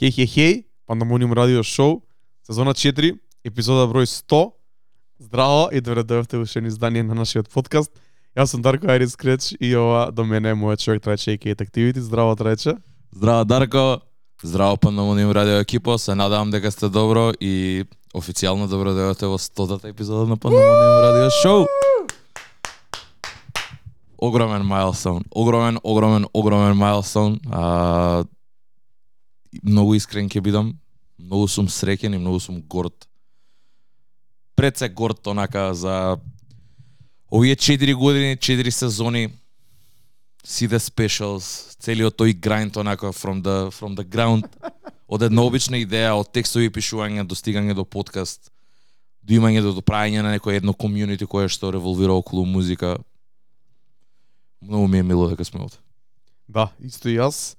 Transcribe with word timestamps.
Хеј, 0.00 0.14
хеј, 0.16 0.28
хеј, 0.32 0.52
Пандамониум 0.88 1.34
радио 1.36 1.60
шоу, 1.62 1.98
сезона 2.48 2.72
4, 2.72 3.18
епизода 3.44 3.84
број 3.84 4.06
100. 4.08 4.38
Здраво 5.20 5.66
и 5.68 5.82
добре 5.84 6.00
дојавте 6.08 6.38
во 6.40 6.46
уште 6.48 6.62
издание 6.64 7.02
на 7.04 7.12
нашиот 7.12 7.50
подкаст. 7.52 7.92
Јас 8.32 8.54
сум 8.56 8.62
Дарко 8.64 8.88
Айрис 8.88 9.12
Креч 9.12 9.52
и 9.60 9.76
ова 9.76 10.08
до 10.10 10.24
мене 10.24 10.54
е 10.54 10.56
мојот 10.56 10.80
човек 10.80 11.04
Трајче 11.04 11.36
и 11.36 11.52
Activity. 11.52 12.00
Здраво 12.00 12.32
Трајче. 12.32 12.78
Здраво 13.12 13.44
Дарко, 13.44 14.00
здраво 14.42 14.78
Пандамониум 14.78 15.32
радио 15.32 15.60
екипо, 15.60 15.98
се 15.98 16.14
надавам 16.14 16.50
дека 16.50 16.72
сте 16.72 16.88
добро 16.88 17.34
и 17.38 17.84
официјално 18.16 18.72
добро 18.72 18.96
дојавте 18.96 19.28
во 19.28 19.36
100-та 19.36 19.88
епизода 19.88 20.24
на 20.24 20.40
Пандамониум 20.40 21.04
радио 21.04 21.28
шоу. 21.42 21.66
Огромен 24.16 24.64
майлстоун, 24.64 25.24
огромен, 25.30 25.76
огромен, 25.84 26.24
огромен 26.32 26.76
майлстоун. 26.76 27.40
А, 27.52 28.24
многу 29.62 29.94
искрен 29.94 30.28
ќе 30.28 30.40
бидам, 30.40 30.74
многу 31.18 31.48
сум 31.48 31.68
среќен 31.68 32.14
и 32.14 32.18
многу 32.18 32.40
сум 32.40 32.62
горд. 32.62 33.06
Пред 34.56 34.78
се 34.78 34.88
горд 34.88 35.26
онака 35.26 35.74
за 35.74 36.18
овие 37.30 37.56
4 37.56 37.94
години, 37.94 38.36
4 38.36 38.70
сезони, 38.70 39.30
сите 40.44 40.78
specials, 40.78 41.76
целиот 41.80 42.16
тој 42.16 42.34
grind 42.40 42.76
онака 42.76 43.12
from 43.12 43.42
the 43.42 43.70
from 43.70 43.96
the 43.96 44.04
ground 44.04 44.46
од 45.10 45.22
една 45.26 45.42
обична 45.42 45.80
идеја, 45.82 46.14
од 46.14 46.30
текстови 46.30 46.70
пишување 46.70 47.26
до 47.26 47.34
стигање 47.34 47.74
до 47.74 47.84
подкаст, 47.84 48.52
до 49.22 49.34
имање 49.34 49.62
до 49.62 49.82
прајање 49.82 50.22
на 50.22 50.36
некој 50.36 50.60
едно 50.60 50.72
комјунити 50.72 51.26
кое 51.26 51.48
што 51.50 51.72
револвира 51.74 52.14
околу 52.14 52.44
музика. 52.46 52.96
Многу 54.62 54.86
ми 54.86 54.98
е 54.98 55.02
мило 55.02 55.26
дека 55.28 55.44
сме 55.44 55.64
овде. 55.64 55.80
Да, 56.48 56.70
исто 56.84 57.10
и 57.10 57.18
јас. 57.18 57.56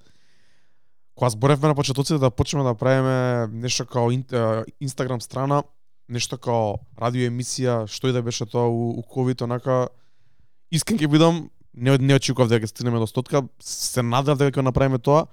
Кога 1.21 1.29
зборевме 1.29 1.67
на 1.67 1.75
почетоците 1.75 2.17
да 2.17 2.31
почнеме 2.31 2.63
да 2.63 2.73
правиме 2.73 3.47
нешто 3.53 3.85
као 3.85 4.09
Инстаграм 4.81 5.21
страна, 5.21 5.63
нешто 6.09 6.37
као 6.41 6.79
радио 6.97 7.29
емисија, 7.29 7.85
што 7.85 8.09
и 8.09 8.15
да 8.15 8.23
беше 8.25 8.47
тоа 8.49 8.65
у, 8.65 8.97
у 8.97 9.03
COVID, 9.05 9.43
онака, 9.45 9.93
искрен 10.73 10.97
ќе 10.97 11.05
бидам, 11.05 11.51
не, 11.77 11.93
не 12.01 12.17
очекував 12.17 12.49
дека 12.49 12.65
стигнеме 12.65 12.97
до 12.97 13.05
стотка, 13.05 13.43
се 13.61 14.01
надев 14.01 14.41
дека 14.41 14.57
ќе 14.57 14.65
направиме 14.65 14.97
тоа, 14.97 15.27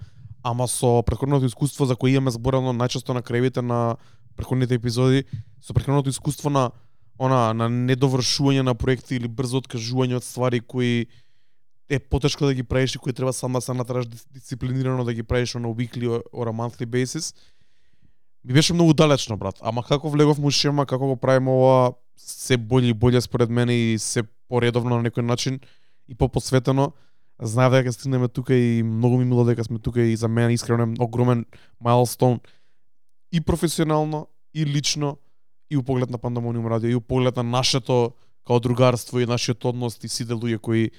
ама 0.45 0.69
со 0.69 1.00
претходното 1.08 1.48
искуство 1.48 1.89
за 1.89 1.97
кое 1.97 2.12
имаме 2.12 2.36
зборено 2.36 2.77
најчесто 2.77 3.17
на 3.17 3.25
кревите 3.25 3.64
на 3.64 3.97
претходните 4.36 4.77
епизоди, 4.77 5.25
со 5.64 5.73
претходното 5.73 6.12
искуство 6.12 6.52
на 6.52 6.69
она 7.17 7.55
на 7.56 7.73
недовршување 7.73 8.61
на 8.61 8.77
проекти 8.77 9.17
или 9.17 9.25
брзо 9.25 9.64
откажување 9.64 10.20
од 10.20 10.28
ствари 10.28 10.61
кои 10.61 11.08
е 11.89 11.98
потешко 11.98 12.47
да 12.47 12.55
ги 12.55 12.62
правиш 12.62 12.94
и 12.94 12.98
кои 12.98 13.12
треба 13.12 13.33
сама 13.33 13.58
да 13.58 13.61
се 13.61 13.75
натраш 13.75 14.06
дисциплинирано 14.06 15.05
да 15.05 15.14
ги 15.14 15.22
правиш 15.22 15.55
на 15.55 15.69
weekly 15.69 16.06
or 16.08 16.48
a 16.48 16.53
monthly 16.53 16.86
basis. 16.86 17.36
Ми 18.45 18.53
беше 18.53 18.75
многу 18.75 18.95
далечно, 18.95 19.36
брат. 19.36 19.58
Ама 19.61 19.83
како 19.83 20.11
влегов 20.11 20.39
му 20.39 20.50
шема, 20.50 20.86
како 20.86 21.06
го 21.06 21.17
правиме 21.17 21.50
ова, 21.50 21.92
се 22.17 22.56
боле 22.56 22.86
и 22.86 22.95
боле 22.95 23.20
според 23.20 23.50
мене 23.50 23.75
и 23.75 23.98
се 23.98 24.22
поредовно 24.48 24.97
на 24.97 25.08
некој 25.08 25.22
начин 25.22 25.61
и 26.08 26.14
попосветено. 26.14 26.92
Знаев 27.42 27.72
дека 27.72 27.92
стигнеме 27.92 28.28
тука 28.28 28.55
и 28.55 28.83
многу 28.83 29.19
ми 29.19 29.25
мило 29.25 29.45
дека 29.45 29.64
сме 29.64 29.78
тука 29.78 30.02
и 30.02 30.17
за 30.17 30.28
мене 30.28 30.52
искрено 30.52 30.83
е 30.83 31.02
огромен 31.02 31.47
майлстоун 31.80 32.41
и 33.33 33.41
професионално 33.41 34.27
и 34.55 34.67
лично 34.67 35.19
и 35.70 35.77
у 35.77 35.83
поглед 35.83 36.11
на 36.11 36.19
Пандамониум 36.19 36.67
радио 36.67 36.91
и 36.91 36.95
у 36.95 37.00
поглед 37.00 37.36
на 37.36 37.42
нашето 37.42 38.12
као 38.47 38.61
другарство 38.61 39.20
и 39.20 39.27
нашиот 39.27 39.64
однос 39.64 39.98
и 40.02 40.08
сите 40.08 40.33
луѓе 40.33 40.58
кои 40.58 40.91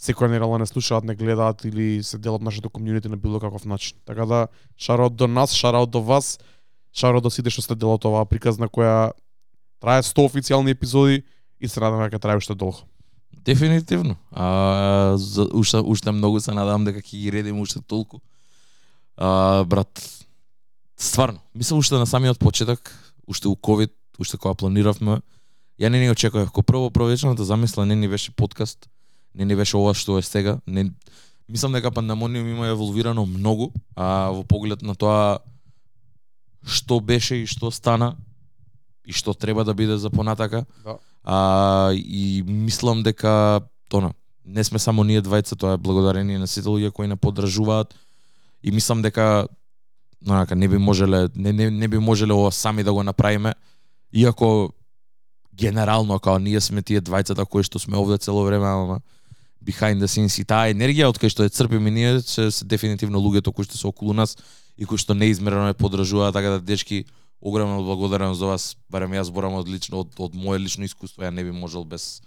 секоја 0.00 0.32
нерала 0.32 0.58
не 0.58 0.66
слушаат, 0.66 1.04
не 1.04 1.14
гледаат 1.14 1.64
или 1.64 2.02
се 2.02 2.18
делат 2.18 2.42
нашето 2.42 2.70
комјунити 2.70 3.08
на 3.12 3.16
било 3.16 3.40
каков 3.40 3.64
начин. 3.64 3.98
Така 4.06 4.26
да, 4.26 4.48
шараот 4.76 5.16
до 5.16 5.28
нас, 5.28 5.52
шараот 5.52 5.90
до 5.90 6.00
вас, 6.00 6.38
шараот 6.92 7.22
до 7.22 7.30
сите 7.30 7.50
што 7.52 7.62
сте 7.62 7.76
дел 7.76 7.92
од 7.92 8.04
оваа 8.08 8.24
приказна 8.24 8.68
која 8.68 9.12
трае 9.80 10.02
100 10.02 10.24
официјални 10.24 10.72
епизоди 10.72 11.22
и 11.60 11.68
се 11.68 11.80
надам 11.80 12.00
дека 12.00 12.18
трае 12.18 12.40
уште 12.40 12.54
долго. 12.54 12.88
Дефинитивно. 13.44 14.16
А, 14.32 15.16
за, 15.16 15.44
уште, 15.52 15.76
уште 15.76 16.12
многу 16.12 16.40
се 16.40 16.52
надам 16.56 16.84
дека 16.84 17.00
ќе 17.00 17.20
ги 17.20 17.32
редим 17.32 17.60
уште 17.60 17.80
толку. 17.80 18.20
А, 19.16 19.64
брат, 19.64 20.00
стварно, 20.96 21.40
мислам 21.54 21.78
уште 21.78 22.00
на 22.00 22.06
самиот 22.06 22.38
почеток, 22.38 22.92
уште 23.26 23.48
у 23.48 23.56
COVID, 23.56 23.92
уште 24.18 24.36
кога 24.36 24.54
планиравме, 24.54 25.20
ја 25.80 25.88
не 25.88 26.00
ни 26.00 26.10
очекував. 26.10 26.52
Ко 26.52 26.62
прво 26.62 26.90
провечната 26.90 27.44
замисла 27.44 27.86
не 27.86 27.96
ни 27.96 28.08
беше 28.08 28.32
подкаст, 28.32 28.88
не 29.34 29.44
ни 29.44 29.56
беше 29.56 29.76
ова 29.76 29.94
што 29.94 30.18
е 30.18 30.22
сега. 30.22 30.58
Не, 30.66 30.90
мислам 31.48 31.72
дека 31.72 31.90
пандемониум 31.90 32.48
има 32.48 32.66
еволвирано 32.68 33.26
многу, 33.26 33.72
а 33.96 34.30
во 34.30 34.44
поглед 34.44 34.82
на 34.82 34.94
тоа 34.94 35.38
што 36.66 37.00
беше 37.00 37.42
и 37.42 37.46
што 37.46 37.70
стана 37.70 38.16
и 39.06 39.12
што 39.12 39.34
треба 39.34 39.64
да 39.64 39.74
биде 39.74 39.96
за 39.98 40.10
понатака. 40.10 40.64
Да. 40.84 40.98
А, 41.24 41.92
и 41.94 42.42
мислам 42.46 43.02
дека 43.02 43.60
тона, 43.88 44.12
не 44.44 44.64
сме 44.64 44.78
само 44.78 45.04
ние 45.04 45.22
двајца, 45.22 45.56
тоа 45.56 45.74
е 45.74 45.82
благодарение 45.82 46.38
на 46.38 46.46
сите 46.46 46.68
луѓе 46.68 46.92
кои 46.92 47.06
не 47.06 47.16
поддржуваат 47.16 47.94
и 48.62 48.70
мислам 48.70 49.02
дека 49.02 49.48
онака 50.28 50.56
не 50.56 50.68
би 50.68 50.78
можеле 50.78 51.28
не, 51.34 51.52
не, 51.52 51.70
не 51.70 51.88
би 51.88 51.98
можеле 51.98 52.32
ова 52.32 52.52
сами 52.52 52.84
да 52.84 52.92
го 52.92 53.02
направиме 53.02 53.54
иако 54.12 54.72
генерално 55.54 56.18
као 56.18 56.38
ние 56.38 56.60
сме 56.60 56.82
тие 56.82 57.00
двајцата 57.00 57.46
кои 57.46 57.62
што 57.62 57.78
сме 57.78 57.96
овде 57.96 58.18
цело 58.18 58.44
време 58.44 58.66
ама 58.66 59.00
behind 59.64 60.00
the 60.00 60.08
scenes 60.08 60.38
и 60.40 60.44
таа 60.44 60.70
енергија 60.72 61.10
од 61.10 61.18
кај 61.20 61.32
што 61.32 61.44
ја 61.44 61.52
црпиме 61.52 61.90
ние 61.90 62.20
се, 62.20 62.50
се 62.50 62.64
дефинитивно 62.64 63.20
луѓето 63.20 63.52
кои 63.52 63.64
што 63.64 63.76
се 63.76 63.86
околу 63.86 64.12
нас 64.16 64.36
и 64.76 64.84
кои 64.88 64.98
што 64.98 65.14
неизмерено 65.14 65.68
ја 65.68 65.76
подржуваат, 65.76 66.34
така 66.34 66.56
да 66.56 66.60
дечки 66.60 67.04
огромна 67.40 67.82
благодарност 67.82 68.40
за 68.40 68.46
вас. 68.46 68.76
Барем 68.88 69.12
јас 69.12 69.28
зборам 69.28 69.54
од 69.60 69.68
лично 69.68 70.00
од, 70.00 70.12
од 70.18 70.34
мое 70.34 70.58
лично 70.58 70.84
искуство 70.84 71.24
ја 71.24 71.30
не 71.30 71.44
би 71.44 71.52
можел 71.52 71.84
без 71.84 72.22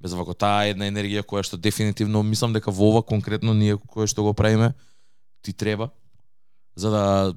без 0.00 0.14
вако. 0.14 0.34
Таа 0.34 0.70
една 0.70 0.86
енергија 0.86 1.26
која 1.26 1.42
што 1.42 1.58
дефинитивно 1.58 2.22
мислам 2.22 2.54
дека 2.54 2.70
во 2.70 2.92
ова 2.92 3.02
конкретно 3.02 3.54
ние 3.54 3.76
кое 3.76 4.06
што 4.06 4.22
го 4.22 4.34
правиме 4.34 4.74
ти 5.42 5.52
треба 5.52 5.90
за 6.76 6.90
да 6.90 7.34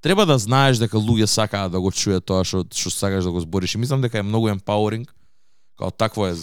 треба 0.00 0.26
да 0.26 0.38
знаеш 0.38 0.78
дека 0.78 0.98
луѓе 0.98 1.26
сакаат 1.26 1.72
да 1.72 1.80
го 1.80 1.90
чуе 1.90 2.20
тоа 2.20 2.42
што 2.42 2.66
што 2.70 2.90
сакаш 2.90 3.24
да 3.24 3.30
го 3.30 3.40
збориш. 3.40 3.74
И 3.74 3.78
мислам 3.78 4.02
дека 4.02 4.18
е 4.18 4.26
многу 4.26 4.50
empowering 4.50 5.06
као 5.78 5.90
такво 5.90 6.26
е 6.26 6.34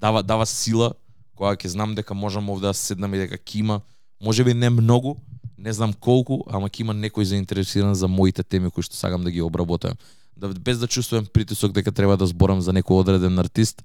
дава 0.00 0.22
дава 0.22 0.46
сила 0.46 0.92
која 1.36 1.56
ќе 1.56 1.68
знам 1.68 1.94
дека 1.94 2.14
можам 2.14 2.50
овде 2.50 2.70
да 2.70 2.74
седнам 2.74 3.14
и 3.14 3.18
дека 3.18 3.36
ќе 3.36 3.60
има. 3.60 3.80
Можеби 4.20 4.54
не 4.54 4.70
многу 4.70 5.16
не 5.58 5.72
знам 5.72 5.92
колку 5.92 6.40
ама 6.48 6.68
ќе 6.68 6.80
има 6.80 6.96
некој 6.96 7.28
заинтересиран 7.28 7.94
за 7.94 8.08
моите 8.08 8.42
теми 8.42 8.70
кои 8.70 8.82
што 8.82 8.96
сакам 8.96 9.24
да 9.24 9.30
ги 9.30 9.42
обработам. 9.42 9.96
Да 10.36 10.48
без 10.48 10.78
да 10.78 10.88
чувствувам 10.88 11.26
притисок 11.26 11.72
дека 11.72 11.92
треба 11.92 12.16
да 12.16 12.26
зборам 12.26 12.60
за 12.60 12.72
некој 12.72 13.00
одреден 13.00 13.38
артист 13.38 13.84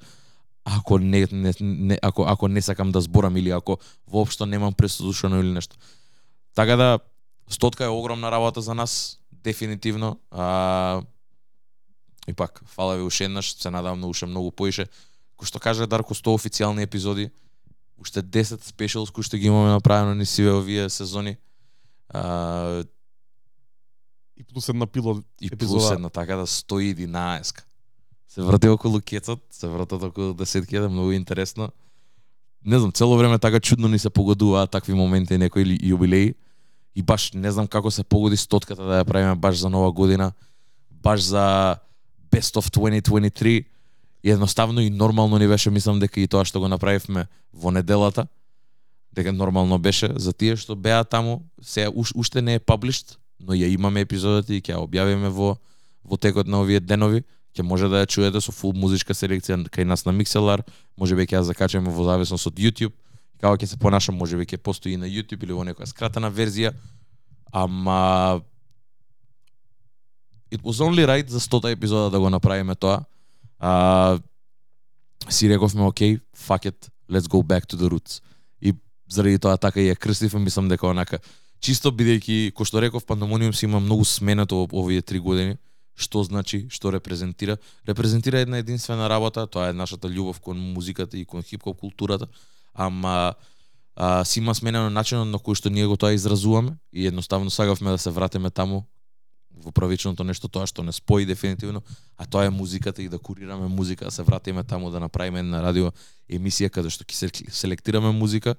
ако 0.66 1.00
не, 1.00 1.28
не, 1.31 1.53
не 1.59 2.00
ако 2.02 2.24
ако 2.24 2.47
не 2.47 2.62
сакам 2.62 2.92
да 2.92 3.02
зборам 3.02 3.38
или 3.38 3.50
ако 3.50 3.78
воопшто 4.08 4.46
немам 4.46 4.74
преслушано 4.74 5.40
или 5.40 5.52
нешто. 5.52 5.76
Така 6.56 6.76
да 6.76 7.00
стотка 7.50 7.86
е 7.86 7.88
огромна 7.88 8.32
работа 8.32 8.62
за 8.62 8.74
нас 8.74 9.20
дефинитивно. 9.32 10.20
А, 10.32 11.02
и 12.28 12.34
пак 12.34 12.64
фала 12.66 12.97
ви 12.97 13.03
уште 13.03 13.26
еднаш 13.26 13.53
се 13.53 13.70
надавам 13.70 14.00
на 14.00 14.08
уште 14.08 14.26
многу 14.26 14.52
поише 14.52 14.88
кој 15.38 15.46
што 15.46 15.59
каже 15.59 15.88
Дарко 15.88 16.13
100 16.13 16.35
официјални 16.35 16.84
епизоди, 16.84 17.31
уште 17.97 18.22
10 18.22 18.63
спешалс 18.63 19.12
кои 19.12 19.23
што 19.23 19.38
ги 19.38 19.47
имаме 19.47 19.69
направено 19.72 20.16
ни 20.16 20.25
сиве 20.25 20.51
овие 20.51 20.90
сезони. 20.90 21.38
А, 22.09 22.84
И 24.38 24.44
плюс 24.44 24.69
една 24.69 24.85
пилот 24.85 25.25
и 25.41 25.47
епизода. 25.47 25.79
плюс 25.79 25.91
една 25.91 26.09
така 26.09 26.35
да 26.35 26.47
111. 26.47 27.63
Се 28.28 28.41
врти 28.41 28.68
околу 28.68 29.00
кецот, 29.00 29.40
се 29.51 29.68
вртат 29.68 30.03
околу 30.03 30.34
10 30.34 30.79
да 30.79 30.90
многу 30.90 31.12
интересно. 31.12 31.69
Не 32.66 32.79
знам, 32.79 32.91
цело 32.91 33.17
време 33.17 33.40
така 33.40 33.59
чудно 33.59 33.88
ни 33.88 34.00
се 34.00 34.09
погодуваат 34.09 34.72
такви 34.72 34.94
моменти 34.94 35.38
некои 35.38 35.62
или 35.62 35.78
јубилеи. 35.79 36.35
И 36.96 37.02
баш 37.02 37.31
не 37.34 37.52
знам 37.52 37.67
како 37.67 37.91
се 37.91 38.03
погоди 38.03 38.38
стотката 38.38 38.84
да 38.84 39.03
ја 39.03 39.08
правиме 39.08 39.35
баш 39.35 39.59
за 39.59 39.70
нова 39.70 39.91
година, 39.91 40.31
баш 40.91 41.22
за 41.22 41.76
Best 42.31 42.59
of 42.59 42.67
2023 42.72 43.66
И 44.26 44.32
едноставно 44.32 44.82
и 44.82 44.90
нормално 44.90 45.38
ни 45.38 45.48
беше, 45.48 45.70
мислам 45.70 46.00
дека 46.02 46.18
и 46.18 46.26
тоа 46.28 46.42
што 46.50 46.58
го 46.58 46.68
направивме 46.68 47.28
во 47.54 47.70
неделата, 47.70 48.26
дека 49.14 49.30
нормално 49.30 49.78
беше 49.78 50.10
за 50.18 50.34
тие 50.34 50.58
што 50.58 50.74
беа 50.74 51.04
таму, 51.06 51.46
се 51.62 51.86
уш, 51.94 52.10
уште 52.18 52.42
не 52.42 52.58
е 52.58 52.60
published, 52.60 53.22
но 53.40 53.54
ја 53.54 53.70
имаме 53.70 54.02
епизодата 54.02 54.50
и 54.50 54.66
ќе 54.66 54.74
ја 54.74 54.82
објавиме 54.82 55.30
во 55.30 55.56
во 56.02 56.18
текот 56.18 56.50
на 56.50 56.66
овие 56.66 56.82
денови, 56.82 57.22
ќе 57.54 57.62
може 57.62 57.86
да 57.86 58.02
ја 58.02 58.10
чуете 58.10 58.42
со 58.42 58.52
фул 58.52 58.74
музичка 58.74 59.14
селекција 59.14 59.62
кај 59.70 59.86
нас 59.86 60.06
на 60.10 60.14
Mixlr, 60.14 60.66
можеби 60.98 61.30
ќе 61.30 61.38
ја 61.38 61.46
закачаме 61.46 61.94
во 61.94 62.10
зависност 62.10 62.50
од 62.50 62.58
YouTube, 62.58 62.98
како 63.38 63.56
ќе 63.62 63.70
се 63.70 63.78
понашам, 63.78 64.18
можеби 64.18 64.50
ќе 64.50 64.58
постои 64.58 64.98
и 64.98 64.98
на 64.98 65.06
YouTube 65.06 65.46
или 65.46 65.54
во 65.54 65.62
некоја 65.62 65.86
скратена 65.86 66.34
верзија, 66.34 66.74
ама 67.54 68.42
it 70.50 70.62
was 70.66 70.82
only 70.82 71.06
right 71.06 71.30
за 71.30 71.40
100 71.40 71.72
епизода 71.72 72.10
да 72.10 72.20
го 72.20 72.30
направиме 72.30 72.76
тоа, 72.76 73.06
а, 73.59 74.19
си 75.29 75.49
рековме, 75.49 75.81
окей, 75.81 76.19
fuck 76.37 76.66
it, 76.66 76.90
let's 77.09 77.28
go 77.28 77.43
back 77.43 77.66
to 77.66 77.78
the 77.78 77.90
roots. 77.90 78.22
И 78.61 78.73
заради 79.09 79.40
тоа 79.40 79.57
така 79.57 79.81
и 79.81 79.90
ја 79.90 79.96
крстив, 79.96 80.34
мислам 80.34 80.69
дека 80.69 80.87
онака 80.87 81.19
чисто 81.59 81.91
бидејќи 81.91 82.52
кој 82.53 82.66
што 82.66 82.81
реков 82.81 83.05
Пандемониум 83.05 83.53
си 83.53 83.66
има 83.66 83.79
многу 83.79 84.05
сменато 84.05 84.67
овие 84.72 85.02
три 85.02 85.19
години 85.19 85.57
што 85.96 86.23
значи, 86.23 86.67
што 86.69 86.91
репрезентира. 86.91 87.57
Репрезентира 87.87 88.40
една 88.43 88.57
единствена 88.59 89.09
работа, 89.09 89.47
тоа 89.47 89.69
е 89.69 89.73
нашата 89.73 90.09
љубов 90.11 90.41
кон 90.43 90.59
музиката 90.59 91.17
и 91.17 91.25
кон 91.25 91.41
хип-хоп 91.41 91.79
културата, 91.79 92.28
ама 92.73 93.34
а, 93.96 94.25
си 94.25 94.40
има 94.40 94.55
сменено 94.55 94.90
начинот 94.90 95.31
на 95.31 95.40
кој 95.40 95.55
што 95.55 95.72
ние 95.72 95.87
го 95.87 95.96
тоа 95.96 96.11
изразуваме 96.13 96.75
и 96.91 97.07
едноставно 97.07 97.49
сагавме 97.49 97.96
да 97.96 97.97
се 97.97 98.11
вратиме 98.11 98.52
таму 98.52 98.84
во 99.63 99.72
правичното 99.72 100.23
нешто 100.23 100.47
тоа 100.47 100.67
што 100.67 100.84
не 100.84 100.91
спои 100.91 101.25
дефинитивно, 101.25 101.81
а 102.17 102.25
тоа 102.25 102.46
е 102.46 102.49
музиката 102.49 103.02
и 103.02 103.09
да 103.09 103.19
курираме 103.19 103.67
музика, 103.67 104.05
да 104.05 104.11
се 104.11 104.23
вратиме 104.23 104.63
таму 104.63 104.91
да 104.91 104.99
направиме 104.99 105.40
една 105.40 105.61
радио 105.63 105.91
емисија 106.29 106.69
каде 106.69 106.90
што 106.90 107.03
ќе 107.03 107.49
селектираме 107.49 108.11
музика. 108.11 108.55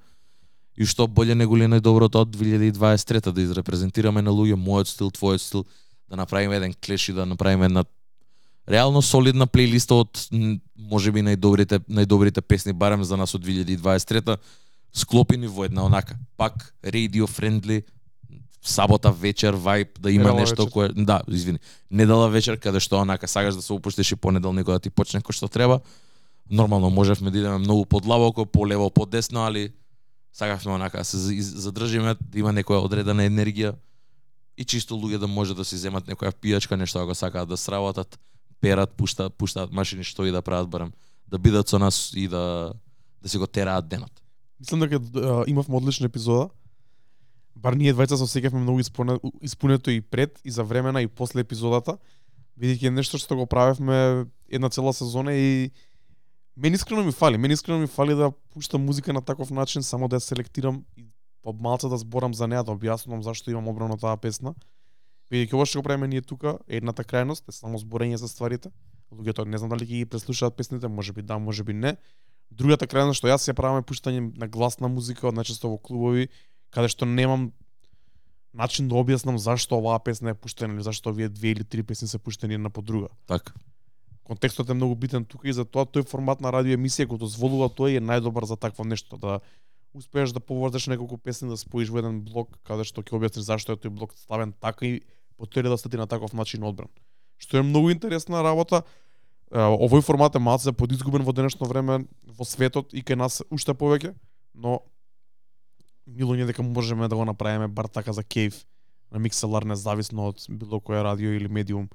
И 0.77 0.85
што 0.85 1.07
боле 1.09 1.35
него 1.35 1.57
ли 1.57 1.65
најдоброто 1.65 2.21
од 2.21 2.37
2023 2.37 3.33
да 3.33 3.43
изрепрезентираме 3.43 4.23
на 4.23 4.31
луѓе 4.31 4.61
мојот 4.61 4.93
стил, 4.93 5.09
твојот 5.09 5.41
стил, 5.41 5.65
да 6.09 6.17
направиме 6.17 6.57
еден 6.57 6.75
клеш 6.75 7.09
и 7.09 7.13
да 7.13 7.27
направиме 7.27 7.65
една 7.67 7.85
реално 8.69 9.03
солидна 9.03 9.47
плейлиста 9.47 10.03
од 10.03 10.29
можеби 10.77 11.23
најдобрите 11.23 11.81
најдобрите 11.89 12.43
песни 12.43 12.73
барем 12.73 13.05
за 13.05 13.17
нас 13.17 13.35
од 13.35 13.45
2023 13.45 14.37
склопени 14.93 15.47
во 15.47 15.65
една 15.65 15.85
онака. 15.87 16.17
Пак 16.37 16.75
radio 16.83 17.27
friendly 17.27 17.85
сабота 18.67 19.13
вечер 19.13 19.55
вајб 19.55 19.99
да 20.01 20.11
има 20.11 20.31
Недела 20.31 20.41
нешто 20.41 20.63
вечер. 20.63 20.73
кое 20.73 20.89
да 20.89 21.23
извини 21.29 21.59
недела 21.91 22.29
вечер 22.29 22.59
каде 22.59 22.81
што 22.81 23.01
онака 23.01 23.29
сакаш 23.29 23.55
да 23.55 23.63
се 23.63 23.73
опуштиш 23.73 24.13
и 24.13 24.17
понеделникот 24.17 24.75
да 24.75 24.81
ти 24.81 24.91
почне 24.91 25.21
кој 25.21 25.33
што 25.33 25.49
треба 25.49 25.81
нормално 26.51 26.91
можевме 26.91 27.31
да 27.31 27.39
идеме 27.39 27.59
многу 27.59 27.85
подлабоко 27.87 28.47
полево 28.47 28.91
подесно 28.91 29.47
али 29.47 29.73
сакавме 30.33 30.73
онака 30.73 30.99
да 30.99 31.05
се 31.05 31.41
задржиме 31.41 32.15
да 32.21 32.39
има 32.39 32.53
некоја 32.53 32.83
одредена 32.85 33.23
енергија 33.23 33.75
и 34.59 34.65
чисто 34.65 34.95
луѓе 34.95 35.19
да 35.19 35.27
може 35.27 35.55
да 35.55 35.65
си 35.65 35.77
земат 35.77 36.07
некоја 36.07 36.35
пијачка 36.35 36.77
нешто 36.77 36.99
ако 36.99 37.15
сакаат 37.15 37.49
да 37.49 37.57
сработат 37.57 38.19
перат 38.61 38.91
пуштаат 38.91 39.35
пуштаат 39.35 39.73
машини 39.73 40.05
што 40.05 40.27
и 40.27 40.31
да 40.31 40.43
прават 40.43 40.69
барем 40.69 40.93
да 41.29 41.39
бидат 41.39 41.69
со 41.69 41.79
нас 41.79 42.13
и 42.15 42.29
да 42.29 42.73
да 43.23 43.29
си 43.29 43.39
го 43.39 43.47
тераат 43.47 43.89
денот 43.89 44.23
Мислам 44.61 44.81
дека 44.81 45.01
имавме 45.47 45.77
одлична 45.77 46.07
епизода. 46.07 46.49
Бар 47.57 47.75
ние 47.77 47.95
двајца 47.97 48.19
се 48.21 48.27
осеќавме 48.27 48.61
многу 48.61 48.85
испуне, 48.85 49.17
испунето 49.41 49.91
и 49.91 50.01
пред 50.01 50.41
и 50.45 50.51
за 50.53 50.65
времена 50.65 51.01
и 51.03 51.09
после 51.09 51.41
епизодата, 51.41 51.97
бидејќи 52.61 52.91
е 52.91 52.93
нешто 52.93 53.19
што 53.19 53.37
го 53.37 53.47
правевме 53.49 54.27
една 54.49 54.69
цела 54.69 54.93
сезона 54.93 55.33
и 55.33 55.71
мене 56.57 56.77
искрено 56.77 57.05
ми 57.05 57.13
фали, 57.13 57.39
мене 57.39 57.55
искрено 57.55 57.81
ми 57.81 57.87
фали 57.87 58.15
да 58.15 58.31
пуштам 58.53 58.85
музика 58.85 59.13
на 59.13 59.23
таков 59.23 59.51
начин, 59.51 59.83
само 59.83 60.09
да 60.09 60.21
ја 60.21 60.25
селектирам 60.25 60.85
и 60.97 61.09
по 61.43 61.53
малце 61.53 61.89
да 61.89 61.97
зборам 61.97 62.35
за 62.35 62.47
неа, 62.47 62.65
да 62.65 62.77
објаснувам 62.77 63.23
зашто 63.23 63.51
имам 63.51 63.69
обрано 63.69 63.97
таа 63.97 64.17
песна. 64.21 64.53
Бидејќи 65.33 65.55
ова 65.55 65.67
што 65.67 65.81
го 65.81 65.89
правиме 65.89 66.09
ние 66.09 66.23
тука, 66.23 66.59
е 66.69 66.77
едната 66.77 67.05
крајност 67.05 67.49
е 67.49 67.53
само 67.53 67.79
зборење 67.79 68.21
за 68.21 68.29
стварите. 68.29 68.71
Луѓето 69.11 69.47
не 69.47 69.59
знам 69.59 69.71
дали 69.71 69.87
ги 69.87 70.05
преслушаат 70.05 70.57
песните, 70.57 70.89
можеби 70.89 71.23
да, 71.23 71.39
можеби 71.39 71.73
не. 71.73 71.97
Другата 72.51 72.87
крајност 72.87 73.23
што 73.23 73.33
јас 73.33 73.49
ја 73.49 73.55
правам 73.55 73.81
е 73.81 73.87
пуштање 73.87 74.33
на 74.37 74.47
гласна 74.47 74.89
музика, 74.89 75.33
најчесто 75.33 75.71
во 75.71 75.79
клубови, 75.79 76.29
каде 76.77 76.93
што 76.93 77.09
немам 77.09 77.53
начин 78.53 78.89
да 78.89 78.99
објаснам 79.01 79.39
зашто 79.41 79.79
оваа 79.81 79.97
песна 80.05 80.35
е 80.35 80.37
пуштена 80.37 80.75
или 80.77 80.85
зашто 80.85 81.09
овие 81.11 81.29
две 81.33 81.55
или 81.57 81.65
три 81.65 81.83
песни 81.83 82.09
се 82.09 82.19
пуштени 82.19 82.55
една 82.55 82.71
по 82.71 82.83
друга. 82.83 83.09
така 83.27 83.53
Контекстот 84.25 84.71
е 84.71 84.75
многу 84.75 84.95
битен 84.95 85.25
тука 85.25 85.49
и 85.49 85.53
затоа 85.53 85.87
тој 85.87 86.05
формат 86.05 86.41
на 86.41 86.53
радио 86.53 86.77
емисија 86.77 87.07
го 87.07 87.17
дозволува 87.17 87.71
тој 87.71 87.95
и 87.95 87.97
е 87.97 88.05
најдобар 88.05 88.45
за 88.45 88.57
такво 88.57 88.85
нешто 88.85 89.17
да 89.17 89.41
успееш 89.95 90.33
да 90.37 90.41
поврзаш 90.41 90.87
неколку 90.87 91.17
песни 91.17 91.49
да 91.49 91.57
споиш 91.57 91.89
во 91.89 92.03
еден 92.03 92.21
блок 92.21 92.59
каде 92.67 92.85
што 92.85 93.01
ќе 93.01 93.17
објасниш 93.17 93.49
зашто 93.49 93.73
е 93.73 93.81
тој 93.81 93.95
блок 93.97 94.13
ставен 94.19 94.53
така 94.53 94.87
и 94.87 95.01
по 95.39 95.47
тој 95.47 95.63
да 95.63 95.79
стати 95.79 95.97
на 95.97 96.07
таков 96.07 96.33
начин 96.33 96.65
одбран. 96.65 96.91
Што 97.39 97.57
е 97.59 97.63
многу 97.63 97.91
интересна 97.91 98.43
работа. 98.43 98.83
Овој 99.53 100.03
формат 100.03 100.35
е 100.35 100.43
малце 100.43 100.73
подизгубен 100.73 101.23
во 101.23 101.33
денешно 101.33 101.69
време 101.69 102.05
во 102.27 102.45
светот 102.45 102.93
и 102.93 103.01
кај 103.01 103.17
нас 103.17 103.43
уште 103.51 103.73
повеќе, 103.73 104.15
но 104.55 104.83
милоње 106.07 106.47
дека 106.47 106.63
можеме 106.63 107.09
да 107.09 107.17
го 107.17 107.25
направиме 107.25 107.69
бар 107.69 107.89
така 107.89 108.13
за 108.13 108.23
кејф 108.23 108.65
на 109.13 109.19
микселар 109.19 109.65
независно 109.65 110.31
од 110.31 110.47
било 110.49 110.81
која 110.81 111.03
радио 111.03 111.35
или 111.35 111.49
медиум 111.49 111.89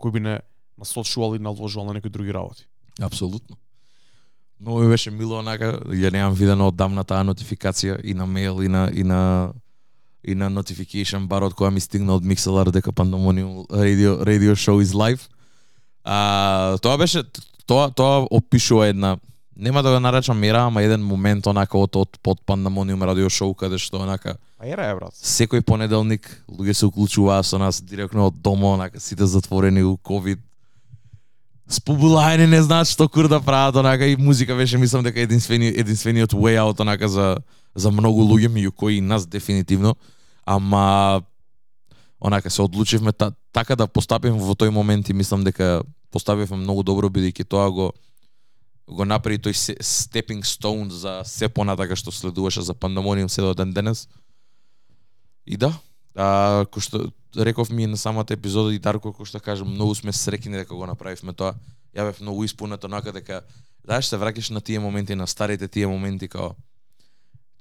кој 0.00 0.12
би 0.12 0.20
не 0.20 0.40
насочувал 0.78 1.36
и 1.36 1.42
наложувал 1.42 1.86
на 1.86 1.94
некои 1.94 2.10
други 2.10 2.32
работи. 2.32 2.66
Апсолутно. 3.00 3.56
Но 4.60 4.78
ми 4.78 4.88
беше 4.88 5.10
мило 5.10 5.38
онака, 5.38 5.80
ја 5.92 6.12
немам 6.12 6.34
видено 6.34 6.68
одамна 6.68 7.04
таа 7.04 7.24
нотификација 7.24 8.00
и 8.04 8.14
на 8.14 8.26
мејл 8.26 8.64
и 8.64 8.68
на 8.68 8.88
и 8.92 9.04
на 9.04 9.52
и 10.24 10.34
на 10.34 10.50
notification 10.50 11.26
барот 11.28 11.54
која 11.54 11.70
ми 11.70 11.80
стигна 11.80 12.16
од 12.16 12.24
Mixlr 12.24 12.72
дека 12.72 12.92
Pandemonium 12.92 13.66
radio 13.70 14.16
radio 14.24 14.54
show 14.54 14.80
is 14.80 14.94
live. 14.94 15.28
А 16.04 16.78
тоа 16.82 16.96
беше 16.98 17.22
тоа 17.66 17.90
тоа 17.90 18.26
опишува 18.30 18.86
една 18.86 19.16
нема 19.56 19.82
да 19.82 19.90
го 19.90 20.00
наречам 20.00 20.38
мера, 20.38 20.66
ама 20.66 20.82
еден 20.82 21.02
момент 21.02 21.46
онака 21.46 21.78
од 21.78 21.96
од 21.96 22.18
под 22.22 22.40
Pandemonium 22.46 23.02
radio 23.02 23.30
show 23.30 23.54
каде 23.54 23.78
што 23.78 24.02
онака 24.02 24.36
А 24.58 24.66
ера 24.66 24.90
е 24.90 24.94
брат. 24.94 25.14
секој 25.14 25.62
понеделник 25.62 26.44
луѓе 26.48 26.72
се 26.72 26.86
уклучуваа 26.86 27.42
со 27.42 27.58
нас 27.58 27.80
директно 27.80 28.26
од 28.26 28.34
дома, 28.42 28.74
онака 28.74 29.00
сите 29.00 29.26
затворени 29.26 29.82
у 29.82 29.96
ковид. 29.96 30.40
Спобулаени 31.68 32.46
не 32.46 32.62
знаат 32.62 32.88
што 32.88 33.08
кур 33.08 33.28
да 33.28 33.40
прават, 33.40 33.76
онака 33.76 34.06
и 34.06 34.16
музика 34.16 34.54
беше 34.54 34.78
мислам 34.78 35.02
дека 35.02 35.20
единствени 35.20 35.66
единствениот 35.66 36.32
way 36.32 36.56
out 36.60 36.80
онака 36.80 37.08
за 37.08 37.38
за 37.74 37.90
многу 37.90 38.22
луѓе 38.22 38.48
меѓу 38.48 38.72
кои 38.72 38.96
и 38.96 39.00
нас 39.00 39.26
дефинитивно, 39.26 39.96
ама 40.44 41.22
онака 42.20 42.50
се 42.50 42.62
одлучивме 42.62 43.12
та, 43.12 43.32
така 43.52 43.76
да 43.76 43.86
постапиме 43.86 44.38
во 44.38 44.54
тој 44.54 44.70
момент 44.70 45.08
и 45.08 45.12
мислам 45.12 45.44
дека 45.44 45.82
поставивме 46.10 46.56
многу 46.56 46.82
добро 46.82 47.08
бидејќи 47.08 47.44
тоа 47.44 47.70
го 47.70 47.92
го 48.86 49.04
направи 49.04 49.38
тој 49.38 49.76
stepping 49.82 50.44
stone 50.46 50.88
за 50.88 51.22
се 51.26 51.48
понатака 51.48 51.96
што 51.96 52.12
следуваше 52.12 52.62
за 52.62 52.74
Pandemonium 52.74 53.28
се 53.28 53.42
до 53.42 53.54
ден 53.54 53.72
денес. 53.72 54.08
И 55.46 55.56
да, 55.56 55.72
а, 56.14 56.66
кој 56.70 56.80
што 56.80 56.98
реков 57.36 57.70
ми 57.70 57.86
на 57.86 57.96
самата 57.96 58.34
епизода 58.34 58.74
и 58.74 58.78
Дарко 58.78 59.12
кој 59.12 59.26
што 59.26 59.40
кажа 59.40 59.64
многу 59.64 59.94
сме 59.94 60.12
среќни 60.12 60.62
дека 60.62 60.74
го 60.74 60.86
направивме 60.86 61.32
тоа. 61.32 61.54
Ја 61.96 62.10
бев 62.10 62.20
многу 62.20 62.44
испунет 62.44 62.84
онака 62.84 63.12
дека 63.12 63.42
знаеш 63.84 64.06
се 64.06 64.18
враќаш 64.18 64.50
на 64.50 64.60
тие 64.60 64.78
моменти 64.78 65.14
на 65.14 65.26
старите 65.26 65.68
тие 65.68 65.86
моменти 65.86 66.28
као 66.28 66.54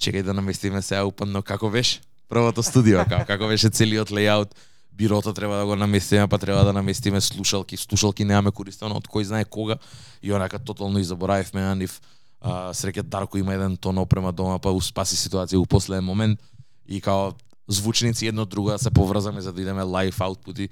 чекај 0.01 0.23
да 0.23 0.33
наместиме 0.33 0.81
сега 0.81 1.05
упадно 1.05 1.41
како 1.41 1.69
беше 1.69 2.01
првото 2.29 2.63
студио 2.63 3.05
како 3.09 3.25
како 3.31 3.47
беше 3.47 3.69
целиот 3.69 4.11
лејаут 4.11 4.53
бирото 4.97 5.33
треба 5.33 5.57
да 5.57 5.65
го 5.65 5.75
наместиме, 5.75 6.27
па 6.27 6.37
треба 6.37 6.63
да 6.63 6.73
наместиме 6.73 7.21
слушалки, 7.21 7.77
слушалки 7.77 8.25
немаме 8.25 8.51
користено 8.51 8.95
од 8.95 9.07
кој 9.11 9.27
знае 9.27 9.45
кога 9.45 9.77
и 10.23 10.31
онака 10.33 10.59
тотално 10.59 10.99
и 10.99 11.03
заборавивме 11.03 11.61
на 11.61 11.75
нив. 11.75 11.99
А, 12.41 12.71
среќа 12.73 13.03
Дарко 13.03 13.37
има 13.37 13.53
еден 13.53 13.77
тон 13.77 13.97
опрема 13.97 14.31
дома, 14.31 14.59
па 14.59 14.71
успаси 14.71 15.17
ситуација 15.17 15.59
у 15.59 15.65
последен 15.65 16.05
момент 16.05 16.39
и 16.87 17.01
као 17.01 17.33
звучници 17.67 18.27
едно 18.27 18.45
друго 18.45 18.69
да 18.69 18.79
се 18.79 18.91
поврзаме 18.91 19.41
за 19.41 19.53
да 19.53 19.61
идеме 19.61 19.83
лайф 19.83 20.21
аутпути. 20.21 20.69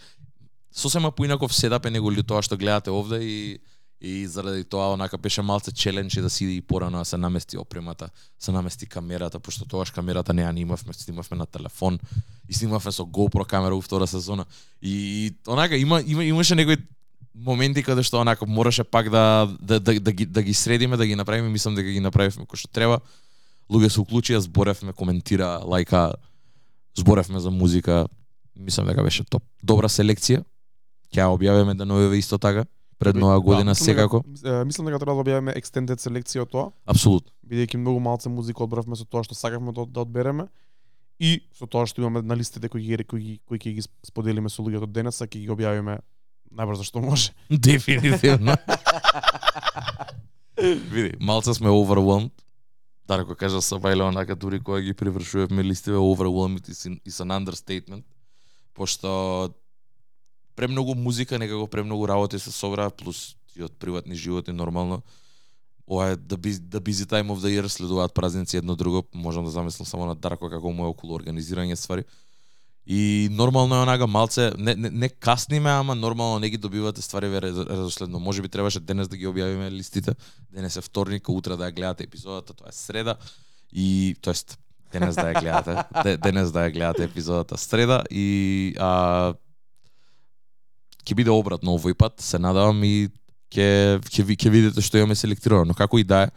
Сосема 0.71 1.11
поинаков 1.11 1.55
седап 1.55 1.85
е 1.85 1.89
него 1.91 2.11
тоа 2.23 2.41
што 2.41 2.57
гледате 2.57 2.91
овде 2.91 3.19
и 3.21 3.59
и 4.03 4.27
заради 4.27 4.63
тоа 4.63 4.91
онака 4.93 5.17
беше 5.17 5.41
малце 5.41 5.71
челенџ 5.71 6.21
да 6.21 6.29
си 6.29 6.45
и 6.45 6.61
порано 6.61 6.97
да 6.99 7.05
се 7.05 7.17
намести 7.17 7.57
опремата, 7.57 8.09
се 8.39 8.51
намести 8.51 8.85
камерата, 8.85 9.39
пошто 9.39 9.65
тогаш 9.65 9.91
камерата 9.95 10.33
не 10.33 10.43
ја 10.43 10.51
имавме, 10.59 10.93
снимавме 10.93 11.37
на 11.37 11.45
телефон 11.45 11.99
и 12.49 12.53
снимавме 12.53 12.91
со 12.91 13.05
GoPro 13.07 13.45
камера 13.45 13.75
у 13.75 13.81
втора 13.81 14.07
сезона. 14.07 14.45
И, 14.81 14.91
и 14.91 15.31
онака 15.47 15.77
има 15.77 16.03
има 16.05 16.23
имаше 16.23 16.55
некои 16.55 16.77
моменти 17.35 17.83
каде 17.83 18.03
што 18.03 18.19
онака 18.19 18.45
мораше 18.45 18.83
пак 18.83 19.09
да 19.09 19.47
да, 19.61 19.79
да, 19.79 19.99
да, 19.99 20.11
ги, 20.11 20.25
да 20.25 20.43
ги 20.43 20.53
средиме, 20.53 20.97
да 20.97 21.07
ги 21.07 21.15
направиме, 21.15 21.49
мислам 21.49 21.75
дека 21.75 21.87
ги 21.87 22.03
направивме 22.03 22.43
кој 22.43 22.59
што 22.59 22.67
треба. 22.67 22.99
Луѓе 23.71 23.87
се 23.87 24.03
уклучија, 24.03 24.43
зборевме, 24.43 24.91
коментира, 24.91 25.63
лајка, 25.63 26.19
зборевме 26.99 27.39
за 27.39 27.51
музика. 27.51 28.05
Мислам 28.55 28.91
дека 28.91 29.03
беше 29.03 29.23
топ. 29.23 29.47
Добра 29.63 29.87
селекција. 29.87 30.43
Ќе 31.07 31.23
ја 31.23 31.31
објавиме 31.31 31.79
деновиве 31.79 32.19
исто 32.19 32.35
така 32.37 32.67
пред 32.99 33.15
нова 33.15 33.39
година 33.41 33.71
дека- 33.71 33.83
секако. 33.85 34.23
Мислам 34.65 34.85
дека 34.85 34.99
треба 34.99 35.13
да 35.13 35.21
објавиме 35.21 35.53
extended 35.53 35.97
селекција 35.97 36.41
од 36.41 36.49
тоа, 36.49 36.71
Апсолутно. 36.85 37.31
бидејќи 37.43 37.77
многу 37.77 37.99
малце 37.99 38.29
музика 38.29 38.63
одбравме 38.63 38.95
со 38.95 39.05
тоа 39.05 39.23
што 39.23 39.35
сакавме 39.35 39.71
да, 39.71 39.85
да 39.85 40.01
одбереме 40.01 40.47
и 41.19 41.41
со 41.53 41.65
тоа 41.65 41.85
што 41.85 42.01
имаме 42.01 42.21
на 42.21 42.35
листите 42.35 42.69
кои 42.69 42.81
ги 42.81 43.03
кои, 43.03 43.21
ги- 43.21 43.39
кои 43.39 43.59
ќе 43.59 43.73
ги 43.73 43.81
споделиме 44.03 44.49
со 44.49 44.61
луѓето 44.61 44.87
денеса, 44.87 45.25
ќе 45.25 45.39
ги 45.39 45.49
објавиме 45.49 45.99
најбрзо 46.51 46.83
што 46.83 47.01
може. 47.01 47.31
Дефинитивно. 47.49 48.55
Види, 50.89 51.17
малце 51.19 51.53
сме 51.53 51.69
overwhelmed. 51.69 52.31
Дарко 53.07 53.35
кажа 53.35 53.59
со 53.59 53.75
Бајле 53.75 54.03
онака 54.03 54.35
дури 54.35 54.59
кога 54.59 54.79
ги 54.79 54.93
привршувавме 54.93 55.63
листиве 55.63 55.97
overwhelmed 55.97 56.69
is, 56.69 56.85
in, 56.85 56.99
is 57.03 57.19
an 57.19 57.31
understatement. 57.33 58.03
Пошто 58.73 59.49
премногу 60.55 60.95
музика, 60.95 61.39
некако 61.39 61.67
премногу 61.67 62.07
работи 62.07 62.39
се 62.39 62.51
собра, 62.51 62.89
плюс 62.89 63.35
и 63.55 63.63
од 63.63 63.71
приватни 63.79 64.15
животи 64.15 64.51
нормално. 64.51 65.01
ова 65.87 66.07
е 66.09 66.15
да 66.15 66.37
busy, 66.37 66.59
busy 66.79 67.05
time 67.05 67.27
of 67.27 67.39
the 67.39 67.51
year, 67.51 67.67
следуваат 67.67 68.13
празници 68.13 68.57
едно 68.57 68.75
друго, 68.75 69.03
можам 69.13 69.45
да 69.45 69.51
замислам 69.51 69.85
само 69.85 70.05
на 70.05 70.15
Дарко 70.15 70.49
како 70.49 70.71
му 70.71 70.85
е 70.85 70.87
околу 70.87 71.19
организирање 71.19 71.75
ствари. 71.75 72.03
И 72.87 73.27
нормално 73.31 73.75
е 73.75 73.83
онага 73.83 74.07
малце, 74.07 74.51
не, 74.57 74.75
не, 74.75 74.89
не 74.89 75.09
касниме, 75.09 75.69
ама 75.69 75.95
нормално 75.95 76.39
не 76.39 76.49
ги 76.49 76.57
добивате 76.57 77.01
ствари 77.01 77.27
ве 77.27 77.41
резоследно. 77.41 78.19
Може 78.19 78.41
би 78.41 78.49
требаше 78.49 78.79
денес 78.79 79.07
да 79.07 79.17
ги 79.17 79.27
објавиме 79.27 79.71
листите. 79.71 80.15
Денес 80.51 80.75
е 80.75 80.81
вторник, 80.81 81.29
утре 81.29 81.55
да 81.55 81.71
ја 81.71 81.75
гледате 81.75 82.03
епизодата, 82.03 82.53
тоа 82.53 82.69
е 82.69 82.75
среда. 82.75 83.15
И, 83.71 84.15
тоест, 84.21 84.59
денес 84.91 85.15
да 85.15 85.31
ја 85.31 85.39
гледате, 85.39 86.17
денес 86.23 86.51
да 86.51 86.67
ја 86.67 86.73
гледате 86.73 87.03
епизодата 87.03 87.57
среда 87.57 88.03
и 88.11 88.75
а, 88.79 89.33
ќе 91.03 91.15
биде 91.15 91.31
обратно 91.31 91.75
овој 91.77 91.95
пат, 91.97 92.19
се 92.21 92.39
надавам 92.39 92.83
и 92.83 93.09
ќе 93.53 93.99
ќе 94.09 94.25
ќе 94.35 94.49
видите 94.49 94.81
што 94.81 94.97
имаме 94.97 95.15
селектирано, 95.15 95.65
но 95.65 95.77
како 95.77 95.99
и 95.99 96.03
да 96.03 96.25
е, 96.27 96.31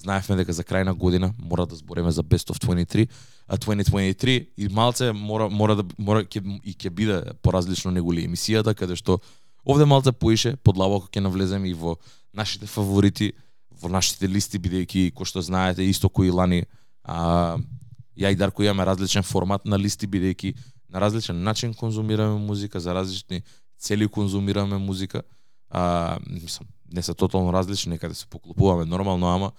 знаевме 0.00 0.36
дека 0.40 0.52
за 0.52 0.64
крај 0.64 0.84
на 0.84 0.94
година 0.94 1.32
мора 1.38 1.66
да 1.66 1.76
збориме 1.76 2.10
за 2.12 2.22
Best 2.22 2.50
of 2.50 2.58
23, 2.58 3.08
а 3.46 3.56
2023 3.56 4.48
и 4.56 4.68
малце 4.68 5.12
мора 5.12 5.48
мора 5.48 5.76
да 5.76 5.84
мора 5.98 6.24
ќе 6.24 6.42
и 6.64 6.74
ќе 6.74 6.90
биде 6.90 7.20
поразлично 7.42 7.90
неголи 7.90 8.26
емисијата 8.26 8.74
каде 8.74 8.96
што 8.96 9.20
овде 9.64 9.84
малце 9.84 10.12
поише 10.12 10.56
подлабоко 10.56 11.08
ќе 11.12 11.20
навлеземе 11.20 11.68
и 11.70 11.74
во 11.74 11.96
нашите 12.34 12.66
фаворити, 12.66 13.32
во 13.70 13.88
нашите 13.88 14.28
листи 14.28 14.58
бидејќи 14.58 15.12
кој 15.14 15.26
што 15.28 15.42
знаете 15.42 15.84
исто 15.86 16.08
кои 16.08 16.30
лани 16.30 16.64
а, 17.02 17.58
ја 18.16 18.32
и 18.32 18.36
Дарко 18.36 18.62
имаме 18.62 18.84
различен 18.86 19.22
формат 19.22 19.64
на 19.64 19.76
листи 19.76 20.06
бидејќи 20.06 20.54
на 20.88 21.00
различен 21.00 21.42
начин 21.42 21.74
конзумираме 21.74 22.38
музика, 22.38 22.80
за 22.80 22.94
различни 22.94 23.42
цели 23.84 24.08
конзумираме 24.08 24.78
музика. 24.78 25.22
А, 25.70 26.16
мислам, 26.26 26.68
не 26.92 27.02
се 27.02 27.14
тотално 27.14 27.52
различни, 27.52 27.90
некаде 27.90 28.12
да 28.12 28.18
се 28.18 28.26
поклопуваме 28.26 28.84
нормално, 28.84 29.28
ама 29.28 29.52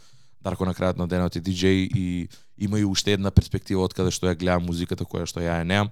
Дарко 0.45 0.65
на 0.65 0.75
крајот 0.77 0.99
на 1.01 1.07
денот 1.09 1.35
е 1.35 1.41
диджеј 1.41 1.89
и 1.89 2.27
има 2.57 2.79
и 2.79 2.85
уште 2.85 3.15
една 3.17 3.31
перспектива 3.33 3.81
од 3.81 3.95
каде 3.97 4.11
што 4.13 4.29
ја 4.29 4.37
гледам 4.37 4.67
музиката 4.69 5.01
која 5.01 5.25
што 5.25 5.41
ја 5.41 5.57
ја 5.57 5.65
немам. 5.65 5.89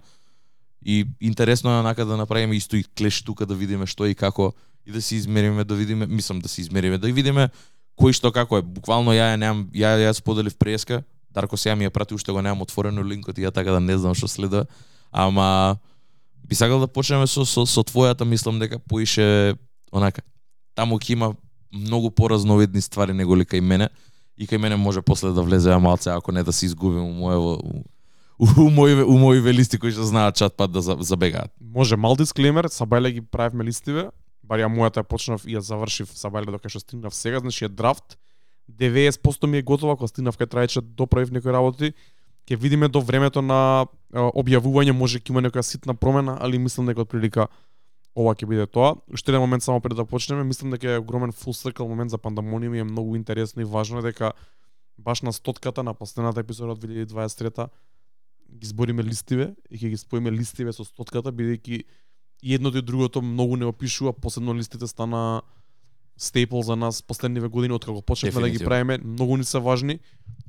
И 0.86 1.08
интересно 1.22 1.74
е 1.74 1.80
онака 1.82 2.06
да 2.06 2.18
направиме 2.18 2.56
исто 2.56 2.78
и 2.78 2.84
клеш 2.84 3.24
тука 3.26 3.48
да 3.50 3.58
видиме 3.58 3.90
што 3.90 4.06
и 4.06 4.14
како 4.14 4.54
и 4.86 4.92
да 4.92 5.02
се 5.02 5.16
измериме, 5.16 5.64
да 5.64 5.76
видиме, 5.76 6.06
мислам 6.06 6.40
да 6.40 6.50
се 6.50 6.62
измериме, 6.62 7.02
да 7.02 7.10
видиме 7.10 7.50
кој 7.98 8.14
што 8.14 8.30
како 8.30 8.62
е. 8.62 8.62
Буквално 8.62 9.18
ја 9.18 9.34
ја 9.34 9.42
немам, 9.42 9.66
ја 9.74 9.98
ја 9.98 10.14
споделив 10.14 10.54
преска, 10.58 11.02
Дарко 11.34 11.58
сега 11.58 11.74
ми 11.76 11.90
ја 11.90 11.90
прати 11.90 12.14
уште 12.14 12.32
го 12.32 12.42
немам 12.42 12.62
отворено 12.62 13.02
линкот 13.02 13.38
и 13.42 13.42
ја 13.42 13.50
така 13.50 13.74
да 13.74 13.80
не 13.82 13.98
знам 13.98 14.14
што 14.14 14.30
следа, 14.30 14.68
Ама 15.14 15.78
би 16.54 16.58
сакал 16.58 16.80
да 16.80 16.88
почнеме 16.88 17.26
со, 17.28 17.46
со, 17.50 17.66
со 17.66 17.82
твојата, 17.82 18.26
мислам 18.30 18.60
дека 18.62 18.78
поише 18.78 19.56
онака. 19.92 20.22
Таму 20.78 21.00
ќе 21.02 21.16
има 21.18 21.34
многу 21.74 22.12
поразновидни 22.14 22.82
ствари 22.82 23.14
него 23.18 23.34
ли 23.36 23.46
кај 23.46 23.62
мене 23.62 23.90
и 24.38 24.46
кај 24.46 24.62
мене 24.62 24.78
може 24.78 25.02
после 25.02 25.34
да 25.34 25.42
влезе 25.42 25.74
малце 25.82 26.14
ако 26.14 26.32
не 26.32 26.44
да 26.44 26.54
се 26.54 26.66
изгубим 26.66 27.02
у 27.02 27.14
моево 27.14 27.58
у, 28.38 28.46
у 28.62 28.70
мои 28.70 29.02
у 29.02 29.18
мои 29.18 29.42
листи 29.42 29.80
кои 29.82 29.92
што 29.92 30.06
знаат 30.06 30.38
чат 30.38 30.54
пат 30.54 30.72
да 30.72 30.82
забегаат. 30.82 31.50
Може 31.62 31.98
мал 31.98 32.16
дисклеймер, 32.16 32.70
сабајле 32.70 33.18
ги 33.18 33.22
правевме 33.22 33.66
листиве, 33.66 34.12
бар 34.44 34.62
ја 34.62 34.70
мојата 34.70 35.02
ја 35.02 35.10
почнав 35.10 35.48
и 35.50 35.58
ја 35.58 35.66
завршив 35.66 36.14
сабајле 36.14 36.54
дока 36.54 36.70
што 36.70 36.86
стигнав 36.86 37.18
сега, 37.18 37.40
значи 37.40 37.66
е 37.66 37.70
драфт. 37.70 38.18
90% 38.70 39.48
ми 39.48 39.58
е 39.58 39.62
готова, 39.62 39.98
кога 39.98 40.08
стигнав 40.08 40.38
кај 40.38 40.54
трајче 40.54 40.82
да 40.82 40.88
доправив 41.02 41.32
некои 41.32 41.52
работи 41.52 41.94
ќе 42.50 42.60
видиме 42.60 42.88
до 42.88 43.00
времето 43.00 43.42
на 43.42 43.86
објавување 44.14 44.92
може 44.92 45.20
ќе 45.20 45.32
има 45.32 45.44
некоја 45.46 45.64
ситна 45.64 45.96
промена, 45.96 46.38
али 46.42 46.60
мислам 46.60 46.90
дека 46.90 47.06
од 47.06 47.12
прилика 47.12 47.48
ова 48.16 48.36
ќе 48.36 48.48
биде 48.50 48.66
тоа. 48.68 48.96
Уште 49.14 49.32
еден 49.32 49.42
момент 49.42 49.64
само 49.64 49.82
пред 49.82 49.98
да 49.98 50.06
почнеме, 50.06 50.44
мислам 50.44 50.72
дека 50.72 50.92
е 50.92 51.02
огромен 51.02 51.32
full 51.32 51.56
circle 51.56 51.88
момент 51.88 52.12
за 52.12 52.18
пандамониум 52.18 52.76
и 52.76 52.80
е 52.80 52.84
многу 52.84 53.16
интересно 53.16 53.62
и 53.62 53.66
важно 53.66 54.00
е 54.00 54.12
дека 54.12 54.34
баш 54.98 55.22
на 55.22 55.34
стотката 55.34 55.84
на 55.84 55.94
последната 55.94 56.40
епизода 56.40 56.72
од 56.72 56.84
2023 56.84 57.68
ги 58.54 58.68
збориме 58.68 59.04
листиве 59.04 59.54
и 59.72 59.78
ќе 59.78 59.90
ги 59.90 59.98
споиме 59.98 60.32
листиве 60.32 60.74
со 60.74 60.86
стотката 60.86 61.34
бидејќи 61.34 61.84
едното 62.44 62.78
и 62.78 62.86
другото 62.86 63.22
многу 63.22 63.58
не 63.58 63.66
опишува, 63.66 64.14
посебно 64.14 64.54
листите 64.54 64.88
стана 64.88 65.42
стейпл 66.18 66.62
за 66.62 66.76
нас 66.76 67.02
последниве 67.02 67.48
години 67.48 67.74
од 67.74 67.86
како 67.86 68.02
почнавме 68.02 68.42
да 68.42 68.50
ги 68.50 68.66
правиме, 68.66 68.98
многу 68.98 69.38
ни 69.38 69.44
се 69.44 69.60
важни 69.60 70.00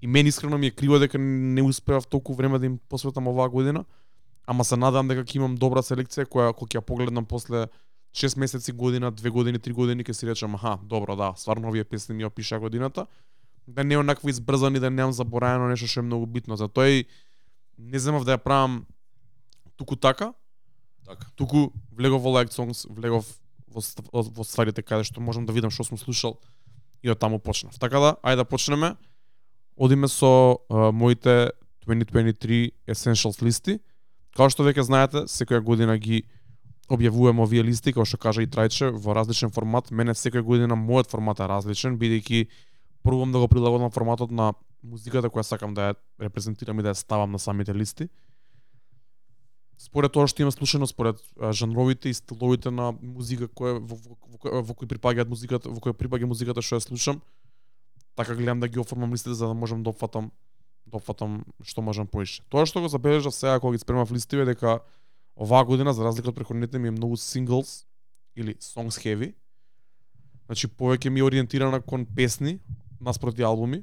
и 0.02 0.06
мене 0.06 0.28
искрено 0.28 0.58
ми 0.58 0.66
е 0.66 0.70
криво 0.70 0.98
дека 0.98 1.18
не 1.18 1.62
успеав 1.62 2.06
толку 2.06 2.34
време 2.34 2.58
да 2.58 2.66
им 2.66 2.78
посветам 2.88 3.28
оваа 3.28 3.48
година, 3.48 3.84
ама 4.46 4.64
се 4.64 4.76
надам 4.76 5.08
дека 5.08 5.24
ќе 5.24 5.36
имам 5.36 5.56
добра 5.56 5.82
селекција 5.82 6.28
која 6.28 6.52
кога 6.52 6.78
ќе 6.78 6.80
погледнам 6.80 7.24
после 7.24 7.66
6 8.14 8.38
месеци, 8.38 8.72
година, 8.72 9.12
2 9.12 9.30
години, 9.30 9.58
3 9.58 9.72
години 9.72 10.04
ќе 10.04 10.12
си 10.12 10.26
речам, 10.26 10.54
аха, 10.54 10.78
добро, 10.82 11.16
да, 11.16 11.32
стварно 11.36 11.68
овие 11.68 11.84
песни 11.84 12.14
ми 12.14 12.24
опиша 12.24 12.60
годината. 12.60 13.06
Да 13.66 13.84
не 13.84 13.94
е 13.94 13.98
онакво 13.98 14.28
избрзани, 14.28 14.78
да 14.78 14.90
немам 14.90 15.12
забораено 15.12 15.68
нешто 15.68 15.86
што 15.86 16.00
е 16.00 16.02
многу 16.02 16.26
битно. 16.26 16.56
Затоа 16.56 16.88
и 16.88 17.04
не 17.78 17.98
земав 17.98 18.24
да 18.24 18.36
ја 18.36 18.42
правам 18.44 18.86
туку 19.76 19.96
така, 19.96 20.34
Така. 21.06 21.26
туку 21.36 21.72
влегов 21.92 22.22
во 22.22 22.30
Like 22.30 22.52
Songs, 22.52 22.86
влегов 22.88 23.26
во, 23.74 24.22
во 24.22 24.44
стварите 24.46 24.82
да 24.82 24.86
каде 24.86 25.04
што 25.04 25.20
можам 25.20 25.46
да 25.46 25.52
видам 25.52 25.70
што 25.74 25.84
сум 25.84 25.98
слушал 25.98 26.38
и 27.02 27.10
од 27.10 27.18
таму 27.18 27.38
почнав. 27.38 27.76
Така 27.78 28.00
да, 28.00 28.14
ајде 28.22 28.42
да 28.42 28.44
почнеме. 28.44 28.94
Одиме 29.76 30.08
со 30.08 30.58
uh, 30.70 30.92
моите 30.92 31.50
2023 31.86 32.72
Essentials 32.88 33.42
листи. 33.42 33.80
Као 34.34 34.48
што 34.50 34.64
веќе 34.64 34.86
знаете, 34.86 35.26
секоја 35.28 35.60
година 35.60 35.98
ги 35.98 36.24
објавуваме 36.88 37.42
овие 37.42 37.64
листи, 37.64 37.92
како 37.92 38.06
што 38.06 38.18
кажа 38.18 38.42
и 38.42 38.48
Трајче, 38.50 38.90
во 38.90 39.14
различен 39.14 39.50
формат. 39.50 39.90
Мене 39.90 40.14
секоја 40.14 40.42
година 40.42 40.78
мојот 40.78 41.10
формат 41.10 41.40
е 41.40 41.48
различен, 41.50 41.98
бидејќи 41.98 42.46
пробувам 43.02 43.32
да 43.32 43.42
го 43.42 43.48
прилагодам 43.48 43.90
форматот 43.90 44.30
на 44.30 44.52
музиката 44.82 45.28
која 45.28 45.44
сакам 45.44 45.74
да 45.74 45.92
ја 45.92 45.96
репрезентирам 46.28 46.80
и 46.80 46.82
да 46.82 46.94
ја 46.94 47.00
ставам 47.00 47.32
на 47.32 47.38
самите 47.38 47.74
листи 47.74 48.08
според 49.78 50.12
тоа 50.12 50.26
што 50.30 50.42
има 50.42 50.52
слушано, 50.52 50.86
според 50.86 51.20
жанровите 51.52 52.08
и 52.08 52.14
стиловите 52.14 52.70
на 52.70 52.92
музика 53.02 53.48
која 53.48 53.78
во, 53.80 53.96
во, 53.96 54.16
во, 54.38 54.62
во 54.62 54.74
кој 54.74 54.88
припаѓаат 54.94 55.28
музиката, 55.28 55.68
во 55.68 55.80
која 55.82 55.96
припаѓа 55.98 56.30
музиката 56.30 56.62
што 56.62 56.78
ја 56.78 56.86
слушам, 56.86 57.22
така 58.14 58.34
гледам 58.34 58.60
да 58.60 58.68
ги 58.68 58.78
оформам 58.78 59.12
листите 59.12 59.34
за 59.34 59.48
да 59.48 59.54
можам 59.54 59.82
да 59.82 59.90
опфатам 59.90 60.30
да 60.86 60.98
опфатам 60.98 61.44
што 61.64 61.82
можам 61.82 62.06
поише. 62.06 62.42
Тоа 62.48 62.66
што 62.66 62.80
го 62.84 62.88
забележав 62.88 63.34
сега 63.34 63.58
кога 63.60 63.74
ги 63.74 63.82
спремав 63.82 64.12
листиве 64.12 64.44
дека 64.44 64.80
оваа 65.36 65.64
година 65.64 65.94
за 65.94 66.04
разлика 66.04 66.28
од 66.30 66.36
претходните 66.36 66.78
ми 66.78 66.88
е 66.88 66.96
многу 66.96 67.16
singles 67.16 67.84
или 68.36 68.54
songs 68.54 69.00
heavy. 69.00 69.34
Значи 70.46 70.68
повеќе 70.68 71.08
ми 71.08 71.20
е 71.20 71.24
ориентирана 71.24 71.80
кон 71.80 72.06
песни 72.06 72.58
наспроти 73.00 73.42
албуми. 73.42 73.82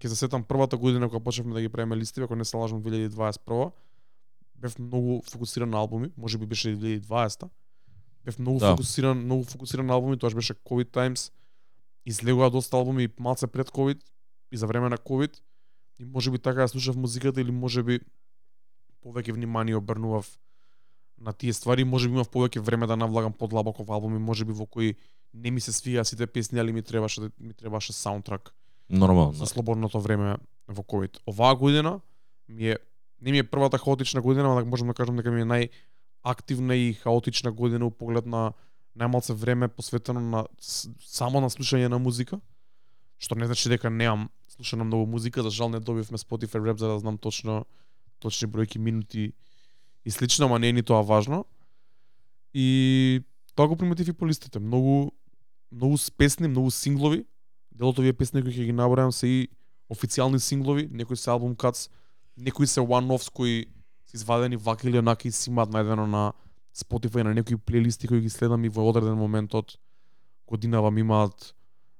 Ќе 0.00 0.08
се 0.08 0.16
сетам 0.16 0.44
првата 0.44 0.76
година 0.76 1.08
кога 1.08 1.20
почевме 1.20 1.54
да 1.54 1.60
ги 1.60 1.68
правиме 1.68 1.96
листиве, 1.96 2.24
ако 2.24 2.36
не 2.36 2.44
се 2.44 2.56
лажам 2.56 2.82
2021 2.82 3.70
бев 4.60 4.78
многу 4.78 5.22
фокусиран 5.22 5.70
на 5.70 5.78
албуми, 5.78 6.10
може 6.16 6.38
би 6.38 6.46
беше 6.46 6.76
2020 6.76 7.48
Бев 8.24 8.38
многу 8.38 8.58
да. 8.58 8.70
фокусиран, 8.70 9.18
многу 9.18 9.44
фокусиран 9.44 9.86
на 9.86 9.94
албуми, 9.94 10.18
тоа 10.18 10.30
беше 10.34 10.54
COVID 10.54 10.90
times. 10.90 11.32
Излегува 12.06 12.50
доста 12.50 12.76
албуми 12.76 13.08
малце 13.18 13.46
пред 13.46 13.70
COVID 13.70 14.00
и 14.52 14.56
за 14.56 14.66
време 14.66 14.88
на 14.88 14.98
COVID. 14.98 15.40
И 15.98 16.04
може 16.04 16.30
би 16.30 16.38
така 16.38 16.64
ја 16.64 16.66
слушав 16.66 16.96
музиката 16.96 17.40
или 17.40 17.52
може 17.52 17.82
би 17.82 18.00
повеќе 19.04 19.32
внимание 19.32 19.76
обрнував 19.76 20.38
на 21.20 21.32
тие 21.32 21.52
ствари, 21.52 21.84
може 21.84 22.08
би 22.08 22.14
имав 22.14 22.28
повеќе 22.28 22.60
време 22.60 22.86
да 22.86 22.96
навлагам 22.96 23.32
подлабоко 23.32 23.84
во 23.84 23.94
албуми, 23.94 24.18
може 24.18 24.44
би 24.44 24.52
во 24.52 24.66
кои 24.66 24.96
не 25.34 25.50
ми 25.50 25.60
се 25.60 25.72
свија 25.72 26.04
сите 26.04 26.26
песни, 26.26 26.60
али 26.60 26.72
ми 26.72 26.82
требаше 26.82 27.30
ми 27.40 27.54
требаше 27.54 27.92
саундтрак. 27.92 28.54
Нормално. 28.90 29.32
За 29.32 29.46
слободното 29.46 30.00
време 30.00 30.36
во 30.68 30.82
COVID. 30.82 31.20
Оваа 31.28 31.56
година 31.56 32.00
ми 32.48 32.68
е 32.68 32.78
не 33.20 33.32
ми 33.32 33.38
е 33.38 33.44
првата 33.44 33.78
хаотична 33.78 34.20
година, 34.20 34.52
ама 34.52 34.64
можам 34.64 34.88
да 34.88 34.94
кажам 34.94 35.16
дека 35.16 35.30
ми 35.30 35.40
е 35.40 35.44
најактивна 35.44 36.72
и 36.72 36.92
хаотична 36.94 37.52
година 37.52 37.86
у 37.86 37.90
поглед 37.90 38.26
на 38.26 38.52
најмалце 38.96 39.34
време 39.34 39.68
посветено 39.68 40.20
на 40.20 40.44
само 40.60 41.40
на 41.40 41.50
слушање 41.50 41.88
на 41.88 41.98
музика, 41.98 42.40
што 43.18 43.34
не 43.34 43.46
значи 43.46 43.68
дека 43.68 43.90
немам 43.90 44.30
слушано 44.48 44.84
многу 44.84 45.06
музика, 45.06 45.42
за 45.42 45.50
жал 45.50 45.68
не 45.68 45.80
добивме 45.80 46.18
Spotify 46.18 46.60
Rap 46.60 46.78
за 46.78 46.88
да 46.88 46.98
знам 46.98 47.18
точно 47.18 47.66
точни 48.18 48.48
бројки 48.48 48.78
минути 48.78 49.32
и 50.04 50.10
слично, 50.10 50.46
ама 50.46 50.58
не 50.58 50.68
е 50.68 50.72
ни 50.72 50.82
тоа 50.82 51.02
важно. 51.02 51.44
И 52.54 53.22
тоа 53.54 53.68
го 53.68 53.76
приметив 53.76 54.08
и 54.08 54.12
по 54.12 54.26
листите. 54.26 54.58
Многу 54.58 55.12
многу 55.70 55.96
песни, 56.16 56.48
многу 56.48 56.70
синглови. 56.70 57.24
Делот 57.72 57.98
овие 57.98 58.12
песни 58.12 58.42
кои 58.42 58.52
ќе 58.52 58.68
ги 58.68 58.74
набројам 58.76 59.12
се 59.14 59.26
и 59.28 59.48
официјални 59.90 60.38
синглови, 60.38 60.88
некои 60.90 61.16
се 61.16 61.30
албум 61.30 61.54
кац, 61.56 61.88
некои 62.40 62.66
се 62.66 62.80
one-offs 62.80 63.32
кои 63.32 63.66
се 64.06 64.16
извадени 64.16 64.56
вака 64.56 64.88
или 64.88 64.98
онака 64.98 65.28
и 65.28 65.32
си 65.32 65.50
имаат 65.50 65.70
најдено 65.70 66.06
на 66.06 66.32
Spotify 66.74 67.22
на 67.22 67.34
некои 67.34 67.56
плейлисти 67.56 68.08
кои 68.08 68.20
ги 68.20 68.30
следам 68.30 68.64
и 68.64 68.68
во 68.68 68.88
одреден 68.88 69.18
момент 69.18 69.54
од 69.54 69.76
годинава 70.46 70.90
ми 70.90 71.00
имаат 71.00 71.54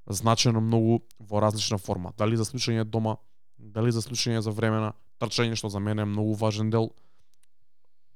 значено 0.07 0.61
многу 0.61 1.01
во 1.21 1.41
различна 1.41 1.79
форма. 1.79 2.13
Дали 2.19 2.37
за 2.37 2.45
слушање 2.45 2.85
дома, 2.85 3.17
дали 3.59 3.93
за 3.93 4.03
слушање 4.03 4.41
за 4.41 4.51
време 4.51 4.81
на 4.81 4.93
трчање 5.21 5.55
што 5.55 5.69
за 5.69 5.81
мене 5.81 6.03
е 6.03 6.11
многу 6.11 6.35
важен 6.35 6.71
дел 6.71 6.91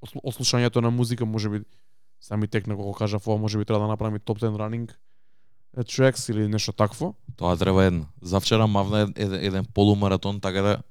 од 0.04 0.34
слушањето 0.36 0.82
на 0.84 0.90
музика, 0.90 1.24
може 1.24 1.48
би 1.48 1.64
сами 2.20 2.48
текна 2.48 2.76
кога 2.76 2.98
кажа 2.98 3.16
ова, 3.16 3.38
може 3.38 3.58
би 3.58 3.64
треба 3.64 3.80
да 3.80 3.88
направи 3.88 4.18
топ 4.18 4.38
10 4.38 4.56
running 4.56 4.92
tracks 5.76 6.30
или 6.30 6.48
нешто 6.48 6.72
такво. 6.72 7.14
Тоа 7.36 7.56
треба 7.56 7.90
За 7.90 8.06
Завчера 8.22 8.66
мавна 8.66 9.12
еден, 9.16 9.44
еден 9.44 9.64
полумаратон, 9.74 10.40
така 10.40 10.62
да 10.62 10.82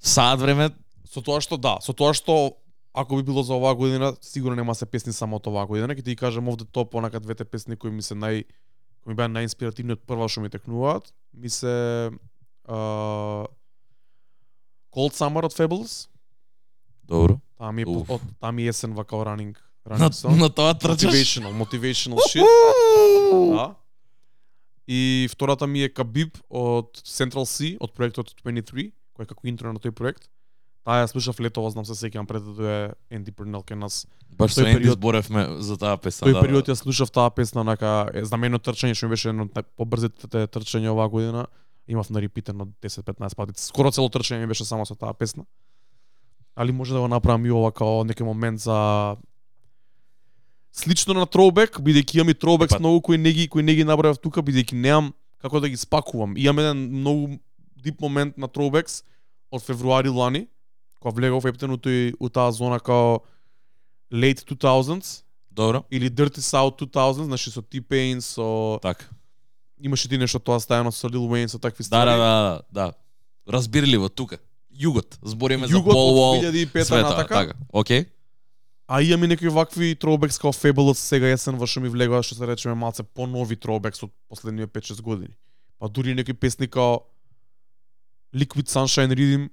саат 0.00 0.40
време 0.40 0.70
Со 1.08 1.22
тоа 1.24 1.40
што 1.40 1.56
да, 1.56 1.78
со 1.80 1.94
тоа 1.96 2.12
што 2.12 2.58
ако 2.92 3.16
би 3.16 3.22
било 3.22 3.42
за 3.42 3.54
оваа 3.54 3.74
година, 3.74 4.12
сигурно 4.20 4.56
нема 4.56 4.74
се 4.74 4.86
песни 4.86 5.12
само 5.12 5.36
од 5.36 5.46
оваа 5.46 5.66
година, 5.66 5.94
ќе 5.96 6.04
ти 6.04 6.16
кажам 6.16 6.48
овде 6.48 6.66
топ 6.68 6.94
онака 6.94 7.20
двете 7.20 7.44
песни 7.44 7.76
кои 7.76 7.90
ми 7.90 8.02
се 8.02 8.14
нај 8.14 8.44
кои 9.00 9.12
ми 9.12 9.16
беа 9.16 9.28
најинспиративни 9.32 9.96
од 9.96 10.02
прва 10.04 10.28
што 10.28 10.42
ми 10.44 10.50
текнуваат, 10.52 11.08
ми 11.32 11.48
се 11.48 12.10
uh, 12.68 13.46
Cold 14.92 15.16
Summer 15.16 15.44
од 15.48 15.54
Fables, 15.56 16.08
Добро. 17.08 17.40
таа 17.56 17.72
ми 17.72 17.82
е 17.82 17.88
Уф. 17.88 18.10
од 18.10 18.20
таа 18.40 18.52
ми 18.52 18.68
е 18.68 18.68
есен 18.68 18.92
вака 18.92 19.16
running 19.16 19.56
На, 19.86 19.96
running 19.96 20.12
song. 20.12 20.36
на 20.36 20.50
тоа 20.50 20.74
трчаш. 20.74 21.08
Motivational, 21.08 21.52
motivational 21.56 22.20
shit. 22.28 22.44
Да. 23.56 23.74
И 24.88 25.28
втората 25.32 25.66
ми 25.66 25.82
е 25.82 25.88
Кабиб 25.88 26.36
од 26.50 27.00
Central 27.04 27.44
C, 27.48 27.76
од 27.80 27.92
проектот 27.92 28.34
23, 28.44 28.92
кој 29.18 29.26
е 29.26 29.30
како 29.34 29.46
интро 29.50 29.72
на 29.74 29.80
тој 29.82 29.90
проект. 29.92 30.28
Таа 30.86 31.02
ја 31.02 31.08
слушав 31.10 31.36
летово, 31.42 31.68
знам 31.74 31.84
се 31.84 31.92
сеќавам 31.98 32.26
пред 32.30 32.44
да 32.46 32.52
дое 32.54 32.76
Енди 33.10 33.32
Пернел 33.34 33.60
кај 33.66 33.76
нас. 33.76 34.06
Баш 34.38 34.54
со 34.54 34.62
Енди 34.64 34.78
период- 34.78 34.96
зборевме 34.96 35.60
за 35.60 35.76
таа 35.76 35.98
песна. 35.98 36.28
Тој 36.28 36.32
да, 36.32 36.40
период 36.40 36.64
да. 36.64 36.72
ја 36.72 36.76
слушав 36.78 37.10
таа 37.10 37.30
песна 37.30 37.60
онака 37.60 38.08
е, 38.14 38.24
знамено 38.24 38.58
трчање 38.58 38.94
што 38.94 39.06
ми 39.06 39.18
беше 39.18 39.28
едно 39.34 39.48
од 39.50 39.66
побрзите 39.76 40.46
трчања 40.48 40.94
оваа 40.94 41.08
година. 41.10 41.46
Имав 41.88 42.10
на 42.10 42.20
репитен 42.20 42.60
од 42.60 42.68
10-15 42.80 43.34
пати. 43.34 43.52
Скоро 43.56 43.90
цело 43.92 44.08
трчање 44.08 44.40
ми 44.40 44.46
беше 44.46 44.64
само 44.64 44.86
со 44.86 44.94
таа 44.94 45.12
песна. 45.12 45.44
Али 46.56 46.72
може 46.72 46.94
да 46.94 47.00
го 47.00 47.08
направам 47.08 47.46
и 47.46 47.50
ова 47.50 47.72
као 47.72 48.04
некој 48.04 48.24
момент 48.24 48.60
за 48.60 49.16
слично 50.72 51.14
на 51.14 51.26
троубек, 51.26 51.80
бидејќи 51.80 52.20
имам 52.20 52.30
и 52.30 52.34
троубекс 52.34 52.74
Епа. 52.74 52.80
многу 52.80 53.00
кои 53.02 53.18
не 53.18 53.32
ги 53.32 53.48
кои 53.48 53.62
не 53.62 53.74
ги 53.74 53.84
набравав 53.84 54.18
тука 54.18 54.40
бидејќи 54.42 54.72
немам 54.74 55.12
како 55.42 55.60
да 55.60 55.68
ги 55.68 55.76
спакувам. 55.76 56.36
Имам 56.36 56.58
еден 56.58 56.78
многу 57.00 57.38
дип 57.82 58.00
момент 58.00 58.38
на 58.38 58.48
троубекс 58.48 59.02
од 59.50 59.62
февруари 59.62 60.08
лани, 60.08 60.46
кога 61.00 61.14
влегов 61.14 61.44
ептен 61.44 61.70
у 61.70 61.76
тој 61.76 62.14
у 62.20 62.28
таа 62.28 62.52
зона 62.52 62.80
као 62.80 63.20
late 64.12 64.44
2000s 64.44 65.22
Добро. 65.50 65.84
или 65.90 66.08
Dirty 66.10 66.38
South 66.40 66.78
2000, 66.78 67.24
значи 67.24 67.50
со 67.50 67.62
T-Pain, 67.62 68.20
со 68.20 68.78
Така. 68.82 69.04
имаше 69.80 70.08
ти 70.08 70.18
нешто 70.18 70.38
тоа 70.38 70.58
стајано 70.58 70.90
со 70.90 71.08
Lil 71.08 71.28
Wayne, 71.28 71.46
со 71.48 71.58
такви 71.58 71.82
Да, 71.82 71.84
ствари. 71.84 72.06
да, 72.06 72.16
да, 72.16 72.62
да. 72.72 72.92
Разбирливо 73.48 74.08
тука. 74.08 74.38
Југот. 74.72 75.18
Збориме 75.22 75.66
за 75.66 75.74
Југот 75.74 75.92
Пол 75.92 76.10
од 76.10 76.14
Вол. 76.14 76.42
2005 76.42 76.84
Света, 76.84 77.10
натака. 77.10 77.34
така. 77.34 77.54
Океј. 77.72 78.06
А 78.88 79.02
имаме 79.02 79.26
некои 79.26 79.48
вакви 79.48 79.94
троубекс 79.94 80.38
као 80.38 80.52
Fabulous 80.52 80.94
сега 80.96 81.26
есен 81.26 81.56
во 81.56 81.66
што 81.66 81.80
ми 81.80 81.88
влегува 81.88 82.22
што 82.22 82.34
се 82.34 82.46
речеме 82.46 82.74
малце 82.74 83.02
понови 83.02 83.56
троубекс 83.56 84.02
од 84.02 84.10
последниве 84.28 84.66
5-6 84.68 85.02
години. 85.02 85.34
Па 85.78 85.88
дури 85.88 86.14
некои 86.14 86.34
песни 86.34 86.68
као 86.68 87.00
Liquid 88.34 88.68
Sunshine 88.68 89.14
Rhythm 89.14 89.48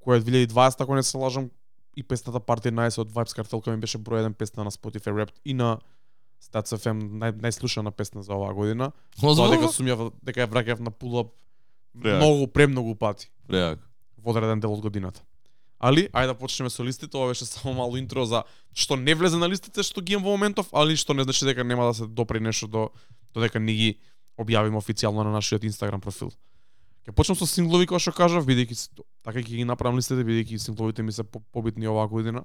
која 0.00 0.16
е 0.16 0.46
2020 0.48 0.80
ако 0.80 0.94
не 0.94 1.02
се 1.02 1.16
лажам 1.16 1.50
и 1.96 2.02
песната 2.02 2.40
Party 2.40 2.70
Nice 2.70 2.98
од 2.98 3.12
Vibes 3.12 3.36
Cartel 3.36 3.60
која 3.62 3.76
ми 3.76 3.80
беше 3.80 3.98
број 3.98 4.24
еден 4.24 4.34
песна 4.34 4.64
на 4.64 4.70
Spotify 4.70 5.12
Wrapped 5.12 5.36
и 5.44 5.54
на 5.54 5.78
Stats 6.40 6.72
FM 6.72 7.20
нај, 7.20 7.36
најслушана 7.36 7.90
песна 7.90 8.22
за 8.22 8.32
оваа 8.32 8.54
година. 8.54 8.92
Тоа 9.20 9.34
дека 9.34 9.68
Озборно? 9.68 9.72
сум 9.72 9.86
ја 9.86 10.12
дека 10.22 10.40
ја 10.40 10.48
враќав 10.48 10.80
на 10.80 10.90
Преак. 10.90 12.16
многу 12.16 12.46
премногу 12.46 12.94
пати 12.94 13.30
Преак. 13.46 13.78
во 14.16 14.30
одреден 14.30 14.60
дел 14.60 14.72
од 14.72 14.80
годината. 14.80 15.20
Али, 15.78 16.08
ајде 16.12 16.26
да 16.26 16.34
почнеме 16.34 16.70
со 16.70 16.84
листите, 16.84 17.16
ова 17.16 17.28
беше 17.28 17.44
само 17.44 17.74
мало 17.74 17.96
интро 17.96 18.24
за 18.24 18.44
што 18.74 18.96
не 18.96 19.14
влезе 19.14 19.36
на 19.36 19.48
листите 19.48 19.82
што 19.82 20.00
ги 20.00 20.12
имам 20.12 20.24
во 20.24 20.30
моментов, 20.36 20.68
али 20.72 20.96
што 20.96 21.14
не 21.14 21.24
значи 21.24 21.44
дека 21.44 21.64
нема 21.64 21.84
да 21.84 21.94
се 21.94 22.06
допри 22.06 22.40
нешто 22.40 22.66
до 22.68 22.90
додека 23.34 23.60
не 23.60 23.72
ги 23.72 23.98
објавиме 24.38 24.76
официјално 24.76 25.24
на 25.24 25.32
нашиот 25.32 25.64
Инстаграм 25.64 26.00
профил. 26.00 26.32
Ќе 27.06 27.14
почнам 27.16 27.36
со 27.38 27.46
синглови 27.48 27.88
кои 27.88 28.00
што 28.02 28.12
кажав, 28.12 28.44
бидејќи 28.48 29.04
така 29.24 29.40
ќе 29.40 29.62
ги 29.62 29.68
направам 29.68 29.96
листите 29.96 30.24
бидејќи 30.26 30.60
сингловите 30.60 31.02
ми 31.02 31.12
се 31.12 31.24
побитни 31.24 31.88
оваа 31.88 32.08
година. 32.08 32.44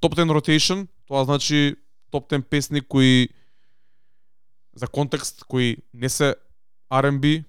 Топ 0.00 0.16
10 0.16 0.32
rotation, 0.32 0.86
тоа 1.08 1.24
значи 1.24 1.76
топ 2.10 2.30
10 2.32 2.48
песни 2.48 2.80
кои 2.80 3.28
за 4.76 4.88
контекст 4.88 5.44
кои 5.44 5.76
не 5.92 6.08
се 6.08 6.34
R&B 6.92 7.44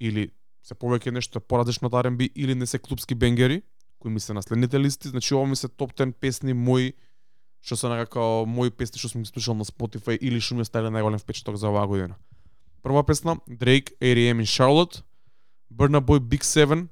или 0.00 0.30
се 0.62 0.74
повеќе 0.74 1.12
нешто 1.12 1.40
поразлично 1.40 1.88
од 1.88 1.96
R&B 2.04 2.30
или 2.34 2.54
не 2.54 2.66
се 2.66 2.78
клубски 2.78 3.14
бенгери 3.14 3.62
кои 4.00 4.10
ми 4.10 4.20
се 4.20 4.32
на 4.32 4.42
следните 4.42 4.80
листи, 4.80 5.08
значи 5.08 5.34
ова 5.34 5.46
ми 5.46 5.56
се 5.56 5.68
топ 5.68 5.92
10 5.92 6.12
песни 6.12 6.52
мои 6.52 6.92
што 7.60 7.76
се 7.76 7.88
некако 7.92 8.44
мои 8.48 8.70
песни 8.72 8.98
што 8.98 9.12
сум 9.12 9.22
ги 9.22 9.28
слушал 9.28 9.54
на 9.54 9.64
Spotify 9.64 10.16
или 10.16 10.40
што 10.40 10.56
ми 10.56 10.64
оставиле 10.64 10.92
најголем 10.92 11.20
впечаток 11.20 11.56
за 11.60 11.68
оваа 11.68 11.86
година. 11.86 12.16
Прва 12.82 13.04
песна 13.04 13.36
Drake 13.48 13.92
8 14.00 14.40
in 14.40 14.48
Charlotte, 14.48 15.04
Burna 15.73 15.99
Boy 15.99 16.19
Big 16.19 16.43
7, 16.43 16.87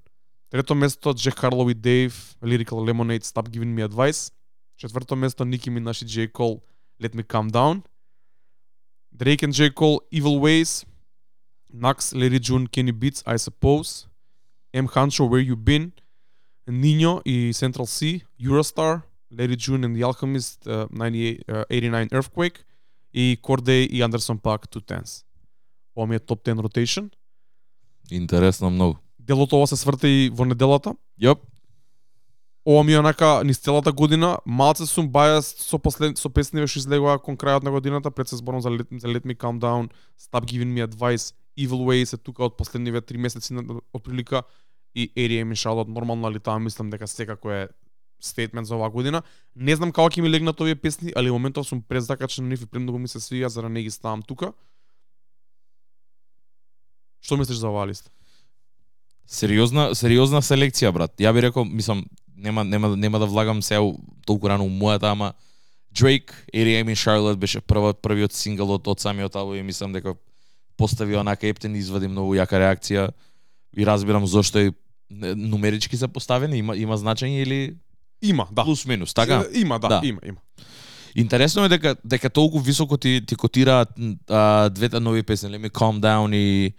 трето 0.50 0.76
место 0.76 1.14
Jack 1.14 1.42
Harlow 1.42 1.72
и 1.72 1.76
Dave 1.76 2.14
Lyrical 2.44 2.92
Lemonade 2.92 3.24
Stop 3.24 3.50
Giving 3.50 3.76
Me 3.76 3.88
Advice, 3.88 4.34
четврто 4.78 5.16
место 5.16 5.44
Nicki 5.44 5.70
Minaj 5.70 6.04
и 6.04 6.08
J 6.08 6.32
Cole 6.32 6.62
Let 7.02 7.16
Me 7.16 7.24
Calm 7.24 7.52
Down, 7.52 7.82
Drake 9.16 9.44
and 9.44 9.52
J 9.52 9.70
Cole 9.70 10.00
Evil 10.12 10.40
Ways, 10.40 10.86
Nax, 11.74 12.14
Larry 12.14 12.40
June, 12.40 12.68
Kenny 12.68 12.92
Beats, 12.92 13.24
I 13.26 13.38
Suppose, 13.38 14.08
M. 14.74 14.88
Hancho, 14.88 15.28
Where 15.30 15.42
You 15.42 15.56
Been, 15.56 15.92
Nino 16.68 17.22
и 17.26 17.52
Central 17.54 17.88
C, 17.88 18.24
Eurostar, 18.40 19.04
Larry 19.32 19.56
June 19.58 19.84
and 19.84 19.96
The 19.96 20.04
Alchemist, 20.04 20.68
uh, 20.68 20.88
98, 20.92 21.44
uh, 21.50 21.66
89 21.70 22.08
Earthquake, 22.12 22.64
и 23.14 23.38
Corday 23.42 23.88
и 23.88 24.02
Anderson 24.02 24.40
Paak, 24.40 24.68
Two 24.68 24.82
Tens. 24.82 25.24
Ова 25.96 26.08
ми 26.08 26.16
е 26.16 26.20
топ 26.20 26.44
10 26.44 26.56
rotation. 26.56 27.10
Интересно 28.11 28.71
многу. 28.71 28.97
Делото 29.19 29.57
ова 29.57 29.67
се 29.67 29.77
сврте 29.77 30.09
и 30.09 30.31
во 30.33 30.45
неделата. 30.45 30.95
Јоп. 31.21 31.45
Ова 32.69 32.85
ми 32.85 32.93
е 32.93 32.99
онака 32.99 33.43
низ 33.45 33.59
целата 33.59 33.93
година, 33.93 34.39
малце 34.45 34.87
сум 34.87 35.09
бајас 35.09 35.55
со 35.57 35.79
послед 35.79 36.19
со 36.21 36.29
песниве 36.29 36.69
што 36.69 36.83
излегува 36.83 37.19
кон 37.19 37.37
крајот 37.37 37.65
на 37.65 37.71
годината, 37.73 38.11
пред 38.11 38.29
се 38.29 38.37
зборам 38.37 38.61
за 38.61 38.69
Let, 38.69 38.89
за 39.01 39.09
Let 39.09 39.25
Me 39.25 39.37
Calm 39.37 39.57
Down, 39.61 39.89
Stop 40.21 40.45
Giving 40.45 40.73
Me 40.77 40.85
Advice, 40.85 41.33
Evil 41.59 41.85
Ways 41.89 42.13
е 42.13 42.17
тука 42.17 42.45
од 42.45 42.57
последниве 42.57 43.01
три 43.01 43.17
месеци 43.17 43.55
на 43.57 43.63
од 43.93 44.03
прилика 44.03 44.43
и 44.95 45.09
8am 45.17 45.53
in 45.53 45.57
Charlotte 45.57 45.89
нормално 45.89 46.29
али 46.29 46.41
таа 46.41 46.59
мислам 46.59 46.91
дека 46.91 47.09
секако 47.09 47.51
е 47.51 47.69
стейтмент 48.21 48.67
за 48.67 48.77
оваа 48.77 48.91
година. 48.91 49.23
Не 49.57 49.77
знам 49.77 49.93
како 49.93 50.11
ќе 50.11 50.23
ми 50.23 50.29
легнат 50.29 50.61
овие 50.61 50.75
песни, 50.75 51.13
али 51.17 51.31
моментов 51.31 51.67
сум 51.67 51.83
презакачен 51.83 52.45
на 52.45 52.51
нив 52.51 52.63
и 52.63 52.67
премногу 52.67 52.99
ми 52.99 53.09
се 53.09 53.19
свија 53.19 53.47
за 53.47 53.63
да 53.63 53.69
не 53.69 53.83
ги 53.83 53.91
ставам 53.91 54.23
тука. 54.23 54.53
Што 57.21 57.37
мислиш 57.37 57.59
за 57.59 57.69
оваа 57.69 57.87
листа? 57.87 58.11
Сериозна, 59.27 59.95
сериозна 59.95 60.41
селекција, 60.41 60.93
брат. 60.93 61.13
Ја 61.21 61.33
би 61.33 61.43
рекол, 61.43 61.65
мислам, 61.65 62.05
нема 62.37 62.65
нема 62.65 62.97
нема 62.97 63.19
да 63.19 63.27
влагам 63.27 63.61
у- 63.73 63.99
толку 64.27 64.49
рано 64.49 64.65
у 64.65 64.71
мојата, 64.71 65.11
ама 65.13 65.33
Drake, 65.93 66.33
8am 66.55 66.87
in 66.87 66.97
Charlotte 66.97 67.37
беше 67.37 67.61
првот 67.61 68.01
првиот 68.03 68.33
сингл 68.33 68.71
од, 68.71 68.87
од 68.87 69.01
самиот 69.01 69.37
албум 69.37 69.55
и 69.57 69.63
мислам 69.63 69.93
дека 69.93 70.15
постави 70.77 71.17
онака 71.17 71.47
ептен 71.47 71.75
извади 71.77 72.09
многу 72.09 72.35
јака 72.35 72.55
реакција 72.55 73.11
и 73.73 73.85
разбирам 73.85 74.27
зошто 74.27 74.59
и 74.61 74.73
не, 75.11 75.35
нумерички 75.35 75.97
се 75.97 76.09
поставени, 76.09 76.59
има 76.59 76.77
има 76.77 76.97
значење 76.97 77.43
или 77.43 77.77
Има, 78.23 78.49
да. 78.53 78.65
плюс 78.65 78.87
минус, 78.87 79.15
така? 79.15 79.45
Е, 79.47 79.61
Има, 79.61 79.79
да, 79.79 79.89
Да. 79.89 80.01
има, 80.05 80.21
има. 80.25 80.39
Интересно 81.15 81.65
е 81.65 81.69
дека 81.69 81.97
дека 82.05 82.31
толку 82.31 82.59
високо 82.61 82.97
ти 82.97 83.23
ти 83.27 83.37
котираат 83.37 83.89
а, 84.29 84.69
двете 84.69 85.01
нови 85.01 85.23
песни, 85.23 85.49
Let 85.49 85.59
Me 85.59 85.71
Calm 85.71 86.01
Down 86.01 86.35
и 86.35 86.73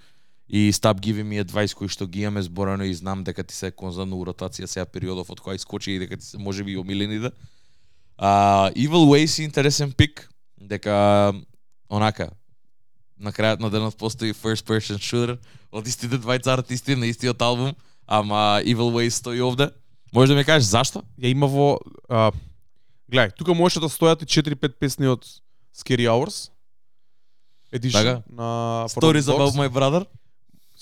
и 0.49 0.73
Stop 0.73 0.99
Giving 0.99 1.29
Me 1.29 1.43
Advice 1.43 1.75
кои 1.77 1.87
што 1.87 2.07
ги 2.09 2.25
имаме 2.25 2.41
зборено 2.41 2.83
и 2.83 2.93
знам 2.93 3.23
дека 3.23 3.43
ти 3.43 3.53
се 3.53 3.69
конзантно 3.71 4.17
у 4.17 4.25
ротација 4.25 4.65
сега 4.65 4.85
периодов 4.89 5.29
од 5.29 5.39
која 5.39 5.61
искочи 5.61 5.93
и 5.93 5.99
дека 6.01 6.17
ти 6.17 6.25
се 6.25 6.37
можеби 6.41 6.73
и 6.73 6.77
омилените. 6.81 7.29
А 8.17 8.71
Evil 8.73 9.05
Ways 9.05 9.39
е 9.39 9.43
интересен 9.45 9.93
пик 9.93 10.25
дека 10.57 11.33
онака 11.89 12.31
на 13.19 13.31
крајот 13.31 13.59
на 13.61 13.69
денот 13.69 13.97
постои 13.97 14.33
first 14.33 14.65
person 14.65 14.97
shooter 14.97 15.37
од 15.71 15.87
истите 15.87 16.17
двајца 16.17 16.57
артисти 16.57 16.95
на 16.95 17.05
истиот 17.05 17.41
албум, 17.41 17.75
ама 18.07 18.61
Evil 18.65 18.89
Ways 18.89 19.21
стои 19.21 19.41
овде. 19.41 19.69
Може 20.13 20.33
да 20.33 20.37
ми 20.37 20.45
кажеш 20.45 20.69
зашто? 20.73 21.03
ја 21.21 21.29
има 21.29 21.45
во 21.45 21.77
а, 22.09 22.31
гледај, 23.11 23.37
тука 23.37 23.53
можеше 23.53 23.85
да 23.85 23.89
стојат 23.89 24.25
и 24.25 24.25
4-5 24.25 24.79
песни 24.79 25.07
од 25.07 25.21
Scary 25.77 26.09
Hours. 26.09 26.49
Edition 27.71 28.01
Така. 28.01 28.23
на 28.25 28.89
Stories 28.89 29.29
about 29.29 29.53
my 29.53 29.69
brother? 29.69 30.05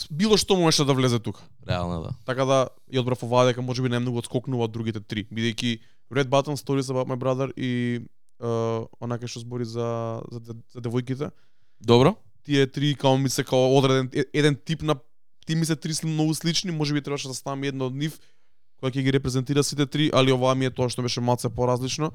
Било 0.10 0.38
што 0.38 0.56
можеше 0.56 0.86
да 0.86 0.94
влезе 0.94 1.20
тука. 1.20 1.42
Реално 1.68 2.02
да. 2.04 2.12
Така 2.26 2.46
да 2.46 2.58
ја 2.94 3.02
одбрав 3.02 3.24
оваа 3.24 3.48
дека 3.50 3.62
можеби 3.66 3.90
најмногу 3.90 4.22
одскокнува 4.22 4.68
од 4.68 4.74
другите 4.76 5.02
три, 5.02 5.26
бидејќи 5.32 5.80
Red 6.14 6.30
Button, 6.30 6.58
Stories 6.60 6.92
about 6.94 7.10
my 7.10 7.18
brother 7.18 7.50
и 7.58 8.06
uh, 8.40 8.86
онака 9.02 9.28
што 9.28 9.42
збори 9.42 9.66
за 9.66 10.22
за, 10.32 10.40
за, 10.40 10.54
за 10.74 10.82
девојките. 10.82 11.32
Добро? 11.82 12.16
Тие 12.46 12.68
три 12.68 12.96
као 12.96 13.18
ми 13.18 13.30
се 13.30 13.44
као 13.44 13.74
одреден 13.78 14.10
еден 14.34 14.56
тип 14.56 14.82
на 14.82 14.96
ти 15.46 15.56
ми 15.56 15.66
се 15.66 15.76
три 15.76 15.94
многу 16.04 16.34
слични, 16.34 16.72
можеби 16.72 17.02
требаше 17.02 17.28
да 17.28 17.34
ставам 17.34 17.64
едно 17.64 17.88
од 17.88 17.96
нив 17.96 18.20
која 18.78 18.94
ќе 18.94 19.02
ги 19.02 19.12
репрезентира 19.12 19.64
сите 19.64 19.86
три, 19.86 20.12
али 20.14 20.32
оваа 20.32 20.54
ми 20.56 20.70
е 20.70 20.72
тоа 20.72 20.90
што 20.90 21.02
беше 21.02 21.22
малце 21.22 21.50
поразлично. 21.50 22.12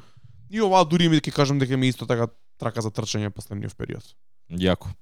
И 0.51 0.61
оваа 0.63 0.85
дури 0.85 1.09
ми 1.09 1.19
ќе 1.19 1.33
кажам 1.35 1.59
дека 1.59 1.77
ми 1.77 1.89
исто 1.89 2.07
така 2.07 2.29
трака 2.61 2.83
за 2.83 2.91
трчање 2.95 3.33
последниот 3.35 3.75
период. 3.75 4.05
Јако. 4.51 4.93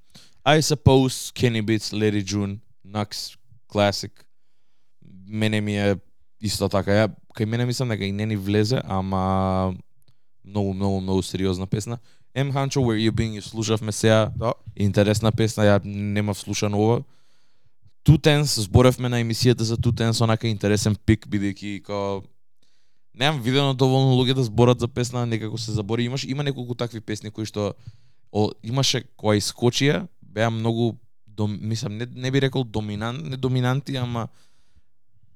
I 0.46 0.62
suppose 0.64 1.32
Kenny 1.36 1.60
Beats, 1.60 1.92
Larry 1.92 2.24
June, 2.24 2.60
Nux, 2.92 3.36
Classic. 3.68 4.12
Мене 5.28 5.60
ми 5.60 5.76
е 5.78 5.96
исто 6.40 6.68
така. 6.68 6.90
Ја 6.90 7.06
кај 7.36 7.46
мене 7.46 7.66
мислам 7.66 7.88
дека 7.88 8.04
и 8.04 8.12
не 8.12 8.26
ни 8.26 8.36
влезе, 8.36 8.80
ама 8.84 9.74
многу 10.44 10.74
многу 10.74 11.00
многу 11.00 11.22
сериозна 11.22 11.66
песна. 11.66 11.98
M 12.34 12.52
Hancho 12.52 12.82
Where 12.82 12.98
You 12.98 13.12
Been 13.12 13.38
ја 13.38 13.40
слушавме 13.40 13.92
сега. 13.92 14.32
Да. 14.36 14.52
Интересна 14.76 15.32
песна, 15.32 15.64
ја 15.64 15.84
немав 15.84 16.38
слушано 16.38 16.78
ова. 16.78 17.02
Two 18.04 18.18
Tense, 18.18 18.60
зборевме 18.60 19.08
на 19.08 19.20
емисијата 19.20 19.62
за 19.62 19.76
Two 19.76 19.92
Tense, 19.92 20.24
онака 20.24 20.48
интересен 20.48 20.96
пик, 21.06 21.26
бидејќи 21.28 21.82
као 21.82 22.22
немам 23.14 23.42
видено 23.42 23.74
доволно 23.74 24.16
луѓе 24.16 24.34
да 24.34 24.44
зборат 24.44 24.80
за 24.80 24.88
песна, 24.88 25.26
некако 25.26 25.58
се 25.58 25.72
забори. 25.72 26.04
Имаш 26.04 26.24
има 26.24 26.42
неколку 26.42 26.74
такви 26.74 27.00
песни 27.00 27.30
кои 27.30 27.44
што 27.46 27.74
о, 28.32 28.50
имаше 28.62 29.04
која 29.18 29.36
искочија, 29.40 30.06
беа 30.22 30.50
многу 30.50 30.94
дом, 31.40 31.58
мислам 31.62 31.96
не, 31.96 32.06
не 32.06 32.30
би 32.30 32.40
рекол 32.40 32.64
доминант, 32.64 33.24
не 33.24 33.36
доминанти, 33.36 33.96
ама 33.96 34.28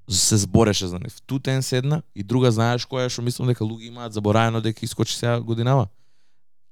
се 0.08 0.36
збореше 0.36 0.86
за 0.86 0.98
нив. 0.98 1.16
Ту 1.26 1.38
тен 1.38 1.62
седна 1.62 2.02
и 2.14 2.22
друга 2.22 2.52
знаеш 2.52 2.84
која 2.84 3.08
е 3.08 3.12
што 3.12 3.24
мислам 3.24 3.48
дека 3.48 3.64
луѓе 3.64 3.88
имаат 3.88 4.12
забораено 4.12 4.60
дека 4.60 4.84
искочи 4.84 5.16
сега 5.16 5.40
годинава. 5.40 5.88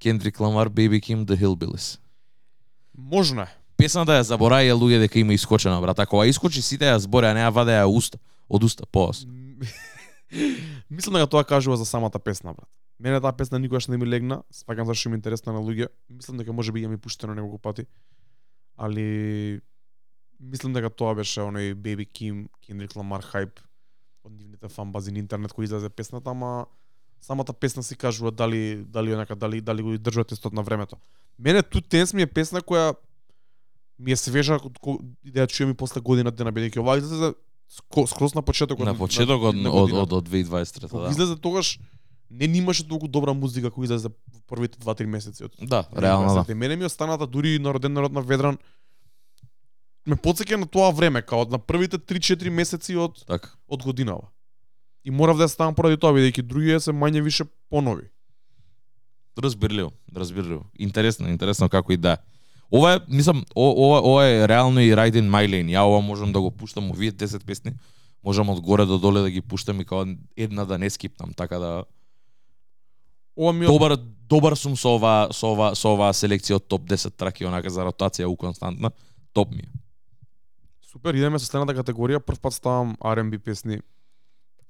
Кендрик 0.03 0.40
Ламар, 0.40 0.68
Baby 0.68 1.01
Kim, 1.01 1.25
The 1.25 1.38
Hillbillies. 1.38 1.99
Можно 2.95 3.42
е. 3.42 3.51
Песната 3.81 4.18
ја 4.18 4.27
забораја 4.27 4.77
луѓе 4.77 5.01
дека 5.07 5.18
има 5.18 5.33
искочена, 5.33 5.81
брат. 5.81 5.99
Ако 5.99 6.21
ја 6.21 6.29
искочи 6.29 6.62
сите 6.62 6.85
ја 6.85 7.01
зборе, 7.01 7.33
а 7.33 7.35
не 7.35 7.40
ја 7.40 7.53
ваде 7.55 7.73
ја 7.73 7.88
уста, 7.88 8.18
од 8.49 8.64
уста 8.64 8.85
поос. 8.87 9.25
Мислам 10.90 11.16
дека 11.16 11.31
тоа 11.31 11.45
кажува 11.45 11.77
за 11.81 11.87
самата 11.88 12.18
песна, 12.21 12.53
брат. 12.53 12.68
Мене 13.01 13.21
таа 13.21 13.33
песна 13.33 13.59
никогаш 13.59 13.88
не 13.88 13.97
ми 13.97 14.07
легна, 14.07 14.42
сваќам 14.55 14.87
зашто 14.87 15.11
ми 15.11 15.16
интересна 15.18 15.57
на 15.57 15.59
луѓе. 15.59 15.88
Мислам 16.11 16.38
дека 16.38 16.53
може 16.53 16.73
би 16.73 16.85
ја 16.85 16.92
ми 16.92 17.01
пуштено 17.01 17.35
неколку 17.35 17.59
пати. 17.59 17.87
Али 18.77 19.61
мислам 20.41 20.73
дека 20.73 20.91
тоа 20.91 21.15
беше 21.15 21.41
оној 21.41 21.75
Baby 21.75 22.07
Kim, 22.09 22.49
Kendrick 22.65 22.97
Lamar 22.97 23.23
хайп 23.23 23.61
од 24.25 24.33
нивните 24.33 24.69
фан 24.69 24.93
бази 24.93 25.13
на 25.13 25.19
интернет 25.19 25.53
кој 25.53 25.65
излезе 25.65 25.91
песната, 25.91 26.31
ама 26.31 26.67
самата 27.21 27.53
песна 27.53 27.83
си 27.83 27.97
кажува 27.97 28.31
дали 28.31 28.85
дали 28.85 29.15
онака 29.15 29.37
дали 29.37 29.61
дали 29.61 29.83
го 29.83 29.99
држува 29.99 30.25
тестот 30.25 30.53
на 30.53 30.63
времето. 30.63 30.97
Мене 31.39 31.63
Two 31.63 31.83
Tense 31.83 32.15
ми 32.15 32.23
е 32.23 32.27
песна 32.27 32.61
која 32.63 32.95
ми 33.99 34.13
е 34.13 34.17
свежа 34.17 34.59
од 34.59 34.79
да 35.25 35.45
ја 35.45 35.47
чујам 35.47 35.71
и 35.71 35.79
после 35.79 36.01
година 36.01 36.31
дена 36.31 36.53
бидејќи 36.53 36.81
ова 36.81 36.99
излезе 36.99 37.35
скроз 37.73 38.35
на 38.35 38.43
почетокот 38.43 38.87
На 38.87 38.95
почетокот 38.95 39.55
од, 39.55 39.63
годината. 39.63 40.03
од, 40.03 40.13
од 40.13 40.29
2023 40.29 40.89
Кога 40.91 41.05
да. 41.05 41.11
излезе 41.11 41.37
тогаш 41.37 41.79
не 42.33 42.47
ни 42.47 42.59
имаше 42.59 42.88
толку 42.88 43.09
добра 43.09 43.33
музика 43.33 43.71
која 43.71 43.85
излезе 43.85 44.09
првите 44.47 44.79
2-3 44.79 45.07
месеци 45.07 45.45
од 45.45 45.53
Да, 45.62 45.85
реално 45.97 46.45
да. 46.45 46.55
Мене 46.55 46.77
ми 46.77 46.85
останата 46.85 47.27
дури 47.27 47.55
и 47.55 47.59
на 47.59 47.75
роден 47.75 47.92
народ 47.92 48.12
на 48.12 48.23
Ведран 48.23 48.59
ме 50.07 50.16
потсеќа 50.16 50.57
на 50.57 50.66
тоа 50.66 50.90
време, 50.90 51.23
као 51.23 51.45
на 51.45 51.59
првите 51.59 51.99
3-4 51.99 52.51
месеци 52.51 52.97
од 52.97 53.25
Така. 53.27 53.49
од 53.68 53.83
годинава. 53.83 54.29
И 55.05 55.11
морав 55.11 55.37
да 55.37 55.45
ја 55.45 55.53
ставам 55.53 55.75
поради 55.75 55.97
тоа 55.97 56.12
бидејќи 56.12 56.42
другите 56.42 56.81
се 56.81 56.92
мање 56.92 57.23
више 57.23 57.45
понови. 57.71 58.09
Разбирливо, 59.38 59.92
разбирливо. 60.16 60.64
Интересно, 60.79 61.29
интересно 61.29 61.68
како 61.68 61.92
и 61.92 61.97
да. 61.97 62.16
Ова 62.71 62.95
е, 62.95 63.01
мислам, 63.09 63.45
о- 63.55 63.75
ова, 63.79 64.01
ова 64.01 64.27
е 64.27 64.49
реално 64.49 64.81
и 64.81 64.92
Ride 64.92 65.21
in 65.21 65.29
My 65.29 65.47
Lane. 65.47 65.71
Ја 65.71 65.81
ова 65.81 66.01
можам 66.01 66.33
да 66.33 66.40
го 66.40 66.51
пуштам, 66.51 66.90
овие 66.90 67.12
10 67.12 67.45
песни, 67.45 67.73
можам 68.25 68.49
од 68.49 68.61
горе 68.61 68.87
до 68.87 68.99
доле 68.99 69.21
да 69.21 69.31
ги 69.31 69.40
пуштам 69.40 69.81
и 69.81 69.85
као 69.85 70.05
една 70.37 70.64
да 70.64 70.79
не 70.79 70.90
скипнам, 70.90 71.33
така 71.33 71.59
да 71.59 71.85
Ова 73.37 73.53
ми 73.53 73.66
добар 73.66 73.97
добар 74.29 74.57
сум 74.57 74.77
со 74.77 74.97
ова 74.97 75.29
со 75.33 75.53
ова 75.53 75.75
со 75.75 75.95
оваа 75.95 76.12
селекција 76.12 76.61
од 76.61 76.68
топ 76.68 76.85
10 76.88 77.16
траки 77.16 77.47
онака 77.49 77.71
за 77.71 77.85
ротација 77.85 78.29
у 78.29 78.37
константна. 78.37 78.90
Топ 79.33 79.51
ми 79.51 79.62
е. 79.62 79.71
супер, 80.83 81.14
идеме 81.14 81.38
со 81.38 81.47
следната 81.47 81.73
категорија, 81.73 82.21
прв 82.21 82.40
пат 82.40 82.53
ставам 82.53 82.97
R&B 83.01 83.38
песни 83.38 83.81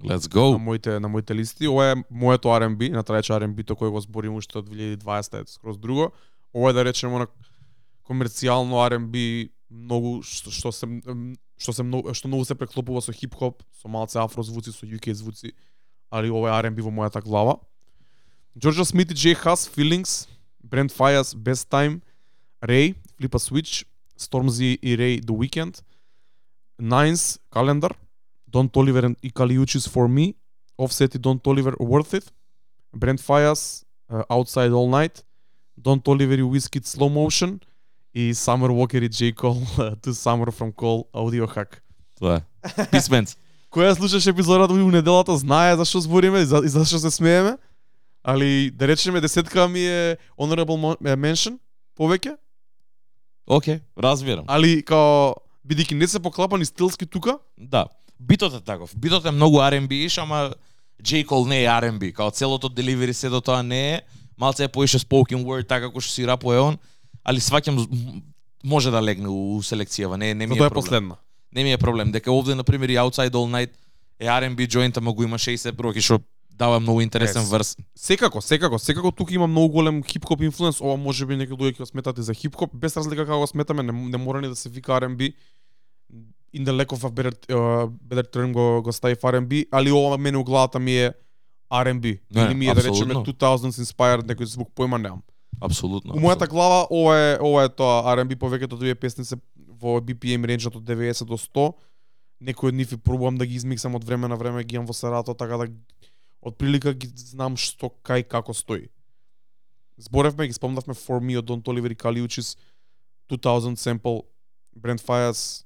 Let's 0.03 0.27
на 0.27 0.35
go. 0.35 0.59
моите 0.59 1.01
на 1.01 1.09
моите 1.09 1.35
листи. 1.35 1.69
Ова 1.69 1.93
е 1.93 1.95
моето 2.11 2.49
R&B, 2.49 2.91
на 2.91 3.03
трајче 3.03 3.35
R&B 3.39 3.67
то 3.67 3.75
кој 3.75 3.91
го 3.91 4.01
зборим 4.01 4.35
уште 4.35 4.59
од 4.59 4.69
2020 4.69 5.43
е 5.43 5.47
скроз 5.47 5.79
друго. 5.79 6.13
Ова 6.55 6.71
е 6.71 6.73
да 6.73 6.85
речеме 6.85 7.19
на 7.19 7.27
комерцијално 8.07 8.79
R&B 8.91 9.51
многу 9.71 10.23
што, 10.23 10.51
што 10.51 10.73
се 10.73 10.87
што 11.59 11.73
се 11.73 11.83
многу 11.83 12.15
што 12.15 12.29
многу 12.29 12.45
се 12.45 12.55
преклопува 12.55 13.03
со 13.03 13.13
хип-хоп, 13.13 13.63
со 13.73 13.89
малце 13.89 14.19
афро 14.19 14.43
звуци, 14.43 14.73
со 14.73 14.87
UK 14.87 15.13
звуци, 15.13 15.55
али 16.11 16.31
ова 16.31 16.51
е 16.51 16.63
R&B 16.63 16.83
во 16.83 16.91
мојата 16.91 17.23
глава. 17.23 17.59
Джорджа 18.58 18.86
Смит 18.86 19.12
и 19.12 19.14
Джей 19.14 19.34
Хас, 19.36 19.70
Feelings, 19.76 20.28
Brent 20.68 20.92
Fayas, 20.98 21.36
Best 21.36 21.70
Time, 21.70 22.02
Ray, 22.62 22.96
Flip 23.18 23.36
a 23.36 23.40
Switch, 23.40 23.86
Stormzy 24.18 24.74
и 24.82 24.96
Ray, 24.96 25.20
The 25.22 25.36
Weeknd, 25.38 25.82
Nines, 26.80 27.40
Calendar, 27.52 27.92
Don 28.48 28.68
Toliver 28.70 29.04
and- 29.06 29.18
и 29.22 29.30
Kaliuchis 29.30 29.88
For 29.88 30.08
Me, 30.08 30.34
Offset 30.78 31.16
и 31.16 31.20
Don 31.20 31.40
Toliver, 31.40 31.76
Worth 31.80 32.14
It, 32.14 32.26
Brent 32.94 33.20
Fayas, 33.22 33.84
uh, 34.10 34.24
Outside 34.30 34.72
All 34.72 34.90
Night, 34.90 35.24
Don 35.78 36.00
Toliver 36.00 36.38
и 36.38 36.42
Wizkid 36.42 36.86
Slow 36.86 37.10
Motion 37.10 37.60
и 38.14 38.32
Summer 38.34 38.70
Walker 38.70 39.04
и 39.04 39.10
J. 39.10 39.32
Cole 39.34 39.64
To 40.02 40.12
Summer 40.14 40.52
from 40.52 40.72
Cole 40.74 41.06
Audio 41.14 41.46
Hack. 41.48 41.82
Тоа 42.20 42.36
е. 42.36 42.86
Писменц. 42.92 43.36
Која 43.72 43.94
слушаш 43.96 44.26
епизодата 44.28 44.74
у 44.74 44.92
неделата 44.92 45.38
знае 45.38 45.76
зашто 45.76 46.00
збориме 46.02 46.40
и, 46.40 46.46
за, 46.46 46.62
и 46.66 46.68
зашто 46.68 47.00
се 47.00 47.12
смееме. 47.12 47.58
Али 48.25 48.71
да 48.71 48.89
речеме 48.89 49.21
десетка 49.21 49.69
ми 49.69 49.81
е 49.81 50.17
honorable 50.39 50.97
е, 51.03 51.17
mention 51.17 51.59
повеќе, 51.99 52.37
Океј, 53.47 53.81
разбирам. 53.99 54.45
али 54.49 54.83
као 54.83 55.35
бидејќи 55.67 55.95
не 55.95 56.07
се 56.07 56.21
поклапани 56.21 56.65
стилски 56.65 57.07
тука, 57.07 57.39
Да. 57.59 57.87
Битот 58.21 58.55
е 58.55 58.61
таков. 58.61 58.95
Битот 58.97 59.25
е 59.27 59.31
многу 59.31 59.57
R&B 59.59 60.23
ама 60.23 60.55
J. 61.03 61.27
Cole 61.27 61.49
не 61.49 61.65
е 61.65 61.67
R&B. 61.67 62.13
Као 62.13 62.31
целото 62.31 62.69
деливери 62.69 63.15
се 63.15 63.29
до 63.29 63.41
тоа 63.41 63.63
не 63.63 63.95
е. 63.95 64.03
Малце 64.39 64.65
е 64.65 64.69
поише 64.69 64.99
spoken 64.99 65.43
word, 65.45 65.69
така 65.69 65.87
како 65.87 66.01
што 66.01 66.13
си 66.13 66.27
рапува 66.27 66.63
он. 66.63 66.79
Али 67.25 67.41
сваќам 67.41 68.23
може 68.65 68.91
да 68.91 69.03
легне 69.03 69.29
у 69.29 69.59
селекцијава. 69.59 70.17
Не, 70.17 70.35
не 70.35 70.47
ми 70.47 70.55
е 70.55 70.55
затоа 70.55 70.67
е 70.67 70.71
проблем. 70.71 70.83
последна. 70.83 71.17
Не 71.53 71.65
ми 71.65 71.73
е 71.73 71.79
проблем. 71.79 72.13
Дека 72.13 72.33
овде, 72.33 72.55
на 72.55 72.65
пример, 72.65 72.89
и 72.89 72.97
Outside 72.97 73.31
All 73.31 73.51
Night 73.51 73.71
е 74.21 74.27
R&B 74.27 74.69
joint, 74.69 74.97
ама 74.97 75.13
го 75.13 75.23
има 75.23 75.39
60 75.39 75.73
броки, 75.73 76.01
што 76.01 76.21
дава 76.53 76.81
многу 76.81 77.01
интересен 77.01 77.43
Yes. 77.43 77.51
врс. 77.51 77.77
Секако, 77.97 78.41
секако, 78.41 78.79
секако 78.79 79.13
тука 79.13 79.35
има 79.35 79.47
многу 79.47 79.69
голем 79.69 80.03
хип-хоп 80.03 80.43
инфлуенс, 80.43 80.81
ова 80.81 80.97
може 80.97 81.27
би 81.27 81.37
некои 81.37 81.57
луѓе 81.57 81.75
ќе 81.75 81.79
го 81.79 81.87
сметат 81.87 82.19
и 82.19 82.23
за 82.23 82.35
хип-хоп, 82.35 82.71
без 82.75 82.97
разлика 82.97 83.27
како 83.27 83.39
го 83.39 83.47
сметаме, 83.47 83.83
не, 83.83 83.93
не 83.93 84.17
мора 84.19 84.41
ни 84.41 84.49
да 84.49 84.57
се 84.57 84.69
вика 84.69 84.93
R&B. 84.93 85.33
In 86.55 86.65
the 86.65 86.73
lack 86.73 86.93
of 86.93 87.05
a 87.05 87.11
better, 87.11 87.33
uh, 87.49 87.89
better 87.89 88.27
term 88.33 88.53
го, 88.53 88.83
го 88.83 88.93
стави 88.93 89.17
R&B, 89.17 89.67
али 89.73 89.93
ова 89.93 90.19
мене 90.19 90.39
у 90.39 90.45
главата 90.45 90.79
ми 90.79 90.99
е 90.99 91.13
R&B. 91.73 92.19
Или 92.37 92.55
ми 92.55 92.67
е 92.67 92.75
да 92.75 92.83
речеме 92.83 93.15
апсолутно. 93.15 93.33
2000s 93.33 93.81
inspired 93.83 94.27
некој 94.29 94.45
звук, 94.45 94.69
појма 94.77 95.01
немам. 95.01 95.23
Апсолутно. 95.61 96.15
У 96.15 96.21
мојата 96.21 96.49
глава 96.49 96.87
ова 96.91 97.17
е 97.19 97.39
ова 97.41 97.65
е 97.65 97.69
тоа 97.69 98.05
R&B 98.17 98.37
повеќето 98.37 98.77
од 98.77 98.83
овие 98.83 98.95
песни 98.95 99.25
се 99.25 99.37
во 99.81 100.01
BPM 100.01 100.45
ренџот 100.45 100.77
од 100.77 100.85
90 100.85 101.25
до 101.25 101.39
100. 101.41 101.73
Некои 102.41 102.69
од 102.69 102.75
нив 102.75 102.93
и 102.93 102.97
пробувам 102.97 103.39
да 103.39 103.47
ги 103.47 103.55
измиксам 103.55 103.95
од 103.95 104.05
време 104.05 104.29
на 104.29 104.37
време, 104.37 104.65
ги 104.65 104.77
имам 104.77 104.87
во 104.87 104.93
сарато 104.93 105.35
така 105.35 105.57
да 105.57 105.67
од 106.43 106.57
прилика 106.57 106.93
ги 106.93 107.07
знам 107.17 107.57
што 107.57 107.91
кај 108.03 108.25
како 108.25 108.55
стои. 108.55 108.89
Зборевме 109.97 110.47
ги 110.47 110.53
спомнавме 110.53 110.95
For 110.95 111.21
Me 111.21 111.39
од 111.39 111.45
Don 111.45 111.63
Toliver 111.63 111.93
и 111.93 111.97
Kaliuchis 111.97 112.57
2000 113.31 113.77
sample 113.77 114.23
Brent 114.75 115.01
Fayas 115.01 115.65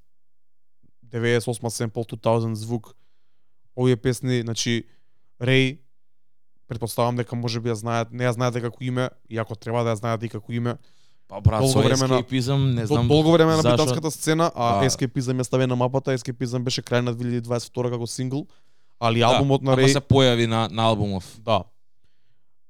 98 1.04 1.70
sample 1.70 2.04
2000 2.04 2.54
звук 2.54 2.94
овие 3.76 3.96
песни 3.96 4.40
значи 4.40 4.84
Рей 5.40 5.78
предпоставам 6.68 7.16
дека 7.16 7.36
може 7.36 7.60
би 7.60 7.68
ја 7.70 7.74
знаат, 7.74 8.12
не 8.12 8.24
ја 8.24 8.32
знаат 8.32 8.54
дека 8.54 8.70
како 8.70 8.82
име, 8.82 9.08
иако 9.30 9.54
треба 9.54 9.84
да 9.84 9.94
ја 9.94 9.94
знаат 9.94 10.22
и 10.22 10.28
како 10.28 10.52
име. 10.52 10.76
Па 11.28 11.40
брат, 11.40 11.60
долго 11.60 11.72
со 11.72 11.78
време 11.78 12.06
на- 12.06 12.22
escapism, 12.22 12.74
не 12.74 12.86
знам. 12.86 13.08
долго 13.08 13.32
време 13.32 13.52
на 13.52 13.62
британската 13.62 14.10
сцена, 14.10 14.50
а 14.54 14.80
Да. 14.80 14.86
Escapism 14.86 15.36
ја 15.36 15.42
стави 15.42 15.66
на 15.66 15.76
мапата, 15.76 16.10
Escapism 16.10 16.62
беше 16.62 16.82
крај 16.82 17.00
на 17.00 17.14
2022 17.14 17.90
како 17.90 18.06
сингл, 18.06 18.46
али 19.00 19.20
Да, 19.20 19.26
албумот 19.26 19.62
на 19.62 19.72
ама 19.72 19.82
Рей 19.82 19.88
се 19.88 20.00
појави 20.00 20.46
на, 20.46 20.68
на 20.72 20.82
албумов. 20.82 21.24
Да. 21.44 21.64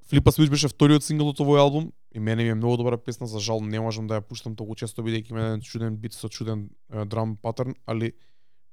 Флипа 0.09 0.31
Switch 0.31 0.51
беше 0.51 0.69
вториот 0.69 1.03
сингл 1.03 1.29
од 1.29 1.39
овој 1.43 1.59
албум 1.61 1.93
и 2.15 2.19
мене 2.19 2.45
ми 2.45 2.51
е 2.51 2.55
многу 2.55 2.77
добра 2.77 2.97
песна, 2.97 3.27
за 3.27 3.41
жал 3.41 3.61
не 3.61 3.81
можам 3.81 4.07
да 4.07 4.21
ја 4.21 4.25
пуштам 4.25 4.57
толку 4.57 4.75
често 4.75 5.03
бидејќи 5.03 5.31
има 5.31 5.41
еден 5.41 5.61
чуден 5.61 5.97
бит 5.97 6.15
со 6.15 6.29
чуден 6.29 6.71
е, 6.93 7.05
драм 7.05 7.37
патерн, 7.37 7.75
али 7.87 8.13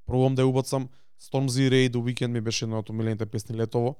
пробувам 0.05 0.35
да 0.35 0.43
ја 0.43 0.49
убацам. 0.49 0.89
Stormzy 1.19 1.69
Ray 1.69 1.89
The 1.89 1.99
Weeknd 2.03 2.27
ми 2.27 2.41
беше 2.41 2.65
една 2.65 2.79
од 2.79 2.89
омилените 2.89 3.25
песни 3.25 3.55
летово. 3.55 3.95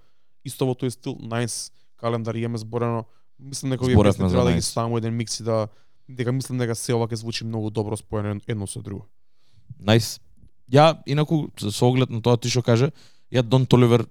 Исто 0.45 0.65
во 0.65 0.73
тој 0.75 0.89
стил, 0.89 1.15
Nice, 1.15 1.71
календар 1.97 2.35
имаме 2.35 2.57
зборено. 2.57 3.05
Мислам 3.39 3.71
дека 3.71 3.83
овие 3.85 3.95
песни 3.95 4.29
треба 4.29 4.43
да 4.43 4.51
ги 4.53 4.59
Nice. 4.59 4.71
ставам 4.71 4.91
во 4.91 4.97
еден 4.97 5.15
микс 5.15 5.39
и 5.39 5.43
да 5.43 5.67
дека 6.09 6.31
мислам 6.31 6.57
дека 6.57 6.75
се 6.75 6.93
ова 6.93 7.07
ќе 7.07 7.15
звучи 7.15 7.45
многу 7.45 7.69
добро 7.69 7.97
споено 7.97 8.39
едно 8.47 8.67
со 8.67 8.81
друго. 8.81 9.07
Најс. 9.81 10.19
Ја, 10.71 10.99
инаку, 11.05 11.49
со- 11.59 11.71
со 11.71 11.85
оглед 11.85 12.09
на 12.09 12.21
тоа 12.21 12.37
ти 12.37 12.49
што 12.49 12.61
каже, 12.61 12.91
ја 13.33 13.41
Дон 13.41 13.65
Толивер 13.65 14.05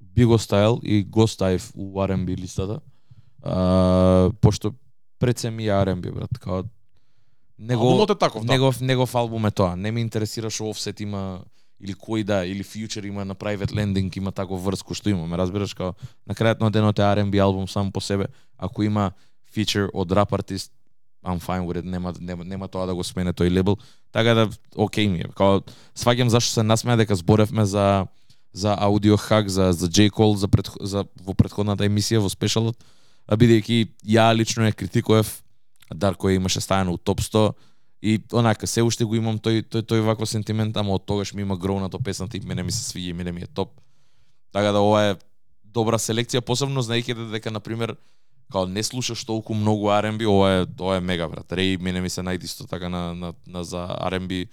би 0.00 0.24
го 0.24 0.38
ставил 0.38 0.80
и 0.82 1.04
го 1.04 1.28
ставив 1.28 1.72
у 1.74 1.94
R&B 2.02 2.38
листата. 2.38 2.80
А, 3.42 4.30
пошто 4.40 4.72
пред 5.18 5.38
се 5.38 5.50
ми 5.50 5.66
е 5.66 5.70
R&B, 5.70 6.12
брат. 6.12 6.38
Као, 6.40 6.62
Албумот 7.70 8.10
е 8.10 8.14
таков, 8.14 8.44
да. 8.44 8.52
негов 8.52 8.80
негов 8.80 9.14
албум 9.14 9.46
е 9.46 9.50
тоа. 9.50 9.76
Не 9.76 9.92
ме 9.92 10.00
интересира 10.00 10.50
што 10.50 10.70
Offset 10.70 11.00
има 11.02 11.42
или 11.80 11.94
кој 11.94 12.24
да, 12.24 12.44
или 12.46 12.64
Future 12.64 13.06
има 13.06 13.24
на 13.24 13.34
Private 13.34 13.74
Landing 13.74 14.16
има 14.16 14.32
таков 14.32 14.62
врз 14.62 14.82
кој 14.82 14.94
што 14.94 15.10
имаме, 15.10 15.38
разбираш 15.38 15.74
као 15.74 15.94
на 16.26 16.34
крајот 16.34 16.60
на 16.60 16.70
денот 16.70 16.98
е 16.98 17.02
R&B 17.02 17.38
албум 17.42 17.68
сам 17.68 17.92
по 17.92 18.00
себе, 18.00 18.26
ако 18.58 18.82
има 18.82 19.12
feature 19.54 19.90
од 19.94 20.12
рап 20.12 20.32
артист, 20.32 20.72
I'm 21.24 21.40
fine 21.40 21.66
with 21.66 21.82
it, 21.82 21.84
нема, 21.84 22.14
нема, 22.20 22.44
нема 22.44 22.68
тоа 22.68 22.86
да 22.86 22.94
го 22.94 23.04
смене 23.04 23.32
тој 23.32 23.50
лейбл, 23.50 23.78
така 24.12 24.34
да 24.34 24.48
окей 24.76 25.08
ми 25.08 25.26
е. 25.26 25.30
Као 25.34 25.62
сваќам 25.94 26.28
зашто 26.28 26.52
се 26.52 26.62
насмеа 26.62 26.96
дека 26.96 27.14
зборевме 27.14 27.66
за 27.66 28.06
за 28.58 28.74
аудио 28.74 29.16
хак 29.16 29.48
за 29.48 29.72
за 29.72 29.88
J 29.88 30.10
Cole 30.10 30.34
за, 30.36 30.48
пред, 30.48 30.70
за 30.80 31.04
во 31.22 31.34
претходната 31.34 31.86
емисија 31.86 32.22
во 32.24 32.30
спешалот, 32.32 32.76
а 33.26 33.38
бидејќи 33.38 33.86
ја 34.02 34.32
лично 34.34 34.66
ја 34.66 34.74
критикував 34.74 35.30
Дарко 35.94 36.28
ја 36.28 36.36
имаше 36.36 36.60
стајано 36.60 36.96
у 36.96 36.98
топ 36.98 37.22
100 37.24 37.52
и 38.02 38.18
онака 38.32 38.66
се 38.66 38.82
уште 38.82 39.04
го 39.04 39.16
имам 39.16 39.38
тој 39.38 39.64
тој 39.64 39.82
тој 39.82 40.04
вакво 40.04 40.26
сентимент, 40.26 40.76
ама 40.76 40.94
од 40.94 41.06
тогаш 41.06 41.32
ми 41.34 41.42
има 41.42 41.56
гроунато 41.56 41.98
песната 41.98 42.36
и 42.36 42.40
мене 42.40 42.62
ми 42.62 42.72
се 42.72 42.84
свиѓа 42.84 43.10
и 43.10 43.12
мене 43.12 43.32
ми 43.32 43.40
е 43.42 43.46
топ. 43.46 43.80
Така 44.52 44.72
да 44.72 44.80
ова 44.80 45.02
е 45.10 45.16
добра 45.64 45.98
селекција, 45.98 46.40
посебно 46.40 46.82
знаејќи 46.82 47.14
да 47.14 47.30
дека 47.32 47.50
на 47.50 47.60
пример 47.60 47.96
као 48.52 48.66
не 48.66 48.82
слушаш 48.82 49.24
толку 49.24 49.54
многу 49.54 49.90
R&B, 49.92 50.28
ова 50.28 50.52
е 50.52 50.66
ова 50.80 50.96
е 50.96 51.00
мега 51.00 51.28
брат. 51.28 51.52
Рей 51.52 51.76
мене 51.76 52.00
ми 52.00 52.10
се 52.10 52.22
најдисто 52.22 52.68
така 52.68 52.88
на, 52.88 53.14
на, 53.14 53.32
на 53.46 53.64
за 53.64 53.88
R&B 54.12 54.48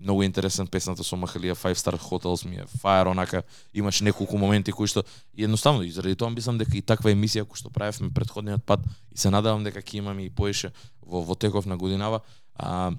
многу 0.00 0.22
интересен 0.22 0.66
песната 0.66 1.04
со 1.04 1.16
Махалија 1.16 1.54
Five 1.54 1.76
Star 1.76 1.98
Hotels 2.00 2.48
ми 2.48 2.56
е 2.56 2.64
fire 2.64 3.10
онака 3.10 3.42
имаш 3.74 4.00
неколку 4.00 4.38
моменти 4.38 4.72
кои 4.72 4.86
што 4.86 5.04
едноставно 5.36 5.82
и 5.82 5.90
заради 5.90 6.16
тоа 6.16 6.30
мислам 6.30 6.58
дека 6.58 6.76
и 6.76 6.82
таква 6.82 7.12
емисија 7.12 7.44
која 7.44 7.60
што 7.60 7.70
правевме 7.70 8.10
претходниот 8.14 8.64
пат 8.64 8.80
и 9.12 9.18
се 9.18 9.30
надевам 9.30 9.64
дека 9.64 9.82
ќе 9.82 10.00
имаме 10.00 10.24
и 10.24 10.30
поише 10.30 10.72
во 11.02 11.22
во 11.22 11.34
теков 11.34 11.66
на 11.66 11.76
годинава 11.76 12.20
а, 12.54 12.92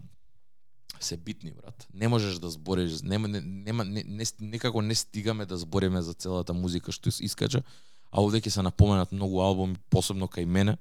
се 1.00 1.18
битни 1.18 1.52
брат. 1.52 1.88
Не 1.94 2.08
можеш 2.08 2.38
да 2.40 2.50
збориш, 2.50 3.02
нема 3.02 3.28
нема 3.28 3.86
не, 3.86 4.04
не, 4.04 4.26
некако 4.40 4.82
не 4.82 4.96
стигаме 4.96 5.46
да 5.46 5.58
збориме 5.58 6.02
за 6.02 6.14
целата 6.14 6.54
музика 6.54 6.92
што 6.92 7.10
искача, 7.10 7.64
а 8.12 8.22
овде 8.22 8.42
ќе 8.42 8.50
се 8.50 8.62
напоменат 8.62 9.12
многу 9.12 9.42
албуми, 9.42 9.80
посебно 9.90 10.28
кај 10.28 10.46
мене, 10.46 10.78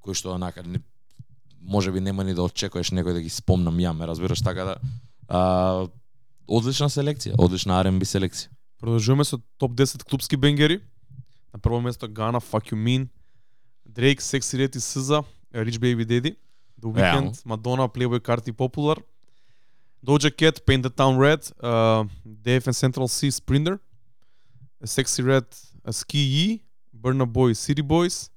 кои 0.00 0.14
што 0.14 0.34
онака 0.34 0.62
не, 0.62 0.80
може 1.60 1.92
би 1.92 2.00
нема 2.00 2.24
ни 2.24 2.34
да 2.34 2.42
очекуваш 2.42 2.90
некој 2.90 3.14
да 3.14 3.22
ги 3.22 3.30
спомнам 3.30 3.78
ја, 3.78 3.92
ме 3.94 4.06
разбираш 4.06 4.42
така 4.42 4.64
да 4.64 4.76
а, 5.28 5.86
одлична 6.48 6.88
селекција, 6.92 7.34
одлична 7.38 7.80
R&B 7.82 8.06
селекција. 8.06 8.48
Продолжуваме 8.80 9.24
со 9.24 9.40
топ 9.58 9.72
10 9.72 10.04
клубски 10.04 10.36
бенгери. 10.36 10.80
На 11.52 11.58
прво 11.58 11.80
место 11.80 12.08
Гана, 12.08 12.40
Fuck 12.40 12.72
You 12.72 12.76
Mean, 12.76 13.08
Drake, 13.88 14.20
Sexy 14.20 14.58
Red 14.58 14.76
и 14.76 14.80
SZA, 14.80 15.24
Rich 15.54 15.78
Baby 15.80 16.04
Daddy, 16.04 16.36
The. 16.80 16.92
Weeknd, 16.92 17.42
Madonna, 17.46 17.88
Playboy 17.88 18.20
Carti 18.20 18.52
Popular, 18.52 18.96
Doja 20.04 20.30
Cat, 20.30 20.60
Paint 20.66 20.82
the 20.82 20.90
Town 20.90 21.16
Red, 21.16 21.40
uh, 21.62 22.04
DF 22.44 22.66
and 22.66 22.76
Central 22.76 23.08
C, 23.08 23.30
Sprinter, 23.30 23.80
Sexy 24.84 25.22
Red, 25.22 25.46
uh, 25.84 25.92
Ski 25.92 26.18
Yee, 26.18 26.62
Burna 26.94 27.26
Boy, 27.26 27.54
City 27.54 27.82
Boys, 27.82 28.30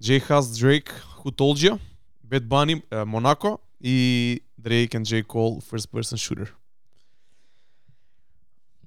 J 0.00 0.18
Hus, 0.18 0.58
Drake, 0.58 0.90
Who 1.22 1.30
Told 1.30 1.62
Ya, 1.62 1.78
Bad 2.22 2.48
Bunny, 2.48 2.82
uh, 2.90 3.06
Monaco 3.06 3.60
и 3.80 4.42
Drake 4.64 4.94
and 4.96 5.04
J 5.04 5.22
Cole, 5.22 5.60
First 5.60 5.88
Person 5.92 6.16
Shooter. 6.16 6.48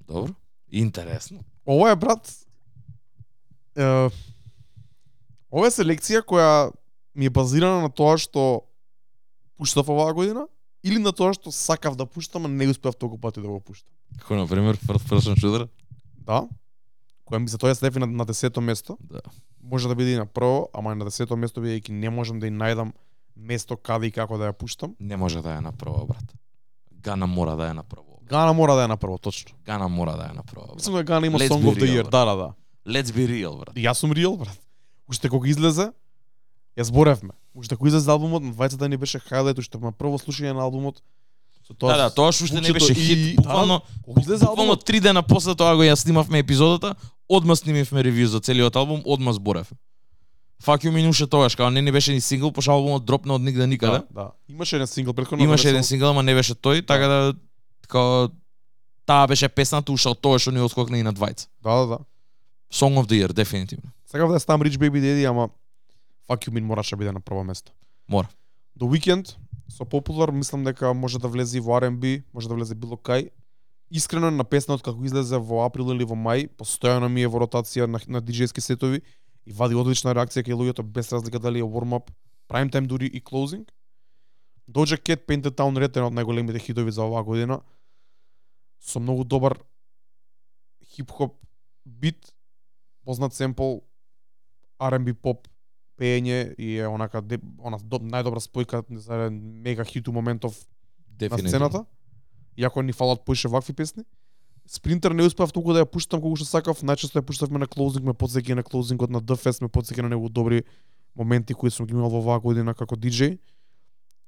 Добро? 0.08 0.34
Интересно. 0.72 1.38
Ова 1.66 1.90
е 1.90 1.96
брат 1.96 2.48
е, 3.76 4.10
ова 5.50 5.68
е 5.68 5.72
селекција 5.72 6.24
која 6.26 6.72
ми 7.14 7.28
е 7.28 7.34
базирана 7.34 7.84
на 7.86 7.90
тоа 7.90 8.18
што 8.18 8.64
пуштав 9.58 9.88
оваа 9.88 10.14
година 10.16 10.46
или 10.82 10.98
на 10.98 11.12
тоа 11.12 11.34
што 11.36 11.52
сакав 11.54 11.96
да 11.96 12.06
пуштам, 12.06 12.46
а 12.46 12.48
не 12.48 12.68
успеав 12.68 12.96
толку 12.96 13.18
пати 13.18 13.40
да 13.40 13.48
го 13.48 13.60
пуштам. 13.60 13.92
Како 14.18 14.34
на 14.34 14.48
пример 14.48 14.76
First 14.76 15.06
Person 15.08 15.36
Shooter? 15.38 15.68
Да. 16.26 16.46
Која 17.28 17.38
ми 17.38 17.48
се 17.48 17.58
тоа 17.58 17.74
се 17.74 17.90
на, 17.98 18.06
на 18.06 18.24
десето 18.24 18.60
место. 18.60 18.98
Да. 19.00 19.20
Може 19.62 19.88
да 19.88 19.94
биде 19.94 20.12
и 20.12 20.16
на 20.16 20.26
прво, 20.26 20.68
ама 20.72 20.92
и 20.92 20.96
на 20.96 21.04
десето 21.04 21.36
место 21.36 21.60
бидејќи 21.60 21.92
не 21.92 22.10
можам 22.10 22.40
да 22.40 22.48
ја 22.48 22.56
најдам 22.56 22.92
место 23.38 23.76
каде 23.76 24.06
и 24.06 24.10
како 24.10 24.38
да 24.38 24.50
ја 24.50 24.52
пуштам. 24.52 24.94
Не 25.00 25.16
може 25.16 25.42
да 25.42 25.54
е 25.54 25.60
на 25.60 25.72
прво, 25.72 26.06
брат. 26.06 26.34
Гана 26.92 27.26
мора 27.26 27.56
да 27.56 27.68
е 27.70 27.74
на 27.74 27.82
прво. 27.82 28.18
Гана 28.22 28.52
мора 28.52 28.74
да 28.74 28.84
е 28.84 28.88
на 28.88 28.96
прво, 28.96 29.18
точно. 29.18 29.56
Гана 29.64 29.88
мора 29.88 30.16
да 30.16 30.28
е 30.30 30.34
на 30.34 30.42
прво. 30.42 30.74
Мислам 30.74 30.94
дека 30.94 31.04
Гана 31.04 31.26
има 31.26 31.38
Let's 31.38 31.48
Song 31.48 31.64
of 31.64 31.78
the 31.78 31.82
real, 31.82 32.02
Year. 32.02 32.10
Да, 32.10 32.24
да, 32.24 32.36
да. 32.36 32.52
Let's 32.86 33.10
be 33.12 33.26
real, 33.28 33.58
брат. 33.58 33.74
Јас 33.74 33.92
сум 33.92 34.12
реал, 34.12 34.36
брат. 34.36 34.58
Уште 35.08 35.28
кога 35.28 35.48
излезе, 35.48 35.92
ја 36.78 36.82
зборевме. 36.82 37.32
Уште 37.54 37.76
кога 37.76 37.88
излезе 37.88 38.10
албумот, 38.10 38.42
на 38.42 38.52
20 38.52 38.76
дани 38.76 38.96
беше 38.96 39.18
хайлайт, 39.18 39.58
уште 39.58 39.78
на 39.78 39.92
прво 39.92 40.18
слушање 40.18 40.52
на 40.52 40.62
албумот. 40.62 41.02
Со 41.66 41.74
Да, 41.74 41.96
да, 41.96 42.10
тоа 42.10 42.32
што 42.32 42.44
уште 42.44 42.60
не 42.60 42.72
беше 42.72 42.92
и- 42.92 42.94
хит, 42.94 43.36
буквално 43.36 43.80
Кога 44.04 44.20
излезе 44.20 44.44
буквално 44.44 44.62
албумот, 44.62 44.84
три 44.84 45.00
дена 45.00 45.22
после 45.22 45.54
тоа 45.54 45.76
го 45.76 45.82
ја 45.82 45.94
снимавме 45.94 46.38
епизодата, 46.38 46.94
одма 47.28 47.56
снимивме 47.56 48.00
ревју 48.04 48.24
за 48.24 48.40
целиот 48.40 48.76
албум, 48.76 49.02
одма 49.04 49.32
зборев. 49.32 49.72
Fuck 50.62 50.84
you 50.84 50.90
минуше 50.90 51.26
тогаш, 51.26 51.56
као 51.56 51.70
не 51.70 51.82
ни 51.82 51.92
беше 51.92 52.12
ни 52.12 52.20
сингл, 52.20 52.50
пошто 52.50 52.72
албумот 52.72 53.04
дропна 53.04 53.34
од 53.34 53.42
нигде 53.42 53.66
никаде. 53.66 54.02
да, 54.10 54.22
да. 54.22 54.30
Имаше 54.48 54.76
еден 54.76 54.86
сингл 54.86 55.12
претходно. 55.12 55.44
Имаше 55.44 55.68
еден 55.68 55.84
сингл, 55.84 56.06
ама 56.06 56.22
не 56.22 56.34
беше 56.34 56.54
тој, 56.54 56.86
така 56.86 57.06
да 57.06 57.34
као 57.88 58.28
таа 59.06 59.26
беше 59.26 59.48
песната 59.48 59.92
уште 59.92 60.10
од 60.10 60.20
тоа 60.20 60.38
што 60.38 60.50
ни 60.50 60.60
отскокна 60.60 60.98
и 60.98 61.02
на 61.02 61.14
двајца. 61.14 61.46
Да, 61.62 61.74
да, 61.78 61.86
да. 61.86 61.98
Song 62.72 62.98
of 62.98 63.06
the 63.06 63.22
Year, 63.22 63.32
дефинитивно. 63.32 63.92
Сакав 64.06 64.28
да 64.28 64.36
ја 64.36 64.42
ставам 64.42 64.66
Rich 64.66 64.78
Baby 64.82 64.98
Daddy, 64.98 65.24
ама 65.30 65.48
Fuck 66.28 66.48
You 66.48 66.52
Mean 66.52 66.66
мораше 66.66 66.96
да 66.96 66.98
биде 66.98 67.12
на 67.12 67.20
прво 67.20 67.44
место. 67.44 67.72
Мора. 68.08 68.28
The 68.78 68.86
Weeknd 68.86 69.36
со 69.68 69.84
Popular 69.84 70.30
мислам 70.30 70.64
дека 70.64 70.94
може 70.94 71.18
да 71.18 71.28
влезе 71.28 71.58
и 71.58 71.60
во 71.60 71.78
R&B, 71.80 72.22
може 72.34 72.48
да 72.48 72.54
влезе 72.54 72.74
било 72.74 72.96
кај. 72.96 73.30
Искрено 73.90 74.30
на 74.30 74.44
песна 74.44 74.74
од 74.74 74.82
како 74.82 75.04
излезе 75.04 75.38
во 75.38 75.64
април 75.64 75.94
или 75.94 76.04
во 76.04 76.16
мај, 76.18 76.48
постојано 76.58 77.08
ми 77.08 77.22
е 77.22 77.28
во 77.28 77.46
ротација 77.46 77.86
на, 77.86 78.00
на 78.06 78.20
диџејски 78.20 78.60
сетови 78.60 79.00
и 79.48 79.54
вади 79.56 79.78
одлична 79.80 80.12
реакција 80.16 80.44
кај 80.44 80.56
луѓето 80.60 80.84
без 80.84 81.08
разлика 81.12 81.40
дали 81.40 81.62
е 81.64 81.66
warm 81.66 81.96
up, 81.96 82.10
prime 82.52 82.70
time 82.72 82.86
дури 82.86 83.06
и 83.06 83.20
closing. 83.20 83.64
Doja 84.68 84.98
Cat 85.00 85.24
Painted 85.24 85.56
Town 85.56 85.76
Red 85.80 85.96
е 85.96 86.00
еден 86.00 86.10
од 86.10 86.16
најголемите 86.16 86.60
хитови 86.60 86.92
за 86.92 87.06
оваа 87.06 87.24
година. 87.24 87.62
Со 88.78 89.00
многу 89.00 89.24
добар 89.24 89.56
хип-хоп 90.92 91.38
бит, 91.86 92.34
познат 93.04 93.32
семпл, 93.32 93.80
R&B 94.78 95.14
поп 95.14 95.48
пеење 95.98 96.54
и 96.58 96.76
е 96.76 96.86
онака 96.86 97.24
она 97.64 97.80
до, 97.80 97.98
најдобра 97.98 98.44
спојка 98.44 98.84
за 98.90 99.30
мега 99.32 99.84
хит 99.84 100.08
у 100.08 100.12
моментов 100.12 100.54
на 100.54 101.16
Дефинитивно. 101.18 101.48
сцената. 101.48 101.84
Иако 102.56 102.82
ни 102.82 102.92
фалат 102.92 103.24
поише 103.24 103.48
вакви 103.48 103.72
песни. 103.72 104.04
Спринтер 104.68 105.12
не 105.16 105.24
успеав 105.24 105.52
толку 105.52 105.72
да 105.72 105.80
ја 105.80 105.88
пуштам 105.88 106.20
колку 106.20 106.36
што 106.36 106.44
сакав, 106.44 106.82
најчесто 106.84 107.16
ја 107.16 107.24
пуштавме 107.24 107.58
на 107.58 107.66
клоузинг, 107.66 108.04
ме 108.04 108.12
потсеќа 108.12 108.54
на 108.54 108.62
клоузингот 108.62 109.10
на 109.10 109.20
Fest, 109.20 109.62
ме 109.62 109.68
потсеќа 109.68 110.02
на 110.02 110.08
него 110.12 110.28
добри 110.28 110.62
моменти 111.16 111.54
кои 111.54 111.70
сум 111.70 111.86
ги 111.86 111.94
имал 111.94 112.10
во 112.10 112.18
оваа 112.18 112.40
година 112.40 112.74
како 112.74 112.94
диџеј. 112.94 113.38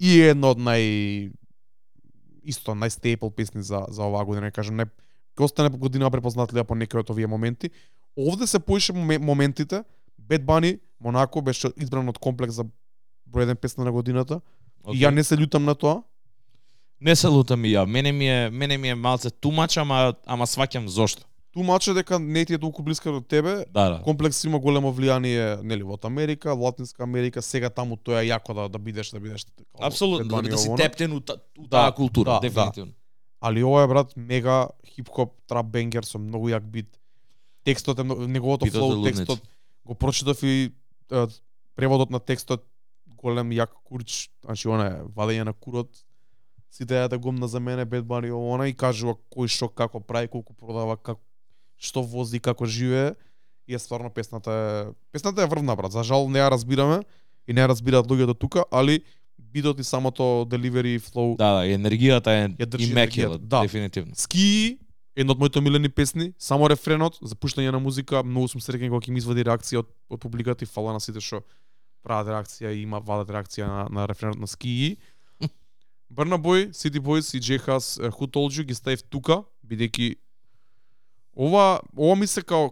И 0.00 0.20
е 0.20 0.30
една 0.32 0.48
од 0.54 0.58
нај 0.58 1.32
исто 2.48 2.72
најстейпл 2.72 3.28
песни 3.30 3.62
за 3.62 3.84
за 3.88 4.02
оваа 4.02 4.24
година, 4.24 4.48
ја 4.48 4.56
кажам, 4.56 4.76
не 4.76 4.86
ќе 5.36 5.44
остане 5.44 5.70
по 5.70 5.76
година 5.76 6.10
препознатлива 6.10 6.64
по 6.64 6.74
некои 6.74 7.00
од 7.00 7.10
овие 7.10 7.26
моменти. 7.26 7.70
Овде 8.16 8.46
се 8.46 8.58
поише 8.58 8.92
моме- 8.92 9.18
моментите. 9.18 9.84
Bad 10.20 10.44
Bunny, 10.44 10.80
Монако 11.00 11.42
беше 11.42 11.68
избран 11.76 12.08
од 12.08 12.18
комплекс 12.18 12.54
за 12.54 12.64
број 13.28 13.42
еден 13.42 13.56
песна 13.56 13.84
на 13.84 13.92
годината. 13.92 14.40
И 14.92 15.00
ја 15.04 15.10
не 15.14 15.24
се 15.24 15.36
љутам 15.36 15.64
на 15.64 15.74
тоа. 15.74 16.02
Не 17.00 17.16
се 17.16 17.28
лутам 17.28 17.64
и 17.64 17.68
ја. 17.68 17.86
Мене 17.86 18.12
ми 18.12 18.28
е 18.28 18.50
мене 18.50 18.78
ми 18.78 18.88
е 18.88 18.94
малце 18.94 19.30
тумач, 19.30 19.76
ама 19.76 20.14
ама 20.26 20.46
сваќам 20.46 20.86
зошто. 20.86 21.22
Тумаче 21.52 21.94
дека 21.94 22.18
не 22.18 22.44
ти 22.44 22.54
е 22.54 22.58
толку 22.58 22.82
блиска 22.82 23.12
до 23.12 23.20
тебе. 23.20 23.66
Да, 23.70 23.90
да. 23.90 24.02
Комплекс 24.02 24.44
има 24.44 24.58
големо 24.58 24.92
влијание 24.94 25.62
нели 25.62 25.82
во 25.82 25.98
Америка, 26.04 26.54
Латинска 26.54 27.02
Америка, 27.02 27.42
сега 27.42 27.70
таму 27.70 27.96
тоа 27.96 28.22
е 28.22 28.28
јако 28.28 28.54
да 28.54 28.68
да 28.68 28.78
бидеш 28.78 29.10
да 29.10 29.20
бидеш 29.20 29.46
Апсолутно, 29.80 30.26
Bad 30.26 30.42
Bunny 30.42 30.50
да 30.50 30.58
си 30.58 30.68
тептен 30.76 31.12
у, 31.12 31.20
та, 31.20 31.34
у 31.58 31.62
Да, 31.62 31.68
таа 31.68 31.94
култура, 31.94 32.30
да, 32.30 32.40
дефинитивно. 32.40 32.92
Али 33.40 33.64
ова 33.64 33.82
е 33.82 33.86
брат 33.86 34.12
мега 34.16 34.68
хип-хоп 34.86 35.32
трап 35.48 35.66
бенгер 35.66 36.04
со 36.04 36.18
многу 36.18 36.48
јак 36.48 36.60
бит. 36.60 36.98
Текстот 37.64 37.98
е 37.98 38.02
многу- 38.02 38.26
неговото 38.26 38.64
Битот 38.64 38.76
е 38.76 38.92
флоу, 38.92 39.04
текстот 39.04 39.40
го 39.84 39.94
прочитав 39.94 40.42
и 40.42 40.72
е, 41.12 41.26
преводот 41.76 42.10
на 42.10 42.20
текстот 42.20 42.64
голем 43.06 43.50
јак 43.50 43.74
курч, 43.84 44.30
значи 44.44 44.68
она 44.68 44.86
е 44.86 45.02
вадење 45.16 45.42
на 45.42 45.52
курот. 45.52 45.88
Сите 46.70 46.94
ја 46.94 47.08
да 47.08 47.18
гомна 47.18 47.48
за 47.48 47.60
мене 47.60 47.86
Bad 47.86 48.06
Bunny 48.06 48.30
она 48.30 48.68
и 48.68 48.74
кажува 48.74 49.16
кој 49.34 49.50
што 49.50 49.68
како 49.68 50.00
прави, 50.00 50.28
колку 50.28 50.54
продава, 50.54 50.96
како 50.96 51.20
што 51.76 52.02
вози, 52.02 52.40
како 52.40 52.66
живее. 52.66 53.14
И 53.66 53.74
е 53.74 53.78
стварно 53.78 54.10
песната 54.10 54.50
е 54.50 54.92
песната 55.12 55.42
е 55.42 55.46
врвна 55.46 55.76
брат. 55.76 55.92
За 55.92 56.02
жал 56.02 56.28
не 56.28 56.38
ја 56.38 56.50
разбираме 56.50 57.02
и 57.46 57.52
не 57.52 57.60
ја 57.60 57.68
разбираат 57.68 58.06
луѓето 58.06 58.38
тука, 58.38 58.64
али 58.70 59.02
бидот 59.38 59.78
и 59.78 59.84
самото 59.84 60.46
деливери 60.50 60.98
флоу 60.98 61.36
Да, 61.36 61.52
да, 61.58 61.62
енергијата 61.66 62.30
е 62.30 62.44
имекила, 62.78 63.34
енергијата, 63.34 63.38
да. 63.38 63.62
дефинитивно. 63.62 64.14
Ски, 64.14 64.78
една 65.16 65.32
од 65.32 65.38
моите 65.38 65.58
омилени 65.58 65.88
песни, 65.88 66.32
само 66.38 66.68
рефренот 66.70 67.18
за 67.22 67.34
пуштање 67.34 67.72
на 67.72 67.80
музика, 67.80 68.22
многу 68.22 68.48
сум 68.48 68.62
среќен 68.62 68.92
кога 68.92 69.02
ќе 69.06 69.14
ми 69.14 69.18
извади 69.22 69.46
реакција 69.46 69.82
од, 69.82 69.88
од 70.10 70.20
публиката 70.20 70.64
и 70.64 70.70
фала 70.70 70.94
на 70.94 71.00
сите 71.00 71.22
што 71.24 71.42
прават 72.04 72.30
реакција 72.30 72.72
и 72.74 72.84
има 72.84 73.00
вадат 73.00 73.32
реакција 73.34 73.66
на, 73.66 73.88
на 73.90 74.06
рефренот 74.08 74.38
на 74.40 74.46
Ски. 74.46 74.96
Burna 76.10 76.38
Boy, 76.38 76.70
City 76.70 76.98
Boys 76.98 77.30
и 77.30 77.40
J 77.40 77.58
Hus 77.58 78.00
uh, 78.00 78.10
Who 78.10 78.26
Told 78.26 78.50
You 78.52 78.64
ги 78.64 78.74
ставив 78.74 79.02
тука, 79.04 79.36
бидејќи 79.64 80.16
ова 81.34 81.64
ова 81.96 82.16
ми 82.16 82.26
се 82.26 82.42
као 82.42 82.70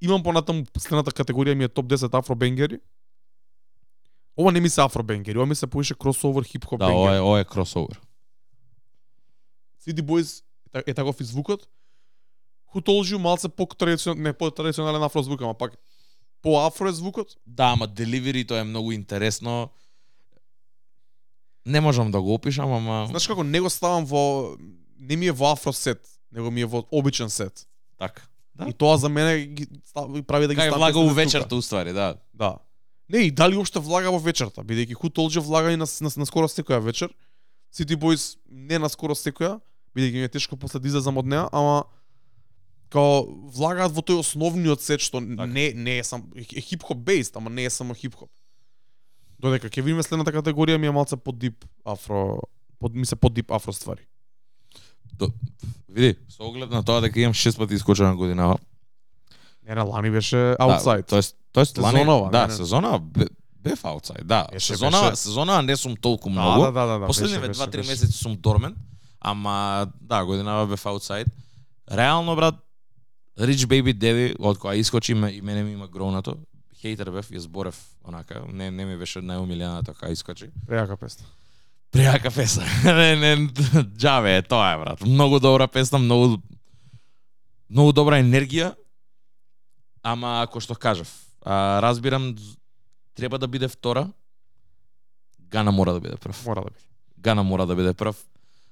имам 0.00 0.22
понатаму 0.22 0.64
следната 0.78 1.10
категорија 1.12 1.54
ми 1.54 1.64
е 1.64 1.68
топ 1.70 1.86
10 1.86 2.14
афробенгери. 2.14 2.78
Ова 4.36 4.52
не 4.52 4.60
ми 4.60 4.68
се 4.68 4.80
афробенгери, 4.80 5.38
ова 5.38 5.46
ми 5.46 5.54
се 5.54 5.66
поише 5.66 5.94
кросовер 5.94 6.44
хип-хоп 6.44 6.78
Да, 6.78 6.86
бенгери. 6.86 6.98
ова 6.98 7.16
е, 7.16 7.20
ова 7.20 7.40
е 7.40 7.44
кросовер. 7.44 8.00
City 9.80 10.00
Boys 10.02 10.40
е 10.40 10.42
та- 10.72 10.82
е 10.86 10.94
таков 10.94 11.20
и 11.20 11.24
звукот. 11.24 11.68
Who 12.74 12.80
Told 12.80 13.14
You 13.14 13.18
малце 13.18 13.48
по 13.48 13.66
традиционален, 13.66 14.22
не 14.22 14.32
по 14.32 14.50
традиционален 14.50 15.02
афро 15.02 15.22
звук, 15.22 15.42
ама 15.42 15.54
пак 15.54 15.72
по 16.42 16.58
афро 16.58 16.88
е 16.88 16.92
звукот. 16.92 17.36
Да, 17.46 17.64
ама 17.66 17.86
деливерито 17.88 18.54
е 18.54 18.64
многу 18.64 18.92
интересно. 18.92 19.70
Не 21.66 21.80
можам 21.80 22.10
да 22.10 22.20
го 22.20 22.34
опишам, 22.34 22.72
ама 22.72 23.06
Знаеш 23.06 23.26
како 23.26 23.42
не 23.44 23.60
го 23.60 23.70
ставам 23.70 24.04
во 24.04 24.56
не 24.98 25.16
ми 25.16 25.26
е 25.26 25.32
во 25.32 25.52
афро 25.52 25.72
сет, 25.72 26.00
него 26.32 26.50
ми 26.50 26.60
е 26.60 26.66
во 26.66 26.84
обичен 26.90 27.30
сет. 27.30 27.66
така. 27.98 28.22
Да. 28.54 28.68
И 28.68 28.72
тоа 28.72 28.96
за 28.96 29.08
мене 29.08 29.46
ги 29.46 29.66
став- 29.84 30.22
прави 30.22 30.46
да 30.46 30.54
ги 30.54 30.60
Кај 30.60 30.64
ставам 30.64 30.78
влага 30.78 30.98
у 30.98 31.02
песните 31.02 31.14
тука. 31.14 31.24
вечерта 31.24 31.56
уствари, 31.56 31.92
да. 31.92 32.16
Да. 32.34 32.58
Не, 33.08 33.18
и 33.18 33.30
дали 33.30 33.56
уште 33.56 33.78
влага 33.78 34.10
во 34.10 34.18
вечерта, 34.18 34.60
бидејќи 34.60 34.92
Who 34.92 35.08
Told 35.08 35.30
You 35.30 35.40
влага 35.40 35.72
и 35.72 35.76
на, 35.76 35.86
на, 36.00 36.10
на 36.16 36.26
скоро 36.26 36.48
секоја 36.48 36.78
вечер. 36.80 37.08
City 37.72 37.96
Boys 37.96 38.36
не 38.46 38.78
на 38.78 38.88
скоро 38.88 39.14
секоја, 39.14 39.60
бидејќи 39.96 40.12
ми 40.12 40.22
е 40.22 40.28
тешко 40.28 40.56
после 40.56 40.80
да 40.80 40.88
излезам 40.88 41.16
од 41.16 41.26
неа, 41.26 41.48
ама 41.50 41.84
као 42.90 43.24
влагаат 43.48 43.92
во 43.92 44.02
тој 44.02 44.20
основниот 44.20 44.80
сет 44.80 45.00
што 45.00 45.20
Така. 45.20 45.46
не 45.46 45.72
не 45.72 45.98
е 45.98 46.04
сам 46.04 46.28
хип-хоп 46.36 46.98
бейст, 46.98 47.36
ама 47.36 47.50
не 47.50 47.64
е 47.64 47.70
само 47.70 47.94
хип-хоп. 47.94 48.28
Додека 49.42 49.66
ќе 49.68 49.82
видиме 49.82 50.02
следната 50.02 50.32
категорија 50.32 50.78
ми 50.78 50.86
е 50.86 50.94
малце 50.94 51.16
под 51.16 51.38
дип 51.38 51.64
афро, 51.84 52.38
под 52.78 52.94
ми 52.94 53.06
се 53.06 53.16
под 53.16 53.34
дип 53.34 53.50
афро 53.50 53.72
ствари. 53.72 54.06
Види, 55.88 56.16
со 56.28 56.46
оглед 56.46 56.70
на 56.70 56.82
тоа 56.82 57.00
дека 57.00 57.20
имам 57.20 57.34
шест 57.34 57.58
пати 57.58 57.74
искочена 57.74 58.16
годинава. 58.16 58.58
Не, 59.68 59.74
на 59.74 59.82
лани 59.84 60.10
беше 60.10 60.56
аутсайд. 60.58 61.04
Да, 61.04 61.10
тоест, 61.10 61.36
тоест 61.52 61.78
лани, 61.78 61.98
Сезонова, 61.98 62.30
да, 62.30 62.46
не, 62.46 62.54
сезона 62.54 62.98
бе- 62.98 63.28
бев 63.60 63.84
аутсайд, 63.84 64.26
да. 64.26 64.46
Беше, 64.52 64.66
сезона, 64.66 65.02
беше. 65.02 65.16
сезона 65.16 65.62
не 65.62 65.76
сум 65.76 65.96
толку 65.96 66.28
да, 66.28 66.32
многу. 66.32 66.62
да, 66.62 66.72
да, 66.72 66.86
да, 66.86 66.98
да, 66.98 67.06
Последниве 67.06 67.48
беше, 67.48 67.60
2-3 67.60 67.76
беше, 67.76 67.90
месеци 67.90 68.18
сум 68.18 68.36
дормен, 68.40 68.76
ама 69.20 69.86
да, 70.00 70.24
годинава 70.24 70.66
бев 70.66 70.86
аутсайд. 70.86 71.28
Реално 71.92 72.36
брат, 72.36 72.54
Rich 73.38 73.66
Baby 73.66 73.94
Daddy, 73.94 74.34
од 74.38 74.58
која 74.58 74.74
искочи 74.74 75.12
и 75.12 75.40
мене 75.42 75.62
ми 75.62 75.72
има 75.72 75.88
гроунато. 75.88 76.36
Хейтер 76.82 77.12
бев, 77.14 77.28
ја 77.30 77.38
зборев 77.38 77.76
онака, 78.02 78.42
не 78.50 78.70
не 78.70 78.84
ми 78.84 78.96
беше 78.98 79.20
најомилената 79.22 79.94
кога 79.94 80.10
искочи. 80.10 80.50
Прејака 80.66 80.96
песна. 80.98 81.26
Прејака 81.94 82.32
песна. 82.34 82.66
не, 82.98 83.14
не, 83.16 83.34
џаве 83.94 84.38
е 84.40 84.42
тоа 84.42 84.72
е, 84.74 84.78
брат. 84.80 85.04
Многу 85.06 85.38
добра 85.40 85.68
песна, 85.68 86.00
многу 86.02 86.40
многу 87.70 87.92
добра 87.92 88.18
енергија. 88.18 88.72
Ама 90.02 90.40
ако 90.42 90.60
што 90.60 90.74
кажав, 90.74 91.06
а, 91.46 91.78
разбирам 91.82 92.34
треба 93.14 93.38
да 93.38 93.46
биде 93.46 93.68
втора. 93.68 94.08
Гана 95.38 95.70
мора 95.70 95.92
да 95.92 96.00
биде 96.00 96.16
прв. 96.16 96.46
Мора 96.46 96.64
да 96.64 96.70
биде. 96.70 96.84
Гана 97.18 97.42
мора 97.42 97.66
да 97.66 97.76
биде 97.76 97.94
прв. 97.94 98.16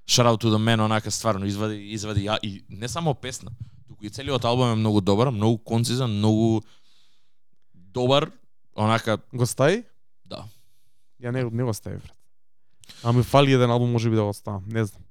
Shout 0.09 0.27
out 0.27 0.43
to 0.43 0.51
the 0.51 0.59
man, 0.59 0.83
онака 0.85 1.11
стварно 1.11 1.47
извади 1.47 1.79
извади 1.95 2.27
ја 2.27 2.39
и 2.43 2.65
не 2.69 2.89
само 2.89 3.15
песна, 3.15 3.53
туку 3.87 4.05
и 4.05 4.11
целиот 4.11 4.45
албум 4.45 4.73
е 4.73 4.75
многу 4.75 5.01
добар, 5.01 5.31
многу 5.31 5.59
концизен, 5.59 6.11
многу 6.11 6.63
добар, 7.95 8.31
онака 8.77 9.19
Го 9.35 9.47
стаи? 9.47 9.85
да. 10.27 10.45
Ја 11.23 11.31
не, 11.31 11.45
не 11.45 11.65
го 11.65 11.75
стави, 11.75 11.97
брат. 11.97 12.17
А 13.05 13.13
ми 13.13 13.23
фали 13.23 13.53
еден 13.53 13.71
албум, 13.71 13.93
може 13.93 14.11
би 14.11 14.17
да 14.17 14.23
го 14.25 14.33
ставам, 14.33 14.63
не 14.67 14.85
знам. 14.85 15.03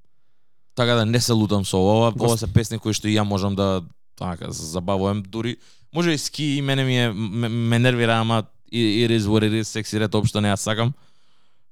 Така 0.76 0.94
да 0.94 1.06
не 1.06 1.20
се 1.22 1.34
лутам 1.34 1.66
со 1.66 1.78
ова, 1.78 2.12
Го 2.12 2.26
ова 2.26 2.38
се 2.38 2.54
песни 2.54 2.80
кои 2.80 2.94
што 2.94 3.08
и 3.08 3.18
ја 3.18 3.24
можам 3.24 3.56
да 3.56 3.84
така 4.16 4.52
забавувам 4.52 5.24
дури 5.24 5.58
може 5.94 6.12
и 6.12 6.18
ски 6.18 6.44
и 6.44 6.62
мене 6.62 6.84
ми 6.84 6.98
е 7.00 7.12
ме, 7.12 7.50
ме 7.50 7.80
нервира 7.80 8.14
ама 8.14 8.44
и 8.72 9.08
it 9.08 9.18
is 9.20 9.26
what 9.26 9.44
it 9.44 9.60
is 9.62 9.64
секси 9.64 10.00
ред 10.00 10.16
општо 10.16 10.42
не 10.42 10.48
ја 10.50 10.56
сакам. 10.56 10.94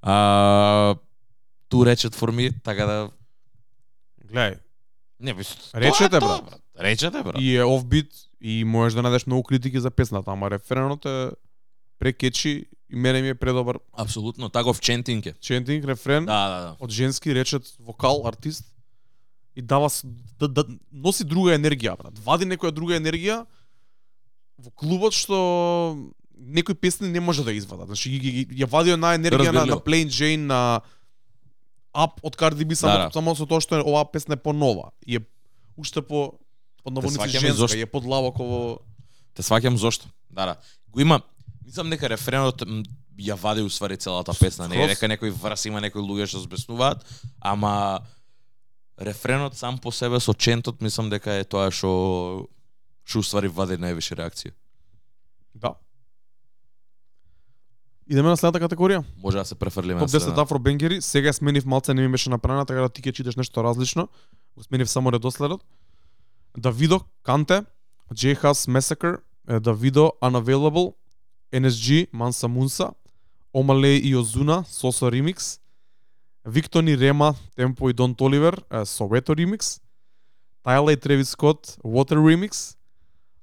А 0.01 0.95
ту 1.69 1.85
речет 1.85 2.15
for 2.15 2.31
me, 2.31 2.53
така 2.63 2.85
да 2.85 3.09
Гледај, 4.27 4.57
не 5.19 5.33
би 5.33 5.43
Речете, 5.75 6.19
брат. 6.19 6.61
Речете 6.79 7.23
брат. 7.23 7.35
и 7.39 7.55
е 7.57 7.63
офбит 7.63 8.11
и 8.41 8.63
можеш 8.63 8.95
да 8.95 9.02
најдеш 9.02 9.28
многу 9.28 9.43
критики 9.43 9.80
за 9.80 9.91
песната, 9.91 10.32
ама 10.32 10.50
референот 10.52 11.06
е 11.06 11.32
прекечи 12.00 12.65
и 12.89 12.95
мене 12.95 13.21
ми 13.21 13.30
е 13.30 13.36
предобар 13.36 13.80
Апсолутно, 13.93 14.50
таков 14.50 14.80
чентинг 14.82 15.26
е. 15.26 15.34
чентинг, 15.41 15.86
рефрен 15.86 16.26
Да, 16.26 16.47
да, 16.50 16.60
да. 16.62 16.76
од 16.80 16.91
женски 16.91 17.36
речет 17.36 17.76
вокал, 17.80 18.28
артист 18.28 18.65
и 19.56 19.62
дава 19.62 19.89
да, 20.39 20.47
да 20.47 20.65
носи 20.93 21.23
друга 21.23 21.58
енергија, 21.58 21.97
брат. 21.97 22.19
Вади 22.21 22.45
некоја 22.45 22.71
друга 22.71 22.93
енергија 22.93 23.45
во 24.58 24.69
клубот 24.69 25.13
што 25.17 25.97
некои 26.38 26.76
песни 26.76 27.10
не 27.10 27.19
може 27.19 27.43
да 27.43 27.54
извадат. 27.54 27.88
Значи 27.88 28.10
ги, 28.10 28.32
ги, 28.32 28.62
ја 28.62 28.69
вади 28.69 28.93
една 28.93 29.15
енергија 29.17 29.52
на, 29.52 29.65
на. 29.65 29.80
Plain 29.82 30.08
Jane 30.13 30.45
на 30.45 30.82
Up 31.97 32.21
од 32.21 32.38
Cardi 32.38 32.65
B 32.65 32.76
само, 32.78 32.93
Да, 32.93 33.06
да. 33.10 33.12
само 33.12 33.36
со 33.36 33.45
тоа 33.50 33.62
што 33.62 33.82
е, 33.82 33.82
оваа 33.82 34.06
песна 34.06 34.38
е 34.38 34.41
понова 34.41 34.91
и 35.06 35.17
е 35.17 35.26
уште 35.78 36.02
по 36.02 36.38
под 36.88 36.93
наводници 36.95 37.30
женска, 37.30 37.54
зошто. 37.54 37.78
и 37.78 37.84
е 37.84 37.86
подлабоко 37.86 38.43
во 38.43 38.62
Те 39.36 39.43
сваќам 39.43 39.76
зошто. 39.76 40.08
Да, 40.32 40.45
да. 40.45 40.56
Го 40.88 41.04
има 41.04 41.21
Мислам 41.67 41.89
дека 41.91 42.08
рефренот 42.08 42.63
ја 43.19 43.36
вади 43.36 43.65
уствари 43.65 43.97
целата 44.00 44.32
песна, 44.39 44.69
не 44.71 44.78
е 44.80 44.88
дека 44.93 45.10
некој 45.12 45.34
враз 45.36 45.65
има 45.67 45.82
некои 45.84 46.00
луѓе 46.00 46.30
што 46.32 46.39
збеснуваат, 46.45 47.02
ама 47.43 48.06
рефренот 48.95 49.58
сам 49.58 49.76
по 49.78 49.91
себе 49.91 50.21
со 50.23 50.34
чентот 50.34 50.80
мислам 50.82 51.10
дека 51.12 51.36
е 51.41 51.43
тоа 51.43 51.67
што 51.73 52.47
што 53.04 53.19
уствари 53.19 53.52
вади 53.52 53.76
највише 53.76 54.15
реакција. 54.15 54.56
Да. 55.60 55.73
Идеме 58.08 58.32
на 58.32 58.38
следната 58.39 58.63
категорија. 58.63 59.04
Може 59.19 59.41
да 59.41 59.45
се 59.45 59.56
префрлиме 59.60 60.00
Топ 60.00 60.08
на 60.08 60.19
10 60.19 60.23
следната. 60.23 60.41
афробенгери, 60.41 61.02
сега 61.02 61.34
сменив 61.34 61.65
малце, 61.65 61.93
не 61.93 62.02
ми 62.02 62.12
беше 62.12 62.30
направена, 62.30 62.65
така 62.65 62.88
да 62.88 62.89
ти 62.89 63.02
ќе 63.02 63.12
читаш 63.12 63.36
нешто 63.36 63.63
различно. 63.63 64.08
Го 64.56 64.63
сменив 64.63 64.89
само 64.89 65.12
редоследот. 65.12 65.65
Давидо, 66.57 67.05
Канте, 67.23 67.65
J 68.11 68.35
Месекер, 68.67 69.21
Massacre, 69.45 69.59
Давидо, 69.59 70.17
Unavailable, 70.21 70.95
NSG, 71.51 72.09
Манса 72.11 72.47
Мунса, 72.47 72.93
Омале 73.53 73.97
и 73.97 74.15
Озуна, 74.15 74.65
Сосо 74.67 75.11
Ремикс, 75.11 75.59
Виктони 76.45 76.97
Рема, 76.97 77.35
Темпо 77.55 77.89
и 77.89 77.93
Дон 77.93 78.15
Толивер, 78.15 78.63
Совето 78.85 79.35
Ремикс, 79.35 79.81
Тайла 80.63 80.93
и 80.93 80.97
Тревис 80.97 81.29
Скот, 81.29 81.77
Water 81.83 82.17
Remix, 82.17 82.75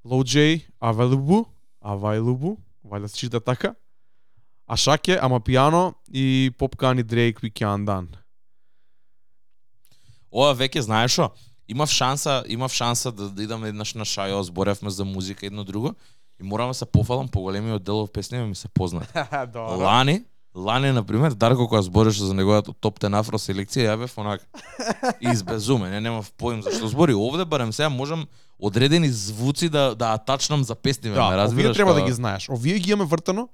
Лоу 0.05 0.25
Джей, 0.25 0.67
Авелубу, 0.81 1.47
Авайлубу, 1.81 2.59
вајда 2.85 3.07
се 3.07 3.17
чита 3.17 3.41
така, 3.41 3.75
Ашаке, 4.67 5.19
Амапиано 5.23 5.95
и 6.09 6.53
Попкан 6.59 6.99
и 6.99 7.03
Дрейк 7.03 7.41
We 7.41 7.53
Can 7.53 7.85
Done. 7.87 8.17
Ова 10.33 10.55
веќе 10.55 10.81
знаеш 10.81 11.13
што? 11.13 11.31
Имав 11.69 11.91
шанса, 11.91 12.45
имав 12.49 12.73
шанса 12.73 13.13
да, 13.13 13.29
да 13.29 13.43
идам 13.43 13.65
еднаш 13.65 13.95
на 13.95 14.05
шајо, 14.05 14.41
зборевме 14.41 14.91
за 14.91 15.05
музика 15.05 15.47
едно 15.47 15.65
друго 15.65 15.95
и 16.41 16.45
морам 16.45 16.71
да 16.71 16.75
се 16.75 16.87
пофалам 16.87 17.29
по 17.29 17.41
големиот 17.41 17.83
дел 17.83 18.01
од 18.01 18.13
песни 18.13 18.39
ми 18.39 18.55
се 18.55 18.69
познат. 18.69 19.13
Лани, 19.57 20.25
Лани, 20.55 20.93
на 20.93 21.03
пример, 21.03 21.33
Дарко 21.33 21.59
кога 21.59 21.83
збореше 21.83 22.25
за 22.25 22.35
неговата 22.35 22.73
топ 22.75 23.01
10 23.01 23.21
афро 23.21 23.39
селекција, 23.39 23.87
ја 23.87 23.99
бев 23.99 24.19
онак 24.19 24.41
избезумен, 25.23 25.91
не 25.91 26.01
немав 26.01 26.33
поим 26.33 26.63
зашто 26.63 26.89
збори. 26.89 27.15
Овде 27.15 27.45
барем 27.45 27.73
сега 27.73 27.89
можам 27.89 28.27
одредени 28.59 29.09
звуци 29.09 29.69
да 29.69 29.95
да 29.95 30.13
атачнам 30.13 30.65
за 30.65 30.75
песни, 30.75 31.11
ме 31.11 31.15
Да, 31.15 31.25
овие 31.25 31.37
разбираш? 31.37 31.77
треба 31.77 31.95
да 31.95 32.01
као- 32.01 32.07
ги 32.07 32.13
знаеш. 32.13 32.49
Овие 32.49 32.79
ги 32.79 32.91
имаме 32.91 33.09
вртено. 33.09 33.49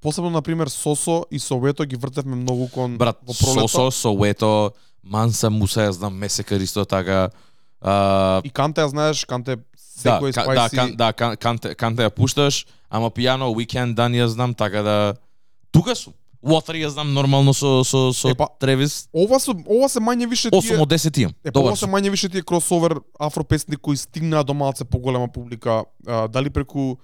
Посебно 0.00 0.30
на 0.30 0.42
пример 0.42 0.66
Сосо 0.66 1.24
и 1.30 1.38
Совето 1.38 1.84
ги 1.84 1.96
вртевме 1.96 2.36
многу 2.36 2.68
кон 2.68 2.98
Брат, 2.98 3.18
во 3.18 3.34
пролета. 3.34 3.68
Сосо, 3.68 3.90
Соуето, 3.92 4.72
Манса, 5.04 5.50
Муса, 5.50 5.86
ја 5.86 5.90
знам, 5.90 6.16
Месекар 6.16 6.60
исто 6.60 6.84
така. 6.84 7.30
А, 7.80 8.40
И 8.44 8.50
Канте 8.50 8.80
ја 8.80 8.88
знаеш, 8.88 9.24
Канте 9.24 9.56
да, 9.56 9.62
секој 9.76 10.32
да, 10.32 10.44
спајси. 10.44 10.76
кан, 10.76 10.96
да, 10.96 11.12
кан, 11.12 11.36
канте, 11.36 11.74
канте 11.74 12.02
ја 12.02 12.10
пушташ, 12.10 12.66
ама 12.90 13.10
пијано, 13.10 13.52
Weekend 13.54 13.94
Done 13.94 14.16
ја 14.16 14.26
знам, 14.26 14.54
така 14.54 14.82
да... 14.82 15.14
Тука 15.70 15.94
сум. 15.94 16.14
Water 16.44 16.76
ја 16.76 16.88
знам 16.92 17.14
нормално 17.14 17.54
со, 17.54 17.84
со, 17.84 18.12
со 18.12 18.28
Епа, 18.28 18.48
Тревис. 18.60 19.08
Ова 19.16 19.40
се 19.40 19.54
ова 19.64 19.88
се 19.88 20.00
мање 20.00 20.28
више 20.28 20.50
8 20.50 20.60
тие 20.60 20.76
од 20.76 20.90
10 20.92 21.20
имам. 21.22 21.32
Е, 21.44 21.48
па 21.48 21.56
Добар 21.56 21.72
ова 21.72 21.76
се 21.76 21.88
мање 21.88 22.10
више 22.12 22.28
тие 22.28 22.42
кросовер 22.42 22.98
афропесни 23.18 23.76
кои 23.76 23.96
стигнаа 23.96 24.44
до 24.44 24.54
малце 24.54 24.84
поголема 24.84 25.28
публика, 25.32 25.84
а, 26.06 26.28
дали 26.28 26.50
преку 26.50 26.96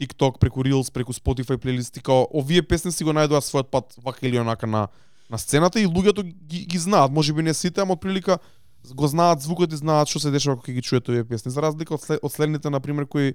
TikTok, 0.00 0.38
преку 0.38 0.62
Reels, 0.62 0.92
преку 0.92 1.12
Spotify 1.12 1.56
плейлисти, 1.58 2.00
као 2.00 2.28
овие 2.30 2.62
песни 2.62 2.92
си 2.92 3.04
го 3.04 3.10
најдоа 3.10 3.42
својот 3.42 3.70
пат 3.74 3.98
вака 3.98 4.26
или 4.26 4.38
онака 4.38 4.66
на 4.66 4.86
на 5.30 5.38
сцената 5.38 5.80
и 5.80 5.86
луѓето 5.86 6.22
ги, 6.22 6.66
ги 6.66 6.78
знаат, 6.78 7.12
можеби 7.12 7.42
не 7.42 7.54
сите, 7.54 7.80
ама 7.80 7.92
отприлика 7.92 8.38
го 8.86 9.06
знаат 9.06 9.40
звукот 9.40 9.72
и 9.72 9.76
знаат 9.76 10.08
што 10.08 10.18
се 10.18 10.30
дешава 10.30 10.56
кога 10.56 10.72
ги 10.72 10.82
чујат 10.82 11.08
овие 11.08 11.24
песни. 11.24 11.50
За 11.50 11.62
разлика 11.62 11.94
од, 11.94 12.00
след, 12.00 12.18
од 12.22 12.32
следните 12.32 12.70
на 12.70 12.80
пример 12.80 13.06
кои 13.06 13.34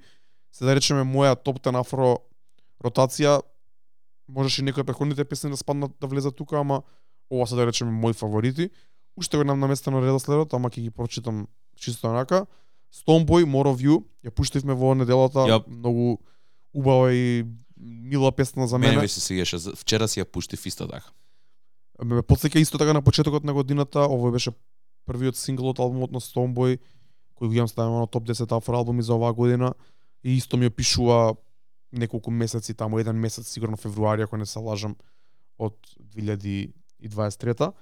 се 0.51 0.65
да 0.65 0.75
речеме 0.75 1.03
моја 1.03 1.35
топ 1.35 1.59
10 1.59 1.79
афро 1.79 2.17
ротација, 2.83 3.41
можеше 4.27 4.61
и 4.61 4.65
некои 4.65 4.81
од 4.81 4.87
претходните 4.87 5.25
песни 5.25 5.49
да 5.49 5.57
спаднат 5.57 5.91
да 6.01 6.07
влезат 6.07 6.35
тука, 6.35 6.59
ама 6.59 6.81
ова 7.31 7.47
се 7.47 7.55
да 7.55 7.65
речеме 7.65 7.91
мои 7.91 8.13
фаворити. 8.13 8.69
Уште 9.17 9.37
го 9.37 9.43
немам 9.43 9.59
наместено 9.59 10.01
редоследот, 10.01 10.53
ама 10.53 10.69
ќе 10.69 10.81
ги 10.81 10.91
прочитам 10.91 11.47
чисто 11.77 12.07
онака. 12.07 12.45
Stoneboy, 12.91 13.43
More 13.45 13.67
of 13.67 13.79
You, 13.79 14.03
ја 14.25 14.31
пуштивме 14.31 14.73
во 14.73 14.95
неделата, 14.95 15.39
Јап. 15.41 15.67
многу 15.67 16.17
убава 16.73 17.13
и 17.13 17.45
мила 17.77 18.31
песна 18.31 18.67
за 18.67 18.77
Мене 18.77 18.91
мене. 18.91 19.01
ми 19.01 19.07
се 19.07 19.19
свигаше. 19.21 19.57
За- 19.57 19.75
Вчера 19.75 20.07
си 20.07 20.19
ја 20.19 20.25
пуштив 20.25 20.65
исто 20.65 20.87
така. 20.87 21.05
Ме 22.03 22.21
подсеќа 22.21 22.59
исто 22.59 22.77
така 22.77 22.93
на 22.93 23.01
почетокот 23.01 23.45
на 23.47 23.53
годината, 23.53 24.03
овој 24.03 24.33
беше 24.35 24.51
првиот 25.07 25.37
сингл 25.39 25.69
од 25.69 25.79
албумот 25.79 26.11
на 26.11 26.19
Stoneboy, 26.19 26.79
кој 27.39 27.47
го 27.47 27.53
имам 27.53 27.69
ставено 27.71 28.03
на 28.03 28.07
топ 28.07 28.25
10 28.27 28.51
афро 28.51 28.77
албуми 28.77 29.03
за 29.03 29.15
оваа 29.15 29.33
година 29.33 29.73
и 30.23 30.35
исто 30.37 30.57
ми 30.57 30.67
опишува 30.67 31.35
неколку 31.91 32.31
месеци 32.31 32.73
таму, 32.73 32.99
еден 32.99 33.15
месец 33.15 33.47
сигурно 33.47 33.77
февруари 33.77 34.21
ако 34.21 34.37
не 34.37 34.45
се 34.45 34.59
лажам 34.59 34.95
од 35.59 35.77
2023 36.15 37.73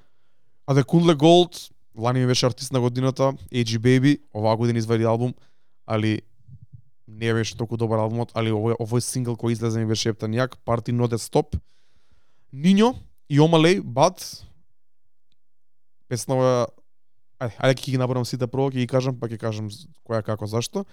А 0.66 0.76
The 0.76 0.84
Kunle 0.84 1.16
Gold, 1.16 1.72
лани 1.98 2.20
ми 2.20 2.28
беше 2.28 2.46
артист 2.46 2.72
на 2.72 2.80
годината, 2.80 3.34
AG 3.52 3.78
Baby, 3.80 4.22
оваа 4.34 4.58
година 4.58 4.80
извади 4.80 5.04
албум, 5.04 5.34
али 5.86 6.22
не 7.08 7.34
беше 7.34 7.58
толку 7.58 7.78
добар 7.78 8.00
албумот, 8.00 8.32
али 8.36 8.52
овој, 8.52 8.78
овој 8.80 9.00
сингл 9.00 9.36
кој 9.36 9.52
излезе 9.52 9.80
ми 9.80 9.86
беше 9.86 10.10
ептан 10.10 10.32
јак, 10.32 10.56
Party 10.66 10.96
Not 10.96 11.18
Stop. 11.18 11.60
Ниньо 12.54 12.96
и 13.30 13.40
Омалей, 13.40 13.80
Бат, 13.80 14.22
песнава 16.08 16.68
Ајде, 17.44 17.58
ајде 17.60 17.82
ќе 17.82 17.92
ги 17.92 18.00
наборам 18.00 18.26
сите 18.28 18.48
прво, 18.48 18.70
ќе 18.72 18.84
ги 18.84 18.88
кажам, 18.88 19.18
па 19.20 19.28
ќе 19.28 19.40
кажам 19.42 19.68
која 20.08 20.22
како 20.24 20.48
зашто. 20.48 20.86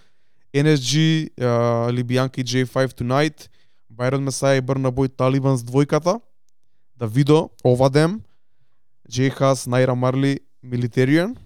NSG, 0.50 1.30
uh, 1.38 1.90
Libyanka 1.94 2.40
и 2.40 2.44
J5 2.44 2.96
Tonight, 2.98 3.46
Байрон 3.88 4.24
Месаја 4.26 4.58
и 4.58 4.64
Брна 4.64 4.90
Бој 4.90 5.12
Талибан 5.14 5.58
с 5.58 5.62
двојката, 5.62 6.18
Давидо, 6.98 7.50
Овадем, 7.62 8.20
J 9.06 9.30
Хас, 9.30 9.66
Найра 9.66 9.94
Марли, 9.94 10.40
Militarian, 10.64 11.36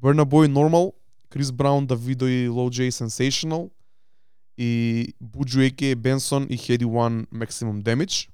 Брна 0.00 0.24
Бој 0.24 0.46
Normal, 0.46 0.92
Крис 1.28 1.50
Браун, 1.50 1.86
Давидо 1.86 2.28
и 2.28 2.46
Low 2.46 2.70
J 2.70 2.90
Sensational, 2.94 3.70
и 4.56 5.14
Буджу 5.18 5.60
Еке, 5.60 5.94
Бенсон 5.96 6.46
и 6.46 6.56
Heady 6.56 6.86
One 6.86 7.26
Maximum 7.32 7.82
Damage. 7.82 8.28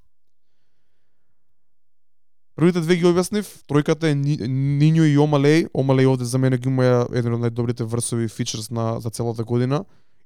Првите 2.61 2.83
две 2.85 2.99
ги 3.01 3.07
објаснив, 3.09 3.47
тројката 3.73 4.11
е 4.11 4.17
Нинјо 4.21 5.07
и 5.09 5.15
Омалеј. 5.17 5.71
Омалеј 5.73 6.11
овде 6.11 6.27
за 6.29 6.37
мене 6.37 6.59
ги 6.61 6.69
има 6.69 7.07
еден 7.09 7.39
од 7.39 7.41
најдобрите 7.47 7.87
врсови 7.89 8.29
фичерс 8.29 8.69
на 8.69 8.99
за 9.01 9.09
целата 9.09 9.47
година. 9.49 9.79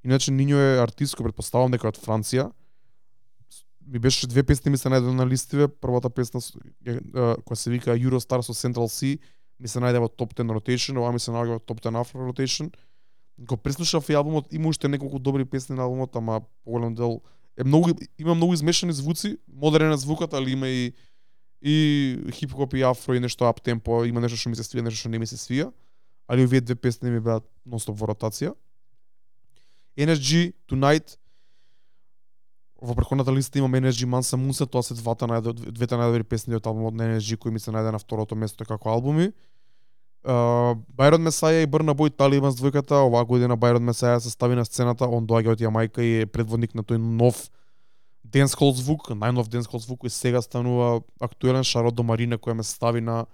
Иначе 0.02 0.34
Нинјо 0.34 0.58
е 0.58 0.80
артист 0.82 1.14
кој 1.14 1.28
предпоставам 1.28 1.70
дека 1.70 1.92
од 1.92 2.00
Франција. 2.02 2.48
Ми 3.86 4.02
беше 4.02 4.26
две 4.26 4.42
песни 4.42 4.74
ми 4.74 4.80
се 4.82 4.90
најде 4.90 5.14
на 5.14 5.28
листиве. 5.30 5.68
Првата 5.68 6.10
песна 6.10 6.42
која 6.42 7.54
се 7.54 7.70
вика 7.70 7.94
Eurostar 7.94 8.42
со 8.42 8.50
Central 8.50 8.90
C 8.90 9.14
ми 9.62 9.70
се 9.70 9.78
најде 9.78 10.02
во 10.02 10.10
топ 10.10 10.34
10 10.34 10.50
rotation, 10.58 10.98
ова 10.98 11.14
ми 11.14 11.22
се 11.22 11.30
наоѓа 11.30 11.60
во 11.60 11.62
топ 11.62 11.86
10 11.86 12.02
Afro 12.02 12.26
rotation. 12.26 12.74
Го 13.38 13.56
преслушав 13.56 14.10
и 14.10 14.18
албумот, 14.18 14.50
има 14.50 14.74
уште 14.74 14.88
неколку 14.88 15.22
добри 15.22 15.44
песни 15.44 15.76
на 15.76 15.86
албумот, 15.86 16.16
ама 16.16 16.42
поголем 16.64 16.98
дел 16.98 17.20
е 17.56 17.62
многу 17.62 17.94
има 18.18 18.34
многу 18.34 18.54
измешани 18.54 18.92
звуци, 18.92 19.38
модерен 19.46 19.92
е 19.92 19.96
звукот, 19.96 20.34
али 20.34 20.50
има 20.50 20.68
и 20.68 20.92
и 21.64 22.20
хип-хоп 22.36 22.74
и 22.74 22.82
афро 22.84 23.14
и 23.16 23.20
нешто 23.20 23.48
ап 23.48 23.62
темпо, 23.64 24.04
има 24.04 24.20
нешто 24.20 24.36
што 24.36 24.52
ми 24.52 24.58
се 24.58 24.66
свија, 24.66 24.84
нешто 24.84 25.00
што 25.00 25.08
не 25.08 25.18
ми 25.18 25.26
се 25.26 25.40
свија, 25.40 25.70
али 26.28 26.44
овие 26.44 26.60
две 26.60 26.76
песни 26.76 27.10
ми 27.10 27.22
беа 27.24 27.40
нонстоп 27.64 27.96
во 27.96 28.10
ротација. 28.12 28.52
NSG 29.96 30.52
Tonight 30.68 31.16
во 32.84 32.94
преконата 32.94 33.32
листа 33.32 33.58
имам 33.58 33.72
NSG 33.80 34.04
Mansa 34.04 34.36
Musa, 34.36 34.66
тоа 34.68 34.84
се 34.84 34.94
двата 34.98 35.24
најдо, 35.24 35.54
двете 35.72 35.96
најдобри 35.96 36.28
песни 36.28 36.52
од 36.54 36.66
албумот 36.66 36.92
на 37.00 37.14
NSG 37.14 37.40
кои 37.40 37.54
ми 37.54 37.62
се 37.62 37.72
најде 37.72 37.94
на 37.94 37.98
второто 38.02 38.36
место 38.36 38.68
како 38.68 38.92
албуми. 38.92 39.32
Uh, 40.24 40.76
Байрон 40.88 41.24
Месаја 41.24 41.64
и 41.64 41.68
Брна 41.68 41.94
Бој 41.96 42.12
Талибан 42.12 42.52
с 42.52 42.60
двојката, 42.60 43.00
оваа 43.08 43.24
година 43.24 43.56
Байрон 43.56 43.84
Месаја 43.88 44.20
се 44.20 44.30
стави 44.32 44.56
на 44.56 44.64
сцената, 44.64 45.08
он 45.08 45.24
доаѓа 45.28 45.56
од 45.56 45.64
Јамајка 45.64 46.04
и 46.04 46.12
е 46.24 46.26
предводник 46.28 46.74
на 46.76 46.84
тој 46.84 47.00
нов 47.00 47.48
денсхол 48.24 48.72
звук, 48.72 49.10
најнов 49.12 49.48
денсхол 49.52 49.80
звук 49.80 50.04
кој 50.04 50.12
сега 50.12 50.42
станува 50.42 51.02
актуелен 51.20 51.64
Шарот 51.64 51.94
до 51.94 52.02
Марина 52.02 52.38
која 52.38 52.54
ме 52.54 52.64
стави 52.64 53.00
на 53.00 53.26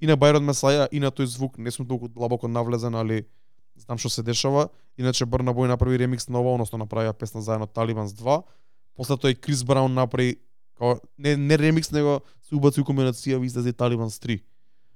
и 0.00 0.06
на 0.06 0.16
Байрон 0.16 0.44
Месаја 0.44 0.88
и 0.92 1.00
на 1.00 1.10
тој 1.10 1.24
звук, 1.24 1.58
не 1.58 1.70
сум 1.70 1.86
толку 1.86 2.08
длабоко 2.08 2.48
навлезен, 2.48 2.94
али 2.94 3.24
знам 3.76 3.98
што 3.98 4.10
се 4.10 4.22
дешава. 4.22 4.68
Иначе 4.98 5.26
Брна 5.26 5.54
Бој 5.54 5.70
направи 5.70 5.98
ремикс 5.98 6.28
на 6.28 6.40
ова, 6.40 6.54
односно 6.54 6.78
направија 6.82 7.14
песна 7.14 7.42
заедно 7.42 7.66
Талибанс 7.66 8.12
2. 8.12 8.42
После 8.96 9.16
тоа 9.16 9.30
и 9.30 9.34
Крис 9.34 9.64
Браун 9.64 9.94
направи 9.94 10.36
као 10.78 10.98
не 11.18 11.36
не 11.36 11.58
ремикс, 11.58 11.90
него 11.90 12.20
се 12.42 12.54
убаци 12.54 12.80
у 12.80 12.84
комбинација 12.84 13.40
и 13.40 13.46
излезе 13.46 13.72
Талибанс 13.72 14.18
3 14.18 14.40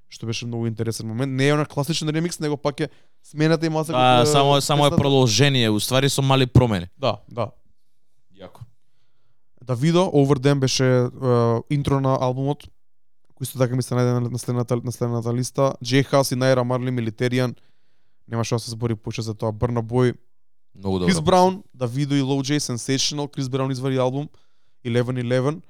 што 0.08 0.26
беше 0.26 0.46
многу 0.46 0.66
интересен 0.66 1.06
момент. 1.06 1.32
Не 1.32 1.48
е 1.48 1.52
она 1.52 1.66
класичен 1.66 2.08
ремикс, 2.08 2.40
него 2.40 2.56
пак 2.56 2.80
е 2.80 2.88
смената 3.22 3.66
и 3.66 3.68
маса 3.68 3.92
А, 3.94 4.26
само 4.26 4.60
само 4.60 4.86
е 4.86 4.90
продолжение, 4.90 5.70
уствари 5.70 6.08
со 6.08 6.22
мали 6.22 6.46
промени. 6.46 6.88
Да, 6.96 7.20
да. 7.28 7.50
Јако. 8.32 8.64
Давидо, 9.68 9.98
Over 10.06 10.38
Them 10.38 10.58
беше 10.58 10.82
uh, 10.82 11.62
интро 11.70 12.00
на 12.00 12.16
албумот, 12.16 12.64
кој 13.30 13.42
исто 13.42 13.58
така 13.58 13.76
ми 13.76 13.82
се 13.82 13.94
најде 13.94 14.12
на- 14.14 14.30
на 14.30 14.38
следната, 14.38 14.76
на 14.78 14.92
следната 14.92 15.28
листа. 15.30 15.74
J 15.82 16.02
Хас 16.02 16.32
и 16.32 16.36
Найра 16.36 16.64
Марли, 16.64 16.90
Militarian, 16.90 17.52
немаше 18.28 18.54
да 18.54 18.58
се 18.58 18.70
збори 18.70 18.94
повеќе 18.94 19.20
за 19.22 19.34
тоа. 19.34 19.52
Брна 19.52 19.82
Бој, 19.82 20.14
Многу 20.74 20.98
добро. 20.98 21.06
Крис 21.06 21.20
Браун, 21.20 21.62
Давидо 21.74 22.14
и 22.14 22.22
Low 22.22 22.40
J, 22.40 22.58
Sensational, 22.58 23.28
Крис 23.28 23.48
Браун 23.48 23.70
извади 23.70 23.96
албум 23.98 24.28
11-11, 24.84 25.60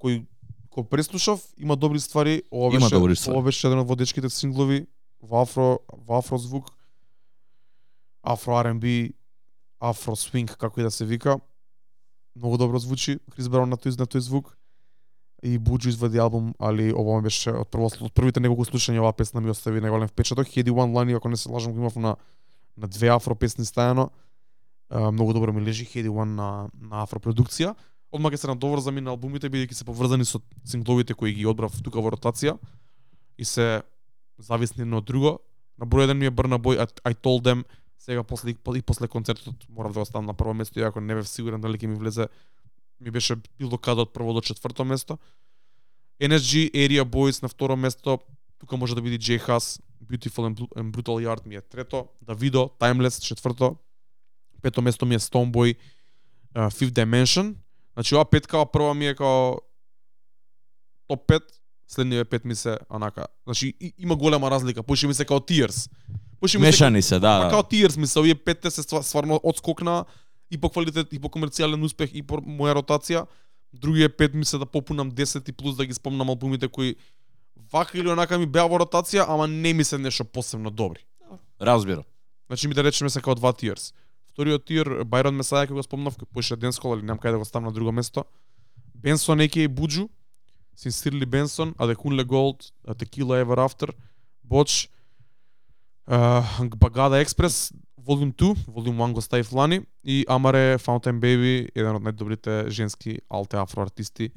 кој 0.00 0.24
кој 0.70 0.84
преслушав, 0.86 1.38
има 1.56 1.76
добри 1.76 2.00
ствари, 2.00 2.42
ова 2.50 2.72
Има 2.72 2.80
беше, 2.80 2.94
добри 2.94 3.16
ствари. 3.16 3.36
ова 3.36 3.44
беше 3.44 3.66
еден 3.66 3.78
од 3.78 3.86
водечките 3.86 4.26
синглови 4.28 4.86
во 5.22 5.42
афро, 5.42 5.78
во 6.00 6.18
афро 6.18 6.38
звук, 6.38 6.66
афро 8.24 8.52
R&B, 8.54 9.12
афро 9.80 10.16
свинг, 10.16 10.56
како 10.56 10.80
и 10.80 10.82
да 10.82 10.90
се 10.90 11.04
вика. 11.04 11.38
Многу 12.36 12.58
добро 12.58 12.78
звучи, 12.78 13.18
Крис 13.30 13.48
Браун 13.48 13.70
на 13.70 13.76
тој, 13.76 13.94
на 13.98 14.06
тој 14.06 14.18
звук. 14.18 14.56
И 15.42 15.58
Буджу 15.58 15.90
извади 15.90 16.18
албум, 16.18 16.54
али 16.58 16.92
ова 16.92 17.20
ми 17.20 17.28
беше 17.28 17.52
од 17.52 17.68
прво 17.68 17.86
од 17.86 18.12
првите 18.16 18.40
неколку 18.40 18.64
слушања 18.64 19.02
оваа 19.04 19.12
песна 19.12 19.40
ми 19.44 19.52
остави 19.52 19.82
најголем 19.84 20.08
впечаток. 20.08 20.48
Heady 20.48 20.72
One 20.72 20.96
Line, 20.96 21.16
ако 21.16 21.28
не 21.28 21.36
се 21.36 21.48
лажам, 21.48 21.72
го 21.72 21.78
имав 21.78 21.96
на 21.96 22.16
на 22.76 22.88
две 22.88 23.08
афро 23.08 23.34
песни 23.34 23.64
стајано. 23.64 24.08
А, 24.90 25.10
многу 25.10 25.32
добро 25.32 25.52
ми 25.52 25.62
лежи 25.62 25.84
Heady 25.84 26.08
One 26.08 26.34
на 26.34 26.68
на 26.80 27.02
афро 27.02 27.20
продукција. 27.20 27.74
Одма 28.10 28.30
ќе 28.30 28.36
се 28.36 28.46
надоврзам 28.50 28.98
и 28.98 29.00
на 29.00 29.10
албумите 29.10 29.50
бидејќи 29.50 29.74
се 29.74 29.84
поврзани 29.84 30.24
со 30.24 30.40
сингловите 30.64 31.14
кои 31.14 31.34
ги 31.34 31.46
одбрав 31.46 31.76
тука 31.82 32.00
во 32.00 32.10
ротација 32.10 32.58
и 33.38 33.44
се 33.44 33.82
зависни 34.38 34.82
едно 34.82 34.98
од 34.98 35.04
друго. 35.04 35.38
На 35.78 35.86
број 35.86 36.10
1 36.10 36.14
ми 36.14 36.26
е 36.26 36.30
Брна 36.30 36.58
Бој 36.58 36.82
I, 36.82 36.86
I 37.10 37.14
Told 37.14 37.44
Them 37.46 37.64
сега 38.04 38.22
после 38.22 38.50
и 38.50 38.82
после 38.82 39.08
концертот 39.08 39.54
морав 39.68 39.92
да 39.92 40.00
останам 40.00 40.26
на 40.26 40.34
прво 40.34 40.54
место 40.54 40.80
иако 40.80 41.00
не 41.00 41.14
бев 41.14 41.28
сигурен 41.28 41.60
дали 41.60 41.78
ќе 41.78 41.86
ми 41.86 41.96
влезе 41.96 42.28
ми 43.00 43.10
беше 43.10 43.36
било 43.58 43.78
каде 43.78 44.04
од 44.04 44.12
прво 44.12 44.32
до 44.36 44.40
четврто 44.44 44.84
место. 44.84 45.18
NSG 46.20 46.70
Area 46.72 47.04
Boys 47.04 47.42
на 47.42 47.48
второ 47.48 47.76
место, 47.76 48.18
тука 48.58 48.76
може 48.76 48.94
да 48.94 49.02
биде 49.02 49.18
J 49.18 49.40
Hus, 49.40 49.80
Beautiful 50.04 50.52
and, 50.52 50.90
Brutal 50.92 51.16
Yard 51.24 51.46
ми 51.46 51.54
е 51.54 51.60
трето, 51.60 52.08
Davido, 52.24 52.70
Timeless 52.78 53.22
четврто, 53.22 53.76
пето 54.62 54.82
место 54.82 55.06
ми 55.06 55.14
е 55.14 55.18
Stoneboy, 55.18 55.76
uh, 56.54 56.70
Fifth 56.70 56.92
Dimension. 56.92 57.54
Значи 57.94 58.14
ова 58.14 58.24
петка 58.24 58.56
ова 58.56 58.72
прва 58.72 58.94
ми 58.94 59.06
е 59.06 59.14
као 59.14 59.56
топ 61.08 61.28
5, 61.28 61.42
следниот 61.88 62.30
пет 62.30 62.44
ми 62.44 62.54
се 62.54 62.78
онака. 62.90 63.26
Значи 63.44 63.74
и, 63.80 63.94
има 63.98 64.16
голема 64.16 64.50
разлика, 64.50 64.82
поише 64.82 65.06
ми 65.06 65.14
се 65.14 65.24
као 65.24 65.38
Tears. 65.38 65.90
Се 66.46 66.58
Мешани 66.58 67.02
се, 67.02 67.18
да. 67.18 67.50
Па 67.50 67.64
као 67.68 68.00
ми 68.00 68.06
се, 68.06 68.18
овие 68.18 68.34
петте 68.34 68.70
се 68.70 68.82
ства- 68.82 69.02
стварно 69.02 69.40
одскокна 69.42 70.04
и 70.50 70.58
по 70.58 70.70
квалитет, 70.70 71.12
и 71.12 71.18
по 71.18 71.28
комерцијален 71.28 71.84
успех, 71.84 72.10
и 72.14 72.22
по 72.22 72.36
моја 72.36 72.74
ротација. 72.82 73.26
Другиот 73.72 74.16
пет 74.16 74.34
ми 74.34 74.44
се 74.44 74.58
да 74.58 74.66
попунам 74.66 75.10
10 75.10 75.48
и 75.48 75.52
плюс 75.52 75.76
да 75.76 75.86
ги 75.86 75.94
спомнам 75.94 76.28
албумите 76.28 76.68
кои 76.68 76.96
вака 77.72 77.98
или 77.98 78.08
онака 78.08 78.38
ми 78.38 78.46
беа 78.46 78.68
во 78.68 78.78
ротација, 78.78 79.24
ама 79.28 79.46
не 79.48 79.72
ми 79.72 79.84
се 79.84 79.98
нешто 79.98 80.24
посебно 80.24 80.70
добри. 80.70 81.06
Разбирам. 81.60 82.04
Значи 82.46 82.68
ми 82.68 82.74
да 82.74 82.84
речеме 82.84 83.10
се 83.10 83.20
као 83.20 83.34
два 83.34 83.52
Tears. 83.52 83.94
Вториот 84.32 84.64
тир, 84.64 85.04
Байрон 85.06 85.38
Месаја, 85.38 85.68
кој 85.70 85.78
го 85.78 85.82
спомнав, 85.82 86.16
кој 86.18 86.26
поише 86.26 86.56
Денскол, 86.56 86.92
али 86.94 87.02
немам 87.02 87.18
кај 87.18 87.30
да 87.30 87.38
го 87.38 87.44
ставам 87.44 87.64
на 87.64 87.72
друго 87.72 87.92
место. 87.92 88.24
Бенсон, 88.94 89.40
Еки 89.40 89.62
и 89.62 89.68
Буджу, 89.68 90.08
Sincerely 90.76 91.26
Benson, 91.26 91.74
Адекунле 91.78 92.24
Голд, 92.24 92.72
Tequila 92.86 93.42
Ever 93.44 93.58
After, 93.62 93.94
Боч, 94.44 94.88
Багада 96.76 97.18
Експрес, 97.20 97.72
Volume 98.06 98.34
2, 98.34 98.54
Volume 98.68 98.96
1 98.96 99.12
го 99.12 99.20
ставив 99.20 99.52
лани 99.52 99.80
и 100.04 100.24
Амаре 100.28 100.78
Fountain 100.78 101.18
Baby, 101.20 101.68
еден 101.74 101.96
од 101.96 102.02
најдобрите 102.04 102.68
женски 102.68 103.18
алте 103.30 103.56
афро 103.56 103.82
артисти. 103.82 104.30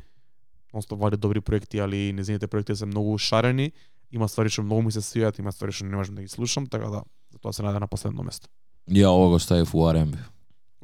Носто 0.73 0.95
вади 0.95 1.17
добри 1.17 1.41
проекти, 1.41 1.79
али 1.79 2.13
незините 2.13 2.47
проекти 2.47 2.75
се 2.75 2.85
многу 2.85 3.17
шарени. 3.17 3.71
Има 4.11 4.27
ствари 4.27 4.49
што 4.49 4.63
многу 4.63 4.81
ми 4.87 4.91
се 4.91 5.01
свијат, 5.03 5.39
има 5.39 5.51
ствари 5.51 5.71
што 5.71 5.85
не 5.85 5.95
можам 5.95 6.15
да 6.15 6.21
ги 6.21 6.27
слушам, 6.27 6.67
така 6.67 6.87
да 6.87 7.03
затоа 7.33 7.53
се 7.53 7.63
најде 7.63 7.79
на 7.79 7.87
последно 7.87 8.23
место. 8.23 8.47
Ја 8.87 9.11
ова 9.11 9.29
го 9.29 9.39
ставив 9.39 9.75
у 9.75 9.83
R&B. 9.83 10.15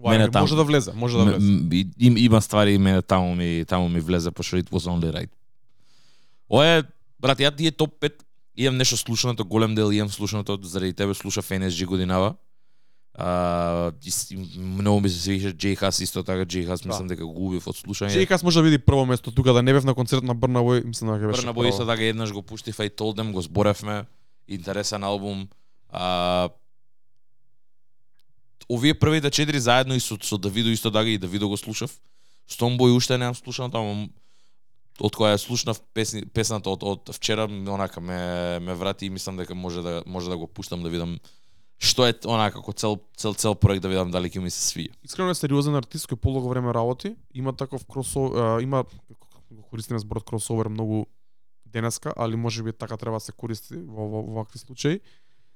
Мене 0.04 0.28
таму- 0.28 0.44
може 0.44 0.56
да 0.56 0.64
влезе, 0.64 0.92
може 0.94 1.18
да 1.18 1.24
влезе. 1.24 1.88
им, 2.00 2.18
има 2.18 2.42
ствари 2.42 2.74
и 2.74 2.78
мене 2.78 3.02
таму 3.02 3.36
ми 3.36 3.66
таму 3.66 3.90
ми 3.90 4.00
влезе 4.00 4.32
пошто 4.32 4.58
it 4.58 4.70
was 4.70 4.90
only 4.92 5.12
right. 5.12 5.30
Ова 6.50 6.68
е 6.68 6.84
Брат, 7.20 7.40
ја 7.40 7.56
тие 7.56 7.72
топ 7.72 7.96
5 8.02 8.12
имам 8.58 8.78
нешто 8.78 8.98
слушането, 8.98 9.46
голем 9.46 9.76
дел 9.76 9.92
имам 9.92 10.10
слушането, 10.10 10.60
заради 10.64 10.94
тебе 10.94 11.14
слушав 11.14 11.50
NSG 11.50 11.86
годинава. 11.86 12.36
А, 13.16 13.92
и 14.32 14.38
многу 14.58 15.00
ми 15.00 15.10
се 15.10 15.20
свиша 15.20 15.54
Джей 15.54 15.76
Хас 15.76 16.00
исто 16.00 16.24
така, 16.24 16.46
Джей 16.46 16.66
Хас 16.66 16.86
мислам 16.86 17.08
дека 17.08 17.26
го 17.26 17.46
убив 17.46 17.68
од 17.70 17.78
слушање. 17.78 18.14
Чекас 18.14 18.42
може 18.44 18.58
да 18.60 18.64
биде 18.66 18.80
прво 18.82 19.06
место 19.06 19.32
тука 19.32 19.54
да 19.54 19.62
не 19.62 19.74
бев 19.74 19.86
на 19.86 19.94
концерт 19.94 20.26
на 20.26 20.34
Брнабој, 20.34 20.82
мислам 20.82 21.14
дека 21.14 21.30
беше. 21.30 21.46
Брна 21.46 21.54
Бој 21.54 21.70
исто 21.70 21.86
така 21.86 22.10
еднаш 22.10 22.34
го 22.34 22.42
пуштив 22.42 22.80
и 22.82 22.90
Told 22.90 23.22
Them, 23.22 23.32
го 23.32 23.42
зборевме, 23.42 24.06
интересен 24.48 25.04
албум. 25.04 25.46
А, 25.94 26.50
овие 28.70 28.94
првите 28.94 29.30
четири 29.30 29.60
заедно 29.60 29.94
и 29.94 30.00
со, 30.00 30.18
со 30.18 30.38
Давидо 30.38 30.70
исто 30.70 30.92
така 30.92 31.10
и 31.10 31.18
Давидо 31.18 31.50
го 31.50 31.58
слушав. 31.58 31.94
Стомбој 32.50 32.98
уште 32.98 33.18
немам 33.18 33.36
слушано, 33.38 33.70
ама 33.74 34.10
од 35.02 35.16
која 35.16 35.34
ја 35.34 35.42
слушнав 35.42 35.80
песни, 35.94 36.26
песната 36.26 36.70
од, 36.70 36.84
од 36.84 37.14
вчера, 37.16 37.48
онака 37.50 38.02
ме, 38.02 38.60
ме 38.60 38.76
врати 38.78 39.08
и 39.08 39.10
мислам 39.10 39.38
дека 39.38 39.56
може 39.56 39.82
да, 39.82 40.04
може 40.06 40.30
да 40.30 40.38
го 40.38 40.48
пуштам 40.48 40.84
да 40.84 40.90
видам 40.90 41.18
што 41.84 42.06
е 42.08 42.14
онака 42.30 42.62
како 42.62 42.72
цел, 42.74 43.00
цел, 43.18 43.34
цел 43.34 43.56
проект 43.56 43.84
да 43.84 43.90
видам 43.92 44.12
дали 44.12 44.30
ќе 44.32 44.40
ми 44.40 44.52
се 44.54 44.62
свија. 44.62 44.94
Искрено 45.04 45.34
е 45.34 45.38
сериозен 45.38 45.76
артист 45.76 46.08
кој 46.08 46.22
полого 46.22 46.52
време 46.52 46.74
работи, 46.74 47.16
има 47.34 47.52
таков 47.54 47.84
кросовер, 47.90 48.62
има 48.64 48.86
го 49.52 49.64
користиме 49.70 50.00
зборот 50.00 50.26
кросовер 50.26 50.70
многу 50.70 51.06
денеска, 51.66 52.14
али 52.16 52.36
може 52.36 52.64
би 52.64 52.74
така 52.74 52.98
треба 52.98 53.18
да 53.18 53.20
се 53.20 53.32
користи 53.32 53.76
во, 53.76 54.08
во, 54.08 54.22
во 54.22 54.34
вакви 54.42 54.60
случаи. 54.60 55.00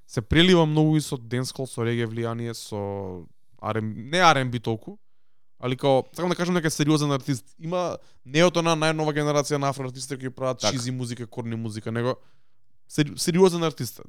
Се 0.07 0.21
прелива 0.21 0.65
многу 0.65 0.97
и 0.97 1.01
со 1.01 1.17
денскол, 1.17 1.67
со 1.67 1.83
реге 1.83 2.07
влијание, 2.07 2.53
со 2.53 3.27
RM, 3.61 3.93
не 4.11 4.21
R&B 4.23 4.59
толку, 4.63 4.97
али 5.59 5.75
као, 5.77 6.03
сакам 6.13 6.29
да 6.29 6.35
кажам 6.35 6.55
дека 6.55 6.67
е 6.67 6.69
сериозен 6.71 7.11
артист. 7.11 7.55
Има 7.59 7.97
не 8.25 8.43
од 8.43 8.57
она 8.57 8.75
најнова 8.75 9.13
генерација 9.13 9.57
на 9.57 9.69
афроартисти 9.69 10.17
кои 10.17 10.29
прават 10.29 10.59
Така. 10.59 10.71
чизи 10.71 10.91
музика, 10.91 11.27
корни 11.27 11.55
музика, 11.55 11.91
него 11.91 12.15
сери, 12.87 13.17
сериозен 13.17 13.63
артист. 13.63 14.01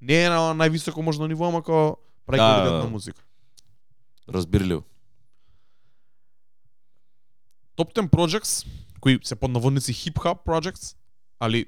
Не 0.00 0.24
е 0.24 0.28
на 0.28 0.54
највисоко 0.54 1.00
можно 1.00 1.26
ниво, 1.26 1.48
ама 1.48 1.62
као 1.62 1.96
прави 2.26 2.38
Да, 2.38 2.54
квалитетна 2.54 2.82
да. 2.82 2.88
музика. 2.90 3.22
Разбирливо. 4.28 4.82
Top 7.76 7.94
10 7.94 8.08
projects, 8.08 8.66
кои 9.00 9.18
се 9.24 9.36
под 9.36 9.50
наводници 9.50 9.92
хип-хап 9.92 10.44
projects, 10.46 10.96
али 11.40 11.66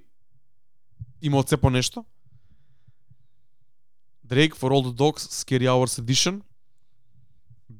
има 1.22 1.38
од 1.38 1.48
се 1.48 1.56
по 1.56 1.70
нешто. 1.70 2.04
Drake 4.26 4.54
for 4.54 4.70
All 4.70 4.86
the 4.86 4.94
Dogs, 4.94 5.26
Scary 5.30 5.66
Hours 5.66 5.98
Edition. 6.02 6.40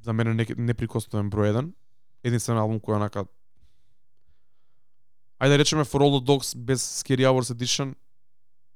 За 0.02 0.12
мене 0.12 0.34
не, 0.34 0.46
неприкосновен 0.56 1.30
број 1.30 1.52
1. 1.52 1.72
Единствен 2.24 2.58
албум 2.58 2.80
кој 2.80 2.96
онака 2.96 3.26
Ајде 5.40 5.56
да 5.56 5.58
речеме 5.58 5.84
For 5.88 6.02
All 6.04 6.18
the 6.18 6.24
Dogs 6.24 6.56
без 6.56 6.82
Scary 6.82 7.24
Hours 7.24 7.54
Edition 7.54 7.94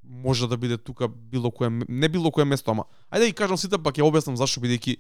може 0.03 0.49
да 0.49 0.57
биде 0.57 0.79
тука 0.79 1.09
било 1.09 1.51
кое 1.51 1.71
не 1.89 2.09
било 2.09 2.31
кое 2.31 2.45
место, 2.45 2.71
ама 2.71 2.85
ајде 3.11 3.19
да 3.21 3.27
ги 3.27 3.33
кажам 3.33 3.57
сите 3.57 3.79
па 3.79 3.93
ќе 3.93 4.05
објаснам 4.05 4.37
зашто 4.37 4.61
бидејќи 4.61 4.97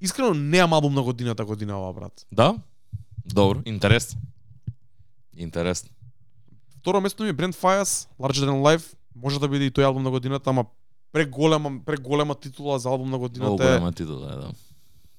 искрено 0.00 0.34
немам 0.34 0.72
албум 0.72 0.94
на 0.94 1.02
годината 1.02 1.44
годинава 1.44 1.92
брат. 1.92 2.26
Да? 2.32 2.54
Добро, 3.24 3.62
интересно. 3.64 4.20
Интересно. 5.36 5.90
Второ 6.78 7.00
место 7.00 7.22
ми 7.22 7.28
е 7.28 7.34
Brent 7.34 7.54
Fires, 7.54 8.08
Larger 8.20 8.44
Than 8.44 8.60
Life. 8.62 8.94
Може 9.14 9.40
да 9.40 9.48
биде 9.48 9.66
и 9.66 9.70
тој 9.70 9.84
албум 9.84 10.02
на 10.02 10.10
годината, 10.10 10.50
ама 10.50 10.66
преголема, 11.12 11.80
преголема 11.84 12.34
титула 12.34 12.78
за 12.78 12.88
албум 12.88 13.06
на 13.06 13.18
Многу 13.18 13.28
годината 13.28 13.64
е 13.64 13.66
голема 13.66 13.92
титула, 13.92 14.32
е, 14.32 14.36
да. 14.36 14.52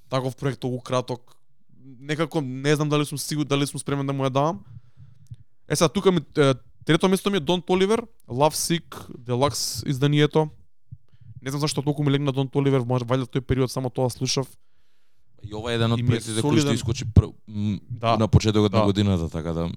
Таков 0.10 0.36
проект 0.36 0.60
толку 0.60 0.82
краток. 0.82 1.36
Некако 2.00 2.42
не 2.42 2.76
знам 2.76 2.90
дали 2.90 3.06
сум 3.06 3.18
сигурен 3.18 3.48
дали 3.48 3.68
сум 3.68 3.80
спремен 3.80 4.08
да 4.08 4.14
му 4.14 4.24
ја 4.24 4.30
давам. 4.30 4.64
Е 5.70 5.76
сега 5.76 5.90
тука 5.90 6.12
ми 6.12 6.22
е, 6.38 6.54
трето 6.86 7.10
место 7.10 7.32
ми 7.32 7.38
е 7.38 7.42
Don 7.42 7.66
Toliver, 7.66 8.08
Love 8.30 8.54
Sick, 8.54 9.10
Deluxe 9.18 9.88
изданието. 9.88 10.50
Не 11.42 11.52
знам 11.52 11.62
зашто 11.62 11.82
толку 11.82 12.04
ми 12.04 12.12
легна 12.12 12.34
Don 12.34 12.50
Toliver, 12.50 12.86
може 12.86 13.06
вајде 13.06 13.26
тој 13.30 13.42
период 13.42 13.72
само 13.72 13.90
тоа 13.90 14.10
слушав. 14.10 14.48
И 15.44 15.54
ова 15.54 15.72
е 15.72 15.76
еден 15.76 15.92
од 15.92 16.00
И 16.00 16.06
проектите 16.06 16.42
кои 16.42 16.58
што 16.60 16.74
искочи 16.74 17.06
пр... 17.06 17.30
Да. 17.90 18.18
на 18.18 18.28
почетокот 18.28 18.74
на 18.74 18.80
Да. 18.80 18.86
годината, 18.86 19.30
така 19.30 19.54
да. 19.54 19.70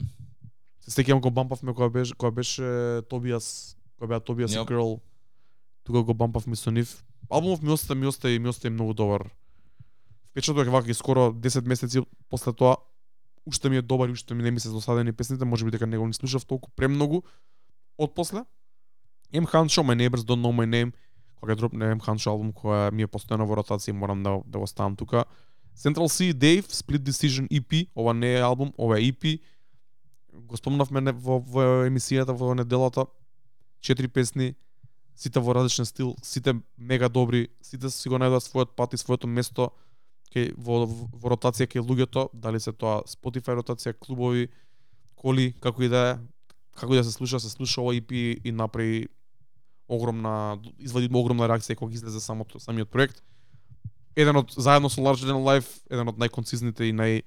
Се 0.80 0.90
сеќавам 1.02 1.20
кога 1.20 1.34
бампавме 1.34 1.74
кога 1.74 1.88
беше 1.88 2.14
кога 2.14 2.30
беше 2.30 3.02
Тобиас, 3.08 3.76
кога 3.98 4.08
беа 4.08 4.20
Тобиас 4.20 4.52
и 4.52 4.56
Јап. 4.56 4.68
Girl. 4.68 5.00
Тука 5.84 6.02
го 6.02 6.14
бампавме 6.14 6.56
со 6.56 6.70
нив. 6.70 7.04
Албумов 7.30 7.62
ми 7.62 7.70
остава, 7.72 8.00
ми 8.00 8.06
остава 8.06 8.32
и 8.32 8.38
ми 8.38 8.48
остава 8.48 8.72
многу 8.72 8.94
добар. 8.94 9.28
Впечаток 10.30 10.66
е 10.66 10.70
вака 10.70 10.90
и 10.90 10.94
скоро 10.94 11.32
10 11.32 11.66
месеци 11.66 12.00
после 12.28 12.52
тоа 12.52 12.76
уште 13.46 13.68
ми 13.70 13.76
е 13.76 13.82
добар 13.82 14.08
и 14.08 14.12
уште 14.12 14.34
ми 14.34 14.42
не 14.42 14.50
ми 14.50 14.60
се 14.60 14.68
досадени 14.68 15.12
песните, 15.12 15.44
може 15.44 15.64
би 15.64 15.70
дека 15.70 15.86
него 15.86 16.06
не 16.06 16.12
слушав 16.12 16.46
толку 16.46 16.70
премногу 16.76 17.22
од 17.98 18.14
после. 18.14 18.44
Ем 19.32 19.46
Ханшо, 19.46 19.82
My 19.82 19.96
Neighbors 19.96 20.24
Don't 20.24 20.40
Know 20.40 20.52
My 20.52 20.66
Name, 20.66 20.92
кога 21.40 21.54
дропне 21.54 21.90
Ем 21.90 22.00
Ханшо 22.00 22.30
албум 22.30 22.52
која 22.52 22.90
ми 22.92 23.02
е 23.02 23.06
постојано 23.08 23.44
во 23.44 23.56
ротација 23.56 23.92
морам 23.92 24.22
да, 24.22 24.40
да 24.46 24.58
го 24.58 24.66
ставам 24.66 24.96
тука. 24.96 25.24
Central 25.76 26.08
C, 26.08 26.32
Dave, 26.32 26.66
Split 26.66 27.02
Decision 27.02 27.48
EP, 27.48 27.88
ова 27.96 28.14
не 28.14 28.34
е 28.34 28.40
албум, 28.42 28.72
ова 28.78 28.98
е 28.98 29.02
EP. 29.02 29.40
Го 30.32 30.56
спомнавме 30.56 31.00
не- 31.00 31.12
во, 31.12 31.38
во 31.38 31.84
емисијата 31.86 32.32
во 32.32 32.54
неделата. 32.54 33.06
Четири 33.80 34.08
песни, 34.08 34.54
сите 35.14 35.40
во 35.40 35.54
различен 35.54 35.84
стил, 35.84 36.16
сите 36.22 36.54
мега 36.78 37.08
добри, 37.08 37.48
сите 37.62 37.90
си 37.90 38.08
го 38.08 38.18
најдоа 38.18 38.40
својот 38.42 38.74
пат 38.76 38.94
и 38.94 38.98
своето 38.98 39.26
место 39.26 39.70
кај 40.34 40.52
во, 40.56 40.86
во 40.86 41.30
ротација 41.34 41.66
кај 41.66 41.82
луѓето, 41.82 42.28
дали 42.34 42.60
се 42.60 42.72
тоа 42.72 43.02
Spotify 43.06 43.56
ротација, 43.58 43.94
клубови, 43.98 44.48
коли, 45.16 45.52
како 45.60 45.82
и 45.82 45.88
да 45.88 46.02
е, 46.10 46.18
како 46.78 46.94
и 46.94 46.96
да 46.96 47.04
се 47.04 47.12
слуша, 47.12 47.40
се 47.40 47.50
слуша 47.50 47.80
ова 47.80 47.94
EP 47.94 48.12
и 48.44 48.52
направи 48.52 49.08
огромна 49.88 50.58
извади 50.78 51.08
огромна 51.14 51.48
реакција 51.48 51.76
кога 51.76 51.94
излезе 51.94 52.20
самото 52.20 52.60
самиот 52.60 52.88
проект. 52.90 53.22
Еден 54.16 54.36
од 54.36 54.50
заедно 54.56 54.90
со 54.90 55.00
Larger 55.00 55.30
Than 55.30 55.40
Life, 55.42 55.80
еден 55.90 56.08
од 56.08 56.18
најконцизните 56.18 56.88
и 56.88 56.92
нај 56.92 57.22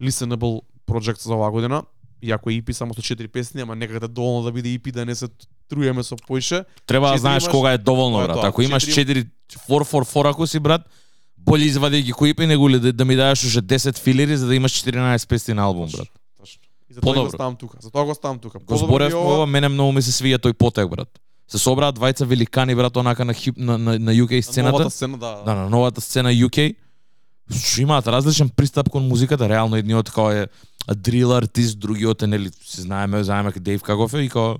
listenable 0.00 0.62
project 0.86 1.20
за 1.20 1.34
оваа 1.34 1.50
година. 1.50 1.82
Иако 2.22 2.50
е 2.50 2.54
EP 2.54 2.72
само 2.72 2.94
со 2.94 3.02
4 3.02 3.28
песни, 3.28 3.60
ама 3.60 3.76
некаде 3.76 4.08
доволно 4.08 4.42
да 4.42 4.52
биде 4.52 4.68
EP 4.70 4.92
да 4.92 5.04
не 5.04 5.14
се 5.14 5.28
труеме 5.68 6.02
со 6.02 6.16
поише. 6.16 6.64
Треба 6.86 7.12
да 7.12 7.18
знаеш 7.18 7.42
имаш- 7.42 7.50
кога 7.50 7.72
е 7.72 7.78
доволно, 7.78 8.18
брат. 8.18 8.32
тоа. 8.32 8.48
Ако 8.48 8.62
имаш 8.62 8.84
Четири- 8.84 9.24
4 9.24 9.28
4 9.48 9.84
4 9.84 10.04
4 10.04 10.30
ако 10.30 10.46
си 10.46 10.58
брат, 10.60 10.88
боле 11.44 11.64
извади 11.64 12.02
ги 12.02 12.12
кои 12.12 12.34
пи 12.34 12.46
него 12.46 12.68
да, 12.68 12.92
да 12.92 13.04
ми 13.04 13.16
дадеш 13.16 13.44
уште 13.44 13.62
10 13.62 13.98
филери 13.98 14.36
за 14.36 14.46
да 14.46 14.54
имаш 14.54 14.72
14 14.72 15.28
песни 15.28 15.54
на 15.54 15.62
албум, 15.62 15.88
брат. 15.92 16.08
Точно. 16.40 16.62
И 16.90 16.94
затоа 16.94 17.24
го 17.24 17.30
ставам 17.30 17.56
тука. 17.56 17.78
Затоа 17.80 18.04
го 18.04 18.14
ставам 18.14 18.38
тука. 18.38 18.58
Го 18.58 18.76
зборев 18.76 19.14
ова, 19.14 19.46
мене 19.46 19.68
многу 19.68 19.92
ми 19.92 20.02
се 20.02 20.12
свија 20.12 20.38
тој 20.38 20.52
потек, 20.52 20.88
брат. 20.88 21.08
Се 21.48 21.58
собраа 21.58 21.92
двајца 21.92 22.24
великани, 22.24 22.74
брат, 22.74 22.96
онака 22.96 23.24
на 23.24 23.34
хип 23.34 23.56
на, 23.58 23.78
на, 23.78 23.98
на 23.98 24.12
UK 24.12 24.36
на 24.36 24.42
сцената. 24.42 24.72
новата 24.72 24.90
сцена, 24.90 25.18
да. 25.18 25.42
Да, 25.44 25.54
на 25.54 25.70
новата 25.70 26.00
сцена 26.00 26.32
UK. 26.32 26.74
Што 27.52 27.82
имаат 27.82 28.06
различен 28.08 28.48
пристап 28.48 28.88
кон 28.88 29.04
музиката, 29.08 29.48
реално 29.48 29.76
едниот 29.76 30.10
као 30.10 30.30
е 30.30 30.48
дрил 30.96 31.36
артист, 31.36 31.78
другиот 31.78 32.22
е 32.22 32.26
нели 32.26 32.50
се 32.64 32.80
знаеме, 32.80 33.24
знаеме 33.24 33.52
Дейв 33.60 33.82
каков 33.82 34.14
е 34.14 34.22
и 34.22 34.28
као 34.28 34.56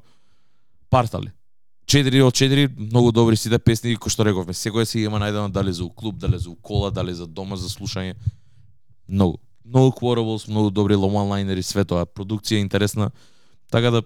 партали. 0.90 1.30
4 1.86 2.22
од 2.24 2.34
4 2.34 2.68
многу 2.78 3.12
добри 3.12 3.36
сите 3.36 3.58
песни 3.58 3.96
кои 3.96 4.10
што 4.10 4.24
рековме. 4.24 4.56
Секој 4.56 4.84
си 4.88 5.04
има 5.04 5.20
најдено 5.20 5.52
дали 5.52 5.72
за 5.72 5.84
у 5.84 5.90
клуб, 5.90 6.16
дали 6.18 6.38
за 6.38 6.50
у 6.50 6.56
кола, 6.56 6.90
дали 6.90 7.14
за 7.14 7.26
дома 7.26 7.56
за 7.56 7.68
слушање. 7.68 8.14
Многу. 9.08 9.38
Многу 9.64 9.92
quotables, 9.96 10.48
многу 10.48 10.70
добри 10.70 10.94
one-lineri, 10.94 11.62
све 11.62 11.84
тоа. 11.84 12.06
Продукција 12.06 12.60
интересна. 12.60 13.10
Така 13.70 13.90
да 13.90 14.02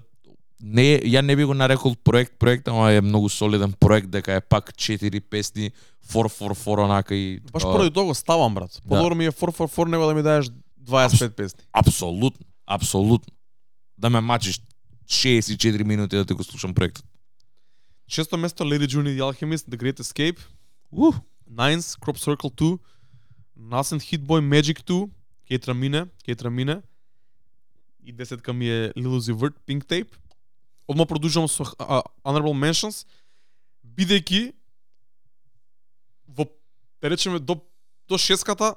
не 0.61 0.99
ја 1.07 1.23
не 1.23 1.37
би 1.37 1.45
го 1.45 1.55
нарекол 1.55 1.95
проект 1.95 2.39
проект, 2.39 2.69
ама 2.69 2.93
е 2.93 3.01
многу 3.01 3.29
солиден 3.29 3.73
проект 3.73 4.11
дека 4.11 4.35
е 4.35 4.41
пак 4.41 4.75
4 4.75 5.21
песни 5.21 5.71
444 6.09 6.85
онака 6.85 7.15
и 7.15 7.41
Баш 7.53 7.63
поради 7.63 7.91
тоа 7.91 8.05
го 8.05 8.15
ставам, 8.15 8.55
брат. 8.55 8.83
Подобро 8.89 9.15
ми 9.15 9.27
е 9.27 9.31
444 9.31 9.89
него 9.89 10.07
да 10.07 10.15
ми 10.15 10.23
дадеш 10.23 10.51
25 10.83 11.31
песни. 11.31 11.61
апсолутно, 11.73 12.47
апсолутно. 12.67 13.35
Да 13.99 14.11
ме 14.11 14.21
мачиш 14.21 14.61
64 15.07 15.83
минути 15.83 16.17
да 16.17 16.25
те 16.25 16.35
го 16.35 16.45
слушам 16.45 16.75
проектот. 16.75 17.05
Шесто 18.09 18.39
место 18.39 18.65
Lady 18.65 18.87
June 18.87 19.05
the 19.05 19.21
Alchemist, 19.21 19.69
The 19.69 19.77
Great 19.77 20.01
Escape. 20.01 20.39
Uh, 20.91 21.13
Nines, 21.47 21.95
Crop 21.95 22.17
Circle 22.17 22.51
2. 22.51 22.79
Nascent 23.55 24.03
Hit 24.03 24.27
Boy 24.27 24.41
Magic 24.41 24.83
2. 24.83 25.11
Кетра 25.47 25.75
Мине, 25.75 26.07
Кетра 26.25 26.51
Мине. 26.51 26.83
И 28.03 28.13
десетка 28.13 28.53
ми 28.53 28.71
е 28.71 28.93
Lil 28.93 29.33
Vert, 29.33 29.55
Pink 29.67 29.85
Tape. 29.85 30.09
Одма 30.89 31.07
продолжувам 31.07 31.49
со 31.49 31.65
uh, 31.65 32.03
Honorable 32.25 32.57
Mentions. 32.57 33.07
Бидејќи 33.85 34.55
во, 36.29 36.47
да 37.03 37.11
речеме, 37.11 37.39
до, 37.39 37.61
до 38.09 38.17
шеската 38.17 38.75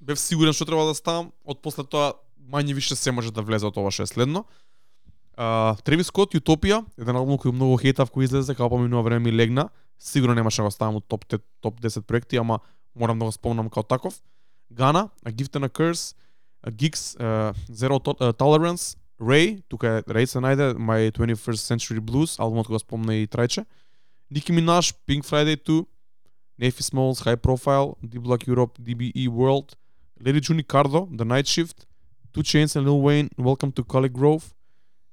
бев 0.00 0.18
сигурен 0.18 0.52
што 0.52 0.66
треба 0.66 0.82
да 0.82 0.94
ставам, 0.94 1.30
од 1.44 1.62
после 1.62 1.84
тоа 1.86 2.18
мање 2.50 2.74
више 2.74 2.96
се 2.96 3.12
може 3.14 3.30
да 3.30 3.42
влезе 3.42 3.70
од 3.70 3.78
ова 3.78 3.94
што 3.94 4.02
е 4.02 4.10
следно. 4.10 4.46
Uh, 5.38 5.76
Тревис 5.86 6.08
Скот, 6.10 6.32
Утопија, 6.34 6.80
еден 6.98 7.14
албум 7.14 7.38
кој 7.38 7.52
многу 7.54 7.76
хейтав 7.78 8.08
кој 8.10 8.26
излезе, 8.26 8.56
као 8.58 8.66
поминува 8.72 9.04
време 9.06 9.30
ми 9.30 9.36
легна. 9.38 9.68
Сигурно 9.98 10.34
немаше 10.34 10.62
да 10.62 10.66
го 10.66 10.70
ставам 10.74 10.96
у 10.96 11.00
топ, 11.00 11.24
топ 11.60 11.80
10 11.80 12.02
проекти, 12.02 12.36
ама 12.36 12.58
морам 12.94 13.18
да 13.18 13.24
го 13.24 13.32
спомнам 13.32 13.70
као 13.70 13.82
таков. 13.82 14.18
Гана, 14.72 15.10
A 15.24 15.30
Gift 15.30 15.54
and 15.54 15.64
a 15.64 15.68
Curse, 15.68 16.16
A 16.66 16.72
Geeks, 16.72 17.14
uh, 17.20 17.54
Zero 17.70 18.00
to 18.00 18.18
uh, 18.18 18.32
Tolerance, 18.32 18.98
Ray, 19.20 19.62
тука 19.68 19.86
е 19.88 20.02
Ray 20.02 20.24
се 20.26 20.38
најде, 20.38 20.74
My 20.74 21.12
21st 21.12 21.62
Century 21.70 22.00
Blues, 22.00 22.34
албумот 22.42 22.66
кој 22.66 22.74
го 22.74 22.78
спомна 22.82 23.14
и 23.14 23.28
Трајче. 23.28 23.64
Nicki 24.34 24.50
Minaj, 24.50 24.90
Pink 25.06 25.22
Friday 25.22 25.54
2, 25.54 25.86
Nephi 26.58 26.82
Smalls, 26.82 27.22
High 27.22 27.38
Profile, 27.38 27.94
D 28.02 28.18
Block 28.18 28.42
Europe, 28.48 28.74
DBE 28.82 29.28
World, 29.28 29.76
Lady 30.18 30.40
Juni 30.40 30.66
Cardo, 30.66 31.06
The 31.16 31.24
Night 31.24 31.46
Shift, 31.46 31.86
Two 32.34 32.42
Chainz 32.42 32.74
and 32.74 32.84
Lil 32.84 33.00
Wayne, 33.00 33.30
Welcome 33.38 33.70
to 33.70 33.84
College 33.84 34.12
Grove 34.12 34.57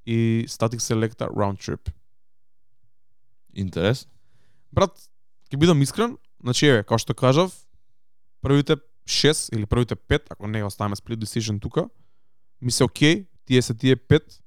и 0.06 0.45
Static 0.47 0.80
Selecta 0.80 1.30
Round 1.30 1.60
Trip. 1.60 1.91
Интерес. 3.53 4.08
Брат, 4.72 4.91
ќе 5.49 5.58
бидам 5.58 5.82
искрен, 5.82 6.18
значи 6.43 6.68
еве, 6.68 6.84
како 6.84 6.99
што 6.99 7.16
кажав, 7.16 7.53
првите 8.43 8.78
6 9.08 9.56
или 9.56 9.66
првите 9.66 9.95
5, 9.95 10.32
ако 10.36 10.47
не 10.47 10.64
оставаме 10.64 10.95
split 10.95 11.22
decision 11.22 11.62
тука, 11.62 11.89
ми 12.62 12.72
се 12.72 12.84
окей, 12.84 13.26
тие 13.45 13.62
се 13.62 13.74
тие 13.74 13.95
5 13.95 14.41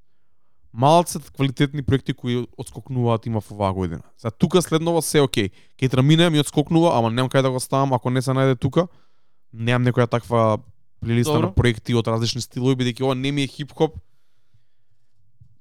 малце 0.73 1.19
квалитетни 1.19 1.83
проекти 1.83 2.13
кои 2.13 2.47
отскокнуваат 2.59 3.27
има 3.27 3.41
во 3.41 3.55
оваа 3.55 3.73
година. 3.73 4.03
За 4.19 4.31
тука 4.31 4.63
следнова 4.63 5.03
се 5.03 5.21
окей. 5.21 5.51
Ке 5.77 5.89
трамине 5.89 6.31
ми 6.31 6.41
отскокнува, 6.41 6.99
ама 6.99 7.11
немам 7.11 7.31
кај 7.31 7.43
да 7.43 7.51
го 7.51 7.61
ставам 7.61 7.93
ако 7.93 8.11
не 8.11 8.23
се 8.23 8.31
најде 8.31 8.59
тука. 8.59 8.89
Немам 9.53 9.89
некоја 9.89 10.07
таква 10.07 10.59
плейлиста 11.01 11.39
на 11.41 11.53
проекти 11.55 11.95
од 11.95 12.07
различни 12.07 12.41
стилови, 12.41 12.77
бидејќи 12.77 13.03
ова 13.03 13.15
не 13.15 13.33
ми 13.33 13.43
е 13.43 13.49
хип-хоп. 13.49 13.97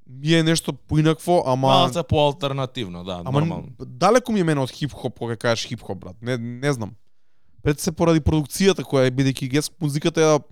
Ми 0.09 0.33
е 0.33 0.43
нешто 0.43 0.73
поинакво, 0.73 1.43
ама 1.45 1.67
Малце 1.67 2.03
поалтернативно, 2.03 3.03
да, 3.03 3.21
Ама 3.25 3.39
нормално. 3.39 3.67
далеко 3.79 4.31
ми 4.31 4.39
е 4.39 4.43
мене 4.43 4.61
од 4.61 4.71
хип-хоп 4.71 5.19
кога 5.19 5.35
кажеш 5.35 5.67
хип-хоп, 5.67 5.99
брат. 5.99 6.15
Не, 6.21 6.37
не 6.37 6.73
знам. 6.73 6.95
Пред 7.63 7.79
се 7.79 7.91
поради 7.91 8.19
продукцијата 8.19 8.85
која 8.87 9.07
е 9.07 9.11
бидејќи 9.11 9.49
гес 9.51 9.71
музиката 9.81 10.21
ја 10.21 10.43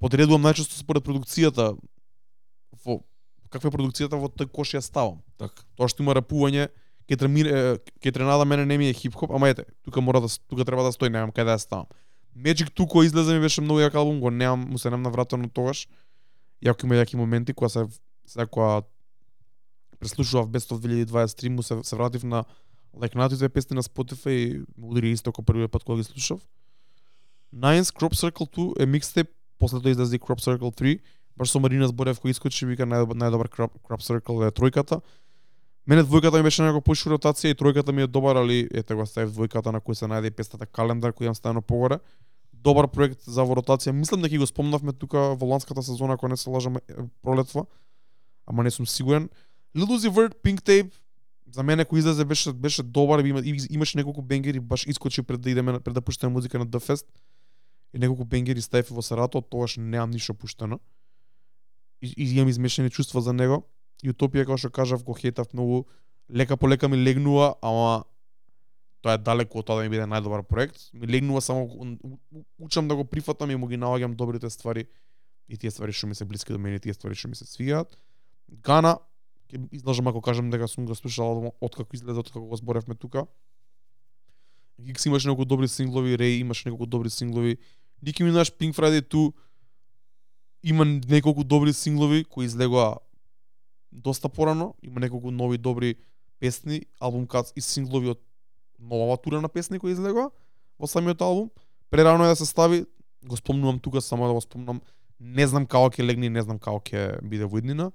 подредувам 0.00 0.42
најчесто 0.42 0.74
според 0.74 1.04
продукцијата. 1.06 1.76
Во 2.84 3.00
каква 3.50 3.68
е 3.68 3.76
продукцијата 3.76 4.18
во 4.18 4.26
тој 4.26 4.50
кош 4.50 4.74
ја 4.74 4.82
ставам. 4.82 5.22
Така. 5.38 5.62
Тоа 5.76 5.86
што 5.86 6.02
има 6.02 6.14
рапување, 6.18 6.68
ке 7.06 7.16
тремира 7.16 7.78
ке 8.02 8.10
тренада 8.12 8.44
мене 8.44 8.66
не 8.66 8.78
ми 8.78 8.90
е 8.90 8.94
хип-хоп, 8.94 9.30
ама 9.30 9.48
ете, 9.48 9.64
тука 9.84 10.00
мора 10.00 10.20
да 10.20 10.28
тука 10.48 10.64
треба 10.64 10.82
да 10.82 10.92
стои, 10.92 11.10
немам 11.10 11.30
каде 11.30 11.50
да 11.50 11.58
ја 11.58 11.62
ставам. 11.62 11.86
Magic 12.34 12.74
2 12.74 12.86
кој 12.90 13.06
излезе 13.06 13.34
ми 13.34 13.40
беше 13.40 13.60
многу 13.62 13.80
јак 13.82 13.94
албум, 13.94 14.20
го 14.20 14.30
немам, 14.30 14.66
му 14.70 14.78
се 14.78 14.90
немам 14.90 15.02
навратено 15.02 15.48
тогаш. 15.48 15.86
Јако 16.62 16.84
има 16.84 16.98
јаки 16.98 17.16
моменти 17.16 17.54
кога 17.54 17.68
се 17.68 17.86
сега 18.30 18.82
преслушував 20.00 20.48
Best 20.48 20.72
of 20.72 21.06
2023, 21.06 21.48
му 21.48 21.62
се, 21.62 21.78
се 21.82 21.96
вратив 21.96 22.24
на 22.24 22.44
лекнатите 23.02 23.48
песни 23.48 23.74
на 23.74 23.82
Spotify 23.82 24.30
и 24.30 24.64
му 24.78 24.90
удари 24.90 25.10
исто 25.10 25.32
како 25.32 25.44
првиот 25.46 25.70
пат 25.70 25.84
кога 25.84 25.98
ги 25.98 26.04
слушав. 26.04 26.40
Nines 27.54 27.90
Crop 27.90 28.14
Circle 28.14 28.46
2 28.56 28.82
е 28.82 28.86
микстеп, 28.86 29.30
после 29.58 29.80
тоа 29.80 29.90
излезе 29.90 30.18
Crop 30.18 30.40
Circle 30.40 30.70
3, 30.70 31.00
баш 31.36 31.50
со 31.50 31.60
Марина 31.60 31.88
Зборев 31.88 32.20
кој 32.22 32.34
искочи 32.34 32.66
вика 32.66 32.86
најдобар, 32.86 33.18
најдобар 33.18 33.50
Crop, 33.50 33.76
Crop 33.82 34.02
Circle 34.02 34.48
е 34.48 34.54
тројката. 34.54 35.00
Мене 35.86 36.04
двојката 36.04 36.38
ми 36.38 36.46
беше 36.46 36.62
некако 36.62 36.84
поишу 36.86 37.10
ротација 37.10 37.52
и 37.52 37.58
тројката 37.58 37.92
ми 37.92 38.02
е 38.02 38.06
добар, 38.06 38.36
али 38.36 38.68
ете 38.70 38.94
го 38.94 39.06
ставив 39.06 39.34
двојката 39.34 39.72
на 39.72 39.80
кој 39.80 39.98
се 39.98 40.06
најде 40.06 40.30
и 40.30 40.34
пестата 40.34 40.66
календар 40.66 41.12
кој 41.12 41.30
имам 41.30 41.34
ставено 41.34 41.62
погоре. 41.62 41.98
Добар 42.52 42.88
проект 42.88 43.24
за 43.26 43.44
во 43.44 43.56
ротација. 43.58 43.92
Мислам 43.92 44.22
дека 44.22 44.36
ги 44.36 44.38
го 44.38 44.46
спомнавме 44.46 44.92
тука 44.92 45.34
во 45.34 45.46
ланската 45.46 45.82
сезона, 45.82 46.14
ако 46.14 46.28
не 46.28 46.36
се 46.36 46.50
лажам 46.50 46.76
пролетва. 47.22 47.66
Ама 48.50 48.62
не 48.62 48.70
сум 48.70 48.86
сигурен. 48.86 49.28
Lil 49.76 49.86
Uzi 49.86 50.10
Vert, 50.10 50.34
Pink 50.42 50.60
Tape, 50.66 50.90
за 51.54 51.62
мене 51.62 51.84
кој 51.86 52.02
излезе 52.02 52.24
беше 52.26 52.52
беше 52.52 52.82
добар, 52.82 53.22
има, 53.22 53.42
имаше 53.70 53.98
неколку 53.98 54.22
бенгери, 54.22 54.60
баш 54.60 54.86
искочи 54.86 55.22
пред 55.22 55.40
да 55.40 55.50
идеме 55.50 55.80
пред 55.80 55.94
да 55.94 56.02
пуштаме 56.02 56.32
музика 56.32 56.58
на 56.58 56.66
The 56.66 56.82
Fest. 56.82 57.06
И 57.94 57.98
неколку 57.98 58.24
бенгери 58.24 58.60
ставив 58.60 58.90
во 58.90 59.02
Сарато, 59.02 59.40
тогаш 59.40 59.76
немам 59.76 60.10
ништо 60.10 60.34
пуштено. 60.34 60.80
И, 62.02 62.14
и 62.16 62.34
имам 62.34 62.48
измешани 62.48 62.90
чувства 62.90 63.20
за 63.20 63.32
него. 63.32 63.62
Утопија, 64.02 64.46
како 64.48 64.58
што 64.58 64.70
кажав, 64.70 65.04
го 65.04 65.14
хейтав 65.14 65.52
многу. 65.54 65.84
Лека 66.30 66.56
по 66.56 66.68
лека 66.68 66.88
ми 66.88 66.96
легнува, 66.96 67.54
ама 67.62 68.04
тоа 69.02 69.14
е 69.14 69.18
далеку 69.18 69.62
од 69.62 69.66
тоа 69.66 69.78
да 69.78 69.86
ми 69.86 69.94
биде 69.94 70.10
најдобар 70.10 70.42
проект. 70.42 70.90
Ми 70.94 71.06
легнува 71.06 71.40
само 71.40 71.70
учам 72.58 72.88
да 72.88 72.96
го 72.96 73.04
прифатам 73.04 73.50
и 73.50 73.56
му 73.56 73.66
ги 73.66 73.78
наоѓам 73.78 74.14
добрите 74.14 74.50
ствари 74.50 74.86
и 75.48 75.58
тие 75.58 75.70
ствари 75.70 75.92
што 75.92 76.06
ми 76.06 76.14
се 76.14 76.24
блиски 76.24 76.52
до 76.52 76.58
мене, 76.58 76.78
тие 76.78 76.94
ствари 76.94 77.14
што 77.14 77.28
ми 77.28 77.36
се 77.36 77.44
свигаат. 77.44 77.98
Гана, 78.50 78.98
ќе 79.50 79.62
излажам 79.72 80.08
ако 80.10 80.20
кажам 80.20 80.50
дека 80.50 80.68
сум 80.68 80.86
го 80.86 80.94
слушал 80.94 81.30
албум 81.30 81.52
од 81.60 81.74
како 81.74 81.96
излезе, 81.96 82.18
од 82.20 82.30
како 82.30 82.46
го 82.50 82.58
зборевме 82.58 82.94
тука. 82.94 83.26
Гикс 84.80 85.06
имаше 85.06 85.28
неколку 85.28 85.44
добри 85.44 85.68
синглови, 85.68 86.18
Рей 86.18 86.40
имаше 86.40 86.68
неколку 86.68 86.86
добри 86.86 87.10
синглови. 87.10 87.58
Ники 88.02 88.24
Минаш 88.24 88.52
Pink 88.52 88.74
Friday 88.74 89.02
ту, 89.02 89.32
има 90.62 90.84
неколку 90.84 91.44
добри 91.44 91.72
синглови 91.72 92.24
кои 92.24 92.44
излегоа 92.44 92.96
доста 93.92 94.28
порано, 94.28 94.74
има 94.82 95.00
неколку 95.00 95.30
нови 95.30 95.58
добри 95.58 95.94
песни, 96.38 96.82
албум 97.00 97.26
кац 97.26 97.52
и 97.56 97.60
синглови 97.60 98.08
од 98.08 98.20
новава 98.78 99.16
тура 99.16 99.40
на 99.40 99.48
песни 99.48 99.78
кои 99.78 99.92
излегоа 99.92 100.30
во 100.78 100.86
самиот 100.86 101.20
албум. 101.20 101.50
Прерано 101.90 102.24
е 102.24 102.28
да 102.28 102.36
се 102.36 102.46
стави, 102.46 102.86
го 103.24 103.36
спомнувам 103.36 103.78
тука 103.78 104.00
само 104.00 104.26
да 104.26 104.32
го 104.32 104.40
спомнам. 104.40 104.80
Не 105.20 105.46
знам 105.46 105.66
како 105.66 105.90
ќе 105.90 106.06
легне, 106.06 106.30
не 106.30 106.42
знам 106.42 106.58
како 106.58 106.80
ќе 106.80 107.20
биде 107.22 107.44
во 107.44 107.58
иднина. 107.60 107.90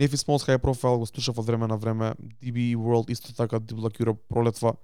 Nephi 0.00 0.16
Smalls 0.16 0.48
High 0.48 0.58
Profile 0.58 0.98
го 0.98 1.06
слушав 1.06 1.38
од 1.38 1.46
време 1.46 1.66
на 1.66 1.76
време, 1.76 2.14
DBE 2.42 2.76
World 2.76 3.10
исто 3.10 3.34
така, 3.34 3.60
D 3.60 3.74
Block 3.74 4.00
Europe 4.00 4.18
пролетва. 4.28 4.74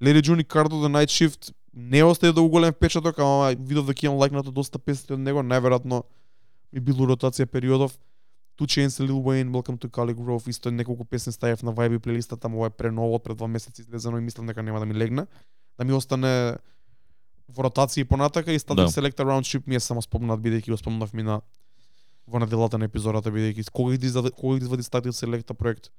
Lady 0.00 0.22
Juni 0.22 0.44
Cardo 0.44 0.80
The 0.80 0.88
Night 0.88 1.10
Shift 1.12 1.52
не 1.74 2.04
остаje 2.04 2.32
да 2.32 2.42
голем 2.42 2.72
впечаток, 2.72 3.18
ама 3.18 3.54
видов 3.58 3.86
дека 3.86 4.06
имам 4.06 4.18
лайкнато 4.18 4.50
доста 4.50 4.78
песни 4.78 5.14
од 5.14 5.20
него, 5.20 5.42
најверојатно 5.42 6.02
ми 6.72 6.80
било 6.80 7.06
ротација 7.06 7.46
периодов. 7.46 7.98
Two 8.56 8.66
Chainz, 8.66 9.00
Lil 9.00 9.20
Wayne, 9.20 9.50
Welcome 9.50 9.78
to 9.78 9.90
Cali 9.90 10.14
Grove, 10.14 10.48
исто 10.48 10.70
неколку 10.70 11.04
песни 11.04 11.32
ставив 11.32 11.62
на 11.62 11.72
Vibe 11.72 11.98
плейлистата, 11.98 12.46
ама 12.46 12.56
ова 12.56 12.66
е 12.66 12.70
преново, 12.70 13.18
пред 13.18 13.36
два 13.36 13.48
месеци 13.48 13.82
излезено 13.82 14.18
и 14.18 14.20
мислам 14.20 14.46
дека 14.46 14.62
нема 14.62 14.80
да 14.80 14.86
ми 14.86 14.94
легне. 14.94 15.26
Да 15.78 15.84
ми 15.84 15.92
остане 15.92 16.56
во 17.48 17.62
ротација 17.68 18.00
и 18.00 18.04
понатака 18.04 18.52
и 18.52 18.58
Static 18.58 18.74
Да. 18.74 18.88
Select 18.88 19.20
Round 19.20 19.44
Trip 19.44 19.68
ми 19.68 19.74
е 19.74 19.80
само 19.80 20.02
спомнат 20.02 20.40
бидејќи 20.40 20.70
го 20.70 20.76
спомнав 20.76 21.12
ми 21.12 21.22
на 21.22 21.40
во 22.26 22.38
наделата 22.38 22.78
на 22.78 22.88
епизодата 22.88 23.30
бидејќи 23.30 23.70
кога 23.70 23.96
ги 23.96 24.06
извади 24.06 24.30
кога 24.30 24.58
ги 24.58 24.64
извади 24.64 24.82
статил 24.82 25.12
селекта 25.12 25.54
проект 25.54 25.90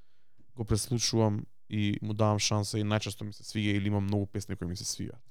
го 0.55 0.63
преслушувам 0.63 1.43
и 1.69 1.97
му 2.01 2.13
давам 2.13 2.39
шанса 2.39 2.79
и 2.79 2.83
најчесто 2.83 3.23
ми 3.23 3.33
се 3.33 3.43
свиѓа 3.43 3.77
или 3.77 3.87
имам 3.87 4.03
многу 4.03 4.25
песни 4.25 4.55
кои 4.55 4.67
ми 4.67 4.75
се 4.75 4.85
свигаат. 4.85 5.21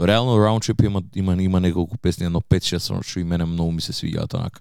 Реално 0.00 0.36
Roundtrip 0.36 0.84
има 0.86 1.02
има 1.14 1.42
има 1.42 1.60
неколку 1.60 1.98
песни, 1.98 2.26
едно 2.26 2.40
5-6 2.40 3.02
што 3.02 3.20
и 3.20 3.24
мене 3.24 3.44
многу 3.44 3.72
ми 3.72 3.80
се 3.80 3.92
свиѓаат 3.92 4.34
онака. 4.34 4.60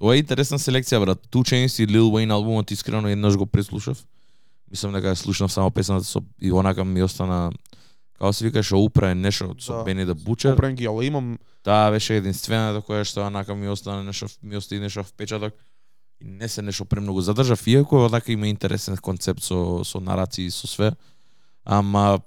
Ова 0.00 0.16
е 0.16 0.18
интересна 0.18 0.58
селекција, 0.58 1.00
брат. 1.00 1.20
Two 1.30 1.44
Chainz 1.46 1.78
и 1.82 1.86
Lil 1.86 2.10
Wayne 2.10 2.32
албумот 2.32 2.70
искрено 2.70 3.08
еднаш 3.08 3.36
го 3.36 3.46
преслушав. 3.46 4.04
Мислам 4.70 4.92
дека 4.92 5.12
ја 5.12 5.14
слушнав 5.14 5.52
само 5.52 5.70
песната 5.70 6.04
со 6.04 6.20
и 6.40 6.52
онака 6.52 6.84
ми 6.84 7.02
остана 7.02 7.52
како 8.18 8.32
се 8.32 8.44
викаше 8.44 8.76
Упра 8.76 9.10
е 9.10 9.14
нешто 9.14 9.54
со 9.58 9.78
Да. 9.78 9.84
Бени 9.84 10.04
да 10.04 10.14
Бучер. 10.14 10.52
Опренги, 10.52 10.86
ала 10.86 11.04
имам 11.04 11.38
Таа 11.62 11.90
беше 11.90 12.16
единствената 12.16 12.82
која 12.84 13.04
што 13.04 13.26
онака 13.26 13.54
ми 13.54 13.68
остана 13.68 14.04
нешто 14.04 14.26
ми 14.42 14.56
остави 14.56 14.80
нешто 14.80 15.04
впечаток. 15.04 15.54
И 16.20 16.24
не 16.24 16.48
се 16.48 16.62
нешто 16.62 16.84
премногу 16.84 17.20
задржав, 17.20 17.66
иако 17.66 18.04
одака 18.04 18.32
има 18.32 18.48
интересен 18.48 18.96
концепт 18.96 19.42
со 19.42 19.84
со 19.84 20.00
нарации 20.00 20.46
и 20.46 20.50
со 20.50 20.66
све. 20.66 20.92
Ама 21.64 22.20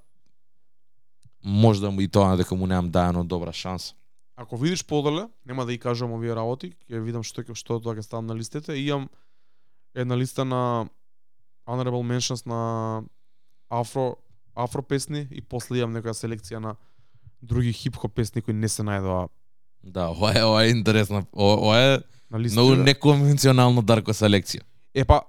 можда 1.44 1.92
му 1.92 2.02
и 2.02 2.08
тоа 2.08 2.36
дека 2.38 2.56
му 2.56 2.68
немам 2.68 2.90
даено 2.92 3.24
добра 3.24 3.54
шанса. 3.54 3.94
Ако 4.36 4.58
видиш 4.58 4.86
подоле, 4.86 5.28
нема 5.46 5.66
да 5.66 5.74
и 5.74 5.78
кажам 5.78 6.12
овие 6.12 6.36
работи, 6.36 6.76
ќе 6.90 7.00
видам 7.02 7.24
што 7.24 7.42
ќе 7.42 7.56
што 7.56 7.80
тоа 7.80 7.96
ќе 7.96 8.02
ставам 8.02 8.28
на 8.28 8.36
листите. 8.36 8.74
И 8.74 8.90
имам 8.90 9.10
една 9.96 10.18
листа 10.18 10.46
на 10.46 10.90
honorable 11.66 12.04
mentions 12.04 12.46
на 12.46 13.04
афро 13.70 14.18
афро 14.58 14.82
песни 14.82 15.28
и 15.32 15.42
после 15.42 15.80
имам 15.80 15.94
некоја 15.96 16.18
селекција 16.18 16.60
на 16.60 16.76
други 17.42 17.74
хип-хоп 17.74 18.14
песни 18.16 18.42
кои 18.42 18.54
не 18.54 18.70
се 18.70 18.84
најдоа 18.84 19.28
Да, 19.84 20.10
ова 20.10 20.40
е, 20.40 20.44
ова 20.44 20.64
е 20.66 20.70
интересна. 20.70 21.26
Ова, 21.34 21.78
е 21.80 22.00
на 22.32 22.40
листите. 22.40 22.62
многу 22.62 22.84
неконвенционално 22.84 23.82
дарко 23.82 24.12
селекција. 24.12 24.62
Е 24.94 25.06
па, 25.06 25.22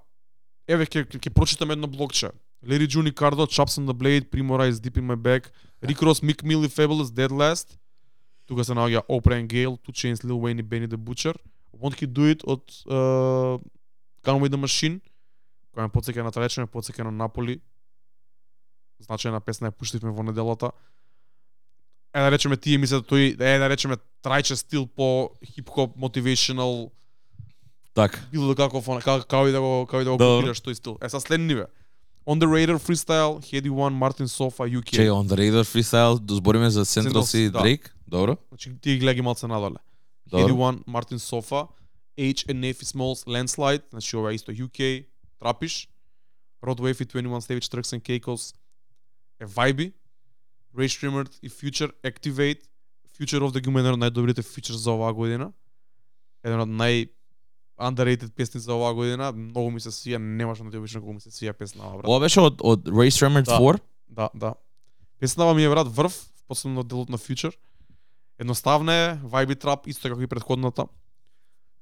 еве 0.67 0.87
ќе 0.87 1.05
ќе 1.07 1.31
прочитам 1.31 1.71
едно 1.71 1.87
блокче. 1.87 2.31
Lady 2.67 2.89
Juni 2.91 3.13
Cardo, 3.13 3.47
Chops 3.47 3.79
on 3.79 3.87
the 3.87 3.95
Blade, 3.95 4.31
Primo 4.31 4.59
Rise, 4.59 4.81
Deep 4.81 4.99
in 4.99 5.07
My 5.07 5.17
Bag, 5.17 5.47
Rick 5.81 6.03
Ross, 6.03 6.23
Mick 6.23 6.43
Mill 6.43 6.67
и 6.67 6.69
Fabulous, 6.69 7.11
Dead 7.15 7.31
Last. 7.31 7.79
Тука 8.47 8.65
се 8.65 8.73
наоѓа 8.73 9.07
Oprah 9.07 9.39
and 9.39 9.47
Gale, 9.47 9.77
Two 9.79 9.93
Chainz, 9.93 10.25
Lil 10.25 10.41
Wayne 10.41 10.61
и 10.61 10.63
Benny 10.63 10.89
the 10.89 10.97
Butcher. 10.97 11.37
Won't 11.73 12.01
He 12.01 12.07
Do 12.07 12.27
It 12.27 12.43
од 12.45 12.63
uh, 12.91 13.61
Gunway 14.25 14.49
the 14.49 14.59
Machine, 14.59 14.99
која 15.71 15.87
ме 15.87 15.93
потсеќа 15.95 16.25
на 16.25 16.33
Трече, 16.33 16.61
ме 16.61 17.05
на 17.05 17.11
Наполи. 17.11 17.61
Значајна 19.01 19.41
песна 19.41 19.71
ја 19.71 19.77
пуштивме 19.77 20.11
во 20.11 20.23
неделата. 20.23 20.71
Е 22.15 22.21
да 22.21 22.31
речеме 22.31 22.57
тие 22.57 22.79
мислат 22.79 23.07
тој 23.07 23.37
е 23.39 23.59
да 23.59 23.69
речеме 23.69 23.99
трајче 24.25 24.57
стил 24.57 24.87
по 24.87 25.31
хип-хоп 25.45 25.97
motivational 25.97 26.91
Така. 27.95 28.21
било 28.33 28.55
да 28.55 28.69
како 28.69 28.81
како, 28.81 29.23
како 29.27 29.47
и 29.49 29.53
да 29.53 29.61
го 29.61 29.87
како 29.87 30.01
и 30.03 30.05
да 30.05 30.11
го 30.11 30.19
копираш 30.19 30.61
тој 30.63 30.75
стил. 30.75 30.99
Е 31.03 31.09
са 31.09 31.21
следни 31.21 31.55
ве. 31.55 31.67
On 32.27 32.39
the 32.39 32.47
Radar 32.47 32.79
Freestyle, 32.79 33.41
Heady 33.41 33.71
One, 33.71 33.95
Martin 33.97 34.29
Sofa, 34.29 34.69
UK. 34.69 34.91
Че 34.91 35.11
on 35.11 35.27
the 35.27 35.37
radar 35.37 35.65
freestyle, 35.65 36.21
да 36.21 36.35
збориме 36.35 36.71
за 36.71 36.85
Central 36.85 37.25
C, 37.25 37.51
да. 37.51 37.59
Drake, 37.59 37.91
добро? 38.09 38.37
Значи 38.49 38.73
ти 38.81 38.91
ги 38.91 38.99
гледаги 38.99 39.23
малце 39.23 39.47
надоле. 39.47 39.77
Heady 40.33 40.53
One, 40.53 40.85
Martin 40.85 41.19
Sofa, 41.19 41.69
H 42.19 42.47
and 42.47 42.75
F 42.75 42.85
Smalls 42.85 43.27
Landslide, 43.27 43.83
значи 43.91 44.17
ова 44.17 44.33
е 44.33 44.35
исто 44.35 44.53
UK, 44.53 45.05
Трапиш, 45.39 45.89
Rod 46.65 46.81
Wave 46.81 47.03
и 47.03 47.07
21 47.07 47.27
Savage 47.27 47.65
Turks 47.65 47.99
and 47.99 48.03
Caicos 48.03 48.55
е 49.41 49.47
Vibe, 49.47 49.93
Ray 50.77 50.89
Streamer 50.89 51.39
и 51.43 51.51
Future 51.51 51.93
Activate, 52.05 52.61
Future 53.19 53.43
of 53.43 53.53
the 53.53 53.61
Game 53.61 53.77
е 53.77 53.81
еден 53.81 53.97
од 53.99 54.03
најдобрите 54.05 54.43
фичер 54.47 54.77
за 54.79 54.93
оваа 54.93 55.13
година. 55.13 55.53
Еден 56.45 56.61
од 56.61 56.69
нај 56.71 57.09
underrated 57.79 58.31
песни 58.35 58.61
за 58.61 58.75
оваа 58.75 58.95
година, 58.95 59.33
многу 59.33 59.71
ми 59.71 59.81
се 59.81 59.91
свија, 59.91 60.19
немаш 60.19 60.59
да 60.59 60.71
ти 60.71 60.95
колку 60.95 61.13
ми 61.13 61.21
се 61.21 61.31
свија 61.31 61.53
песна 61.53 61.83
брат. 61.83 62.07
Ова 62.07 62.21
беше 62.21 62.41
од 62.41 62.61
од 62.63 62.87
Race 62.87 63.19
Remembered 63.23 63.47
Да. 63.47 63.59
4. 63.59 63.81
Да, 64.09 64.31
да. 64.35 64.55
Песнава 65.19 65.55
ми 65.55 65.65
е 65.65 65.69
брат 65.69 65.89
врв, 65.89 66.15
посебно 66.49 66.83
делот 66.83 67.09
на 67.09 67.19
Future. 67.19 67.55
Едноставна 68.39 68.93
е, 68.95 69.19
vibe 69.27 69.55
trap, 69.59 69.89
исто 69.89 70.09
како 70.09 70.23
и 70.23 70.27
предходната. 70.27 70.87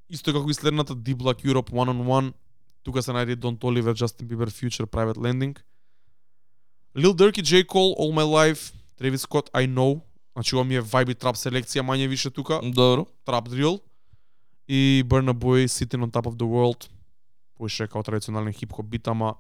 Исто 0.09 0.33
како 0.33 0.51
и 0.51 0.55
следната 0.55 0.97
Deep 0.97 1.17
Black 1.17 1.45
Europe 1.45 1.71
One 1.71 1.93
on 1.93 2.05
One. 2.05 2.33
Тука 2.83 3.03
се 3.03 3.13
најде 3.13 3.37
Don 3.37 3.59
Toliver, 3.59 3.93
Justin 3.93 4.29
Bieber, 4.29 4.49
Future, 4.49 4.87
Private 4.87 5.21
Landing. 5.21 5.57
Lil 6.97 7.13
Durk 7.13 7.39
и 7.39 7.43
J. 7.43 7.65
Cole, 7.65 7.95
All 7.99 8.13
My 8.13 8.25
Life, 8.25 8.73
Travis 8.99 9.23
Scott, 9.27 9.51
I 9.53 9.69
Know. 9.69 10.01
Значи 10.33 10.57
ова 10.57 10.65
ми 10.65 10.77
е 10.77 10.83
vibe 10.83 11.15
trap 11.15 11.37
селекција 11.37 11.85
мање 11.85 12.09
више 12.09 12.31
тука. 12.31 12.61
Добро. 12.63 13.07
Trap 13.27 13.49
Drill. 13.49 13.81
И 14.69 15.05
Burna 15.07 15.33
Boy, 15.33 15.69
Sitting 15.69 16.05
on 16.05 16.11
Top 16.11 16.27
of 16.27 16.37
the 16.37 16.49
World. 16.49 16.89
Поише 17.55 17.87
као 17.87 18.03
традиционален 18.03 18.53
хип-хоп 18.53 18.87
бит, 18.87 19.09
ама 19.09 19.35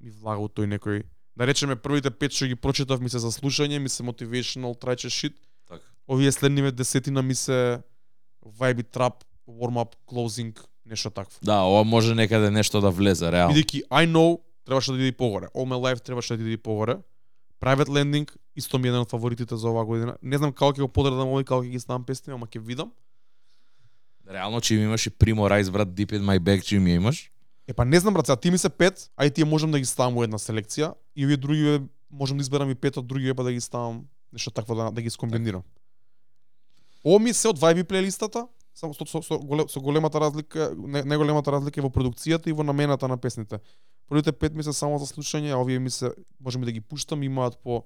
ми 0.00 0.10
влага 0.10 0.42
тој 0.42 0.66
некој 0.66 1.02
да 1.36 1.46
речеме 1.46 1.76
првите 1.76 2.10
пет 2.10 2.34
што 2.34 2.46
ги 2.46 2.56
прочитав 2.56 3.00
ми 3.00 3.10
се 3.10 3.18
за 3.18 3.32
слушање, 3.32 3.78
ми 3.78 3.88
се 3.88 4.02
motivational 4.02 4.78
траче 4.78 5.08
shit. 5.08 5.34
Така. 5.68 5.86
Овие 6.08 6.32
следниве 6.32 6.72
десетина 6.72 7.22
ми 7.22 7.34
се 7.34 7.82
vibe 8.58 8.82
trap, 8.90 9.22
warm 9.48 9.78
up, 9.78 9.94
closing, 10.06 10.58
нешто 10.86 11.10
такво. 11.10 11.38
Да, 11.42 11.62
ова 11.62 11.84
може 11.84 12.14
некаде 12.14 12.50
нешто 12.50 12.80
да 12.80 12.90
влезе, 12.90 13.32
реално. 13.32 13.54
Бидејќи 13.54 13.86
I 13.88 14.06
know 14.06 14.40
требаше 14.64 14.92
да 14.92 14.98
иде 14.98 15.06
и 15.06 15.12
погоре. 15.12 15.46
All 15.54 15.66
My 15.66 15.78
Life 15.78 16.02
требаше 16.02 16.36
да 16.36 16.42
иде 16.42 16.52
и 16.52 16.56
погоре. 16.56 16.96
Private 17.60 17.88
Landing 17.88 18.30
исто 18.56 18.78
ми 18.78 18.88
е 18.88 18.90
еден 18.90 19.00
од 19.00 19.10
фаворитите 19.10 19.56
за 19.56 19.70
оваа 19.70 19.84
година. 19.84 20.16
Не 20.22 20.38
знам 20.38 20.52
како 20.52 20.74
ќе 20.74 20.84
го 20.84 20.88
подредам 20.88 21.30
овој, 21.30 21.44
како 21.44 21.62
ќе 21.62 21.70
ги 21.70 21.80
ставам 21.80 22.04
песни, 22.04 22.32
ама 22.34 22.46
ќе 22.46 22.60
видам. 22.60 22.92
Реално, 24.28 24.60
че 24.60 24.74
ми 24.74 24.82
имаш 24.82 25.06
и 25.06 25.10
Primo 25.10 25.46
Rice, 25.48 25.70
брат, 25.70 25.88
Deep 25.88 26.12
in 26.12 26.22
My 26.22 26.38
Bag, 26.38 26.62
че 26.62 26.78
ми 26.78 26.94
имаш. 26.94 27.30
Е 27.68 27.72
па 27.72 27.84
не 27.84 28.00
знам 28.00 28.14
брат, 28.14 28.26
сега 28.26 28.36
ти 28.36 28.50
ми 28.50 28.58
се 28.58 28.68
пет, 28.68 29.10
а 29.16 29.26
и 29.26 29.30
тие 29.30 29.44
можам 29.44 29.70
да 29.70 29.78
ги 29.78 29.86
ставам 29.86 30.14
во 30.14 30.24
една 30.26 30.38
селекција 30.38 30.94
и 31.16 31.24
овие 31.24 31.36
други 31.36 31.80
можам 32.10 32.36
да 32.36 32.42
изберам 32.42 32.70
и 32.70 32.74
пет 32.74 32.96
од 32.96 33.06
други 33.06 33.34
па 33.34 33.44
да 33.44 33.52
ги 33.52 33.60
ставам 33.60 34.04
нешто 34.32 34.50
такво 34.50 34.74
да, 34.74 34.90
да 34.90 35.02
ги 35.02 35.10
скомбинирам. 35.10 35.62
Ово 37.04 37.18
ми 37.18 37.32
се 37.32 37.48
од 37.48 37.58
vibe 37.58 37.84
плейлистата, 37.84 38.46
само 38.74 38.94
со, 38.94 39.06
со, 39.06 39.22
со, 39.22 39.38
со 39.68 39.80
големата 39.80 40.20
разлика, 40.20 40.72
не, 40.76 41.02
не 41.02 41.16
големата 41.16 41.52
разлика 41.52 41.80
е 41.80 41.86
во 41.86 41.90
продукцијата 41.90 42.48
и 42.48 42.52
во 42.52 42.62
намената 42.62 43.08
на 43.08 43.16
песните. 43.16 43.58
Првите 44.12 44.32
пет 44.32 44.54
ми 44.54 44.62
се 44.62 44.72
само 44.76 44.98
за 45.00 45.06
слушање, 45.08 45.54
а 45.54 45.56
овие 45.56 45.78
ми 45.80 45.90
се 45.90 46.10
можеме 46.36 46.66
да 46.68 46.72
ги 46.72 46.80
пуштам, 46.84 47.22
имаат 47.22 47.56
по 47.64 47.80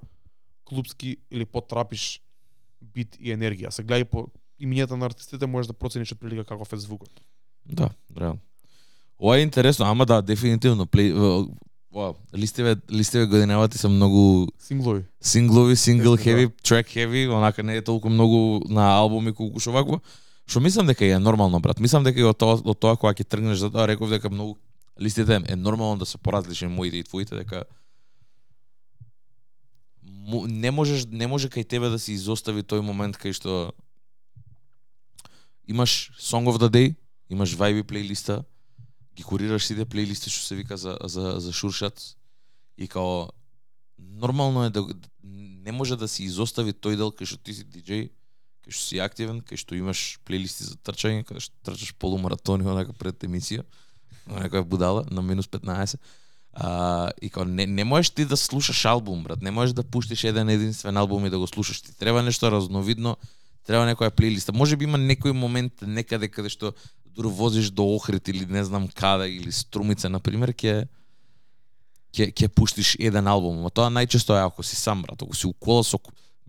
клубски 0.65 1.17
или 1.31 1.45
по 1.45 1.61
трапиш 1.63 2.19
бит 2.83 3.15
и 3.21 3.31
енергија. 3.31 3.71
Се 3.71 3.85
гледај 3.87 4.11
по 4.11 4.25
имињата 4.59 4.99
на 4.99 5.07
артистите 5.07 5.47
можеш 5.47 5.71
да 5.71 5.77
процениш 5.79 6.17
од 6.17 6.19
прилика 6.19 6.43
каков 6.49 6.73
е 6.75 6.83
звукот. 6.83 7.23
Да, 7.63 7.93
реално. 8.11 8.43
Ова 9.23 9.39
е 9.39 9.47
интересно, 9.47 9.87
ама 9.87 10.07
да, 10.07 10.19
дефинитивно. 10.23 10.87
Плей, 10.87 11.15
ова, 11.15 12.15
листиве, 12.35 12.75
листиве 12.91 13.27
годинавати 13.27 13.79
се 13.79 13.89
многу 13.89 14.51
Синглови. 14.59 15.05
синглови, 15.21 15.77
сингл 15.77 16.17
хеви, 16.17 16.51
трек 16.63 16.87
хеви, 16.89 17.29
онака 17.29 17.63
не 17.63 17.77
е 17.77 17.83
толку 17.83 18.11
многу 18.11 18.67
на 18.69 18.99
албуми 18.99 19.31
колку 19.33 19.63
што 19.63 19.71
вакво. 19.71 20.03
Што 20.47 20.61
мислам 20.61 20.87
дека 20.91 21.07
е 21.07 21.19
нормално, 21.19 21.61
брат. 21.61 21.79
Мислам 21.79 22.03
дека 22.03 22.19
и 22.19 22.27
од 22.27 22.35
тоа, 22.39 22.59
од 22.59 22.79
тоа 22.79 22.97
кога 22.97 23.15
ќе 23.15 23.23
тргнеш 23.23 23.63
за 23.63 23.71
тоа, 23.71 23.87
реков 23.87 24.11
дека 24.11 24.27
многу 24.27 24.59
листите 25.01 25.41
е 25.49 25.57
нормално 25.57 25.99
да 25.99 26.07
се 26.07 26.19
поразлични 26.19 26.69
моите 26.69 26.97
и 26.97 27.05
твоите, 27.05 27.37
дека 27.37 27.65
не 30.49 30.71
можеш 30.71 31.07
не 31.07 31.27
може 31.27 31.49
кај 31.49 31.69
тебе 31.69 31.89
да 31.89 31.99
се 31.99 32.13
изостави 32.13 32.63
тој 32.63 32.83
момент 32.83 33.17
кај 33.17 33.33
што 33.37 33.75
имаш 35.67 36.11
Song 36.19 36.47
of 36.51 36.59
the 36.59 36.71
Day, 36.71 36.95
имаш 37.31 37.55
Vibe 37.57 37.83
плейлиста, 37.83 38.45
ги 39.15 39.23
курираш 39.23 39.67
сите 39.67 39.85
плейлисти 39.85 40.31
што 40.31 40.43
се 40.43 40.55
вика 40.55 40.77
за 40.77 40.99
за 41.05 41.39
за 41.39 41.53
Шуршат 41.53 42.17
и 42.77 42.89
као 42.89 43.29
нормално 43.99 44.65
е 44.65 44.71
да 44.71 44.87
не 45.23 45.73
може 45.73 45.97
да 45.97 46.09
се 46.09 46.25
изостави 46.25 46.73
тој 46.73 46.97
дел 46.97 47.11
кај 47.11 47.27
што 47.27 47.39
ти 47.43 47.55
си 47.55 47.65
диџеј, 47.65 48.11
кај 48.67 48.71
што 48.71 48.83
си 48.83 48.99
активен, 49.03 49.41
кај 49.43 49.59
што 49.59 49.79
имаш 49.79 50.19
плейлисти 50.25 50.67
за 50.67 50.77
трчање, 50.77 51.25
кај 51.27 51.41
што 51.43 51.55
трчаш 51.63 51.95
полумаратони 51.99 52.67
онака 52.67 52.93
пред 52.93 53.23
емисија, 53.27 53.63
некоја 54.29 54.65
будала 54.65 55.05
на 55.11 55.23
минус 55.23 55.47
15. 55.47 55.97
А, 56.53 57.11
и 57.23 57.31
као 57.31 57.45
не, 57.45 57.67
не 57.67 57.85
можеш 57.85 58.11
ти 58.11 58.25
да 58.25 58.37
слушаш 58.37 58.85
албум, 58.85 59.23
брат. 59.23 59.43
Не 59.43 59.51
можеш 59.51 59.75
да 59.75 59.83
пуштиш 59.83 60.25
еден 60.25 60.49
единствен 60.49 60.97
албум 60.97 61.27
и 61.27 61.31
да 61.31 61.39
го 61.39 61.47
слушаш. 61.47 61.81
Ти 61.83 61.99
треба 61.99 62.23
нешто 62.23 62.51
разновидно, 62.51 63.17
треба 63.67 63.85
некоја 63.85 64.11
плейлиста. 64.11 64.53
Може 64.53 64.77
би 64.77 64.85
има 64.85 64.99
некој 64.99 65.33
момент 65.33 65.83
некаде 65.83 66.29
каде 66.29 66.49
што 66.49 66.73
дур 67.05 67.29
возиш 67.29 67.71
до 67.71 67.85
Охрид 67.97 68.29
или 68.29 68.47
не 68.47 68.65
знам 68.65 68.89
каде 68.89 69.29
или 69.29 69.53
Струмица 69.53 70.09
на 70.09 70.21
пример 70.21 70.53
ќе 70.53 70.87
ќе 72.17 72.33
ќе 72.33 72.49
пуштиш 72.49 72.97
еден 72.99 73.27
албум, 73.29 73.67
а 73.67 73.71
тоа 73.71 73.91
најчесто 73.93 74.37
е 74.37 74.45
ако 74.45 74.63
си 74.63 74.77
сам 74.77 75.03
брат, 75.03 75.23
ако 75.23 75.37
си 75.37 75.47
у 75.47 75.53
кола 75.53 75.85
со 75.85 75.99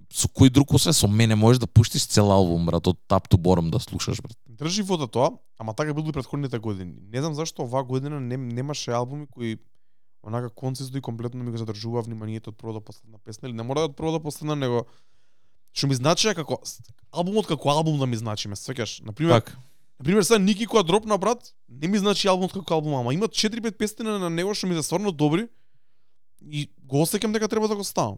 со 0.10 0.28
кој 0.28 0.50
друг 0.50 0.74
освен 0.74 0.94
со 0.94 1.08
мене 1.08 1.36
можеш 1.36 1.60
да 1.60 1.68
пуштиш 1.68 2.08
цел 2.08 2.32
албум 2.32 2.66
брат, 2.66 2.88
од 2.88 2.98
top 3.10 3.28
to 3.28 3.38
bottom 3.38 3.70
да 3.72 3.80
слушаш 3.80 4.22
брат. 4.22 4.38
Држи 4.48 4.82
вода 4.82 5.08
тоа, 5.08 5.32
ама 5.58 5.74
така 5.74 5.94
било 5.94 6.10
и 6.10 6.14
претходните 6.14 6.60
години. 6.60 6.96
Не 7.12 7.20
знам 7.22 7.34
зашто 7.34 7.64
оваа 7.64 7.84
година 7.84 8.20
не, 8.20 8.38
немаше 8.38 8.92
албуми 8.92 9.28
кои 9.28 9.58
онака 10.24 10.50
концизно 10.50 10.98
и 10.98 11.02
комплетно 11.02 11.44
ми 11.44 11.52
го 11.52 11.58
задржуваа 11.58 12.02
вниманието 12.02 12.50
од 12.50 12.58
прва 12.58 12.74
до 12.74 12.82
последна 12.82 13.18
песна, 13.18 13.50
или 13.50 13.56
не 13.56 13.64
мора 13.64 13.80
да 13.80 13.92
од 13.92 13.96
прва 13.96 14.12
до 14.12 14.20
последна, 14.20 14.56
него 14.56 14.86
што 15.74 15.88
ми 15.88 15.96
значи 15.96 16.34
како 16.36 16.62
албумот 17.12 17.48
како 17.48 17.70
албум 17.70 18.00
да 18.00 18.06
ми 18.06 18.18
значи, 18.18 18.48
ме 18.48 18.56
сеќаш. 18.56 19.04
На 19.06 19.14
пример, 19.14 19.42
Така. 19.42 19.60
на 20.00 20.04
пример 20.04 20.24
сега 20.24 20.40
Ники 20.40 20.68
која 20.68 20.84
дропна 20.84 21.18
брат, 21.18 21.54
не 21.70 21.88
ми 21.88 21.98
значи 21.98 22.28
албумот 22.28 22.54
како 22.54 22.74
албум, 22.74 22.96
ама 22.96 23.14
има 23.14 23.28
4-5 23.28 23.72
песни 23.78 24.06
на 24.06 24.30
него 24.30 24.54
што 24.54 24.68
ми 24.68 24.76
се 24.76 24.84
стварно 24.84 25.12
добри 25.12 25.48
и 26.42 26.70
го 26.84 27.04
осеќам 27.04 27.32
дека 27.32 27.48
треба 27.48 27.68
да 27.68 27.76
го 27.76 27.84
ставам. 27.84 28.18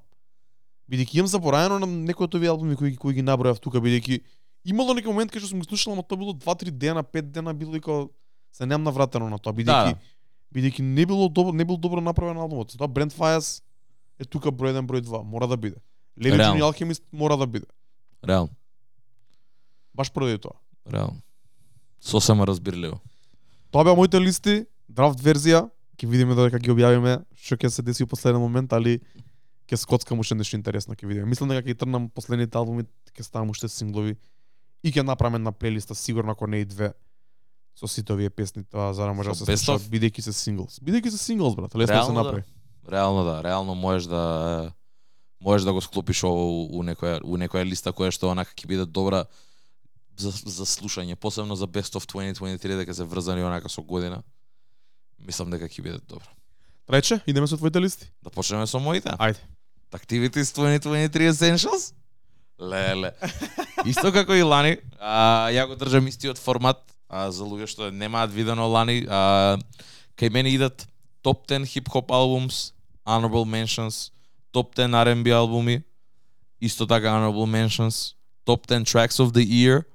Бидејќи 0.90 1.16
имам 1.16 1.28
забораено 1.28 1.80
на 1.80 1.86
некои 1.86 2.26
од 2.26 2.36
овие 2.36 2.50
албуми 2.50 2.76
кои, 2.76 2.96
кои 2.96 3.14
ги 3.14 3.22
набројав 3.22 3.60
тука, 3.60 3.78
бидејќи 3.78 4.20
имало 4.66 4.94
некој 4.94 5.08
момент 5.08 5.32
кај 5.32 5.40
што 5.40 5.50
сум 5.50 5.62
ги 5.62 5.68
слушал, 5.68 5.94
ама 5.94 6.04
тоа 6.04 6.18
било 6.18 6.34
2-3 6.34 6.72
дена, 6.72 7.04
5 7.04 7.22
дена, 7.32 7.54
било 7.54 7.76
и 7.76 7.82
као 7.82 8.10
се 8.52 8.66
немам 8.66 8.84
навратено 8.84 9.30
на 9.30 9.38
тоа, 9.38 9.54
бидејќи 9.54 9.94
Да. 9.94 10.00
бидејќи 10.52 10.82
не 10.82 11.06
било 11.06 11.30
добро, 11.30 11.54
не 11.54 11.64
бил 11.64 11.78
добро 11.78 12.02
направен 12.02 12.38
албумот. 12.38 12.74
Тоа 12.74 12.88
Brent 12.88 13.14
Fires 13.14 13.62
е 14.20 14.26
тука 14.26 14.50
број 14.50 14.74
1, 14.74 14.82
број 14.84 15.02
2, 15.02 15.24
мора 15.24 15.48
да 15.48 15.58
биде. 15.58 15.78
Реално. 16.18 16.58
Jane 16.58 16.66
Alchemist 16.66 17.04
мора 17.12 17.38
да 17.38 17.48
биде. 17.48 17.66
Реално, 18.24 18.50
Баш 19.96 20.12
поради 20.12 20.38
тоа. 20.38 20.58
реално. 20.92 21.22
Сосема 22.02 22.48
разбирливо. 22.48 23.00
Тоа 23.72 23.84
беа 23.84 23.96
моите 23.96 24.20
листи, 24.20 24.66
драфт 24.90 25.20
верзија, 25.20 25.70
ќе 25.98 26.08
видиме 26.08 26.36
додека 26.36 26.60
ги 26.60 26.72
објавиме 26.72 27.24
што 27.36 27.56
ќе 27.56 27.70
се 27.70 27.82
деси 27.82 28.04
во 28.04 28.08
последен 28.08 28.42
момент, 28.42 28.74
али 28.74 29.00
ќе 29.70 29.78
скоцкам 29.78 30.20
уште 30.20 30.36
нешто 30.36 30.58
интересно 30.58 30.98
ќе 30.98 31.08
видиме. 31.08 31.30
Мислам 31.30 31.52
дека 31.54 31.68
ќе 31.68 31.78
трнам 31.78 32.10
последните 32.10 32.58
албуми, 32.58 32.88
ќе 33.14 33.26
ставам 33.26 33.54
уште 33.54 33.70
синглови 33.70 34.16
и 34.84 34.92
ќе 34.92 35.06
направам 35.06 35.38
една 35.38 35.52
плейлиста 35.52 35.96
сигурно 35.96 36.34
ако 36.34 36.48
не 36.48 36.64
и 36.64 36.66
две 36.66 36.94
со 37.78 37.88
сите 37.88 38.14
овие 38.14 38.30
песни, 38.30 38.64
тоа 38.64 38.94
за 38.94 39.06
да 39.06 39.14
може 39.14 39.30
да 39.30 39.36
се 39.36 39.72
of? 39.72 39.86
бидејќи 39.88 40.26
се 40.26 40.34
синглс. 40.34 40.80
Бидејќи 40.84 41.14
се 41.14 41.18
синглс 41.18 41.56
брат, 41.56 41.76
лесно 41.76 42.02
се 42.04 42.12
да. 42.12 42.24
направи. 42.24 42.44
Реално 42.90 43.24
да, 43.24 43.44
реално 43.44 43.76
можеш 43.76 44.10
да 44.10 44.74
можеш 45.40 45.66
да 45.66 45.74
го 45.74 45.82
склопиш 45.82 46.24
ово 46.24 46.50
у, 46.50 46.80
у 46.80 46.84
некоја 46.84 47.22
у 47.24 47.38
некоја 47.38 47.64
листа 47.64 47.94
која 47.94 48.12
што 48.12 48.34
онака 48.34 48.52
ќе 48.52 48.68
биде 48.68 48.86
добра 48.86 49.26
за, 50.18 50.32
за 50.32 50.66
слушање, 50.66 51.16
посебно 51.16 51.56
за 51.56 51.68
Best 51.68 51.96
of 51.96 52.10
2023 52.10 52.82
дека 52.84 52.94
се 52.94 53.04
врзани 53.04 53.44
онака 53.44 53.70
со 53.70 53.82
година. 53.82 54.24
Мислам 55.20 55.52
дека 55.52 55.70
ќе 55.70 55.84
биде 55.86 56.02
добро. 56.04 56.28
Рече, 56.90 57.22
идеме 57.28 57.48
со 57.48 57.58
твоите 57.58 57.80
листи. 57.80 58.10
Да 58.24 58.30
почнеме 58.30 58.68
со 58.68 58.80
моите. 58.80 59.16
Ајде. 59.16 59.40
Activities 59.94 60.54
2023 60.54 61.28
Essentials. 61.28 61.94
Леле. 62.60 63.14
Исто 63.86 64.12
како 64.12 64.36
и 64.36 64.44
лани, 64.44 64.78
а, 65.00 65.48
ја 65.50 65.64
го 65.66 65.78
држам 65.80 66.08
истиот 66.12 66.38
формат, 66.38 66.82
а, 67.08 67.32
за 67.32 67.48
луѓе 67.48 67.70
што 67.72 67.90
немаат 67.92 68.34
видено 68.36 68.68
лани, 68.68 69.06
а, 69.08 69.58
кај 70.20 70.30
мене 70.30 70.52
идат 70.54 70.86
топ 71.24 71.48
10 71.48 71.66
хип-хоп 71.66 72.12
албумс, 72.12 72.74
honorable 73.08 73.48
mentions, 73.48 74.12
топ 74.52 74.76
10 74.76 74.94
R&B 74.94 75.32
албуми, 75.32 75.82
исто 76.62 76.86
така 76.86 77.16
honorable 77.16 77.48
mentions, 77.48 78.14
топ 78.44 78.68
10 78.68 78.84
tracks 78.84 79.20
of 79.24 79.32
the 79.32 79.46
year, 79.46 79.88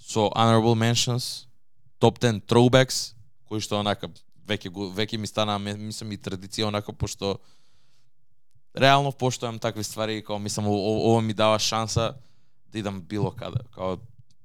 со 0.00 0.32
honorable 0.34 0.74
mentions, 0.74 1.46
топ 2.00 2.18
10 2.18 2.40
throwbacks, 2.48 3.14
кои 3.44 3.60
што 3.60 3.78
онака 3.78 4.08
веќе 4.48 4.72
веќе 4.72 5.18
ми 5.18 5.28
стана 5.28 5.58
мислам 5.58 6.12
и 6.12 6.18
традиција 6.18 6.72
онака 6.72 6.92
пошто 6.92 7.38
реално 8.76 9.12
поштојам 9.12 9.60
такви 9.60 9.84
ствари 9.84 10.18
и 10.18 10.22
као 10.22 10.38
мислам 10.38 10.66
о- 10.68 11.12
ова 11.12 11.22
ми 11.22 11.34
дава 11.34 11.58
шанса 11.58 12.14
да 12.72 12.78
идам 12.78 13.00
било 13.00 13.30
каде. 13.30 13.58
Као 13.74 13.98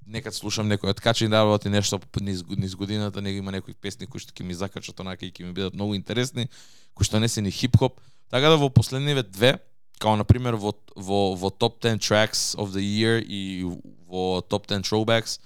некад 0.07 0.33
слушам 0.33 0.69
некој 0.69 0.89
од 0.89 0.97
откачи 0.97 1.27
да 1.27 1.43
работи 1.43 1.69
нешто 1.69 1.99
низ, 2.21 2.43
низ 2.49 2.75
годината, 2.75 3.21
него 3.21 3.37
има 3.37 3.51
некои 3.51 3.73
песни 3.73 4.07
кои 4.07 4.19
што 4.19 4.33
ќе 4.33 4.43
ми 4.43 4.53
закачат 4.53 4.99
онака 4.99 5.25
и 5.25 5.31
ќе 5.31 5.45
ми 5.45 5.53
бидат 5.53 5.73
многу 5.73 5.95
интересни, 5.95 6.47
кои 6.93 7.05
што 7.05 7.19
не 7.19 7.27
се 7.27 7.41
ни 7.41 7.51
хип-хоп. 7.51 7.97
Така 8.29 8.49
да 8.49 8.57
во 8.57 8.69
последниве 8.69 9.23
две, 9.23 9.57
као 9.99 10.15
на 10.15 10.23
пример 10.23 10.55
во 10.55 10.73
во 10.95 11.35
во 11.35 11.49
топ 11.49 11.81
10 11.81 12.01
tracks 12.01 12.55
of 12.57 12.73
the 12.73 12.81
year 12.81 13.21
и 13.21 13.63
во 14.07 14.41
топ 14.41 14.67
10 14.67 14.85
throwbacks, 14.85 15.39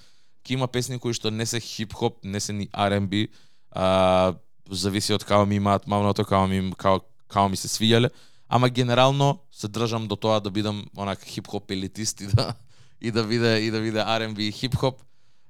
ќе 0.44 0.56
има 0.56 0.68
песни 0.68 1.00
кои 1.00 1.14
што 1.14 1.32
не 1.32 1.46
се 1.46 1.60
хип-хоп, 1.60 2.24
не 2.24 2.40
се 2.40 2.54
ни 2.54 2.68
R&B, 2.68 3.28
а 3.72 4.36
зависи 4.72 5.14
од 5.14 5.24
као 5.24 5.46
ми 5.46 5.56
имаат 5.56 5.88
мамното, 5.88 6.26
као 6.26 6.48
ми 6.48 6.74
као 6.78 7.00
као 7.28 7.50
ми 7.50 7.56
се 7.56 7.68
свијале 7.68 8.10
ама 8.50 8.70
генерално 8.70 9.40
се 9.52 9.68
држам 9.68 10.08
до 10.08 10.16
тоа 10.16 10.40
да 10.40 10.52
бидам 10.52 10.86
онак 10.98 11.22
хип-хоп 11.26 11.72
елитист 11.72 12.22
и 12.22 12.28
да 12.28 12.54
и 13.02 13.12
да 13.12 13.24
биде 13.24 13.60
и 13.60 13.72
да 13.72 13.82
биде 13.82 14.00
R&B 14.00 14.40
и 14.40 14.52
хип-хоп. 14.52 15.02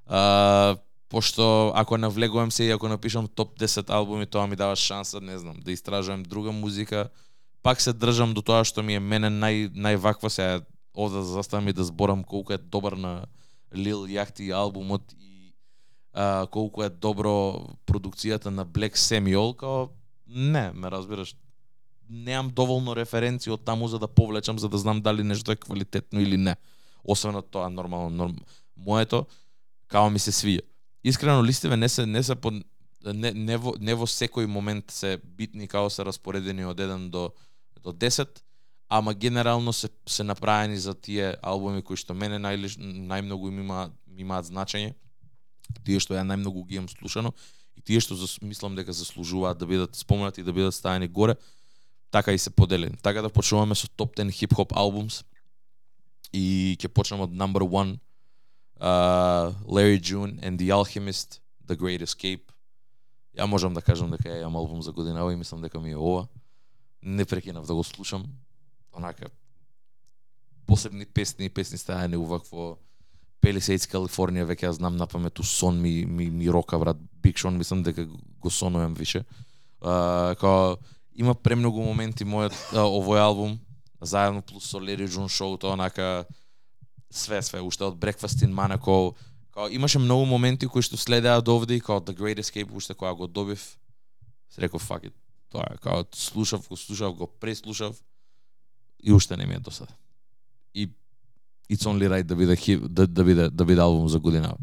А, 0.08 0.78
пошто 1.10 1.72
ако 1.76 1.98
навлегувам 1.98 2.52
се 2.52 2.64
и 2.64 2.72
ако 2.72 2.88
напишам 2.88 3.28
топ 3.28 3.60
10 3.60 3.90
албуми, 3.90 4.26
тоа 4.26 4.48
ми 4.48 4.56
дава 4.56 4.76
шанса, 4.76 5.22
не 5.22 5.38
знам, 5.38 5.56
да 5.60 5.72
истражувам 5.72 6.24
друга 6.24 6.52
музика. 6.52 7.10
Пак 7.64 7.82
се 7.82 7.94
држам 7.94 8.34
до 8.34 8.42
тоа 8.42 8.64
што 8.64 8.84
ми 8.84 8.96
е 8.96 9.00
мене 9.00 9.32
нај 9.32 9.72
најваква 9.74 10.28
се 10.28 10.62
овде 10.94 11.24
да 11.24 11.24
заставам 11.24 11.68
и 11.68 11.74
да 11.74 11.84
зборам 11.84 12.24
колку 12.24 12.54
е 12.54 12.58
добар 12.58 12.94
на 12.94 13.26
Лил 13.76 14.08
Јахти 14.08 14.52
албумот 14.52 15.14
и 15.20 15.54
а, 16.14 16.48
колку 16.52 16.84
е 16.84 16.90
добро 16.90 17.64
продукцијата 17.88 18.50
на 18.50 18.66
Black 18.66 18.98
Samuel, 18.98 19.56
као 19.56 19.90
не, 20.28 20.72
ме 20.72 20.92
разбираш. 20.92 21.36
Неам 22.10 22.50
доволно 22.50 22.96
референции 22.96 23.52
од 23.54 23.62
таму 23.66 23.88
за 23.88 24.00
да 24.00 24.08
повлечам 24.08 24.60
за 24.60 24.70
да 24.70 24.78
знам 24.78 25.02
дали 25.02 25.24
нешто 25.24 25.52
е 25.52 25.56
квалитетно 25.56 26.22
или 26.22 26.38
не. 26.38 26.56
Освен 27.04 27.36
од 27.36 27.52
тоа 27.52 27.70
нормално 27.70 28.10
норм... 28.10 28.36
моето 28.76 29.28
као 29.88 30.10
ми 30.10 30.20
се 30.20 30.32
свија. 30.32 30.62
Искрено 31.04 31.44
листиве 31.44 31.78
не 31.78 31.90
се 31.90 32.06
не 32.06 32.24
се 32.24 32.36
по 32.36 32.52
не, 32.52 33.32
не, 33.32 33.58
во, 33.58 33.76
не 33.80 33.96
во 33.96 34.08
секој 34.10 34.46
момент 34.46 34.92
се 34.92 35.18
битни 35.24 35.68
као 35.68 35.90
се 35.90 36.04
распоредени 36.04 36.66
од 36.66 36.80
1 36.80 37.10
до 37.10 37.30
до 37.84 37.94
10, 37.94 38.28
ама 38.90 39.14
генерално 39.14 39.74
се 39.74 39.90
се 40.06 40.24
направени 40.24 40.78
за 40.78 40.94
тие 40.94 41.36
албуми 41.42 41.82
кои 41.82 41.96
што 41.96 42.14
мене 42.14 42.42
најлиш, 42.42 42.76
најмногу 42.82 43.48
им 43.48 43.60
има 43.64 43.90
имаат 44.18 44.50
значење. 44.50 44.94
Тие 45.86 46.00
што 46.00 46.18
ја 46.18 46.26
најмногу 46.26 46.66
ги 46.66 46.76
имам 46.76 46.90
слушано 46.90 47.34
и 47.78 47.82
тие 47.82 48.02
што 48.04 48.16
зас, 48.16 48.42
мислам 48.42 48.76
дека 48.76 48.94
заслужуваат 48.94 49.58
да 49.58 49.66
бидат 49.66 49.96
спомнати 49.96 50.42
и 50.42 50.44
да 50.44 50.54
бидат 50.54 50.76
ставени 50.76 51.08
горе, 51.08 51.36
така 52.12 52.32
и 52.32 52.38
се 52.38 52.50
поделени. 52.50 52.98
Така 53.02 53.22
да 53.22 53.30
почнуваме 53.30 53.76
со 53.76 53.90
топ 53.90 54.16
10 54.16 54.32
хип-хоп 54.32 54.74
албумс 54.76 55.24
и 56.34 56.78
ќе 56.80 56.88
почнеме 56.88 57.24
од 57.24 57.34
number 57.34 57.66
1 57.66 57.98
uh, 58.82 59.54
Larry 59.66 60.00
June 60.00 60.40
and 60.42 60.60
the 60.60 60.72
Alchemist 60.74 61.42
The 61.68 61.76
Great 61.76 62.02
Escape. 62.02 62.46
Ја 63.38 63.46
можам 63.46 63.74
да 63.74 63.82
кажам 63.82 64.12
дека 64.12 64.30
ја 64.30 64.42
имам 64.42 64.56
албум 64.56 64.82
за 64.82 64.92
годинава 64.92 65.34
и 65.34 65.36
мислам 65.36 65.62
дека 65.62 65.80
ми 65.80 65.92
е 65.92 65.98
ова. 65.98 66.28
Не 67.04 67.26
прекинав 67.26 67.66
да 67.66 67.76
го 67.76 67.84
слушам. 67.84 68.26
Онака 68.94 69.30
посебни 70.70 71.06
песни 71.06 71.46
и 71.46 71.50
песни 71.50 71.78
стајани 71.82 72.18
увакво 72.22 72.78
Palisades 73.42 73.88
Калифорнија 73.90 74.46
веќе 74.46 74.68
ја 74.68 74.78
знам 74.78 74.98
на 75.00 75.08
памет 75.08 75.40
сон 75.44 75.80
ми 75.82 76.06
ми, 76.06 76.30
ми 76.30 76.50
рока 76.52 76.78
брат 76.80 76.98
Биг 77.24 77.38
Шон, 77.38 77.58
мислам 77.58 77.84
дека 77.84 78.06
го 78.40 78.50
сонувам 78.50 78.94
више. 78.94 79.24
Uh, 79.82 80.36
као 80.36 80.78
има 81.20 81.36
премногу 81.36 81.84
моменти 81.84 82.24
мојот 82.24 82.56
овој 82.80 83.20
албум 83.20 83.58
заедно 84.02 84.42
плюс 84.42 84.70
со 84.72 84.80
Лери 84.80 85.08
Джун 85.08 85.28
Шоу, 85.28 85.58
шоуто 85.60 85.74
онака 85.74 86.26
све 87.12 87.42
све 87.44 87.60
уште 87.62 87.84
од 87.84 88.00
Breakfast 88.00 88.40
in 88.48 88.54
Monaco 88.56 89.16
као 89.52 89.68
имаше 89.70 90.00
многу 90.00 90.26
моменти 90.26 90.68
кои 90.68 90.82
што 90.82 90.98
следеа 90.98 91.42
до 91.42 91.58
овде 91.58 91.80
као 91.80 92.00
The 92.00 92.16
Great 92.16 92.40
Escape 92.40 92.72
уште 92.72 92.94
кога 92.94 93.14
го 93.14 93.28
добив 93.28 93.78
се 94.50 94.62
реков 94.62 94.88
fuck 94.88 95.04
it 95.04 95.14
тоа 95.52 95.68
е 95.74 95.78
као 95.78 96.06
слушав 96.16 96.70
го 96.70 96.78
слушав 96.78 97.14
го 97.16 97.28
преслушав 97.28 98.00
и 99.04 99.14
уште 99.14 99.38
не 99.38 99.46
ми 99.46 99.54
е 99.54 99.60
досада. 99.60 99.94
И 100.74 100.88
It's 101.72 101.84
Only 101.84 102.10
Right 102.10 102.24
да 102.24 102.36
биде 102.36 102.78
да, 102.88 103.08
да 103.08 103.24
биде 103.24 103.50
да 103.50 103.66
биде 103.66 103.82
албум 103.82 104.08
за 104.10 104.20
годинава 104.20 104.58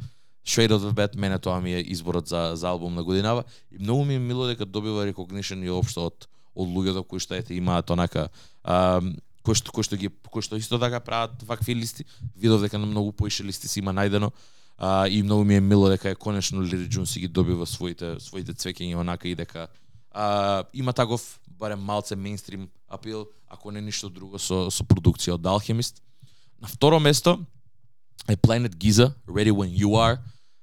Straight 0.46 0.72
Out 0.72 0.90
of 0.90 0.92
Bed 0.92 1.16
мене 1.16 1.38
тоа 1.38 1.60
ми 1.60 1.74
е 1.74 1.80
изборот 1.80 2.28
за 2.28 2.52
за 2.54 2.68
албум 2.68 2.94
на 2.94 3.04
годинава. 3.04 3.44
И 3.72 3.78
многу 3.78 4.04
ми 4.04 4.14
е 4.14 4.18
мило 4.18 4.46
дека 4.46 4.66
добива 4.66 5.12
recognition 5.12 5.64
и 5.64 5.70
општо 5.70 6.06
од 6.06 6.28
од 6.56 6.68
луѓето 6.68 7.04
кои 7.06 7.20
што 7.20 7.36
ете 7.36 7.54
имаат 7.54 7.90
онака 7.90 8.28
а, 8.64 9.00
кои 9.44 9.54
што 9.54 9.72
кои 9.72 9.84
што 9.86 9.96
ги 10.00 10.10
кои 10.30 10.42
што 10.42 10.56
исто 10.56 10.80
така 10.82 11.00
прават 11.00 11.42
вакви 11.42 11.74
листи 11.74 12.06
видов 12.36 12.62
дека 12.64 12.78
на 12.78 12.86
многу 12.86 13.12
поише 13.12 13.44
листи 13.44 13.68
си 13.68 13.80
има 13.80 13.92
најдено 13.92 14.32
а, 14.78 15.08
и 15.08 15.22
многу 15.22 15.44
ми 15.44 15.56
е 15.56 15.60
мило 15.60 15.88
дека 15.88 16.10
е 16.10 16.14
конечно 16.14 16.62
Лири 16.62 16.88
Джун 16.88 17.06
си 17.06 17.20
ги 17.20 17.28
добива 17.28 17.66
своите 17.66 18.16
своите 18.20 18.52
цвеќиња 18.52 18.96
онака 19.00 19.28
и 19.28 19.34
дека 19.34 19.68
а, 20.10 20.64
има 20.72 20.92
таков 20.92 21.40
барем 21.48 21.80
малце 21.80 22.16
мейнстрим 22.16 22.68
апил 22.88 23.26
ако 23.48 23.70
не 23.70 23.80
ништо 23.80 24.08
друго 24.08 24.38
со 24.38 24.70
со 24.70 24.84
продукција 24.84 25.38
од 25.38 25.46
Alchemist 25.46 26.02
на 26.60 26.68
второ 26.68 27.00
место 27.00 27.38
е 28.28 28.36
Planet 28.36 28.74
Giza 28.76 29.12
Ready 29.28 29.52
When 29.52 29.70
You 29.70 29.88
Are. 29.88 30.18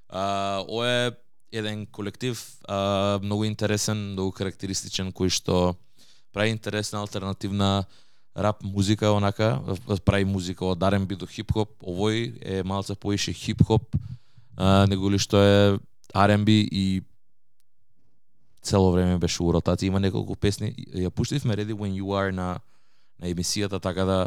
А, 0.08 0.64
ова 0.68 0.88
е 0.88 1.10
еден 1.54 1.86
колектив 1.86 2.38
а, 2.68 3.18
многу 3.22 3.44
интересен, 3.44 4.12
многу 4.12 4.32
карактеристичен 4.34 5.12
кој 5.14 5.30
што 5.30 5.76
прави 6.34 6.50
интересна 6.50 7.00
алтернативна 7.00 7.86
рап 8.34 8.62
музика 8.62 9.12
онака, 9.14 9.60
прави 10.04 10.24
музика 10.24 10.66
од 10.66 10.82
R&B 10.82 11.16
до 11.16 11.26
хип-хоп. 11.30 11.70
Овој 11.78 12.34
е 12.42 12.62
малце 12.66 12.96
поише 12.98 13.32
хип-хоп, 13.32 13.94
него 14.90 15.10
ли 15.10 15.18
што 15.22 15.38
е 15.38 15.78
R&B 16.10 16.50
и 16.66 17.02
цело 18.62 18.90
време 18.90 19.18
беше 19.18 19.42
у 19.42 19.52
ротација, 19.54 19.92
има 19.92 20.00
неколку 20.02 20.34
песни. 20.34 20.74
Ја 20.74 21.14
пуштивме 21.14 21.54
Ready 21.54 21.76
When 21.78 21.94
You 21.94 22.10
Are 22.18 22.34
на 22.34 22.58
на 23.18 23.30
емисијата, 23.30 23.80
така 23.80 24.04
да 24.04 24.18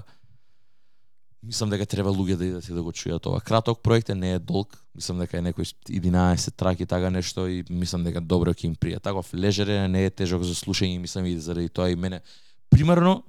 мислам 1.44 1.70
дека 1.70 1.86
треба 1.86 2.12
луѓе 2.12 2.36
да 2.36 2.46
идат 2.46 2.68
и 2.70 2.74
да 2.74 2.84
го 2.84 2.92
чујат 2.92 3.26
ова. 3.30 3.40
Краток 3.42 3.82
проект 3.84 4.10
е, 4.10 4.16
не 4.16 4.34
е 4.34 4.40
долг. 4.40 4.78
Мислам 4.96 5.20
дека 5.22 5.38
е 5.38 5.46
некој 5.46 5.70
11 5.90 6.56
траки 6.58 6.86
така 6.86 7.10
нешто 7.10 7.48
и 7.48 7.64
мислам 7.70 8.04
дека 8.04 8.22
добро 8.22 8.54
ќе 8.54 8.72
им 8.72 8.76
прија. 8.76 9.02
Таков 9.02 9.34
лежерен 9.34 9.92
не 9.92 10.06
е 10.06 10.10
тежок 10.10 10.44
за 10.44 10.56
слушање 10.56 11.00
мислам 11.00 11.26
и 11.26 11.38
заради 11.40 11.70
тоа 11.70 11.90
и 11.92 11.96
мене. 11.96 12.22
Примерно 12.70 13.24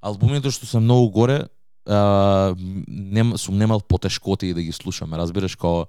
албумите 0.00 0.50
што 0.54 0.66
се 0.66 0.78
многу 0.78 1.10
горе, 1.10 1.48
а, 1.86 2.54
нем, 2.58 3.36
сум 3.36 3.58
немал 3.58 3.80
потешкоти 3.80 4.54
да 4.54 4.62
ги 4.62 4.72
слушам, 4.72 5.14
разбираш 5.14 5.56
како 5.56 5.88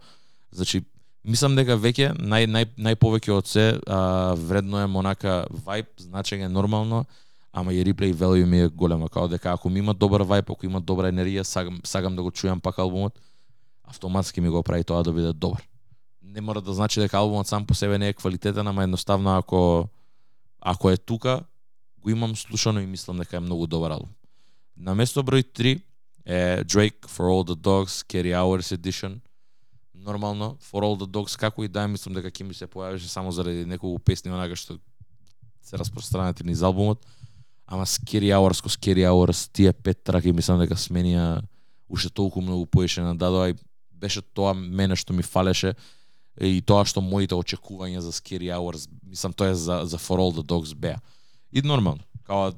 значи 0.52 0.84
мислам 1.24 1.56
дека 1.56 1.78
веќе 1.78 2.16
нај 2.18 2.48
нај 2.50 2.70
најповеќе 2.80 3.36
од 3.36 3.48
се 3.48 3.66
а, 3.86 4.34
вредно 4.34 4.82
е 4.82 4.88
монака 4.88 5.46
вајб, 5.52 5.92
значење 6.00 6.50
нормално, 6.50 7.06
ама 7.54 7.74
и 7.74 7.86
реплей 7.86 8.14
value 8.14 8.46
ми 8.46 8.62
е 8.62 8.68
голема, 8.68 9.10
као 9.10 9.28
дека 9.28 9.52
ако 9.52 9.70
ми 9.70 9.80
има 9.80 9.94
добар 9.94 10.22
вајп, 10.22 10.52
ако 10.52 10.66
има 10.66 10.82
добра 10.82 11.12
енергија, 11.12 11.44
сагам, 11.44 11.80
сагам 11.84 12.16
да 12.16 12.24
го 12.24 12.32
чујам 12.32 12.62
пак 12.62 12.80
албумот, 12.80 13.20
автоматски 13.84 14.42
ми 14.42 14.50
го 14.50 14.64
прави 14.64 14.84
тоа 14.84 15.04
да 15.04 15.14
биде 15.14 15.34
добар. 15.34 15.64
Не 16.22 16.42
мора 16.42 16.62
да 16.62 16.74
значи 16.74 17.00
дека 17.00 17.18
албумот 17.18 17.48
сам 17.48 17.66
по 17.66 17.74
себе 17.74 17.98
не 17.98 18.08
е 18.08 18.14
квалитетен, 18.14 18.68
ама 18.68 18.84
едноставно 18.84 19.38
ако 19.38 19.90
ако 20.62 20.90
е 20.90 20.98
тука, 20.98 21.44
го 21.98 22.10
имам 22.10 22.36
слушано 22.36 22.80
и 22.80 22.86
мислам 22.86 23.18
дека 23.18 23.38
е 23.38 23.40
многу 23.40 23.68
добар 23.68 23.92
албум. 23.92 24.10
На 24.78 24.96
место 24.96 25.24
број 25.24 25.44
3 25.44 25.82
е 26.26 26.64
Drake 26.64 27.08
For 27.08 27.28
All 27.28 27.44
The 27.48 27.56
Dogs 27.56 28.06
Carry 28.08 28.32
Hours 28.32 28.76
Edition. 28.78 29.20
Нормално, 29.96 30.58
For 30.62 30.84
All 30.84 30.96
The 31.00 31.08
Dogs, 31.08 31.40
како 31.40 31.64
и 31.64 31.68
да 31.68 31.84
е, 31.84 31.88
мислам 31.88 32.16
дека 32.16 32.32
ќе 32.32 32.44
ми 32.44 32.54
се 32.54 32.68
појавише 32.68 33.08
само 33.08 33.32
заради 33.32 33.66
неколку 33.66 34.00
песни 34.00 34.32
онака 34.32 34.56
што 34.56 34.80
се 35.62 35.78
распространети 35.78 36.44
низ 36.44 36.62
албумот. 36.62 37.06
Ама 37.70 37.86
Scary 37.86 38.34
Hours, 38.34 38.62
ко 38.62 38.70
Scary 38.70 39.06
Hours, 39.06 39.50
тие 39.54 39.74
пет 39.74 40.04
траки 40.04 40.32
мислам 40.34 40.58
дека 40.58 40.74
сменија 40.74 41.44
уште 41.90 42.10
толку 42.10 42.42
многу 42.42 42.66
поише 42.66 43.04
нададоа 43.06 43.52
и 43.52 43.56
беше 43.94 44.22
тоа 44.22 44.56
мене 44.58 44.98
што 44.98 45.14
ми 45.14 45.22
фалеше 45.22 45.76
и 46.42 46.64
тоа 46.66 46.82
што 46.90 47.04
моите 47.06 47.38
очекувања 47.38 48.02
за 48.02 48.10
Scary 48.16 48.50
Hours, 48.50 48.88
мислам 49.06 49.34
тоа 49.38 49.54
е 49.54 49.54
за 49.54 49.84
за 49.86 50.02
For 50.02 50.18
All 50.18 50.34
The 50.34 50.42
Dogs 50.42 50.74
беа. 50.74 50.98
И 51.54 51.62
нормално, 51.62 52.02
као 52.26 52.58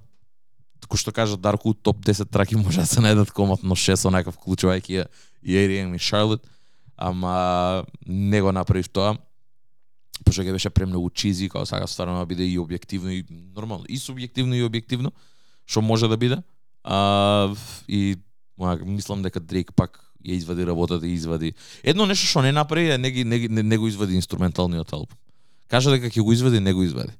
како 0.80 0.98
што 0.98 1.12
кажа 1.12 1.38
Дарко 1.38 1.74
топ 1.74 2.00
10 2.00 2.32
траки 2.32 2.56
може 2.56 2.80
да 2.80 2.88
се 2.88 3.04
најдат 3.04 3.36
коматно 3.36 3.76
6 3.76 4.08
онакав 4.08 4.40
вклучувајќи 4.40 4.96
ја 4.96 5.06
и 5.44 5.60
Arian 5.60 5.96
и 5.96 6.00
Шарлот, 6.00 6.48
ама 6.96 7.84
не 8.06 8.42
го 8.42 8.52
направив 8.52 8.88
тоа 8.88 9.18
пошто 10.26 10.44
ќе 10.44 10.52
беше 10.52 10.70
премногу 10.70 11.10
чизи, 11.10 11.50
као 11.50 11.66
сака 11.66 11.88
стварно 11.88 12.20
да 12.20 12.26
биде 12.26 12.46
и 12.46 12.60
објективно 12.60 13.10
и 13.10 13.26
нормално, 13.56 13.86
и 13.90 13.98
субјективно 13.98 14.56
и 14.56 14.64
објективно, 14.66 15.12
што 15.66 15.82
може 15.82 16.08
да 16.08 16.18
биде. 16.18 16.42
А, 16.84 17.54
и 17.88 18.16
мислам 18.86 19.22
дека 19.22 19.40
Дрейк 19.40 19.74
пак 19.74 20.00
ја 20.26 20.38
извади 20.38 20.66
работата 20.66 21.08
и 21.08 21.14
извади. 21.14 21.54
Едно 21.84 22.06
нешто 22.06 22.28
што 22.28 22.42
не 22.42 22.52
направи 22.52 22.92
е 22.92 22.98
не, 22.98 23.12
ги- 23.12 23.24
не, 23.26 23.48
не, 23.48 23.64
не 23.64 23.78
го 23.78 23.88
извади 23.88 24.16
инструменталниот 24.16 24.94
албум. 24.94 25.18
Кажа 25.68 25.92
дека 25.92 26.10
ќе 26.10 26.22
го 26.22 26.34
извади, 26.34 26.60
не 26.60 26.74
го 26.74 26.84
извади. 26.84 27.14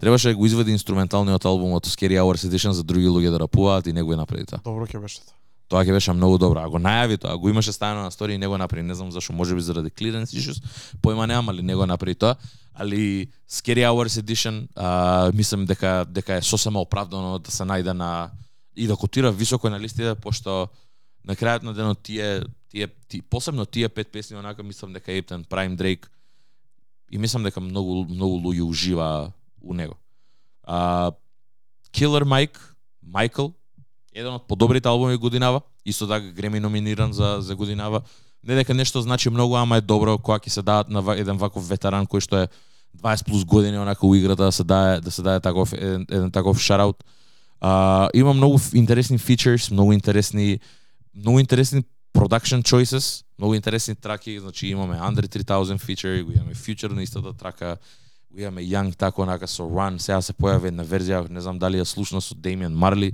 Требаше 0.00 0.28
да 0.28 0.36
го 0.36 0.46
извади 0.46 0.72
инструменталниот 0.72 1.44
албум 1.44 1.72
од 1.72 1.86
Scary 1.86 2.18
Hours 2.20 2.46
Edition 2.46 2.70
за 2.70 2.84
други 2.84 3.06
луѓе 3.08 3.30
да 3.30 3.40
рапуваат 3.46 3.86
и 3.86 3.92
не 3.92 4.02
го 4.02 4.12
е 4.12 4.16
направи 4.16 4.46
тоа. 4.46 4.60
Добро 4.64 4.86
ќе 4.86 5.00
беше 5.00 5.22
тоа. 5.24 5.34
Тоа 5.74 5.82
ќе 5.82 5.90
беше 5.90 6.12
многу 6.14 6.36
добро. 6.38 6.62
А 6.62 6.70
го 6.70 6.78
најави 6.78 7.16
тоа, 7.18 7.34
го 7.34 7.50
имаше 7.50 7.72
ставено 7.74 8.04
на 8.06 8.10
стори 8.14 8.36
и 8.36 8.38
не 8.38 8.46
го 8.46 8.54
направи, 8.58 8.84
не 8.86 8.94
знам 8.94 9.10
зашо, 9.10 9.32
можеби 9.34 9.58
заради 9.60 9.90
clearance 9.90 10.30
issues, 10.30 10.60
појма 11.02 11.26
немам, 11.26 11.48
али 11.50 11.64
не 11.66 11.74
го 11.74 11.86
направи 11.86 12.14
тоа. 12.14 12.36
Али 12.78 13.26
Scary 13.50 13.82
Hours 13.82 14.20
Edition, 14.22 14.68
а, 14.76 15.32
мислам 15.34 15.66
дека 15.66 16.06
дека 16.06 16.38
е 16.38 16.42
сосема 16.42 16.78
оправдано 16.78 17.40
да 17.42 17.50
се 17.50 17.66
најде 17.66 17.90
на 17.90 18.30
и 18.76 18.86
да 18.86 18.94
котира 18.94 19.32
високо 19.32 19.70
на 19.70 19.80
листите, 19.80 20.14
пошто 20.14 20.68
на 21.26 21.34
крајот 21.34 21.66
на 21.66 21.74
денот 21.74 21.98
тие 22.06 22.44
тие, 22.70 22.88
ти, 23.08 23.22
посебно 23.22 23.66
тие 23.66 23.88
пет 23.88 24.12
песни 24.12 24.36
онака 24.36 24.62
мислам 24.62 24.92
дека 24.92 25.10
Ептен 25.12 25.44
Prime 25.44 25.74
Drake 25.74 26.06
и 27.10 27.18
мислам 27.18 27.42
дека 27.42 27.60
многу 27.60 28.04
многу 28.04 28.38
луѓе 28.38 28.62
ужива 28.62 29.32
у 29.60 29.74
него. 29.74 29.98
А, 30.62 31.10
Killer 31.90 32.22
Mike, 32.22 32.62
Michael, 33.02 33.52
еден 34.14 34.34
од 34.38 34.46
подобрите 34.48 34.88
албуми 34.88 35.16
годинава, 35.16 35.60
исто 35.84 36.08
така 36.08 36.32
Греми 36.32 36.60
номиниран 36.60 37.12
за 37.12 37.38
за 37.40 37.56
годинава. 37.56 38.02
Не 38.42 38.54
дека 38.54 38.74
нешто 38.74 39.02
значи 39.02 39.30
многу, 39.30 39.56
ама 39.56 39.76
е 39.76 39.80
добро 39.80 40.18
кога 40.18 40.38
ќе 40.38 40.48
се 40.48 40.62
дадат 40.62 40.88
на 40.88 41.02
еден 41.16 41.36
ваков 41.36 41.68
ветеран 41.68 42.06
кој 42.06 42.20
што 42.20 42.44
е 42.44 42.48
20 42.94 43.24
плюс 43.26 43.44
години 43.44 43.78
онака 43.78 44.06
у 44.06 44.14
играта 44.14 44.44
да 44.44 44.52
се 44.52 44.64
дае 44.64 45.00
да 45.00 45.10
се 45.10 45.22
дае 45.22 45.40
таков 45.40 45.72
еден, 45.72 46.06
еден 46.10 46.30
таков 46.30 46.60
шараут. 46.60 47.04
А, 47.60 48.08
има 48.14 48.34
многу 48.34 48.58
интересни 48.74 49.18
фичерс, 49.18 49.70
многу 49.70 49.92
интересни 49.92 50.60
многу 51.14 51.40
интересни 51.40 51.82
production 52.14 52.62
choices, 52.62 53.24
многу 53.38 53.54
интересни 53.54 53.94
траки, 53.94 54.40
значи 54.40 54.68
имаме 54.68 54.96
Under 54.96 55.26
3000 55.26 55.78
feature, 55.78 56.22
го 56.22 56.32
имаме 56.32 56.54
Future 56.54 56.92
на 56.92 57.02
истата 57.02 57.32
трака, 57.32 57.76
го 58.30 58.40
имаме 58.40 58.62
Young 58.62 58.96
тако 58.96 59.22
онака 59.22 59.48
со 59.48 59.62
Run, 59.62 59.98
сега 59.98 60.22
се 60.22 60.32
појави 60.32 60.70
една 60.70 60.84
верзија, 60.84 61.30
не 61.30 61.40
знам 61.40 61.58
дали 61.58 61.80
ја 61.82 61.84
слушна 61.84 62.20
со 62.20 62.34
Damian 62.34 62.74
Марли, 62.74 63.12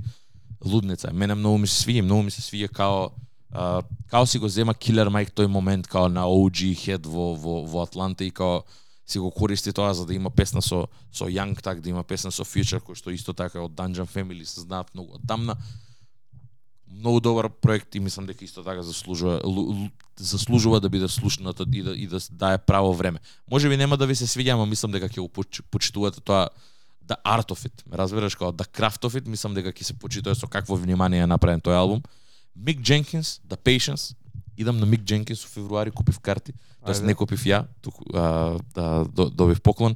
лудница. 0.65 1.13
Мене 1.13 1.35
многу 1.35 1.57
ми 1.57 1.67
се 1.67 1.83
свија, 1.83 2.01
многу 2.01 2.23
ми 2.23 2.31
се 2.31 2.41
свија 2.41 2.69
као 2.69 3.09
uh, 3.53 3.83
као 4.07 4.25
си 4.25 4.39
го 4.39 4.47
зема 4.47 4.73
Killer 4.73 5.09
Mike 5.09 5.33
тој 5.33 5.47
момент 5.47 5.87
као 5.87 6.09
на 6.09 6.25
OG 6.25 6.73
head 6.75 7.07
во 7.07 7.35
во 7.35 7.65
во 7.65 7.83
Атланта 7.83 8.23
и 8.23 8.31
као 8.31 8.63
си 9.05 9.19
го 9.19 9.31
користи 9.31 9.73
тоа 9.73 9.93
за 9.93 10.05
да 10.05 10.13
има 10.13 10.29
песна 10.29 10.61
со 10.61 10.87
со 11.11 11.25
Young 11.25 11.61
так, 11.61 11.81
да 11.81 11.89
има 11.89 12.03
песна 12.03 12.31
со 12.31 12.43
Future 12.43 12.79
кој 12.79 12.95
што 12.95 13.11
исто 13.11 13.33
така 13.33 13.61
од 13.61 13.71
Dungeon 13.71 14.07
Family 14.07 14.45
се 14.45 14.61
знаат 14.61 14.93
многу 14.93 15.15
одамна 15.15 15.57
многу 16.87 17.19
добар 17.19 17.49
проект 17.49 17.95
и 17.95 17.99
мислам 17.99 18.25
дека 18.25 18.45
исто 18.45 18.63
така 18.63 18.83
заслужува 18.83 19.41
заслужува 20.19 20.79
да 20.79 20.89
биде 20.89 21.07
слушнат 21.07 21.59
и 21.73 21.83
да 21.83 21.91
и 21.95 22.07
да 22.07 22.19
дае 22.31 22.57
право 22.57 22.93
време. 22.93 23.19
Може 23.51 23.69
би 23.69 23.77
нема 23.77 23.97
да 23.97 24.07
ви 24.07 24.15
се 24.15 24.27
свиѓа, 24.27 24.53
ама 24.53 24.65
мислам 24.65 24.91
дека 24.91 25.09
ќе 25.09 25.19
го 25.19 25.29
почитувате 25.71 26.21
тоа 26.21 26.49
да 27.11 27.17
art 27.27 27.51
of 27.51 27.67
it. 27.67 27.83
Ме 27.85 27.99
разбираш 27.99 28.35
како 28.39 28.51
да 28.55 28.63
craft 28.63 29.05
of 29.07 29.19
it, 29.19 29.27
мислам 29.27 29.55
дека 29.57 29.73
ќе 29.75 29.91
се 29.91 29.97
почитува 29.99 30.35
со 30.35 30.47
какво 30.47 30.79
внимание 30.79 31.23
е 31.25 31.29
направен 31.29 31.61
тој 31.61 31.75
албум. 31.75 32.01
Мик 32.55 32.81
Дженкинс, 32.81 33.39
The 33.47 33.57
Patience, 33.57 34.15
идам 34.57 34.79
на 34.79 34.85
Мик 34.85 35.03
Дженкинс 35.03 35.43
во 35.43 35.49
февруари, 35.49 35.91
купив 35.91 36.19
карти, 36.19 36.53
тоест 36.85 37.03
не 37.03 37.15
купив 37.15 37.43
ја, 37.47 37.65
туку 37.81 38.03
а, 38.13 38.59
да, 38.75 39.05
добив 39.29 39.61
поклон. 39.61 39.95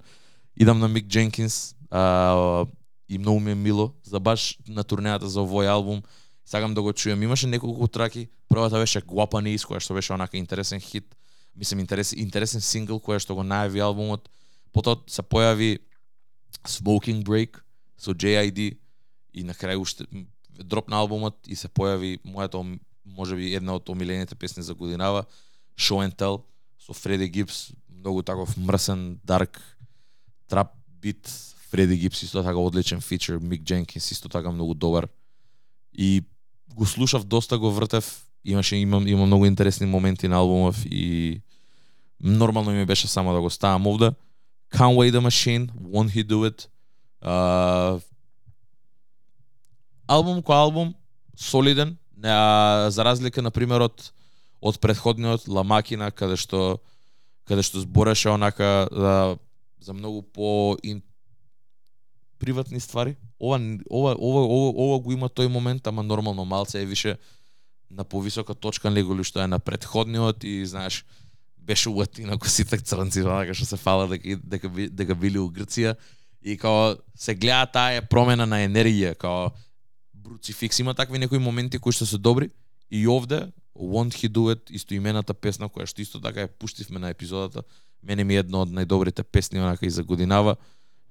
Идам 0.55 0.79
на 0.79 0.87
Мик 0.87 1.07
Дженкинс 1.07 1.75
а, 1.91 2.65
и 3.09 3.17
многу 3.17 3.39
ми 3.39 3.51
е 3.51 3.55
мило 3.55 3.93
за 4.03 4.19
баш 4.19 4.57
на 4.67 4.83
турнејата 4.83 5.25
за 5.25 5.43
овој 5.43 5.71
албум 5.71 6.03
сакам 6.45 6.73
да 6.73 6.81
го 6.81 6.93
чујам. 6.93 7.23
Имаше 7.23 7.47
неколку 7.47 7.87
траки. 7.87 8.27
Првата 8.49 8.77
беше 8.77 9.01
Guapanese, 9.01 9.65
која 9.65 9.81
што 9.81 9.93
беше 9.97 10.13
онака 10.13 10.37
интересен 10.37 10.79
хит. 10.79 11.15
Мислам 11.55 11.79
интерес, 11.79 12.13
интересен 12.13 12.61
сингл 12.61 13.01
која 13.01 13.19
што 13.19 13.35
го 13.35 13.43
најави 13.43 13.81
албумот. 13.81 14.29
Потоа 14.71 15.01
се 15.07 15.23
појави 15.25 15.79
Smoking 16.67 17.23
Break 17.23 17.61
со 17.97 18.11
JID 18.11 18.77
и 19.33 19.43
на 19.43 19.53
крај 19.53 19.79
уште 19.79 20.05
дроп 20.63 20.89
на 20.89 21.01
албумот 21.03 21.47
и 21.47 21.55
се 21.55 21.67
појави 21.67 22.19
мојата 22.23 22.61
можеби 23.05 23.53
една 23.53 23.75
од 23.75 23.89
омилените 23.89 24.35
песни 24.35 24.63
за 24.63 24.73
годинава 24.73 25.25
Show 25.77 26.01
and 26.01 26.15
Tell 26.15 26.43
со 26.79 26.93
Фреди 26.93 27.29
Гипс, 27.29 27.71
многу 27.89 28.23
таков 28.23 28.57
мрсен, 28.57 29.19
дарк 29.23 29.61
трап 30.47 30.73
бит, 31.01 31.27
Фреди 31.69 31.97
Гипс 31.97 32.23
исто 32.23 32.43
така 32.43 32.57
одличен 32.57 33.01
фичер, 33.01 33.37
Мик 33.37 33.63
Дженкинс 33.63 34.11
исто 34.11 34.29
така 34.29 34.51
многу 34.51 34.73
добар. 34.73 35.07
И 35.93 36.23
го 36.75 36.85
слушав 36.85 37.23
доста 37.23 37.57
го 37.57 37.71
вртев, 37.71 38.27
имаше 38.45 38.75
имам 38.75 39.07
има 39.07 39.25
многу 39.25 39.45
интересни 39.45 39.85
моменти 39.85 40.27
на 40.27 40.35
албумов 40.35 40.85
и 40.85 41.41
нормално 42.19 42.71
ми 42.71 42.85
беше 42.85 43.07
само 43.07 43.33
да 43.33 43.41
го 43.41 43.49
ставам 43.49 43.87
овде. 43.87 44.11
Can't 44.71 44.95
Wait 44.95 45.11
the 45.11 45.21
Machine, 45.21 45.71
Won't 45.79 46.11
He 46.11 46.23
Do 46.23 46.45
It. 46.45 46.67
Uh, 47.21 47.99
албум 50.07 50.43
ко 50.43 50.53
албум, 50.53 50.95
солиден, 51.37 51.97
а, 52.23 52.87
за 52.89 53.05
разлика 53.05 53.41
на 53.41 53.51
пример 53.51 53.81
од 53.81 54.11
од 54.61 54.79
предходниот 54.81 55.47
ламакина, 55.47 56.11
каде 56.11 56.37
што 56.37 56.79
каде 57.45 57.61
што 57.61 57.81
збореше 57.81 58.31
онака 58.33 58.87
за, 58.91 59.37
за 59.79 59.93
многу 59.93 60.21
по 60.21 60.77
ин, 60.83 61.03
приватни 62.39 62.79
ствари. 62.79 63.15
Ова 63.39 63.59
ова 63.89 64.15
ова 64.17 64.41
ова, 64.41 64.71
ова 64.73 64.99
го 64.99 65.11
има 65.11 65.29
тој 65.29 65.47
момент, 65.47 65.87
ама 65.87 66.03
нормално 66.03 66.45
малце 66.45 66.81
е 66.81 66.85
више 66.85 67.17
на 67.89 68.03
повисока 68.03 68.55
точка 68.55 68.89
него 68.89 69.23
што 69.23 69.39
е 69.39 69.47
на 69.47 69.59
предходниот 69.59 70.43
и 70.43 70.65
знаеш 70.65 71.05
беше 71.65 71.89
уатина 71.89 72.37
кој 72.37 72.51
сите 72.51 72.77
црнци 72.77 73.23
така 73.25 73.53
што 73.57 73.65
се 73.65 73.77
фала 73.81 74.07
дека 74.11 74.37
дека 74.43 74.69
дека 74.69 75.15
били 75.15 75.41
у 75.41 75.49
Грција. 75.49 75.95
И 76.45 76.57
као 76.61 76.95
се 77.17 77.33
гледа 77.35 77.65
таа 77.65 78.01
промена 78.09 78.45
на 78.45 78.61
енергија, 78.65 79.15
као 79.17 79.49
Бруцификс 80.13 80.79
има 80.79 80.93
такви 80.93 81.19
некои 81.19 81.39
моменти 81.39 81.79
кои 81.79 81.93
што 81.93 82.05
се 82.05 82.17
добри. 82.17 82.49
И 82.91 83.07
овде 83.07 83.51
Won't 83.75 84.13
He 84.15 84.29
Do 84.29 84.53
It, 84.53 84.69
исто 84.69 84.93
имената 84.93 85.33
песна 85.33 85.69
која 85.69 85.89
што 85.89 86.01
исто 86.01 86.21
така 86.21 86.45
ја 86.45 86.53
пуштивме 86.59 86.99
на 86.99 87.09
епизодата, 87.09 87.63
мене 88.03 88.23
ми 88.23 88.35
е 88.35 88.45
една 88.45 88.61
од 88.61 88.69
најдобрите 88.69 89.23
песни 89.23 89.59
онака 89.59 89.85
и 89.85 89.89
за 89.89 90.03
годинава 90.03 90.55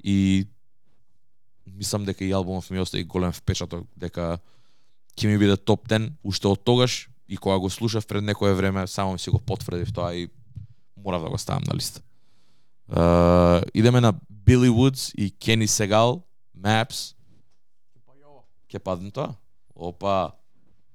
и 0.05 0.47
мислам 1.67 2.05
дека 2.05 2.25
и 2.25 2.33
албумот 2.33 2.71
ми 2.71 2.81
остави 2.81 3.05
голем 3.05 3.33
впечаток 3.33 3.87
дека 3.97 4.39
ќе 5.19 5.27
ми 5.27 5.39
биде 5.39 5.57
топ 5.57 5.89
10 5.89 6.13
уште 6.23 6.49
од 6.49 6.63
тогаш 6.65 7.09
и 7.29 7.37
кога 7.37 7.59
го 7.59 7.71
слушав 7.71 8.07
пред 8.07 8.25
некое 8.25 8.55
време 8.55 8.87
само 8.87 9.19
си 9.19 9.31
го 9.31 9.39
потврдив 9.39 9.93
тоа 9.93 10.15
и 10.15 10.29
морав 11.05 11.23
да 11.23 11.31
го 11.31 11.39
ставам 11.39 11.63
на 11.67 11.75
листа. 11.75 12.01
Uh, 12.91 13.71
идеме 13.75 14.01
на 14.01 14.15
Billy 14.47 14.71
Вудс 14.71 15.13
и 15.15 15.31
Кени 15.39 15.69
Сегал, 15.69 16.23
Maps. 16.59 17.15
Ке 18.69 18.79
падне 18.79 19.11
тоа? 19.11 19.35
Опа, 19.75 20.33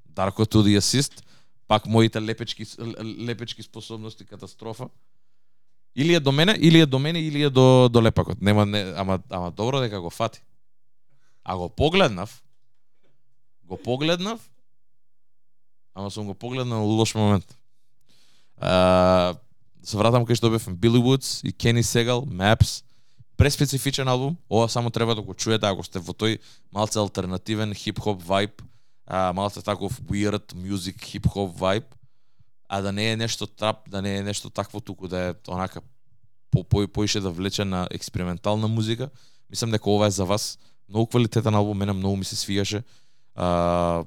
Дарко 0.06 0.46
Туди 0.46 0.76
асист. 0.76 1.24
Пак 1.68 1.86
моите 1.86 2.22
лепечки 2.22 2.66
лепечки 3.26 3.64
способности 3.64 4.26
катастрофа. 4.26 4.90
Или 5.96 6.14
е 6.14 6.20
до 6.20 6.32
мене, 6.32 6.56
или 6.60 6.80
е 6.80 6.86
до 6.86 7.00
мене, 7.00 7.20
или 7.20 7.44
е 7.44 7.50
до 7.50 7.90
до 7.90 8.04
лепакот. 8.04 8.42
Нема 8.42 8.66
не, 8.66 8.94
ама 8.96 9.20
ама 9.30 9.52
добро 9.52 9.80
дека 9.80 10.02
го 10.02 10.10
фати. 10.10 10.42
А 11.44 11.58
го 11.58 11.70
погледнав, 11.70 12.44
го 13.64 13.78
погледнав, 13.78 14.50
ама 15.94 16.12
сум 16.12 16.26
го 16.26 16.34
погледнал 16.34 16.86
лош 16.86 17.16
момент. 17.16 17.58
А, 18.58 19.36
се 19.84 19.98
вратам 19.98 20.26
кај 20.28 20.36
што 20.36 20.52
бевме 20.52 20.76
Билли 20.76 21.00
Woods 21.00 21.40
и 21.48 21.52
Кени 21.52 21.84
Сегал, 21.84 22.26
Maps, 22.26 22.84
преспецифичен 23.40 24.08
албум. 24.08 24.38
Ова 24.50 24.70
само 24.70 24.90
треба 24.90 25.16
да 25.16 25.22
го 25.22 25.34
чуете 25.34 25.66
ако 25.66 25.84
сте 25.84 26.00
во 26.00 26.12
тој 26.12 26.40
малце 26.76 27.00
алтернативен 27.00 27.72
хип-хоп 27.74 28.20
вајб, 28.20 28.52
а, 29.08 29.32
малце 29.34 29.64
таков 29.64 29.96
weird 30.12 30.52
music 30.56 31.00
хип-хоп 31.00 31.56
вајб, 31.56 31.88
а 32.68 32.82
да 32.82 32.92
не 32.92 33.12
е 33.12 33.16
нешто 33.16 33.48
трап, 33.48 33.90
да 33.90 34.02
не 34.02 34.18
е 34.18 34.24
нешто 34.24 34.50
такво 34.50 34.82
туку 34.82 35.08
да 35.08 35.30
е 35.30 35.34
онака 35.48 35.82
по 36.52 36.64
по 36.64 36.88
поише 36.88 37.20
да 37.20 37.32
влече 37.32 37.66
на 37.66 37.88
експериментална 37.92 38.68
музика. 38.68 39.10
Мислам 39.50 39.72
дека 39.72 39.90
ова 39.90 40.08
е 40.08 40.12
за 40.12 40.26
вас 40.26 40.60
многу 40.90 41.08
квалитетен 41.08 41.56
албум, 41.56 41.78
мене 41.78 41.94
многу 41.94 42.16
ми 42.16 42.26
се 42.26 42.36
свигаше. 42.36 42.84
А, 43.36 44.04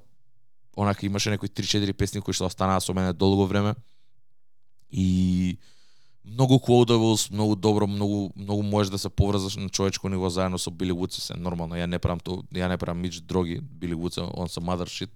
онака 0.76 1.06
имаше 1.06 1.30
некои 1.30 1.48
3-4 1.48 1.92
песни 1.92 2.20
кои 2.20 2.34
што 2.34 2.44
останаа 2.44 2.80
со 2.80 2.92
мене 2.94 3.12
долго 3.12 3.46
време. 3.46 3.74
И 4.92 5.58
многу 6.24 6.54
quotables, 6.54 7.32
многу 7.32 7.56
добро, 7.56 7.86
многу 7.86 8.30
многу 8.36 8.62
можеш 8.62 8.90
да 8.90 8.98
се 8.98 9.08
поврзаш 9.08 9.56
на 9.56 9.68
човечко 9.68 10.08
ниво 10.08 10.30
заедно 10.30 10.58
со 10.58 10.70
Били 10.70 10.92
Вудс, 10.92 11.22
се 11.22 11.34
нормално. 11.34 11.74
Ја 11.74 11.86
не 11.86 11.98
правам 11.98 12.20
то, 12.20 12.42
ја 12.54 12.68
не 12.68 12.76
правам 12.76 13.00
мич 13.00 13.20
дроги 13.20 13.60
Били 13.60 13.94
Вудс, 13.94 14.18
он 14.18 14.48
се 14.48 14.60
mother 14.60 14.86
shit. 14.86 15.10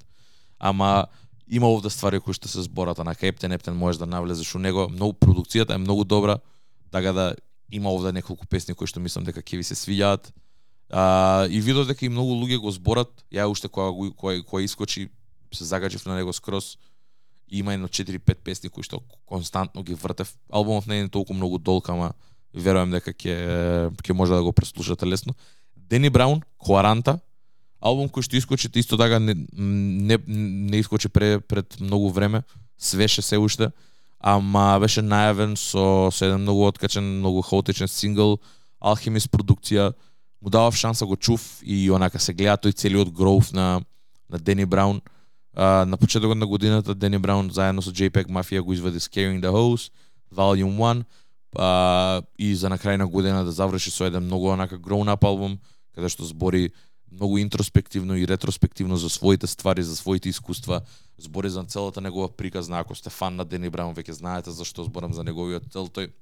Ама 0.58 1.06
има 1.48 1.68
овде 1.68 1.90
ствари 1.90 2.20
кои 2.20 2.34
што 2.34 2.48
се 2.48 2.62
зборат, 2.62 2.98
на 2.98 3.14
Кептен 3.14 3.52
Ептен 3.52 3.76
можеш 3.76 3.98
да 3.98 4.06
навлезеш 4.06 4.54
у 4.54 4.58
него. 4.58 4.88
Многу 4.88 5.12
продукцијата 5.12 5.74
е 5.74 5.78
многу 5.78 6.04
добра, 6.04 6.38
така 6.90 7.12
да 7.12 7.34
има 7.70 7.90
овде 7.92 8.12
неколку 8.12 8.46
песни 8.46 8.74
кои 8.74 8.86
што 8.86 9.00
мислам 9.00 9.24
дека 9.24 9.42
ќе 9.42 9.56
ви 9.56 9.64
се 9.64 9.74
свиѓаат. 9.74 10.32
А, 10.90 11.46
и 11.50 11.60
видов 11.60 11.86
дека 11.86 12.06
и 12.06 12.08
многу 12.08 12.34
луѓе 12.34 12.58
го 12.58 12.70
зборат, 12.70 13.10
ја 13.30 13.46
уште 13.50 13.68
кога 13.68 13.90
кој 13.92 14.42
кој 14.46 14.64
искочи 14.64 15.08
се 15.52 15.64
загачив 15.64 16.06
на 16.06 16.16
него 16.16 16.32
скрос. 16.32 16.78
Има 17.48 17.74
едно 17.74 17.88
4-5 17.88 18.34
песни 18.44 18.70
кои 18.70 18.82
што 18.82 19.02
константно 19.26 19.82
ги 19.82 19.94
вртев. 19.94 20.34
Албумот 20.50 20.86
не 20.86 21.00
е 21.00 21.08
толку 21.08 21.34
многу 21.34 21.58
долг, 21.58 21.88
ама 21.88 22.12
верувам 22.54 22.90
дека 22.90 23.12
ќе 23.12 23.90
ќе 23.90 24.12
може 24.12 24.34
да 24.34 24.42
го 24.42 24.52
преслушате 24.52 25.06
лесно. 25.06 25.34
Дени 25.76 26.10
Браун, 26.10 26.42
Коаранта, 26.58 27.20
Албум 27.80 28.08
кој 28.08 28.26
што 28.26 28.36
искочи 28.36 28.70
исто 28.74 28.96
така 28.98 29.18
не, 29.20 29.34
не, 29.52 30.18
не 30.26 30.78
искочи 30.78 31.08
пре, 31.08 31.40
пред 31.40 31.78
многу 31.80 32.10
време, 32.10 32.42
свеше 32.78 33.22
се 33.22 33.38
уште, 33.38 33.70
ама 34.18 34.78
беше 34.80 35.04
најавен 35.04 35.54
со, 35.54 36.10
со 36.10 36.24
еден 36.26 36.42
многу 36.42 36.66
откачен, 36.66 37.04
многу 37.20 37.42
хаотичен 37.42 37.88
сингл, 37.88 38.40
Алхимис 38.80 39.28
продукција, 39.28 39.92
му 40.42 40.50
давав 40.50 40.76
шанса 40.76 41.06
го 41.06 41.16
чув 41.16 41.60
и 41.62 41.90
онака 41.90 42.18
се 42.18 42.34
гледа 42.34 42.58
тој 42.58 42.74
целиот 42.74 43.12
гроув 43.12 43.52
на 43.52 43.82
на 44.28 44.38
Дени 44.38 44.66
Браун. 44.66 45.00
На 45.56 45.96
почетокот 45.96 46.38
на 46.38 46.46
годината 46.46 46.94
Дени 46.94 47.18
Браун 47.18 47.50
заедно 47.50 47.82
со 47.82 47.90
JPEG 47.90 48.26
Mafia 48.26 48.60
го 48.60 48.72
изведе 48.72 49.00
Scaring 49.00 49.40
the 49.40 49.50
House, 49.50 49.92
Volume 50.34 50.76
1, 50.76 51.04
а, 51.58 52.22
и 52.38 52.54
за 52.54 52.68
на 52.68 52.78
крај 52.78 52.96
на 52.96 53.06
година 53.06 53.44
да 53.44 53.52
заврши 53.52 53.90
со 53.90 54.04
еден 54.04 54.24
многу 54.24 54.52
онака 54.52 54.78
grown 54.78 55.08
up 55.08 55.24
албум, 55.24 55.58
каде 55.94 56.08
што 56.12 56.24
збори 56.28 56.72
многу 57.10 57.38
интроспективно 57.38 58.16
и 58.16 58.26
ретроспективно 58.28 58.96
за 58.96 59.08
своите 59.08 59.46
ствари, 59.46 59.82
за 59.82 59.96
своите 59.96 60.28
искуства, 60.28 60.82
збори 61.18 61.50
за 61.50 61.64
целата 61.64 62.00
негова 62.00 62.28
приказна, 62.28 62.78
ако 62.78 62.94
сте 62.94 63.10
фан 63.10 63.36
на 63.36 63.44
Дени 63.44 63.70
Браун, 63.70 63.94
веќе 63.94 64.10
знаете 64.12 64.50
зашто 64.50 64.84
зборам 64.84 65.12
за 65.12 65.24
неговиот 65.24 65.72
цел. 65.72 65.88
Тој 65.88 66.12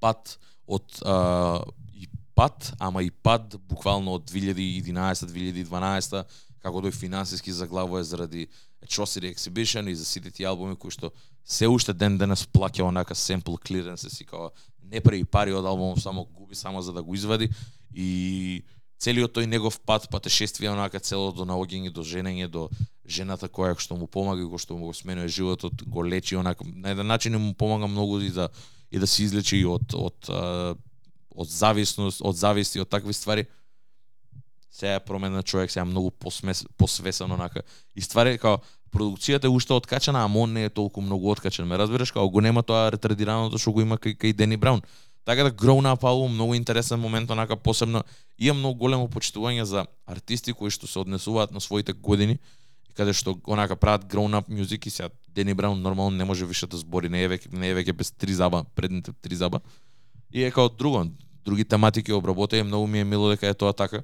пат 0.00 0.38
од 0.66 0.98
а, 1.06 1.62
и 1.94 2.08
пат, 2.34 2.72
ама 2.78 3.02
и 3.02 3.10
пад 3.10 3.54
буквално 3.68 4.18
од 4.18 4.26
2011-2012 4.26 6.24
како 6.62 6.82
тој 6.82 6.94
финансиски 6.94 7.52
заглавува 7.52 8.04
заради 8.04 8.46
Atrocity 8.84 9.34
Exhibition 9.34 9.90
и 9.90 9.94
за 9.94 10.04
сите 10.04 10.30
тие 10.30 10.46
албуми 10.46 10.76
кои 10.76 10.90
што 10.90 11.12
се 11.44 11.68
уште 11.68 11.92
ден 11.92 12.18
денес 12.18 12.46
плаќа 12.46 12.86
онака 12.86 13.14
sample 13.14 13.58
clearance 13.58 14.08
си 14.08 14.24
као 14.24 14.50
не 14.92 15.00
прави 15.00 15.24
пари 15.24 15.52
од 15.52 15.66
албумот 15.66 16.02
само 16.02 16.24
губи 16.24 16.54
само 16.54 16.82
за 16.82 16.92
да 16.92 17.02
го 17.02 17.14
извади. 17.14 17.48
И 17.94 18.62
целиот 19.02 19.34
тој 19.34 19.46
негов 19.46 19.80
пат, 19.80 20.08
патешествие 20.10 20.70
онака 20.70 21.00
цело 21.00 21.32
до 21.32 21.46
наоѓање 21.48 21.90
до 21.90 22.04
женење 22.06 22.48
до 22.48 22.68
жената 23.06 23.48
која 23.48 23.74
што 23.78 23.96
му 23.98 24.06
помага 24.06 24.44
и 24.44 24.46
кој 24.46 24.62
што 24.62 24.78
му 24.78 24.90
го 24.90 24.94
сменува 24.94 25.28
животот, 25.28 25.82
го 25.82 26.04
лечи 26.04 26.36
онака. 26.36 26.64
На 26.64 26.94
еден 26.94 27.06
начин 27.06 27.38
му 27.40 27.54
помага 27.54 27.86
многу 27.86 28.20
и 28.20 28.30
да 28.30 28.48
и 28.92 28.98
да 28.98 29.06
се 29.06 29.24
излечи 29.24 29.64
од 29.64 29.94
од 29.94 30.30
од 31.32 31.48
зависност, 31.48 32.20
од 32.20 32.36
зависти 32.36 32.80
од 32.80 32.88
такви 32.88 33.12
ствари 33.16 33.46
сега 34.72 34.94
е 34.94 35.00
промена 35.00 35.42
човек, 35.42 35.70
сега 35.70 35.84
многу 35.84 36.10
посмес, 36.10 36.64
посвесен 36.76 37.32
онака. 37.32 37.62
И 37.96 38.00
ствари 38.00 38.38
као 38.38 38.58
продукцијата 38.92 39.44
е 39.44 39.52
уште 39.52 39.72
откачена, 39.72 40.24
ама 40.24 40.40
он 40.40 40.52
не 40.52 40.64
е 40.64 40.70
толку 40.70 41.00
многу 41.00 41.30
откачен. 41.30 41.66
Ме 41.66 41.78
разбираш, 41.78 42.10
као 42.10 42.28
го 42.30 42.40
нема 42.40 42.62
тоа 42.62 42.90
ретардираното 42.92 43.58
што 43.58 43.72
го 43.72 43.84
има 43.84 43.96
кај, 44.00 44.16
кај 44.16 44.32
Дени 44.32 44.56
Браун. 44.56 44.80
Така 45.24 45.44
да 45.44 45.52
Grown 45.52 45.86
Up 45.86 46.02
Album 46.02 46.32
многу 46.32 46.54
интересен 46.54 47.00
момент, 47.00 47.30
онака 47.30 47.56
посебно 47.56 48.02
има 48.38 48.58
многу 48.58 48.78
големо 48.78 49.08
почитување 49.08 49.62
за 49.62 49.86
артисти 50.06 50.52
кои 50.52 50.70
што 50.70 50.86
се 50.86 50.98
однесуваат 50.98 51.52
на 51.52 51.60
своите 51.60 51.92
години 51.92 52.38
и 52.90 52.92
каде 52.92 53.12
што 53.12 53.36
онака 53.46 53.76
прават 53.76 54.04
Grown 54.04 54.32
Up 54.34 54.48
music 54.48 54.86
и 54.86 54.90
сега 54.90 55.08
Дени 55.28 55.54
Браун 55.54 55.82
нормално 55.82 56.16
не 56.16 56.24
може 56.24 56.46
више 56.46 56.66
да 56.66 56.76
збори, 56.76 57.08
не 57.08 57.22
е 57.22 57.28
веќе 57.28 57.52
не 57.52 57.70
е 57.70 57.74
веќе 57.74 57.92
без 57.92 58.10
три 58.10 58.32
заба, 58.32 58.64
предните 58.74 59.12
три 59.12 59.36
заба. 59.36 59.60
И 60.32 60.42
е 60.42 60.50
како 60.50 60.68
друго, 60.68 61.06
други 61.44 61.64
тематики 61.64 62.12
обработа 62.12 62.56
и 62.56 62.62
многу 62.62 62.86
ми 62.86 63.00
е 63.00 63.04
мило 63.04 63.28
дека 63.28 63.46
е 63.48 63.54
тоа 63.54 63.72
така 63.72 64.02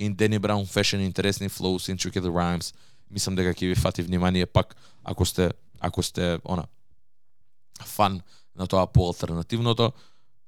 in 0.00 0.16
Danny 0.16 0.38
Brown 0.38 0.64
fashion, 0.64 1.00
интересни 1.00 1.48
flows, 1.48 1.88
intricate 1.88 2.24
rhymes. 2.24 2.74
Мислам 3.10 3.36
дека 3.36 3.52
ќе 3.54 3.68
ви 3.68 3.74
фати 3.74 4.02
внимание 4.02 4.46
пак 4.46 4.76
ако 5.04 5.24
сте 5.24 5.50
ако 5.80 6.02
сте 6.02 6.38
она 6.44 6.64
фан 7.84 8.20
на 8.56 8.66
тоа 8.66 8.86
по 8.86 9.06
алтернативното. 9.06 9.92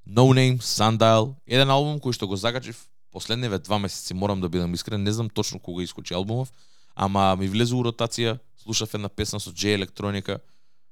No 0.09 0.33
Name, 0.35 0.59
Sundial, 0.59 1.35
еден 1.47 1.71
албум 1.71 2.01
кој 2.01 2.17
што 2.17 2.27
го 2.27 2.37
закачив 2.37 2.89
последниве 3.13 3.59
два 3.59 3.79
месеци, 3.79 4.15
морам 4.15 4.41
да 4.41 4.49
бидам 4.49 4.75
искрен, 4.75 5.03
не 5.03 5.13
знам 5.13 5.31
точно 5.31 5.61
кога 5.61 5.83
искочи 5.83 6.15
албумов, 6.15 6.53
ама 6.95 7.37
ми 7.37 7.49
влезе 7.49 7.75
у 7.75 7.85
ротација, 7.85 8.39
слушав 8.57 8.95
една 8.95 9.09
песна 9.09 9.41
со 9.41 9.53
J 9.53 9.75
електроника, 9.75 10.41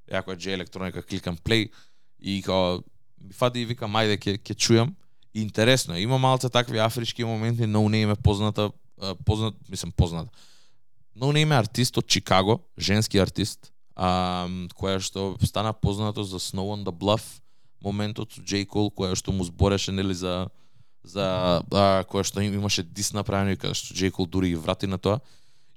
јако 0.07 0.33
е 0.33 0.37
J 0.37 0.55
електроника, 0.55 1.03
кликам 1.03 1.37
play 1.37 1.71
и 2.21 2.43
као 2.43 2.85
ми 3.21 3.33
фати 3.33 3.61
и 3.61 3.67
викам 3.67 3.97
ајде 3.97 4.21
ќе 4.21 4.39
ќе 4.39 4.55
чујам 4.55 4.95
интересно 5.35 5.99
Има 5.99 6.19
малце 6.19 6.49
такви 6.49 6.79
афрички 6.79 7.25
моменти, 7.25 7.67
но 7.67 7.89
не 7.89 8.03
име 8.03 8.15
позната, 8.15 8.71
познат, 9.25 9.55
мислам 9.69 9.93
позната. 9.93 10.31
Но 11.17 11.33
не 11.33 11.41
име 11.41 11.55
артист 11.55 11.97
од 11.97 12.07
Чикаго, 12.07 12.61
женски 12.79 13.19
артист, 13.19 13.73
а, 13.97 14.47
која 14.79 15.01
што 15.03 15.35
стана 15.45 15.73
познато 15.73 16.25
за 16.25 16.39
Snow 16.39 16.71
on 16.73 16.85
the 16.87 16.95
Bluff, 16.95 17.41
моментот 17.83 18.33
со 18.33 18.43
Джей 18.43 18.65
Cole, 18.65 18.93
која 18.95 19.17
што 19.17 19.33
му 19.33 19.45
збореше 19.45 19.93
нели 19.93 20.15
за 20.15 20.49
за 21.03 21.61
а, 21.73 22.05
која 22.05 22.25
што 22.25 22.41
имаше 22.41 22.83
дис 22.83 23.13
направено 23.13 23.53
и 23.53 23.61
каде 23.61 23.75
што 23.75 23.95
Джей 23.95 24.11
Cole 24.11 24.29
дури 24.29 24.51
и 24.51 24.57
врати 24.57 24.87
на 24.87 24.99
тоа. 24.99 25.21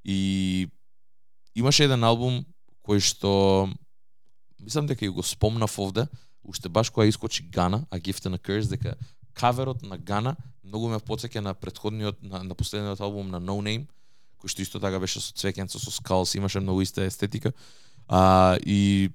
И 0.04 0.70
имаше 1.56 1.84
еден 1.84 2.04
албум 2.04 2.46
кој 2.84 3.00
што 3.00 3.70
мислам 4.60 4.88
дека 4.88 5.06
и 5.06 5.10
го 5.10 5.24
спомнав 5.24 5.80
овде, 5.80 6.08
уште 6.44 6.70
баш 6.70 6.90
кога 6.90 7.08
искочи 7.08 7.44
Гана, 7.44 7.86
A 7.92 8.00
Gift 8.00 8.28
and 8.28 8.36
a 8.36 8.40
Curse, 8.40 8.70
дека 8.70 8.98
каверот 9.34 9.82
на 9.84 9.98
Гана 9.98 10.36
многу 10.64 10.90
ме 10.90 11.00
потсеќа 11.00 11.42
на 11.44 11.54
претходниот 11.54 12.24
на, 12.24 12.44
на 12.44 12.56
последниот 12.56 13.02
албум 13.02 13.30
на 13.30 13.42
No 13.42 13.60
Name, 13.62 13.86
кој 14.42 14.52
што 14.52 14.64
исто 14.64 14.80
така 14.80 15.00
беше 15.00 15.22
со 15.22 15.36
цвеќенца 15.36 15.80
со 15.80 15.92
скалс, 15.92 16.36
имаше 16.36 16.64
многу 16.64 16.82
иста 16.82 17.06
естетика. 17.06 17.54
А, 18.08 18.58
и 18.66 19.12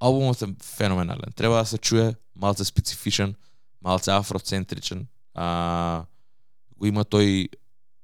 албумот 0.00 0.42
е 0.42 0.52
феноменален. 0.62 1.32
Треба 1.36 1.62
да 1.62 1.64
се 1.64 1.78
чуе 1.78 2.14
малце 2.34 2.64
специфичен, 2.64 3.34
малце 3.80 4.10
афроцентричен. 4.10 5.06
А, 5.34 6.04
го 6.76 6.86
има 6.86 7.04
тој 7.04 7.48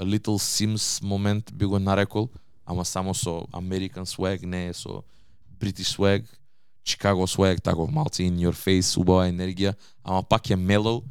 Little 0.01 0.39
Sims 0.39 1.03
момент 1.03 1.53
би 1.55 1.65
го 1.65 1.79
нарекол, 1.79 2.29
ама 2.67 2.85
само 2.85 3.15
со 3.15 3.47
American 3.53 4.05
swag, 4.05 4.45
не 4.45 4.69
е 4.69 4.75
со 4.75 5.03
British 5.59 5.97
swag 5.97 6.27
Chicago 6.87 7.27
swag, 7.27 7.61
тако 7.61 7.87
малце 7.91 8.23
in 8.23 8.39
your 8.39 8.55
face, 8.55 8.95
убава 9.01 9.27
енергија, 9.27 9.75
ама 10.05 10.23
пак 10.23 10.51
е 10.51 10.57
мелоу 10.57 11.03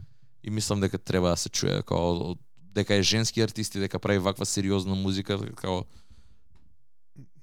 и 0.44 0.50
мислам 0.50 0.80
дека 0.80 0.98
треба 0.98 1.30
да 1.30 1.38
се 1.38 1.50
чуе 1.50 1.82
као 1.84 2.36
дека 2.76 2.96
е 2.96 3.04
женски 3.04 3.42
артист 3.42 3.76
и 3.76 3.80
дека 3.80 4.00
прави 4.00 4.20
ваква 4.20 4.46
сериозна 4.46 4.96
музика, 4.96 5.40
као 5.56 5.84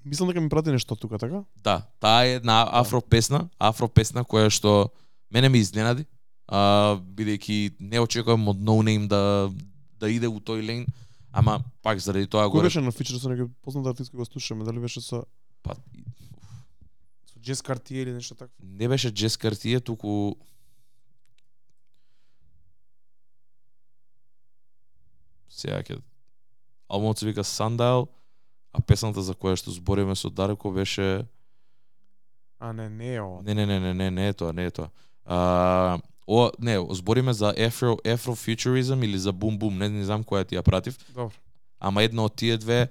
Мислам 0.05 0.27
дека 0.27 0.41
ми 0.41 0.49
прати 0.49 0.71
нешто 0.71 0.95
тука, 0.95 1.17
така? 1.17 1.43
Да, 1.55 1.81
таа 1.99 2.25
е 2.25 2.33
една 2.33 2.67
афро 2.71 3.01
песна, 3.01 3.49
афро 3.59 3.87
песна 3.87 4.25
која 4.25 4.49
што 4.49 4.89
мене 5.31 5.49
ми 5.49 5.61
изненади, 5.63 6.03
а, 6.47 6.99
бидејќи 6.99 7.79
не 7.79 8.01
очекувам 8.03 8.47
од 8.47 8.59
No 8.59 8.81
Name 8.83 9.07
да 9.07 9.49
да 9.99 10.09
иде 10.11 10.27
у 10.27 10.41
тој 10.43 10.59
лейн, 10.59 10.83
ама 11.31 11.61
пак 11.81 11.99
заради 12.03 12.27
тоа 12.27 12.49
го 12.49 12.59
Кој 12.59 12.67
беше 12.67 12.83
на 12.83 12.91
фичер 12.91 13.15
со 13.15 13.31
некој 13.31 13.47
познат 13.63 13.93
артист 13.93 14.11
кој 14.11 14.25
го 14.25 14.27
слушаме, 14.27 14.67
дали 14.67 14.83
беше 14.83 15.01
со 15.01 15.23
па 15.63 15.77
Джес 17.43 17.61
Картие 17.61 18.01
или 18.01 18.11
нешто 18.11 18.35
такво? 18.35 18.55
Не 18.63 18.87
беше 18.87 19.11
Джес 19.11 19.37
Картие, 19.37 19.79
туку 19.79 20.35
сега 25.51 25.83
ќе 25.83 25.99
албумот 26.87 27.19
се 27.19 27.27
вика 27.27 27.43
Sundial, 27.43 28.07
а 28.71 28.81
песната 28.81 29.21
за 29.21 29.35
која 29.35 29.59
што 29.59 29.75
збориме 29.75 30.15
со 30.15 30.31
Дарко 30.31 30.71
беше 30.71 31.27
А 32.63 32.73
не, 32.73 32.89
не 32.89 33.15
е 33.15 33.21
ова. 33.21 33.43
Не, 33.43 33.53
не, 33.53 33.65
не, 33.65 33.79
не, 33.79 33.93
не, 33.93 34.11
не 34.11 34.27
е 34.27 34.33
тоа, 34.33 34.53
не 34.53 34.65
е 34.65 34.71
тоа. 34.71 34.87
А, 35.25 35.99
о, 36.27 36.49
не, 36.59 36.79
збориме 36.95 37.33
за 37.33 37.51
Afro 37.53 37.99
Afrofuturism 38.07 39.03
или 39.03 39.19
за 39.19 39.33
Boom 39.33 39.59
Boom, 39.59 39.77
не, 39.77 39.89
не 39.89 40.05
знам 40.07 40.23
која 40.23 40.47
ти 40.47 40.55
ја 40.55 40.63
пратив. 40.63 40.95
Добро. 41.11 41.35
Ама 41.79 42.07
една 42.07 42.23
од 42.23 42.35
тие 42.39 42.55
две 42.57 42.87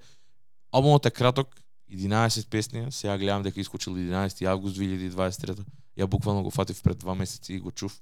албумот 0.72 1.09
е 1.09 1.10
краток, 1.10 1.48
11 1.93 2.48
песни, 2.48 2.86
сега 2.90 3.19
гледам 3.19 3.43
дека 3.43 3.60
искочил 3.60 3.93
11 3.93 4.47
август 4.47 4.77
2023. 4.77 5.64
Ја 5.98 6.06
буквално 6.06 6.43
го 6.43 6.51
фатив 6.51 6.82
пред 6.82 6.98
два 6.98 7.14
месеци 7.14 7.55
и 7.55 7.60
го 7.60 7.70
чув. 7.70 8.01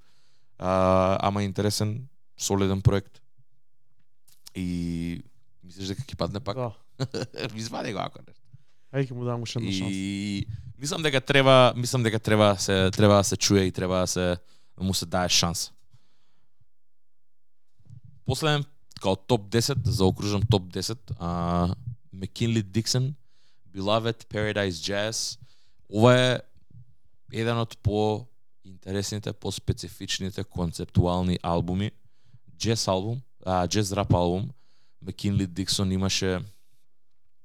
А, 0.57 1.17
ама 1.21 1.43
интересен, 1.43 2.07
солиден 2.37 2.81
проект. 2.81 3.21
И 4.55 5.21
мислиш 5.63 5.91
дека 5.91 6.03
ќе 6.07 6.15
падне 6.15 6.39
пак? 6.39 6.55
Да. 6.55 6.71
Ми 7.53 7.61
звади 7.61 7.93
го 7.93 7.99
ако 7.99 8.23
не. 8.23 8.33
Ај 8.95 9.07
ќе 9.07 9.15
му 9.15 9.27
дам 9.27 9.43
уште 9.43 9.59
една 9.59 9.71
шанса. 9.71 9.91
И 9.91 10.47
мислам 10.79 11.03
дека 11.03 11.21
треба, 11.21 11.73
мислам 11.75 12.03
дека 12.03 12.19
треба 12.19 12.55
се 12.59 12.91
треба 12.91 13.19
да 13.19 13.23
се 13.23 13.37
чуе 13.37 13.67
и 13.67 13.71
треба 13.71 13.99
да 14.03 14.07
се 14.07 14.37
да 14.77 14.83
му 14.83 14.93
се 14.93 15.05
дае 15.05 15.29
шанс. 15.29 15.71
Последен 18.25 18.63
као 19.01 19.15
топ 19.15 19.49
10, 19.49 19.75
да 19.75 19.91
заокружам 19.91 20.41
топ 20.49 20.63
10, 20.63 20.97
а 21.19 21.75
Мекинли 22.13 22.63
Диксен 22.63 23.15
Beloved, 23.73 24.25
Paradise 24.25 24.69
Jazz. 24.69 25.39
Ова 25.89 26.15
е 26.15 26.39
еден 27.31 27.57
од 27.57 27.77
по 27.83 28.25
интересните, 28.65 29.33
по 29.33 29.51
специфичните 29.51 30.43
концептуални 30.43 31.39
албуми. 31.43 31.91
Джез 32.57 32.87
албум, 32.87 33.21
а, 33.45 33.67
джез 33.67 33.91
рап 33.91 34.13
албум. 34.13 34.49
Макинли 35.01 35.47
Диксон 35.47 35.91
имаше 35.91 36.39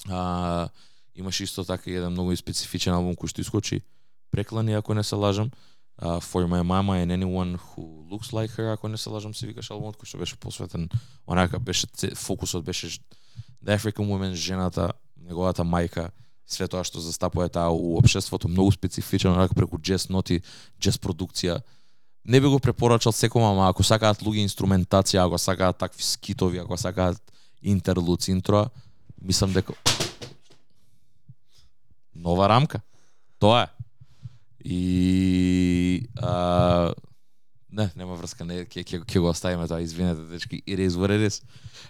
а, 0.09 0.69
имаше 1.15 1.45
исто 1.45 1.65
така 1.65 1.91
еден 1.91 2.13
многу 2.13 2.37
специфичен 2.37 2.95
албум 2.95 3.15
кој 3.17 3.33
што 3.33 3.41
искочи 3.41 3.81
преклани 4.31 4.75
ако 4.75 4.95
не 4.95 5.03
се 5.03 5.15
лажам. 5.15 5.51
uh, 6.03 6.21
For 6.21 6.47
My 6.47 6.63
Mama 6.63 7.01
and 7.01 7.11
Anyone 7.11 7.57
Who 7.57 8.09
Looks 8.11 8.33
Like 8.33 8.51
Her, 8.51 8.73
ако 8.73 8.89
не 8.89 8.99
се 8.99 9.11
лажам 9.11 9.35
се 9.35 9.47
викаш 9.47 9.71
албумот 9.71 9.97
кој 9.97 10.07
што 10.07 10.19
беше 10.19 10.37
посветен 10.37 10.89
онака 11.27 11.59
беше 11.59 11.87
фокусот 12.15 12.65
беше 12.65 13.01
The 13.65 13.77
African 13.77 14.07
Woman, 14.07 14.33
жената, 14.35 14.93
неговата 15.27 15.67
мајка, 15.67 16.11
све 16.47 16.69
тоа 16.71 16.85
што 16.87 17.03
застапува 17.03 17.49
таа 17.51 17.75
у 17.75 17.97
општеството, 17.99 18.49
многу 18.49 18.73
специфичен, 18.73 19.35
онака 19.35 19.55
преку 19.59 19.79
джез 19.79 20.09
ноти, 20.09 20.41
джез 20.81 20.99
продукција. 21.03 21.61
Не 22.27 22.41
би 22.41 22.51
го 22.51 22.59
препорачал 22.63 23.15
секој, 23.15 23.45
ама 23.51 23.69
ако 23.69 23.87
сакаат 23.87 24.23
луѓе 24.23 24.47
инструментација, 24.47 25.27
ако 25.27 25.39
сакаат 25.39 25.79
такви 25.79 26.03
скитови, 26.03 26.63
ако 26.63 26.79
сакаат 26.79 27.21
интерлуц, 27.63 28.29
интро, 28.29 28.67
мислам 29.23 29.53
дека 29.53 29.75
нова 32.15 32.49
рамка. 32.49 32.81
Тоа 33.39 33.67
е. 33.67 33.69
И 34.65 36.09
а, 36.17 36.93
не, 37.77 37.91
нема 37.97 38.15
врска, 38.17 38.45
не, 38.49 38.63
ќе 38.65 38.85
ќе 38.85 39.01
ќе 39.05 39.21
го 39.21 39.29
оставиме 39.29 39.67
тоа, 39.69 39.83
извинете 39.85 40.23
дечки, 40.31 40.63
и 40.67 40.77
is. 40.77 41.43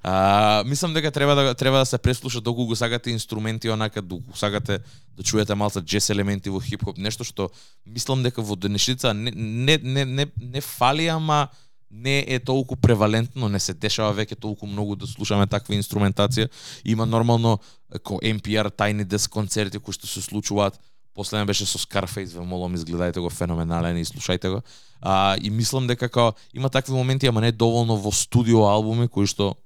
А, 0.03 0.65
мислам 0.67 0.95
дека 0.95 1.11
треба 1.11 1.35
да 1.35 1.55
треба 1.55 1.79
да 1.79 1.87
се 1.87 1.99
преслуша 1.99 2.41
доколку 2.41 2.69
го 2.69 2.77
сакате 2.77 3.11
инструменти 3.11 3.71
онака 3.71 4.03
доколку 4.03 4.39
сакате 4.39 4.81
да 5.17 5.23
чуете 5.23 5.55
малце 5.55 5.81
джес 5.81 6.11
елементи 6.11 6.51
во 6.51 6.61
хип-хоп, 6.61 6.99
нешто 6.99 7.25
што 7.25 7.51
мислам 7.87 8.23
дека 8.23 8.43
во 8.43 8.57
денешница 8.57 9.15
не 9.15 9.31
не 9.31 9.79
не 9.83 10.05
не, 10.05 10.27
не 10.37 10.61
фали, 10.61 11.07
ама 11.07 11.49
не 11.91 12.25
е 12.27 12.39
толку 12.41 12.77
превалентно, 12.77 13.49
не 13.49 13.61
се 13.61 13.75
дешава 13.75 14.13
веќе 14.15 14.41
толку 14.41 14.67
многу 14.67 14.97
да 14.97 15.07
слушаме 15.07 15.47
таква 15.47 15.75
инструментација. 15.75 16.49
Има 16.85 17.07
нормално 17.07 17.59
ко 18.03 18.19
NPR 18.19 18.71
тајни 18.75 19.05
дес 19.05 19.29
концерти 19.29 19.79
кои 19.79 19.95
што 19.95 20.07
се 20.07 20.21
случуваат. 20.21 20.81
Последен 21.15 21.47
беше 21.47 21.65
со 21.65 21.79
Scarface, 21.79 22.35
ве 22.35 22.45
молам 22.45 22.75
изгледајте 22.77 23.21
го 23.21 23.31
феноменален 23.31 23.97
и 23.97 24.05
слушајте 24.05 24.51
го. 24.51 24.63
А, 25.01 25.37
и 25.43 25.51
мислам 25.51 25.87
дека 25.87 26.09
као 26.09 26.33
има 26.55 26.71
такви 26.71 26.93
моменти, 26.93 27.27
ама 27.27 27.41
не 27.41 27.53
доволно 27.53 27.97
во 27.97 28.13
студио 28.13 28.67
албуми 28.67 29.09
кои 29.09 29.27
што 29.27 29.57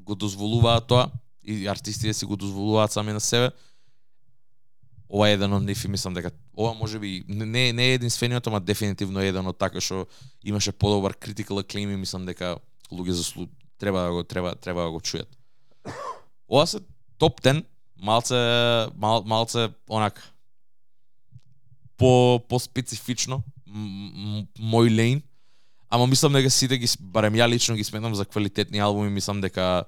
го 0.00 0.14
дозволуваат 0.14 0.86
тоа 0.88 1.10
и 1.42 1.66
артистите 1.68 2.14
си 2.14 2.24
го 2.24 2.36
дозволуваат 2.36 2.92
сами 2.92 3.12
на 3.12 3.20
себе. 3.20 3.50
Ова 5.08 5.28
е 5.28 5.32
еден 5.32 5.52
од 5.52 5.64
нив 5.64 5.84
и 5.84 5.88
мислам 5.88 6.14
дека 6.14 6.30
ова 6.56 6.74
може 6.74 6.98
би 6.98 7.24
не 7.28 7.72
не 7.72 7.84
е 7.90 7.94
единствениот, 7.94 8.46
ама 8.46 8.60
дефинитивно 8.60 9.20
е 9.20 9.28
еден 9.32 9.46
од 9.46 9.58
така 9.58 9.80
што 9.80 10.06
имаше 10.44 10.72
подобар 10.72 11.16
critical 11.16 11.62
acclaim 11.62 11.92
и 11.92 11.96
мислам 11.96 12.26
дека 12.26 12.58
луѓе 12.92 13.16
заслу 13.20 13.48
треба 13.78 14.02
да 14.02 14.12
го 14.12 14.24
треба 14.24 14.54
треба 14.54 14.84
да 14.84 14.90
го 14.90 15.00
чујат. 15.00 15.28
Ова 16.48 16.66
се 16.66 16.80
топ 17.18 17.40
10, 17.40 17.64
малце 17.96 18.36
мал, 18.96 19.24
малце 19.24 19.68
онак 19.88 20.20
по 21.96 22.40
по 22.48 22.58
специфично 22.58 23.42
мој 23.68 24.90
лейн, 24.90 25.22
ама 25.88 26.06
мислам 26.06 26.32
дека 26.32 26.50
сите 26.50 26.78
ги 26.78 26.88
барем 27.00 27.34
ја 27.34 27.48
лично 27.48 27.76
ги 27.76 27.84
сметам 27.84 28.14
за 28.14 28.24
квалитетни 28.24 28.78
албуми, 28.78 29.10
мислам 29.10 29.40
дека 29.40 29.84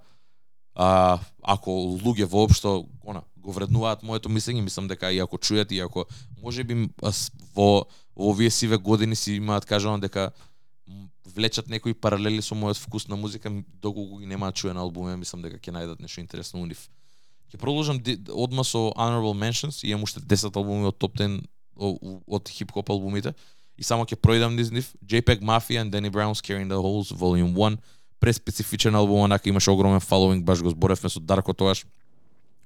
а, 0.74 1.19
ако 1.43 1.70
луѓе 2.05 2.24
воопшто 2.24 2.86
она 3.05 3.23
го 3.36 3.52
вреднуваат 3.52 4.02
моето 4.02 4.28
мислење, 4.28 4.61
мислам 4.61 4.89
дека 4.89 5.11
и 5.12 5.19
ако 5.19 5.39
чујат 5.39 5.73
и 5.73 5.81
ако 5.81 6.05
можеби 6.43 6.74
м, 6.74 6.89
во 7.55 7.86
во 8.16 8.31
овие 8.31 8.51
сиве 8.51 8.77
години 8.77 9.16
си 9.16 9.35
имаат 9.40 9.65
кажано 9.65 9.98
дека 9.98 10.31
влечат 11.35 11.69
некои 11.69 11.94
паралели 11.94 12.43
со 12.43 12.55
мојот 12.55 12.78
вкус 12.78 13.09
на 13.09 13.16
музика, 13.16 13.51
доколку 13.82 14.19
ги 14.19 14.27
немаат 14.27 14.55
чуен 14.55 14.77
албуми, 14.77 15.16
мислам 15.16 15.43
дека 15.43 15.59
ќе 15.59 15.73
најдат 15.73 16.01
нешто 16.01 16.20
интересно 16.20 16.61
у 16.61 16.66
нив. 16.66 16.89
Ќе 17.51 17.59
продолжам 17.59 18.01
одма 18.35 18.65
со 18.65 18.90
Honorable 18.97 19.35
Mentions, 19.35 19.85
имам 19.86 20.05
уште 20.05 20.20
10 20.20 20.57
албуми 20.57 20.86
од 20.86 20.98
топ 20.98 21.16
10 21.16 21.47
од 21.81 22.48
хип-хоп 22.48 22.90
албумите. 22.90 23.32
И 23.81 23.85
само 23.85 24.05
ќе 24.05 24.19
пројдам 24.20 24.52
низ 24.52 24.69
нив. 24.69 24.93
JPEG 25.01 25.40
Mafia 25.40 25.81
and 25.81 25.89
Danny 25.89 26.12
Brown's 26.12 26.44
Carrying 26.44 26.69
the 26.69 26.77
Holes, 26.77 27.09
Volume 27.16 27.57
1. 27.57 27.78
Преспецифичен 28.20 28.94
албум, 28.94 29.24
онака 29.24 29.48
имаше 29.48 29.70
огромен 29.70 30.01
*Following*, 30.01 30.44
баш 30.44 30.61
го 30.61 30.70
зборевме 30.70 31.09
со 31.09 31.20
Дарко 31.20 31.55
тогаш. 31.55 31.86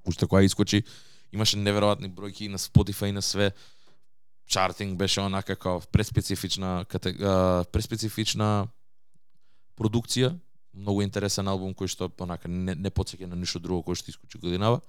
Уште 0.04 0.26
кога 0.26 0.42
искочи, 0.42 0.82
имаше 1.32 1.56
неверојатни 1.56 2.10
бројки 2.10 2.42
и 2.42 2.48
на 2.48 2.58
Spotify 2.58 3.08
и 3.08 3.12
на 3.12 3.22
све. 3.22 3.52
Чартинг 4.46 4.98
беше 4.98 5.20
онака 5.20 5.54
како 5.56 5.80
преспецифична 5.92 6.84
кате- 6.90 7.14
преспецифична 7.70 8.66
продукција, 9.78 10.34
многу 10.74 11.02
интересен 11.02 11.48
албум 11.48 11.74
кој 11.74 11.86
што 11.86 12.10
онака 12.18 12.48
не, 12.48 12.74
не 12.74 12.90
потсеќа 12.90 13.30
на 13.30 13.36
ништо 13.38 13.62
друго 13.62 13.86
кој 13.86 13.94
што 13.94 14.10
искочи 14.10 14.38
годинава. 14.38 14.80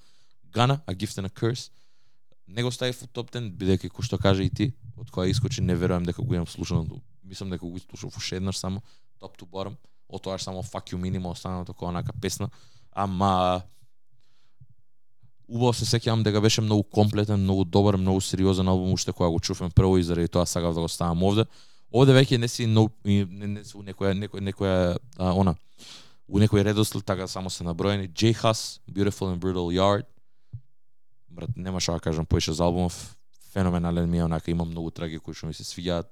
Гана, 0.51 0.81
A 0.87 0.93
Gift 0.93 1.21
and 1.21 1.29
a 1.29 1.29
Curse. 1.29 1.69
Не 2.47 2.63
го 2.63 2.71
ставив 2.71 3.01
во 3.01 3.07
топ 3.07 3.31
10, 3.33 3.55
бидејќи 3.57 3.89
кој 3.89 4.05
што 4.05 4.17
каже 4.21 4.45
и 4.45 4.49
ти, 4.49 4.71
од 4.97 5.09
која 5.11 5.31
искочи 5.31 5.63
не 5.65 5.75
верувам 5.75 6.05
дека 6.05 6.21
го 6.21 6.35
имам 6.35 6.47
слушано. 6.47 7.01
Мислам 7.23 7.49
дека 7.49 7.65
го 7.65 7.79
слушав 7.79 8.17
уште 8.17 8.37
еднаш 8.37 8.57
само, 8.57 8.81
топ 9.19 9.37
to 9.37 9.47
bottom. 9.49 9.77
Од 10.09 10.21
тоа 10.21 10.37
само 10.37 10.61
Fuck 10.63 10.93
You 10.93 11.01
Minimo 11.01 11.31
останато 11.33 11.73
како 11.73 11.89
онака 11.89 12.13
песна. 12.21 12.49
Ама 12.91 13.63
убаво 15.47 15.73
се 15.73 15.85
сеќавам 15.85 16.23
дека 16.23 16.41
беше 16.41 16.61
многу 16.61 16.83
комплетен, 16.83 17.41
многу 17.41 17.65
добар, 17.65 17.97
многу 17.97 18.21
сериозен 18.21 18.67
албум 18.67 18.93
уште 18.93 19.11
кога 19.11 19.29
го 19.29 19.39
чувам 19.39 19.71
прво 19.71 19.97
и 19.97 20.03
заради 20.03 20.27
тоа 20.27 20.45
сакав 20.45 20.75
да 20.75 20.81
го 20.81 20.87
ставам 20.87 21.23
овде. 21.23 21.45
Овде 21.91 22.13
веќе 22.13 22.37
не 22.37 22.47
си 22.47 22.65
но, 22.67 22.89
не, 23.05 23.25
не 23.25 23.63
се 23.65 23.77
у 23.77 23.83
некоја 23.83 24.13
некоја 24.13 24.41
некоја 24.41 24.97
а, 25.17 25.33
она 25.33 25.55
у 26.27 26.41
некој 26.41 26.63
редослед 26.65 27.05
така 27.05 27.27
само 27.27 27.49
се 27.49 27.63
наброени 27.63 28.09
J 28.09 28.33
Hus, 28.33 28.79
Beautiful 28.89 29.33
and 29.33 29.39
Brutal 29.39 29.69
Yard. 29.73 30.05
Брат, 31.35 31.51
нема 31.55 31.81
што 31.83 31.97
да 31.97 31.99
кажам 31.99 32.25
поише 32.25 32.53
за 32.55 32.63
албумов. 32.63 32.95
Феноменален 33.51 34.09
ми 34.09 34.17
е, 34.19 34.23
онака 34.23 34.51
има 34.51 34.65
многу 34.65 34.91
траги 34.91 35.19
кои 35.19 35.35
што 35.35 35.47
ми 35.51 35.53
се 35.53 35.67
свиѓаат. 35.67 36.07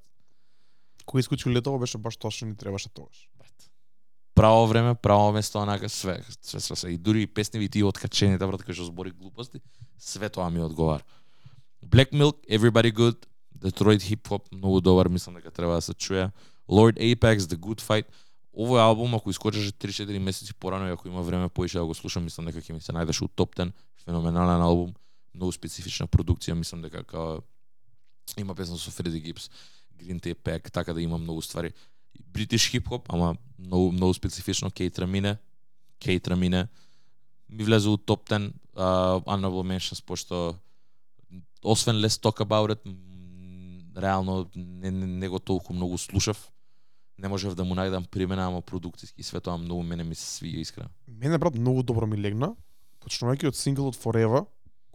Кој 1.07 1.23
искочи 1.23 1.51
летово 1.51 1.79
беше 1.79 1.97
баш 1.97 2.17
тоа 2.19 2.31
што 2.31 2.47
ни 2.47 2.55
требаше 2.59 2.91
тогаш. 2.91 3.27
Брат. 3.39 3.69
Право 4.35 4.67
време, 4.67 4.95
право 4.95 5.31
место, 5.31 5.59
онака 5.59 5.89
све, 5.89 6.23
све, 6.41 6.59
све, 6.59 6.75
све. 6.75 6.91
И 6.93 6.97
дури 6.97 7.23
и 7.23 7.27
песниви 7.27 7.69
тие 7.69 7.85
откачените, 7.87 8.47
брат, 8.47 8.63
кои 8.63 8.75
што 8.75 8.87
збори 8.87 9.11
глупости, 9.11 9.63
све 9.97 10.29
тоа 10.29 10.49
ми 10.49 10.59
одговара. 10.59 11.03
Black 11.83 12.11
Milk, 12.11 12.43
Everybody 12.47 12.91
Good, 12.91 13.27
Detroit 13.59 14.03
Hip 14.03 14.27
Hop, 14.27 14.51
многу 14.51 14.81
добар, 14.81 15.07
мислам 15.07 15.35
дека 15.35 15.51
треба 15.51 15.75
да 15.75 15.81
се 15.81 15.93
чуе. 15.93 16.31
Lord 16.69 16.99
Apex, 16.99 17.47
The 17.47 17.59
Good 17.59 17.79
Fight. 17.83 18.07
Овој 18.53 18.79
албум, 18.79 19.15
ако 19.15 19.29
искочеше 19.29 19.71
3-4 19.71 20.19
месеци 20.19 20.53
порано 20.53 20.87
и 20.87 20.91
ако 20.91 21.07
има 21.07 21.21
време 21.21 21.49
поише 21.49 21.77
да 21.77 21.85
го 21.85 21.93
слушам, 21.93 22.23
мислам 22.23 22.45
дека 22.45 22.61
ќе 22.61 22.73
ми 22.73 22.81
се 22.81 22.93
најдеш 22.93 23.23
у 23.25 23.27
топ 23.27 23.55
10. 23.55 23.73
Феноменален 24.05 24.61
албум, 24.61 24.93
многу 25.33 25.51
специфична 25.51 26.07
продукција, 26.07 26.53
мислам 26.53 26.81
дека 26.81 27.03
као 27.03 27.41
има 28.37 28.55
песна 28.55 28.77
со 28.77 28.91
Фреди 28.91 29.19
Гипс, 29.19 29.49
Green 29.97 30.21
Tea 30.21 30.35
Pack, 30.35 30.71
така 30.71 30.93
да 30.93 31.01
има 31.01 31.17
многу 31.17 31.41
ствари. 31.41 31.73
Бритиш 32.33 32.69
хип-хоп, 32.71 33.05
ама 33.09 33.35
многу, 33.59 33.91
многу 33.91 34.13
специфично, 34.13 34.71
Кейт 34.71 34.99
Рамине, 34.99 35.37
Кейт 35.99 36.27
Рамине, 36.27 36.67
ми 37.49 37.63
влезе 37.63 37.89
у 37.89 37.97
топ 37.97 38.29
10 38.29 38.53
uh, 38.75 39.23
honorable 39.23 39.63
mentions, 39.63 40.05
пошто 40.05 40.55
освен 41.63 41.95
Let's 41.95 42.21
Talk 42.21 42.45
About 42.45 42.75
It, 42.75 42.81
реално 44.01 44.49
не, 44.55 44.91
не, 44.91 45.07
не 45.07 45.29
го 45.29 45.39
толку 45.39 45.73
многу 45.73 45.97
слушав. 45.97 46.51
Не 47.17 47.27
можев 47.27 47.55
да 47.55 47.63
му 47.63 47.75
најдам 47.77 48.07
примена, 48.09 48.47
ама 48.49 48.61
продукцијски 48.65 49.21
и 49.21 49.23
све 49.23 49.39
тоа 49.39 49.57
многу 49.57 49.83
мене 49.85 50.03
ми 50.03 50.15
се 50.15 50.25
свија 50.25 50.65
искрено. 50.65 50.89
Мене 51.07 51.37
брат 51.37 51.53
многу 51.53 51.83
добро 51.83 52.07
ми 52.09 52.17
легна, 52.17 52.55
почнувајќи 53.05 53.53
од 53.53 53.55
синглот 53.55 53.95
Forever, 53.95 54.47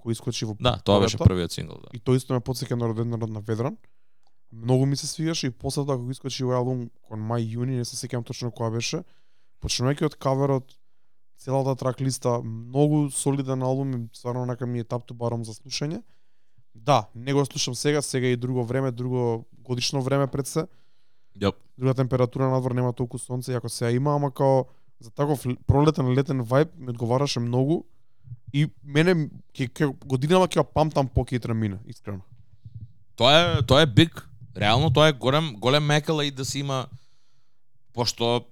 кој 0.08 0.16
искочи 0.16 0.48
во 0.48 0.56
Да, 0.60 0.78
тоа 0.80 1.00
беше 1.04 1.20
првиот 1.20 1.52
сингл, 1.52 1.78
да. 1.82 1.92
И 1.92 2.00
тој 2.00 2.16
исто 2.16 2.34
ме 2.34 2.40
потсеќа 2.40 2.76
на 2.76 2.88
роден 2.88 3.10
народ 3.12 3.30
на 3.30 3.40
Ведран. 3.40 3.76
Многу 4.52 4.86
ми 4.86 4.96
се 4.96 5.06
свигаше 5.06 5.46
и 5.46 5.50
после 5.50 5.84
тоа 5.84 5.98
кога 5.98 6.10
искочи 6.10 6.44
овој 6.44 6.56
албум 6.56 6.90
кон 7.02 7.20
мај 7.20 7.44
јуни, 7.54 7.76
не 7.76 7.84
се 7.84 7.96
сеќавам 7.96 8.24
точно 8.24 8.50
кога 8.50 8.70
беше. 8.70 9.04
Почнувајќи 9.60 10.06
од 10.08 10.16
каверот, 10.16 10.78
целата 11.38 11.76
трак 11.76 12.00
листа, 12.00 12.40
многу 12.42 13.10
солиден 13.10 13.62
албум 13.62 13.94
и 13.94 14.08
стварно 14.12 14.42
онака 14.42 14.66
ми 14.66 14.80
е 14.80 14.84
тап 14.84 15.04
to 15.06 15.14
bottom 15.14 15.44
за 15.44 15.52
слушање. 15.52 16.02
Да, 16.74 17.08
не 17.14 17.32
го 17.32 17.44
слушам 17.44 17.74
сега, 17.74 18.02
сега 18.02 18.26
и 18.26 18.36
друго 18.36 18.64
време, 18.64 18.90
друго 18.90 19.44
годишно 19.52 20.02
време 20.02 20.26
пред 20.26 20.46
се. 20.46 20.66
Јоп. 21.38 21.54
Друга 21.78 21.94
температура 21.94 22.50
надвор 22.50 22.72
нема 22.72 22.92
толку 22.92 23.18
сонце, 23.18 23.52
иако 23.52 23.68
сега 23.68 23.90
има, 23.90 24.14
ама 24.14 24.30
као 24.30 24.64
за 25.00 25.10
таков 25.10 25.44
пролетен 25.66 26.10
летен 26.14 26.42
вајб 26.42 26.74
ми 26.76 26.90
одговараше 26.90 27.40
многу. 27.40 27.84
И 28.52 28.66
мене 28.84 29.28
ќе, 29.52 29.68
ќе 29.68 29.90
годинава 30.06 30.48
ќе 30.48 30.64
памтам 30.74 31.08
по 31.08 31.24
Кейт 31.24 31.44
Рамина, 31.44 31.78
искрено. 31.86 32.20
Тоа 33.16 33.34
е 33.34 33.62
тоа 33.62 33.82
е 33.82 33.86
биг. 33.86 34.24
Реално 34.56 34.90
тоа 34.90 35.08
е 35.08 35.12
голем 35.12 35.54
голем 35.60 35.84
мекала 35.84 36.26
и 36.26 36.30
да 36.30 36.44
се 36.44 36.58
има 36.58 36.86
пошто 37.92 38.46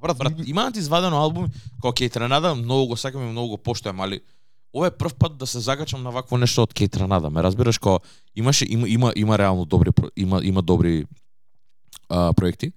Па 0.00 0.14
брат, 0.14 0.18
брат 0.18 0.48
имаат 0.48 0.76
извадено 0.76 1.18
албум 1.18 1.48
како 1.82 1.92
Кейт 1.92 2.16
Ренада, 2.16 2.54
многу 2.54 2.86
го 2.86 2.96
сакам 2.96 3.22
и 3.22 3.30
многу 3.30 3.56
го 3.56 3.58
поштојам, 3.58 3.98
али 4.04 4.20
ова 4.74 4.86
е 4.86 4.94
прв 4.94 5.14
пат 5.14 5.38
да 5.38 5.46
се 5.46 5.60
закачам 5.60 6.02
на 6.02 6.10
вакво 6.10 6.38
нешто 6.38 6.62
од 6.62 6.74
Кейт 6.74 6.96
Ренада. 6.96 7.30
Ме 7.30 7.42
разбираш 7.42 7.78
како 7.78 8.00
имаше 8.36 8.66
има 8.68 8.88
има 8.88 9.12
има 9.16 9.38
реално 9.38 9.64
добри 9.64 9.90
има 10.16 10.40
има 10.44 10.62
добри 10.62 11.04
а, 12.08 12.32
проекти. 12.32 12.72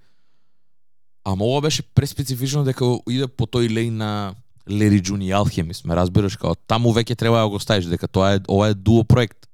Ама 1.23 1.45
ова 1.45 1.61
беше 1.61 1.83
преспецифично 1.83 2.63
дека 2.63 2.85
иде 3.09 3.27
по 3.27 3.45
тој 3.45 3.69
леј 3.69 3.89
на 3.89 4.35
Лери 4.69 5.01
Джуни 5.01 5.27
и 5.27 5.31
Алхемис, 5.31 5.83
ме 5.85 5.95
разбираш 5.97 6.37
како 6.37 6.55
таму 6.69 6.93
веќе 6.93 7.17
треба 7.17 7.41
да 7.41 7.49
го 7.49 7.59
ставиш 7.59 7.89
дека 7.89 8.07
тоа 8.07 8.35
е 8.37 8.41
ова 8.47 8.69
е 8.71 8.77
дуо 8.77 9.03
проект. 9.03 9.47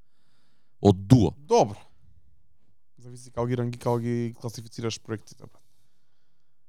Од 0.82 0.98
дуо. 1.08 1.32
Добро. 1.50 1.80
Зависи 3.02 3.32
како 3.32 3.48
ги 3.48 3.56
ранги, 3.58 3.80
како 3.80 3.98
ги 4.04 4.36
класифицираш 4.42 5.00
проектите, 5.00 5.44
брат. 5.46 5.64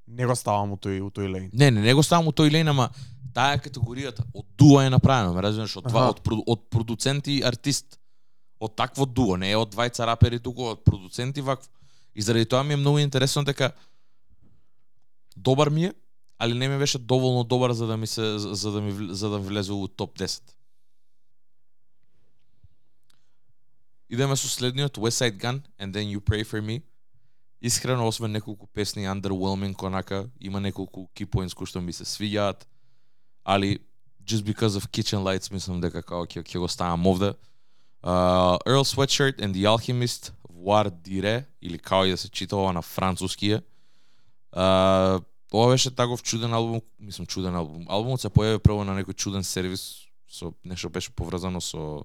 Не 0.07 0.25
го 0.27 0.37
ставам 0.39 0.73
у 0.73 0.79
тој 0.81 1.03
у 1.05 1.11
тој 1.13 1.29
лейн. 1.29 1.51
Не, 1.53 1.71
не, 1.71 1.83
не 1.85 1.95
го 1.95 2.03
ставам 2.03 2.31
у 2.31 2.33
тој 2.33 2.53
лейн, 2.55 2.71
ама 2.73 2.89
таа 3.37 3.59
категоријата. 3.61 4.25
Од 4.33 4.47
дуо 4.57 4.81
е 4.81 4.91
направено, 4.91 5.35
ме 5.37 5.45
разбираш, 5.45 5.77
од 5.83 5.91
два, 5.91 6.09
од, 6.15 6.23
од 6.25 6.63
продуцент 6.73 7.29
и 7.29 7.43
артист. 7.45 7.99
Од 8.59 8.75
такво 8.75 9.07
дуо, 9.07 9.37
не 9.39 9.53
е 9.53 9.59
од 9.59 9.71
двајца 9.75 10.07
рапери 10.09 10.41
туку, 10.43 10.73
од 10.73 10.81
продуцент 10.87 11.37
и 11.39 11.45
вакво. 11.45 11.69
И 12.15 12.23
заради 12.23 12.49
тоа 12.51 12.63
ми 12.63 12.75
е 12.75 12.81
многу 12.81 12.99
интересно 12.99 13.45
дека 13.45 13.71
добар 15.37 15.71
ми 15.71 15.85
е, 15.85 15.93
али 16.39 16.55
не 16.55 16.69
ми 16.69 16.79
беше 16.79 16.99
доволно 16.99 17.45
добар 17.45 17.73
за 17.73 17.87
да 17.87 17.97
ми 17.97 18.07
се 18.07 18.39
за- 18.39 18.73
да 18.73 18.81
ми 18.81 19.15
за 19.15 19.31
да 19.31 19.39
влезе 19.39 19.73
у 19.73 19.89
топ 19.89 20.19
10. 20.19 20.43
Идеме 24.11 24.37
со 24.37 24.49
следниот 24.49 24.97
West 24.97 25.19
Side 25.21 25.37
Gun 25.37 25.61
and 25.81 25.93
then 25.93 26.07
You 26.17 26.21
Pray 26.21 26.45
for 26.45 26.61
Me. 26.61 26.83
Искрено 27.63 28.09
освен 28.09 28.33
неколку 28.33 28.67
песни 28.67 29.07
underwhelming 29.07 29.75
конака, 29.77 30.29
има 30.41 30.61
неколку 30.61 31.09
key 31.15 31.27
points 31.27 31.55
кои 31.55 31.67
што 31.67 31.81
ми 31.81 31.93
се 31.93 32.05
свиѓаат, 32.05 32.65
али 33.45 33.79
just 34.25 34.45
because 34.47 34.79
of 34.79 34.89
Kitchen 34.89 35.19
Lights 35.27 35.53
мислам 35.53 35.81
дека 35.81 36.03
како 36.03 36.25
ќе 36.27 36.43
ќе 36.43 36.59
го 36.59 36.69
ставам 36.69 37.07
овде. 37.07 37.35
Uh, 38.03 38.57
Earl 38.65 38.85
Sweatshirt 38.87 39.41
and 39.43 39.53
the 39.55 39.67
Alchemist 39.67 40.33
Voir 40.49 40.89
Dire 40.91 41.45
или 41.63 41.79
као 41.79 42.05
и 42.05 42.11
да 42.11 42.17
се 42.17 42.31
чита 42.31 42.57
ова 42.57 42.73
на 42.73 42.83
француски 42.83 43.51
е. 43.53 43.61
Uh, 44.53 45.23
ова 45.53 45.71
беше 45.73 45.91
таков 45.91 46.23
чуден 46.23 46.53
албум, 46.55 46.81
мислам 47.01 47.27
чуден 47.27 47.55
албум. 47.55 47.87
Албумот 47.89 48.21
се 48.21 48.29
појави 48.29 48.59
прво 48.59 48.85
на 48.85 48.97
некој 48.99 49.15
чуден 49.15 49.45
сервис 49.45 50.09
со 50.29 50.53
нешто 50.65 50.91
беше 50.91 51.11
поврзано 51.11 51.61
со 51.61 52.05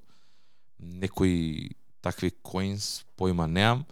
некои 0.80 1.72
такви 2.02 2.32
коинс, 2.32 3.04
поима 3.16 3.48
неам. 3.48 3.86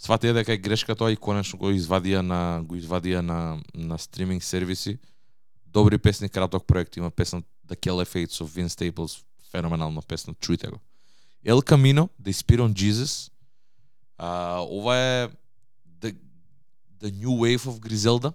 Сватија 0.00 0.32
дека 0.32 0.52
е 0.52 0.60
грешка 0.60 0.96
тоа 0.96 1.12
и 1.12 1.16
конечно 1.16 1.58
го 1.60 1.72
извадија 1.72 2.20
на 2.20 2.62
го 2.64 2.76
извадија 2.76 3.20
на 3.20 3.60
на 3.74 3.98
стриминг 3.98 4.42
сервиси. 4.44 4.98
Добри 5.66 5.98
песни, 5.98 6.28
краток 6.28 6.66
проект, 6.66 6.96
има 6.96 7.10
песна 7.10 7.42
The 7.68 7.76
Killer 7.76 8.08
Fate 8.08 8.32
со 8.32 8.44
Vince 8.44 8.74
Staples, 8.74 9.22
феноменална 9.50 10.02
песна, 10.02 10.34
чујте 10.34 10.70
го. 10.70 10.80
El 11.44 11.62
Camino, 11.62 12.08
The 12.22 12.32
Spirit 12.32 12.60
on 12.60 12.72
Jesus. 12.72 13.30
А, 14.18 14.60
ова 14.60 14.96
е 14.96 15.28
the 17.02 17.10
New 17.10 17.34
Wave 17.40 17.66
of 17.66 17.78
Griselda. 17.78 18.32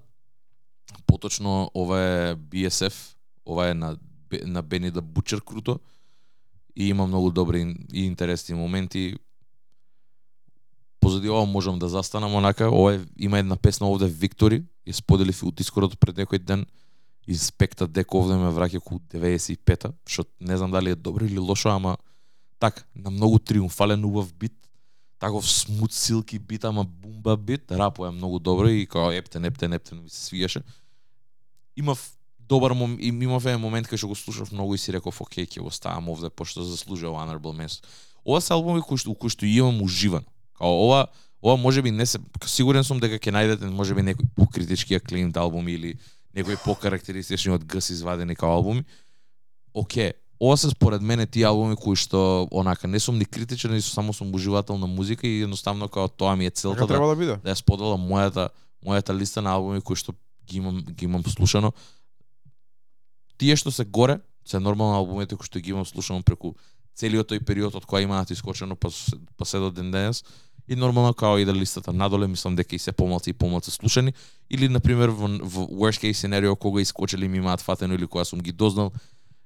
Поточно 1.07 1.71
ова 1.73 1.99
е 2.01 2.35
BSF, 2.35 3.15
ова 3.45 3.69
е 3.69 3.73
на 3.73 3.97
на 4.45 4.61
Бени 4.61 4.91
да 4.91 5.01
Бучер 5.01 5.41
круто 5.41 5.79
и 6.75 6.87
има 6.87 7.07
многу 7.07 7.31
добри 7.31 7.75
и 7.93 8.05
интересни 8.05 8.55
моменти. 8.55 9.15
Позади 10.99 11.29
ова 11.29 11.45
можам 11.45 11.79
да 11.79 11.89
застанам 11.89 12.35
онака, 12.35 12.69
ова 12.71 12.95
е, 12.95 13.01
има 13.17 13.39
една 13.39 13.55
песна 13.55 13.87
овде 13.87 14.07
Виктори, 14.07 14.63
ја 14.87 14.93
споделив 14.93 15.43
у 15.43 15.51
Дискордот 15.51 15.99
пред 15.99 16.17
некој 16.17 16.39
ден. 16.39 16.65
Инспекта 17.27 17.87
дека 17.87 18.17
овде 18.17 18.35
ме 18.37 18.51
враќа 18.53 18.77
околу 18.77 18.99
95-та, 19.13 19.93
што 20.05 20.25
не 20.41 20.57
знам 20.57 20.71
дали 20.71 20.89
е 20.93 20.95
добро 20.95 21.25
или 21.25 21.39
лошо, 21.39 21.69
ама 21.69 21.97
так, 22.59 22.87
на 22.95 23.09
многу 23.09 23.39
триумфален 23.39 24.05
убав 24.05 24.33
бит, 24.33 24.53
таков 25.25 25.49
смут 25.49 25.93
силки 25.93 26.37
бит, 26.37 26.65
ама 26.65 26.83
бумба 26.83 27.37
бит, 27.37 27.71
рапо 27.71 28.05
е 28.05 28.11
многу 28.11 28.39
добро 28.39 28.67
и 28.67 28.85
као 28.85 29.11
ептен, 29.11 29.45
ептен, 29.45 29.73
ептен 29.73 30.03
ми 30.03 30.09
се 30.09 30.25
свиеше. 30.25 30.61
Имав 31.77 32.11
добар 32.39 32.71
мом, 32.71 32.97
имав 32.99 33.45
еден 33.45 33.61
момент 33.61 33.89
кај 33.89 33.97
што 33.97 34.07
го 34.07 34.15
слушав 34.15 34.51
многу 34.53 34.75
и 34.75 34.77
си 34.77 34.93
реков, 34.93 35.21
окей, 35.21 35.47
ќе 35.49 35.65
го 35.65 35.71
ставам 35.73 36.09
овде, 36.13 36.29
пошто 36.29 36.61
заслужува 36.63 37.17
honorable 37.17 37.55
место. 37.57 37.87
Ова 38.25 38.41
се 38.41 38.53
албуми 38.53 38.85
кои 38.85 39.01
што, 39.01 39.15
кои 39.17 39.33
што 39.33 39.49
имам 39.49 39.81
уживано. 39.81 40.29
Као 40.53 40.69
ова, 40.69 41.07
ова 41.41 41.57
можеби 41.57 41.91
не 41.91 42.05
се, 42.05 42.21
сигурен 42.45 42.85
сум 42.85 43.01
дека 43.01 43.17
ќе 43.17 43.33
најдете 43.33 43.71
можеби 43.73 44.05
некој 44.05 44.29
покритички 44.37 44.93
аклимд 44.93 45.37
албуми 45.37 45.73
или 45.73 45.97
некои 46.37 46.57
покарактеристични 46.61 47.55
од 47.57 47.65
гс 47.65 47.89
извадени 47.97 48.37
као 48.37 48.61
албуми. 48.61 48.85
Оке, 49.73 50.13
ова 50.41 50.57
се 50.57 50.69
според 50.69 51.01
мене 51.01 51.25
тие 51.25 51.45
албуми 51.45 51.75
кои 51.75 51.95
што 51.95 52.47
онака 52.51 52.87
не 52.87 52.99
сум 52.99 53.17
ни 53.17 53.25
критичен, 53.25 53.73
ни 53.73 53.81
само 53.81 54.13
сум 54.13 54.35
уживател 54.35 54.77
на 54.77 54.87
музика 54.87 55.27
и 55.27 55.41
едноставно 55.41 55.87
као 55.89 56.07
тоа 56.07 56.35
ми 56.35 56.45
е 56.45 56.49
целта 56.49 56.87
Така 56.87 56.99
да, 56.99 57.07
да 57.07 57.15
биде. 57.15 57.37
да 57.43 57.53
ја 57.53 57.55
споделам 57.55 58.01
мојата 58.01 58.49
мојата 58.85 59.15
листа 59.15 59.41
на 59.41 59.55
албуми 59.55 59.81
кои 59.81 59.95
што 59.95 60.13
ги 60.47 60.57
имам 60.57 60.81
ги 60.81 61.05
имам 61.05 61.23
слушано. 61.23 61.73
Тие 63.37 63.55
што 63.55 63.71
се 63.71 63.85
горе 63.85 64.19
се 64.45 64.59
нормално 64.59 64.97
албумите 64.97 65.35
кои 65.35 65.45
што 65.45 65.59
ги 65.59 65.71
имам 65.71 65.85
слушано 65.85 66.23
преку 66.23 66.55
целиот 66.95 67.31
тој 67.31 67.43
период 67.43 67.75
од 67.75 67.85
која 67.85 68.03
имаат 68.03 68.31
искочено 68.31 68.75
па 68.75 68.91
се, 68.91 69.17
па 69.37 69.45
се 69.45 69.59
до 69.59 69.71
ден 69.71 69.91
денес 69.91 70.23
и 70.67 70.75
нормално 70.75 71.13
као 71.13 71.37
и 71.37 71.45
да 71.45 71.53
листата 71.53 71.93
надоле 71.93 72.27
мислам 72.27 72.55
дека 72.55 72.75
и 72.75 72.79
се 72.79 72.91
помалку 72.91 73.29
и 73.29 73.33
помалку 73.33 73.71
слушани 73.71 74.13
или 74.49 74.69
на 74.69 74.79
пример 74.79 75.09
во, 75.09 75.27
во 75.27 75.67
worst 75.67 76.01
case 76.01 76.13
сценарио 76.13 76.55
кога 76.55 76.81
искочили 76.81 77.27
ми 77.27 77.37
имаат 77.37 77.61
фатено 77.61 77.93
или 77.93 78.07
кога 78.07 78.25
сум 78.25 78.39
ги 78.39 78.51
дознал 78.51 78.91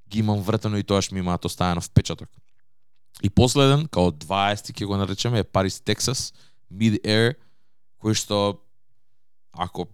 ги 0.10 0.20
имам 0.20 0.42
вретено 0.42 0.78
и 0.78 0.84
тоаш 0.84 1.12
ми 1.12 1.20
имаат 1.20 1.46
оставено 1.46 1.82
впечаток. 1.82 2.30
И 3.24 3.30
последен, 3.30 3.88
као 3.88 4.12
20 4.12 4.72
ќе 4.74 4.86
го 4.86 4.98
наречеме, 4.98 5.40
е 5.40 5.44
Paris, 5.44 5.80
Texas, 5.84 6.34
Mid 6.72 7.02
Air, 7.04 7.36
кој 8.00 8.16
што 8.16 8.62
ако 9.52 9.88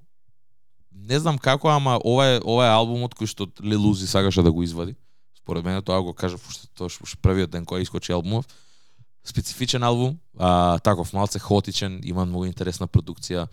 не 0.91 1.19
знам 1.19 1.37
како, 1.37 1.69
ама 1.69 1.97
ова 2.05 2.25
е 2.35 2.39
ова 2.43 2.67
е 2.67 2.71
албумот 2.71 3.15
кој 3.17 3.27
што 3.27 3.49
Лелузи 3.63 4.05
Uzi 4.05 4.11
сакаше 4.11 4.43
да 4.45 4.51
го 4.51 4.63
извади. 4.63 4.95
Според 5.37 5.65
мене 5.65 5.81
тоа 5.81 6.01
го 6.01 6.13
кажа 6.13 6.37
уште 6.37 6.67
тоа 6.77 6.89
што 6.89 7.17
првиот 7.21 7.49
ден 7.49 7.65
кога 7.65 7.81
искочи 7.81 8.11
албумов. 8.11 8.45
Специфичен 9.25 9.83
албум, 9.83 10.19
а, 10.37 10.79
таков 10.79 11.13
малце 11.13 11.39
хаотичен, 11.39 12.01
има 12.03 12.25
многу 12.25 12.45
интересна 12.45 12.87
продукција. 12.87 13.47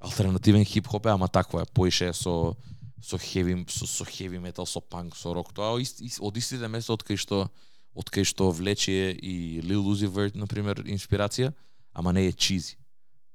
Алтернативен 0.00 0.64
хип-хоп 0.64 1.06
е, 1.06 1.10
ама 1.16 1.28
таква 1.28 1.62
е, 1.62 1.70
поише 1.72 2.12
со 2.12 2.56
со 3.02 3.18
хеви 3.18 3.64
со, 3.68 3.86
со 3.86 4.04
хеви 4.04 4.38
метал, 4.38 4.66
со 4.66 4.80
панк, 4.80 5.16
со 5.16 5.34
рок, 5.34 5.52
тоа 5.52 5.80
ист, 5.80 6.00
ист, 6.00 6.20
од 6.20 6.36
истите 6.36 6.68
места 6.68 6.94
од 6.94 7.04
кај 7.04 7.20
што 7.20 7.46
од 7.96 8.10
кај 8.12 8.26
што 8.28 8.50
влече 8.52 9.12
и 9.12 9.62
Lil 9.64 9.86
Uzi 9.88 10.08
Vert 10.08 10.36
на 10.36 10.46
пример 10.46 10.82
инспирација, 10.84 11.52
ама 11.96 12.12
не 12.12 12.26
е 12.28 12.32
чизи. 12.32 12.76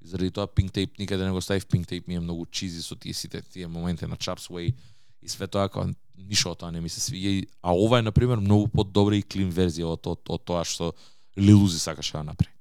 Заради 0.01 0.31
тоа 0.31 0.47
Pink 0.47 0.71
Tape 0.73 0.99
никаде 0.99 1.25
не 1.25 1.31
го 1.31 1.41
ставив, 1.41 1.65
Pink 1.65 1.89
Tape 1.89 2.07
ми 2.07 2.15
е 2.15 2.19
многу 2.19 2.45
чизи 2.45 2.81
со 2.81 2.95
тие 2.95 3.13
сите 3.13 3.41
тие 3.41 3.67
моменти 3.67 4.05
на 4.05 4.17
Chaps 4.17 4.49
Way 4.49 4.73
и 5.21 5.29
све 5.29 5.47
тоа 5.47 5.69
како 5.69 5.87
ништо 6.17 6.53
од 6.53 6.61
тоа 6.61 6.71
не 6.71 6.81
ми 6.81 6.89
се 6.89 7.01
свиѓа, 7.01 7.47
а 7.61 7.73
ова 7.73 7.99
е 7.99 8.05
на 8.05 8.11
пример 8.11 8.41
многу 8.41 8.67
подобра 8.67 9.17
и 9.17 9.25
клин 9.25 9.49
верзија 9.53 9.93
од, 9.93 10.05
од, 10.05 10.21
од 10.29 10.45
тоа 10.45 10.65
што 10.65 10.93
Lil 11.37 11.61
Uzi 11.61 11.79
сакаше 11.79 12.17
да 12.17 12.23
направи. 12.23 12.53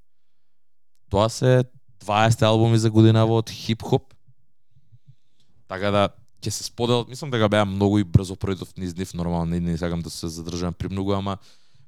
Тоа 1.11 1.29
се 1.29 1.65
20 2.05 2.43
албуми 2.47 2.79
за 2.79 2.91
годинава 2.91 3.41
од 3.41 3.51
хип-хоп. 3.51 4.15
Така 5.69 5.91
да 5.91 6.09
ќе 6.41 6.51
се 6.51 6.65
споделат, 6.65 7.09
мислам 7.09 7.31
дека 7.31 7.49
беа 7.49 7.65
многу 7.69 8.01
и 8.01 8.05
брзо 8.05 8.35
пројдов 8.35 8.73
низ 8.79 8.97
нив, 8.97 9.13
нормално 9.15 9.53
не, 9.53 9.61
не 9.61 9.79
сакам 9.79 10.01
да 10.03 10.11
се 10.11 10.29
задржам 10.29 10.73
при 10.73 10.89
многу, 10.89 11.13
ама 11.13 11.39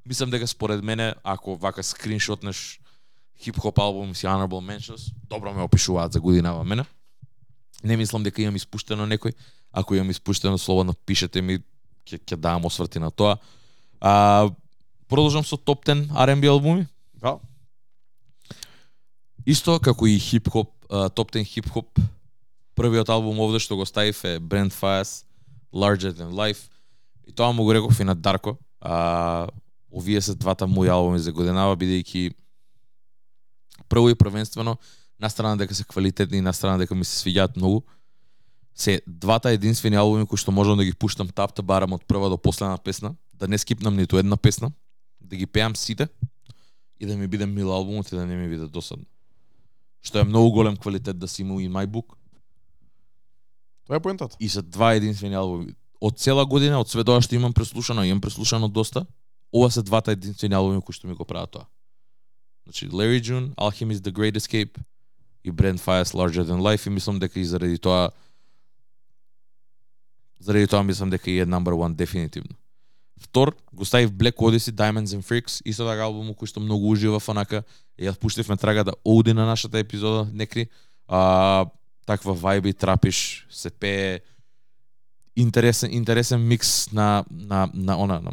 мислам 0.06 0.30
дека 0.30 0.46
според 0.46 0.84
мене 0.84 1.14
ако 1.24 1.56
вака 1.56 1.82
скриншотнеш 1.82 2.80
хип-хоп 3.42 3.78
албум 3.78 4.14
си 4.14 4.26
honorable 4.26 4.62
mentions, 4.62 5.12
добро 5.28 5.54
ме 5.54 5.62
опишуваат 5.62 6.12
за 6.12 6.20
годинава 6.20 6.64
мене. 6.64 6.84
Не 7.84 7.96
мислам 7.96 8.22
дека 8.22 8.42
имам 8.42 8.56
испуштено 8.56 9.06
некој. 9.06 9.34
Ако 9.72 9.94
имам 9.94 10.10
испуштено, 10.10 10.58
слободно 10.58 10.94
пишете 10.94 11.42
ми, 11.42 11.58
ќе 12.06 12.20
ќе 12.22 12.36
давам 12.36 12.64
осврти 12.68 13.00
на 13.02 13.10
тоа. 13.10 13.38
А, 14.00 14.50
продолжам 15.08 15.44
со 15.44 15.56
топ 15.56 15.84
10 15.86 16.12
R&B 16.12 16.46
албуми. 16.46 16.86
Да. 17.18 17.38
Исто 19.46 19.80
како 19.80 20.06
и 20.06 20.18
хип-хоп, 20.20 20.70
топ 21.14 21.32
10 21.32 21.44
хип-хоп, 21.44 21.98
првиот 22.82 23.10
албум 23.14 23.38
овде 23.40 23.62
што 23.62 23.78
го 23.78 23.86
ставив 23.86 24.18
е 24.26 24.38
Brand 24.40 24.74
Fires, 24.74 25.22
Larger 25.72 26.10
Than 26.10 26.34
Life. 26.34 26.66
И 27.26 27.32
тоа 27.32 27.52
му 27.52 27.62
го 27.64 27.74
реков 27.74 28.00
и 28.00 28.04
на 28.04 28.14
Дарко. 28.14 28.58
А, 28.80 29.46
овие 29.92 30.20
се 30.20 30.34
двата 30.34 30.66
мои 30.66 30.88
албуми 30.88 31.18
за 31.18 31.32
годинава, 31.32 31.76
бидејќи 31.76 32.32
прво 33.88 34.10
и 34.10 34.14
првенствено, 34.14 34.76
на 35.20 35.30
страна 35.30 35.56
дека 35.56 35.74
се 35.74 35.84
квалитетни 35.84 36.38
и 36.38 36.40
на 36.40 36.52
страна 36.52 36.78
дека 36.78 36.94
ми 36.94 37.04
се 37.04 37.14
свиѓаат 37.22 37.56
многу, 37.56 37.82
се 38.74 39.02
двата 39.06 39.52
единствени 39.52 39.96
албуми 39.96 40.26
кои 40.26 40.40
што 40.40 40.50
можам 40.50 40.80
да 40.80 40.84
ги 40.84 40.94
пуштам 40.96 41.28
тапта 41.28 41.62
барам 41.62 41.92
од 41.92 42.06
прва 42.08 42.32
до 42.32 42.40
последна 42.40 42.78
песна, 42.78 43.14
да 43.34 43.48
не 43.48 43.58
скипнам 43.58 43.96
ниту 43.96 44.18
една 44.18 44.36
песна, 44.36 44.72
да 45.20 45.36
ги 45.36 45.46
пеам 45.46 45.76
сите 45.76 46.08
и 46.98 47.06
да 47.06 47.16
ми 47.16 47.28
биде 47.28 47.46
мил 47.46 47.72
албумот 47.72 48.12
и 48.12 48.16
да 48.16 48.26
не 48.26 48.36
ми 48.36 48.48
биде 48.48 48.66
досадно. 48.66 49.04
Што 50.02 50.18
е 50.18 50.24
многу 50.24 50.50
голем 50.50 50.76
квалитет 50.76 51.18
да 51.18 51.28
си 51.28 51.42
има 51.42 51.62
и 51.62 51.70
MyBook, 51.70 52.16
Тоа 53.92 53.96
е 53.96 54.00
поентата. 54.00 54.36
и 54.40 54.48
се 54.48 54.62
два 54.62 54.94
единствени 54.94 55.34
албуми. 55.34 55.74
Од 56.00 56.16
цела 56.16 56.46
година, 56.48 56.80
од 56.80 56.88
све 56.88 57.04
што 57.04 57.34
имам 57.36 57.52
преслушано, 57.52 58.04
имам 58.08 58.20
преслушано 58.24 58.68
доста, 58.68 59.04
ова 59.52 59.70
се 59.70 59.82
двата 59.82 60.12
единствени 60.12 60.54
албуми 60.54 60.80
кои 60.80 60.96
што 60.96 61.06
ми 61.06 61.14
го 61.14 61.24
прават 61.24 61.50
тоа. 61.50 61.66
Значи, 62.64 62.88
Larry 62.88 63.20
June, 63.20 63.54
Alchemist 63.54 64.00
The 64.00 64.12
Great 64.12 64.32
Escape 64.32 64.80
и 65.44 65.52
Brand 65.52 65.76
Fires 65.76 66.16
Larger 66.16 66.48
Than 66.48 66.64
Life 66.64 66.86
и 66.86 66.90
мислам 66.90 67.18
дека 67.18 67.40
и 67.40 67.44
заради 67.44 67.78
тоа 67.78 68.10
заради 70.40 70.66
тоа 70.66 70.82
мислам 70.82 71.10
дека 71.10 71.30
и 71.30 71.38
е 71.38 71.46
number 71.46 71.76
one 71.76 71.94
дефинитивно. 71.94 72.56
Втор, 73.20 73.52
го 73.74 73.84
ставив 73.84 74.12
Black 74.12 74.36
Odyssey, 74.36 74.72
Diamonds 74.72 75.12
and 75.12 75.22
Freaks, 75.22 75.60
исто 75.68 75.84
така 75.84 76.08
албум 76.08 76.32
кој 76.32 76.48
што 76.48 76.64
многу 76.64 76.88
уживав 76.88 77.28
онака, 77.28 77.64
Ја 78.00 78.16
пуштивме 78.16 78.56
трагата 78.56 78.96
оди 79.04 79.34
на 79.34 79.44
нашата 79.44 79.78
епизода, 79.78 80.30
некри. 80.32 80.68
А, 81.08 81.66
таква 82.06 82.34
вајби, 82.34 82.74
трапиш, 82.74 83.46
се 83.50 83.70
пее 83.70 84.20
интересен 85.36 85.92
интересен 85.92 86.40
микс 86.40 86.92
на 86.92 87.24
на 87.30 87.70
на 87.74 87.96
она 87.96 88.20
на, 88.20 88.32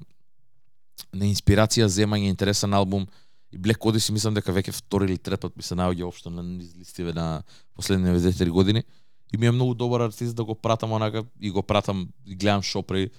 на 1.14 1.26
инспирација, 1.26 1.88
земање, 1.88 2.30
интересен 2.30 2.74
албум. 2.74 3.08
И 3.52 3.58
Black 3.58 3.82
Odyssey 3.82 4.14
мислам 4.14 4.34
дека 4.34 4.54
веќе 4.54 4.76
втори 4.76 5.10
или 5.10 5.18
трет 5.18 5.42
пат 5.42 5.56
ми 5.58 5.64
се 5.64 5.76
наоѓа 5.76 6.06
општо 6.06 6.30
на 6.30 6.44
низ 6.44 6.76
листиве 6.78 7.14
на 7.14 7.42
последните 7.76 8.46
3 8.46 8.50
години. 8.50 8.84
И 9.34 9.38
ми 9.38 9.46
е 9.46 9.52
многу 9.52 9.74
добар 9.74 10.02
артист 10.02 10.36
да 10.36 10.44
го 10.44 10.56
пратам 10.56 10.92
онака 10.92 11.24
и 11.42 11.52
го 11.52 11.64
пратам 11.64 12.10
и 12.26 12.36
гледам 12.36 12.62
шо 12.62 12.84
при 12.84 13.10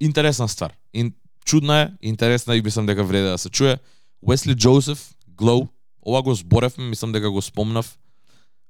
Интересна 0.00 0.48
ствар. 0.48 0.72
Ин, 0.94 1.14
чудна 1.44 1.80
е, 1.80 1.90
интересна 2.02 2.56
и 2.56 2.62
мислам 2.62 2.86
дека 2.86 3.04
вреде 3.04 3.28
да 3.28 3.38
се 3.38 3.50
чуе. 3.50 3.78
Уесли 4.22 4.54
Джозеф, 4.54 5.14
Glow, 5.36 5.68
ова 6.06 6.22
го 6.22 6.34
зборевме, 6.34 6.84
мислам 6.84 7.12
дека 7.12 7.30
го 7.30 7.42
спомнав. 7.42 7.98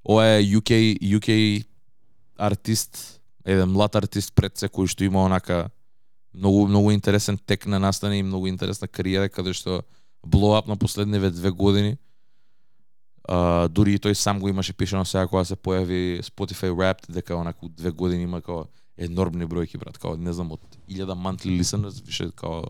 Ова 0.09 0.27
е 0.27 0.43
UK, 0.43 0.99
UK 1.19 1.65
артист, 2.39 3.21
еден 3.45 3.69
млад 3.69 3.97
артист 3.97 4.35
пред 4.35 4.59
се 4.59 4.69
кој 4.69 4.87
што 4.87 5.05
има 5.05 5.25
онака 5.25 5.71
многу 6.35 6.67
многу 6.69 6.91
интересен 6.91 7.39
тек 7.39 7.67
на 7.67 7.79
настане 7.79 8.19
и 8.19 8.23
многу 8.23 8.47
интересна 8.47 8.89
кариера 8.89 9.29
каде 9.29 9.53
што 9.53 9.83
blow 10.27 10.55
up 10.55 10.69
на 10.69 10.77
последниве 10.77 11.31
две 11.31 11.51
години. 11.51 11.97
А, 13.29 13.69
дури 13.69 13.97
и 13.97 13.99
тој 13.99 14.15
сам 14.15 14.41
го 14.41 14.49
имаше 14.49 14.73
пишано 14.73 15.05
сега 15.05 15.27
кога 15.27 15.45
се 15.45 15.57
појави 15.57 16.23
Spotify 16.23 16.71
Wrapped 16.71 17.11
дека 17.11 17.37
онаку 17.37 17.69
две 17.69 17.91
години 17.91 18.23
има 18.23 18.43
као 18.43 18.67
енормни 18.99 19.47
бројки 19.47 19.79
брат, 19.79 19.99
као 19.99 20.17
не 20.17 20.33
знам 20.33 20.53
од 20.53 20.61
1000 20.89 21.19
monthly 21.19 21.59
listeners 21.59 21.99
више 22.05 22.31
као 22.31 22.63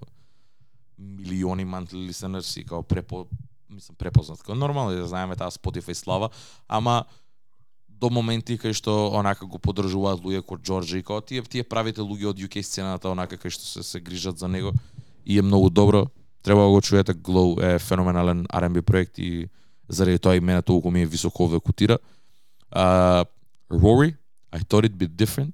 милиони 0.98 1.66
monthly 1.66 2.08
listeners 2.08 2.60
и 2.60 2.64
као 2.64 2.82
препо 2.82 3.26
мислам 3.70 3.96
препознат. 3.96 4.42
Као 4.42 4.54
нормално 4.54 4.90
е 4.90 4.96
да 4.96 5.06
знаеме 5.06 5.36
таа 5.36 5.50
Spotify 5.50 5.92
слава, 5.92 6.30
ама 6.68 7.04
до 8.00 8.10
моменти 8.10 8.58
кај 8.60 8.76
што 8.76 9.10
онака 9.16 9.46
го 9.46 9.58
поддржуваат 9.58 10.20
луѓе 10.20 10.42
како 10.44 10.58
Джорджи 10.58 11.00
и 11.00 11.06
као 11.06 11.20
тие 11.20 11.42
тие 11.42 11.64
правите 11.64 12.04
луѓе 12.04 12.32
од 12.32 12.38
UK 12.38 12.62
сцената 12.62 13.08
онака 13.10 13.36
кај 13.40 13.50
што 13.50 13.64
се 13.64 13.82
се 13.82 14.00
грижат 14.00 14.38
за 14.38 14.48
него 14.48 14.72
и 15.26 15.38
е 15.38 15.42
многу 15.42 15.70
добро. 15.70 16.06
Треба 16.42 16.62
да 16.62 16.68
го 16.68 16.80
чуете 16.80 17.14
Glow 17.14 17.74
е 17.74 17.78
феноменален 17.78 18.46
R&B 18.46 18.82
проект 18.82 19.18
и 19.18 19.48
заради 19.88 20.18
тоа 20.18 20.40
мене 20.40 20.62
толку 20.62 20.90
ми 20.90 21.02
е 21.02 21.06
високо 21.06 21.44
овде 21.44 21.60
котира. 21.60 21.98
Uh, 22.76 23.24
Rory, 23.70 24.14
I 24.52 24.62
Thought 24.62 24.86
It'd 24.86 24.96
Be 24.96 25.08
Different. 25.08 25.52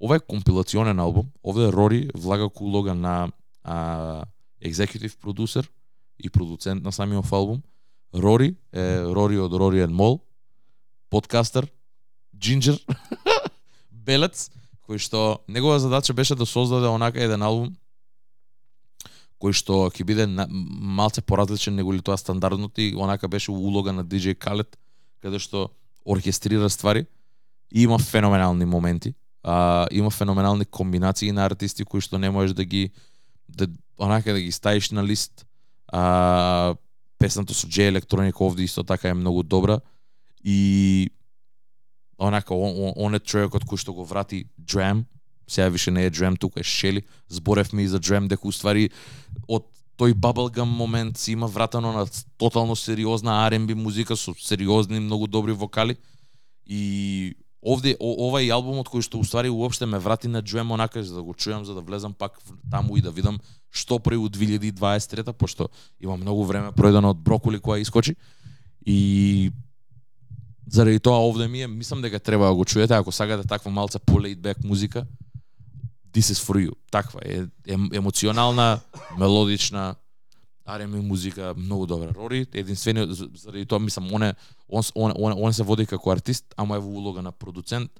Ова 0.00 0.16
е 0.16 0.20
компилационен 0.20 0.98
албум. 0.98 1.26
Овде 1.44 1.72
Рори 1.72 2.10
влага 2.14 2.50
улога 2.60 2.94
на 2.94 3.30
uh, 3.66 4.24
executive 4.64 5.14
producer 5.22 5.68
и 6.18 6.30
продуцент 6.30 6.82
на 6.84 6.92
самиот 6.92 7.32
албум. 7.32 7.62
Рори 8.14 8.56
е 8.72 9.02
Рори 9.02 9.38
од 9.38 9.52
Рори 9.52 9.82
and 9.82 9.92
Мол, 9.92 10.23
подкастер, 11.14 11.68
джинджер, 12.34 12.80
белец, 14.06 14.48
кој 14.82 14.98
што 14.98 15.44
негова 15.46 15.78
задача 15.78 16.14
беше 16.16 16.34
да 16.34 16.46
создаде 16.46 16.90
онака 16.90 17.22
еден 17.22 17.44
албум 17.46 17.70
кој 19.38 19.54
што 19.54 19.76
ќе 19.94 20.06
биде 20.08 20.26
на, 20.26 20.48
малце 20.50 21.22
поразличен 21.22 21.76
неголи 21.78 22.02
тоа 22.02 22.18
стандардното 22.18 22.82
и 22.82 22.96
онака 22.98 23.30
беше 23.30 23.54
улога 23.54 23.94
на 23.94 24.02
DJ 24.02 24.34
Khaled 24.34 24.74
каде 25.22 25.38
што 25.38 25.68
оркестрира 26.02 26.66
ствари 26.70 27.06
и 27.70 27.82
има 27.82 27.98
феноменални 27.98 28.64
моменти. 28.64 29.14
А, 29.42 29.86
има 29.92 30.10
феноменални 30.10 30.64
комбинации 30.64 31.32
на 31.32 31.46
артисти 31.46 31.84
кои 31.84 32.00
што 32.00 32.18
не 32.18 32.30
можеш 32.30 32.58
да 32.58 32.64
ги 32.64 32.90
да 33.48 33.68
онака 33.98 34.32
да 34.32 34.40
ги 34.40 34.50
ставиш 34.52 34.90
на 34.90 35.04
лист. 35.04 35.46
А, 35.88 36.74
песната 37.18 37.54
со 37.54 37.66
J 37.66 37.92
Electronic 37.94 38.40
овде 38.40 38.64
исто 38.64 38.82
така 38.82 39.08
е 39.08 39.14
многу 39.14 39.42
добра 39.42 39.80
и 40.44 41.10
онака 42.18 42.54
он, 42.54 42.76
он, 42.76 42.92
он 42.96 43.14
е 43.14 43.20
човекот 43.20 43.64
кој 43.64 43.80
што 43.80 43.92
го 43.92 44.04
врати 44.04 44.46
Dram 44.60 45.04
сега 45.48 45.68
више 45.68 45.90
не 45.90 46.04
е 46.04 46.10
Dram 46.10 46.38
тука 46.38 46.60
е 46.60 46.62
Шели 46.62 47.02
зборевме 47.28 47.82
и 47.82 47.88
за 47.88 48.00
Dram 48.00 48.28
дека 48.28 48.48
уствари 48.48 48.90
од 49.48 49.64
тој 49.98 50.14
bubblegum 50.14 50.68
момент 50.68 51.18
си 51.18 51.32
има 51.32 51.46
вратано 51.46 51.92
на 51.92 52.06
тотално 52.38 52.76
сериозна 52.76 53.30
R&B 53.50 53.74
музика 53.74 54.16
со 54.16 54.34
сериозни 54.34 55.00
многу 55.00 55.26
добри 55.26 55.52
вокали. 55.52 55.96
И 56.66 57.34
овде 57.62 57.96
о, 58.00 58.28
ова 58.28 58.42
е 58.42 58.50
албумот 58.50 58.88
кој 58.90 59.04
што 59.06 59.20
уствари 59.22 59.52
уопште 59.52 59.86
ме 59.86 59.98
врати 59.98 60.28
на 60.28 60.42
Джем 60.42 60.70
онака 60.70 61.02
за 61.02 61.14
да 61.14 61.22
го 61.22 61.34
чујам 61.34 61.62
за 61.62 61.74
да 61.74 61.80
влезам 61.80 62.12
пак 62.12 62.40
таму 62.70 62.96
и 62.96 63.02
да 63.02 63.10
видам 63.10 63.38
што 63.70 63.98
прави 63.98 64.18
од 64.18 64.36
2023 64.36 65.32
пошто 65.32 65.68
има 66.00 66.16
многу 66.16 66.44
време 66.44 66.74
пројдено 66.74 67.14
од 67.14 67.22
Брокули 67.22 67.58
која 67.58 67.80
искочи. 67.80 68.16
И 68.86 69.52
заради 70.66 71.00
тоа 71.00 71.28
овде 71.28 71.48
ми 71.48 71.62
е 71.62 71.66
мислам 71.66 72.02
дека 72.02 72.20
треба 72.20 72.46
да 72.46 72.54
го 72.54 72.64
чуете 72.64 72.94
ако 72.94 73.12
сакате 73.12 73.48
таква 73.48 73.70
малца 73.70 73.98
по 73.98 74.20
laid 74.20 74.64
музика 74.64 75.06
This 76.14 76.30
is 76.30 76.38
for 76.38 76.68
you. 76.68 76.72
Таква 76.90 77.20
е, 77.24 77.42
е 77.66 77.74
емоционална, 77.92 78.80
мелодична, 79.18 79.94
R&B 80.68 81.00
музика 81.00 81.54
многу 81.56 81.86
добра. 81.86 82.14
Рори 82.14 82.46
единствено 82.54 83.14
заради 83.34 83.66
тоа 83.66 83.78
мислам 83.78 84.12
он 84.12 84.22
е 84.22 84.34
он, 84.68 84.82
он, 84.94 85.12
он, 85.16 85.32
он 85.36 85.52
се 85.52 85.62
води 85.62 85.86
како 85.86 86.10
артист, 86.10 86.54
ама 86.56 86.76
е 86.76 86.78
во 86.78 86.88
улога 86.88 87.22
на 87.22 87.32
продуцент. 87.32 87.90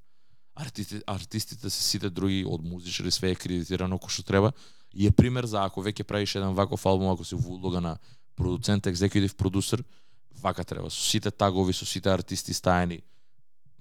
Артисти, 0.55 1.03
артистите 1.07 1.70
се 1.70 1.82
сите 1.82 2.11
други 2.11 2.45
од 2.47 2.62
музичари 2.62 3.11
све 3.11 3.32
е 3.35 3.35
кредитирано 3.35 3.99
кој 3.99 4.11
што 4.15 4.23
треба 4.23 4.53
и 4.95 5.07
е 5.07 5.11
пример 5.11 5.47
за 5.51 5.65
ако 5.66 5.82
веќе 5.82 6.07
правиш 6.07 6.36
еден 6.39 6.55
ваков 6.55 6.86
албум 6.86 7.11
ако 7.11 7.24
си 7.24 7.35
во 7.35 7.59
улога 7.59 7.81
на 7.81 7.99
продуцент, 8.36 8.86
екзекутив 8.86 9.35
продусер, 9.35 9.82
вака 10.43 10.65
треба 10.65 10.90
со 10.90 11.02
сите 11.02 11.31
тагови, 11.31 11.73
со 11.73 11.86
сите 11.86 12.11
артисти 12.11 12.52
стаени 12.52 13.02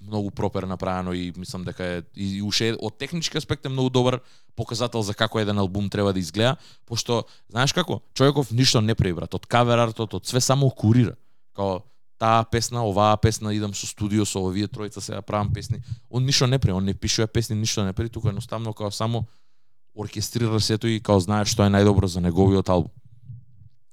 многу 0.07 0.31
пропер 0.31 0.63
направено 0.63 1.13
и 1.13 1.33
мислам 1.37 1.63
дека 1.63 1.83
е 1.83 2.03
и, 2.15 2.37
и 2.37 2.41
уште 2.41 2.75
од 2.79 2.97
технички 2.97 3.37
аспект 3.37 3.65
е 3.65 3.69
многу 3.69 3.89
добар 3.89 4.19
показател 4.55 5.01
за 5.01 5.13
како 5.13 5.39
еден 5.39 5.57
албум 5.57 5.89
треба 5.89 6.13
да 6.13 6.19
изгледа, 6.19 6.57
пошто 6.85 7.23
знаеш 7.49 7.73
како, 7.73 8.01
човеков 8.13 8.51
ништо 8.51 8.81
не 8.81 8.95
прави 8.95 9.13
брат, 9.13 9.33
од 9.33 9.45
кавер 9.45 9.79
артот, 9.79 10.13
од 10.13 10.27
све 10.27 10.41
само 10.41 10.69
курира. 10.69 11.15
Као 11.55 11.81
таа 12.19 12.43
песна, 12.45 12.83
оваа 12.85 13.17
песна 13.17 13.53
идам 13.53 13.73
со 13.73 13.87
студио 13.87 14.25
со 14.25 14.39
овие 14.39 14.67
тројца 14.67 15.01
сега 15.01 15.21
правам 15.21 15.53
песни. 15.53 15.81
Он 16.09 16.25
ништо 16.25 16.47
не 16.47 16.59
прави, 16.59 16.77
он 16.77 16.85
не 16.85 16.93
пишува 16.93 17.27
песни, 17.27 17.55
ништо 17.55 17.85
не 17.85 17.93
прави, 17.93 18.09
тука 18.09 18.29
едноставно 18.29 18.73
као 18.73 18.91
само 18.91 19.25
оркестрира 19.95 20.59
сето 20.59 20.87
и 20.87 20.99
као 20.99 21.19
знае 21.19 21.45
што 21.45 21.63
е 21.63 21.73
најдобро 21.73 22.07
за 22.07 22.21
неговиот 22.21 22.69
албум. 22.69 22.91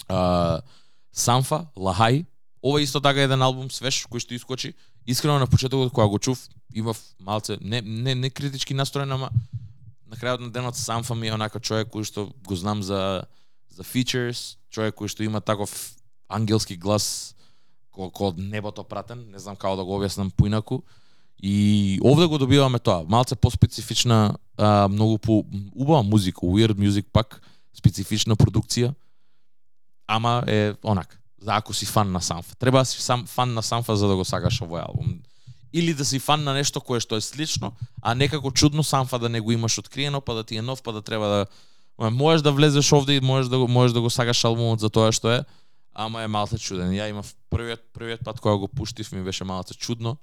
А, 0.09 0.61
Санфа, 1.13 1.67
Лахај, 1.77 2.25
ова 2.63 2.81
исто 2.81 3.01
така 3.01 3.23
еден 3.25 3.43
албум 3.43 3.71
свеж 3.71 4.05
кој 4.07 4.21
што 4.21 4.35
искочи. 4.35 4.75
Искрено 5.07 5.39
на 5.39 5.47
почетокот 5.47 5.93
кога 5.93 6.07
го 6.07 6.19
чув, 6.19 6.39
имав 6.75 7.01
малце 7.19 7.59
не 7.61 7.81
не 7.81 8.15
не 8.15 8.31
критички 8.31 8.75
настроен, 8.75 9.13
ама 9.13 9.31
на 10.07 10.17
крајот 10.17 10.41
на 10.41 10.51
денот 10.51 10.77
сам 10.77 11.03
фами 11.03 11.29
е 11.29 11.35
онака 11.35 11.61
човек 11.61 11.89
кој 11.89 12.05
што 12.05 12.33
го 12.47 12.57
знам 12.57 12.83
за 12.83 13.27
за 13.71 13.83
features, 13.83 14.57
човек 14.71 14.95
кој 14.95 15.09
што 15.09 15.25
има 15.25 15.41
таков 15.41 15.71
ангелски 16.29 16.77
глас 16.77 17.35
кој 17.95 18.11
од 18.33 18.39
небото 18.39 18.85
пратен, 18.85 19.31
не 19.31 19.39
знам 19.39 19.57
како 19.57 19.77
да 19.77 19.85
го 19.85 19.99
објаснам 19.99 20.31
поинаку. 20.31 20.83
И 21.43 21.99
овде 22.05 22.27
го 22.27 22.39
добиваме 22.39 22.79
тоа, 22.79 23.05
малце 23.09 23.35
поспецифична, 23.35 24.37
а, 24.59 24.89
многу 24.89 25.19
по 25.19 25.45
убава 25.75 26.03
музика, 26.03 26.45
weird 26.45 26.77
music 26.77 27.09
пак, 27.13 27.41
специфична 27.73 28.37
продукција, 28.37 28.95
ама 30.07 30.45
е 30.47 30.75
онак 30.85 31.20
за 31.41 31.57
ако 31.57 31.75
си 31.75 31.87
фан 31.87 32.13
на 32.13 32.21
Санфа. 32.23 32.55
Треба 32.57 32.79
да 32.79 32.85
си 32.85 33.03
сам 33.03 33.27
фан 33.27 33.55
на 33.55 33.63
Санфа 33.63 33.97
за 33.97 34.09
да 34.09 34.17
го 34.17 34.25
сакаш 34.25 34.61
овој 34.61 34.85
албум. 34.89 35.21
Или 35.73 35.95
да 35.95 36.05
си 36.05 36.19
фан 36.19 36.45
на 36.45 36.53
нешто 36.53 36.81
кое 36.81 37.01
што 37.01 37.17
е 37.17 37.21
слично, 37.21 37.73
а 38.03 38.15
некако 38.15 38.51
чудно 38.51 38.83
Санфа 38.83 39.19
да 39.19 39.29
не 39.29 39.41
го 39.41 39.53
имаш 39.53 39.79
откриено, 39.79 40.21
па 40.21 40.35
да 40.35 40.45
ти 40.45 40.57
е 40.57 40.63
нов, 40.63 40.83
па 40.83 40.93
да 40.93 41.03
треба 41.03 41.27
да 41.27 41.47
можеш 42.11 42.43
да 42.43 42.53
влезеш 42.53 42.93
овде 42.93 43.17
и 43.17 43.21
можеш 43.21 43.49
да 43.49 43.59
го 43.59 43.69
можеш 43.69 43.93
да 43.93 44.01
го 44.01 44.11
сакаш 44.11 44.45
албумот 44.45 44.81
за 44.81 44.91
тоа 44.91 45.13
што 45.13 45.33
е, 45.33 45.45
ама 45.95 46.23
е 46.23 46.29
малце 46.29 46.59
чуден. 46.59 46.93
Ја 46.93 47.11
имав 47.11 47.35
првиот 47.51 47.93
првиот 47.93 48.25
пат 48.25 48.41
кога 48.41 48.57
го 48.57 48.69
пуштив 48.69 49.13
ми 49.13 49.23
беше 49.23 49.45
малце 49.45 49.75
чудно. 49.75 50.17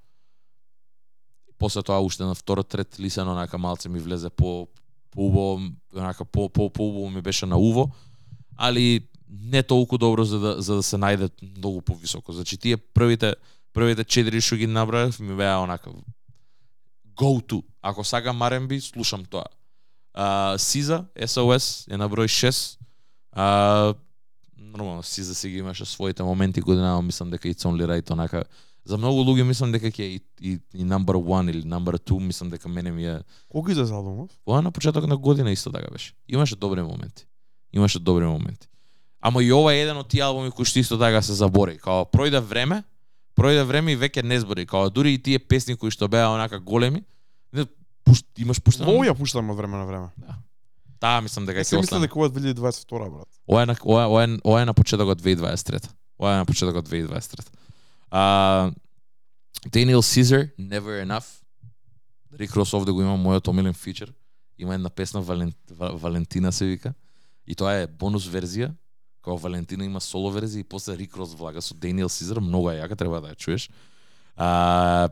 После 1.57 1.81
тоа 1.81 2.01
уште 2.01 2.23
на 2.23 2.35
втора 2.35 2.63
трет 2.63 2.99
лисено 2.99 3.31
онака 3.31 3.57
малце 3.57 3.89
ми 3.89 3.99
влезе 3.99 4.29
по 4.29 4.67
по 5.11 5.27
убаво, 5.27 5.61
онака 5.95 6.25
по 6.25 6.49
по 6.49 6.69
по 6.69 6.87
убаво 6.87 7.09
ми 7.09 7.21
беше 7.21 7.45
на 7.45 7.57
уво, 7.57 7.91
али 8.57 9.07
не 9.29 9.63
толку 9.63 9.97
добро 9.97 10.23
за 10.23 10.39
да 10.39 10.61
за 10.61 10.75
да 10.75 10.83
се 10.83 10.97
најде 10.97 11.29
многу 11.57 11.81
повисоко. 11.81 12.33
Значи 12.33 12.57
тие 12.57 12.77
првите 12.77 13.35
првите 13.73 14.03
четири 14.03 14.41
што 14.41 14.55
ги 14.55 14.67
набрав 14.67 15.19
ми 15.19 15.35
беа 15.35 15.59
онака 15.59 15.91
go 17.17 17.41
to. 17.41 17.63
Ако 17.81 18.03
сакам 18.03 18.39
R&B, 18.39 18.79
слушам 18.79 19.25
тоа. 19.25 19.45
Uh, 20.17 20.57
Сиза, 20.57 21.05
SOS 21.19 21.93
е 21.93 21.97
на 21.97 22.09
број 22.09 22.29
6. 22.29 22.77
Uh, 23.35 23.95
нормално 24.57 25.03
Сиза 25.03 25.35
си 25.35 25.49
ги 25.49 25.57
имаше 25.57 25.85
своите 25.85 26.23
моменти 26.23 26.61
годинава, 26.61 27.01
мислам 27.01 27.29
дека 27.29 27.47
It's 27.47 27.65
Only 27.65 27.85
Right 27.85 28.11
онака 28.11 28.43
за 28.85 28.97
многу 28.97 29.19
луѓе 29.27 29.43
мислам 29.43 29.71
дека 29.71 29.91
ќе 29.91 30.05
и, 30.15 30.19
и, 30.41 30.51
и 30.73 30.85
number 30.85 31.19
1 31.19 31.51
или 31.51 31.63
number 31.67 31.99
2 31.99 32.19
мислам 32.23 32.49
дека 32.49 32.69
мене 32.69 32.91
ми 32.91 33.05
е 33.05 33.19
Колку 33.49 33.71
излезе 33.71 33.93
албумот? 33.93 34.31
Ова 34.47 34.61
на 34.61 34.71
почеток 34.71 35.07
на 35.07 35.17
година 35.17 35.51
исто 35.51 35.71
така 35.71 35.91
беше. 35.91 36.13
Имаше 36.27 36.55
добри 36.55 36.81
моменти. 36.81 37.27
Имаше 37.73 37.99
добри 37.99 38.25
моменти. 38.25 38.67
Ама 39.27 39.43
и 39.43 39.51
ова 39.51 39.73
е 39.73 39.81
еден 39.81 39.97
од 39.97 40.07
тие 40.07 40.23
албуми 40.23 40.51
кои 40.51 40.63
што 40.63 40.79
исто 40.79 40.95
така 40.95 41.19
се 41.21 41.35
забори. 41.35 41.75
Као 41.77 42.05
пројде 42.07 42.39
време, 42.39 42.83
пројде 43.35 43.63
време 43.63 43.91
и 43.91 43.97
веќе 43.97 44.23
не 44.23 44.39
збори. 44.39 44.63
Као 44.65 44.87
дури 44.89 45.13
и 45.13 45.19
тие 45.19 45.39
песни 45.39 45.75
кои 45.75 45.91
што 45.91 46.07
беа 46.07 46.29
онака 46.29 46.59
големи, 46.61 47.03
не 47.51 47.65
пуш, 48.05 48.23
имаш 48.37 48.61
пуштено. 48.61 48.87
Во 48.87 49.03
ја 49.03 49.11
пуштам 49.13 49.49
од 49.49 49.57
време 49.57 49.75
на 49.75 49.85
време. 49.85 50.07
Таа 50.97 51.19
мислам 51.21 51.45
дека 51.45 51.59
ќе 51.59 51.75
остане. 51.77 52.07
дека 52.07 52.15
ова 52.15 52.25
е 52.25 52.29
2022 52.31 53.11
брат. 53.11 53.27
Ова 53.45 53.61
е 53.61 53.65
на 53.65 53.75
ова 53.83 54.07
ова 54.07 54.23
е, 54.23 54.37
ова 54.43 54.61
е 54.61 54.65
на 54.65 54.73
почетокот 54.73 55.21
2023. 55.21 55.89
Ова 56.19 56.33
е 56.33 56.37
на 56.37 56.45
почетокот 56.45 56.89
2023. 56.89 57.45
А 58.11 58.71
Daniel 59.67 60.01
Caesar 60.01 60.49
Never 60.57 61.03
Enough. 61.03 61.27
Рик 62.33 62.55
Рос 62.55 62.73
овде 62.73 62.91
го 62.91 63.01
има 63.01 63.17
мојот 63.17 63.47
омилен 63.47 63.73
фичер. 63.73 64.13
Има 64.57 64.73
една 64.73 64.89
песна 64.89 65.21
Вален, 65.21 65.53
Ва- 65.71 65.93
Валентина 65.93 66.51
се 66.51 66.65
вика. 66.65 66.93
И 67.47 67.55
тоа 67.55 67.73
е 67.73 67.87
бонус 67.87 68.25
верзија 68.25 68.71
која 69.27 69.41
Валентина 69.43 69.85
има 69.85 69.99
соло 69.99 70.31
верзија 70.31 70.63
и 70.63 70.67
после 70.67 70.95
Рик 70.97 71.17
Рос 71.17 71.35
влага 71.35 71.61
со 71.61 71.75
Даниел 71.75 72.09
Caesar, 72.09 72.39
многу 72.39 72.71
е 72.71 72.79
јака, 72.79 72.95
треба 72.95 73.21
да 73.21 73.35
ја 73.35 73.37
чуеш. 73.37 73.69
А, 74.37 75.09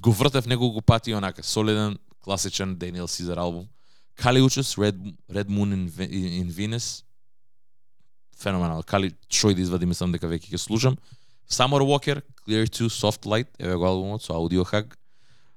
го 0.00 0.12
вртев 0.12 0.46
неколку 0.46 0.82
пати 0.82 1.14
онака 1.14 1.42
солиден 1.42 1.98
класичен 2.22 2.76
Даниел 2.76 3.08
Caesar 3.08 3.38
албум. 3.38 3.68
калиучес 4.18 4.74
Red, 4.74 4.98
Red 5.30 5.48
Moon 5.48 5.72
in, 5.72 5.88
in, 5.98 6.42
in 6.42 6.50
Venus. 6.50 7.04
Феноменал. 8.38 8.82
Кали 8.82 9.14
шој 9.30 9.54
да 9.54 9.62
извади, 9.62 9.86
мислам 9.86 10.12
дека 10.14 10.28
веќе 10.30 10.52
ќе 10.54 10.58
слушам. 10.58 10.98
Summer 11.48 11.80
Walker, 11.82 12.20
Clear 12.46 12.68
2, 12.68 12.90
Soft 12.90 13.26
Light, 13.26 13.48
еве 13.58 13.74
го 13.74 13.86
албумот 13.86 14.22
со 14.22 14.34
Audiohack. 14.34 14.94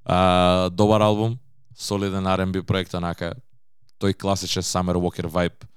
А, 0.05 0.69
добар 0.69 1.01
албум, 1.01 1.39
солиден 1.77 2.25
R&B 2.25 2.63
проект, 2.63 2.93
онака 2.95 3.35
тој 3.99 4.13
класичен 4.13 4.63
Summer 4.63 4.97
Walker 4.97 5.29
vibe. 5.29 5.67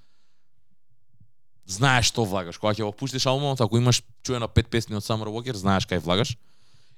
Знаеш 1.67 2.13
што 2.13 2.25
влагаш. 2.29 2.59
Кога 2.61 2.75
ќе 2.77 2.85
го 2.85 2.93
пуштиш 2.93 3.27
албумот, 3.27 3.61
ако 3.61 3.79
имаш 3.81 4.03
чуено 4.23 4.49
пет 4.49 4.69
песни 4.69 4.97
од 4.97 5.05
Summer 5.05 5.31
Walker, 5.33 5.57
знаеш 5.57 5.89
кај 5.89 6.03
влагаш. 6.05 6.37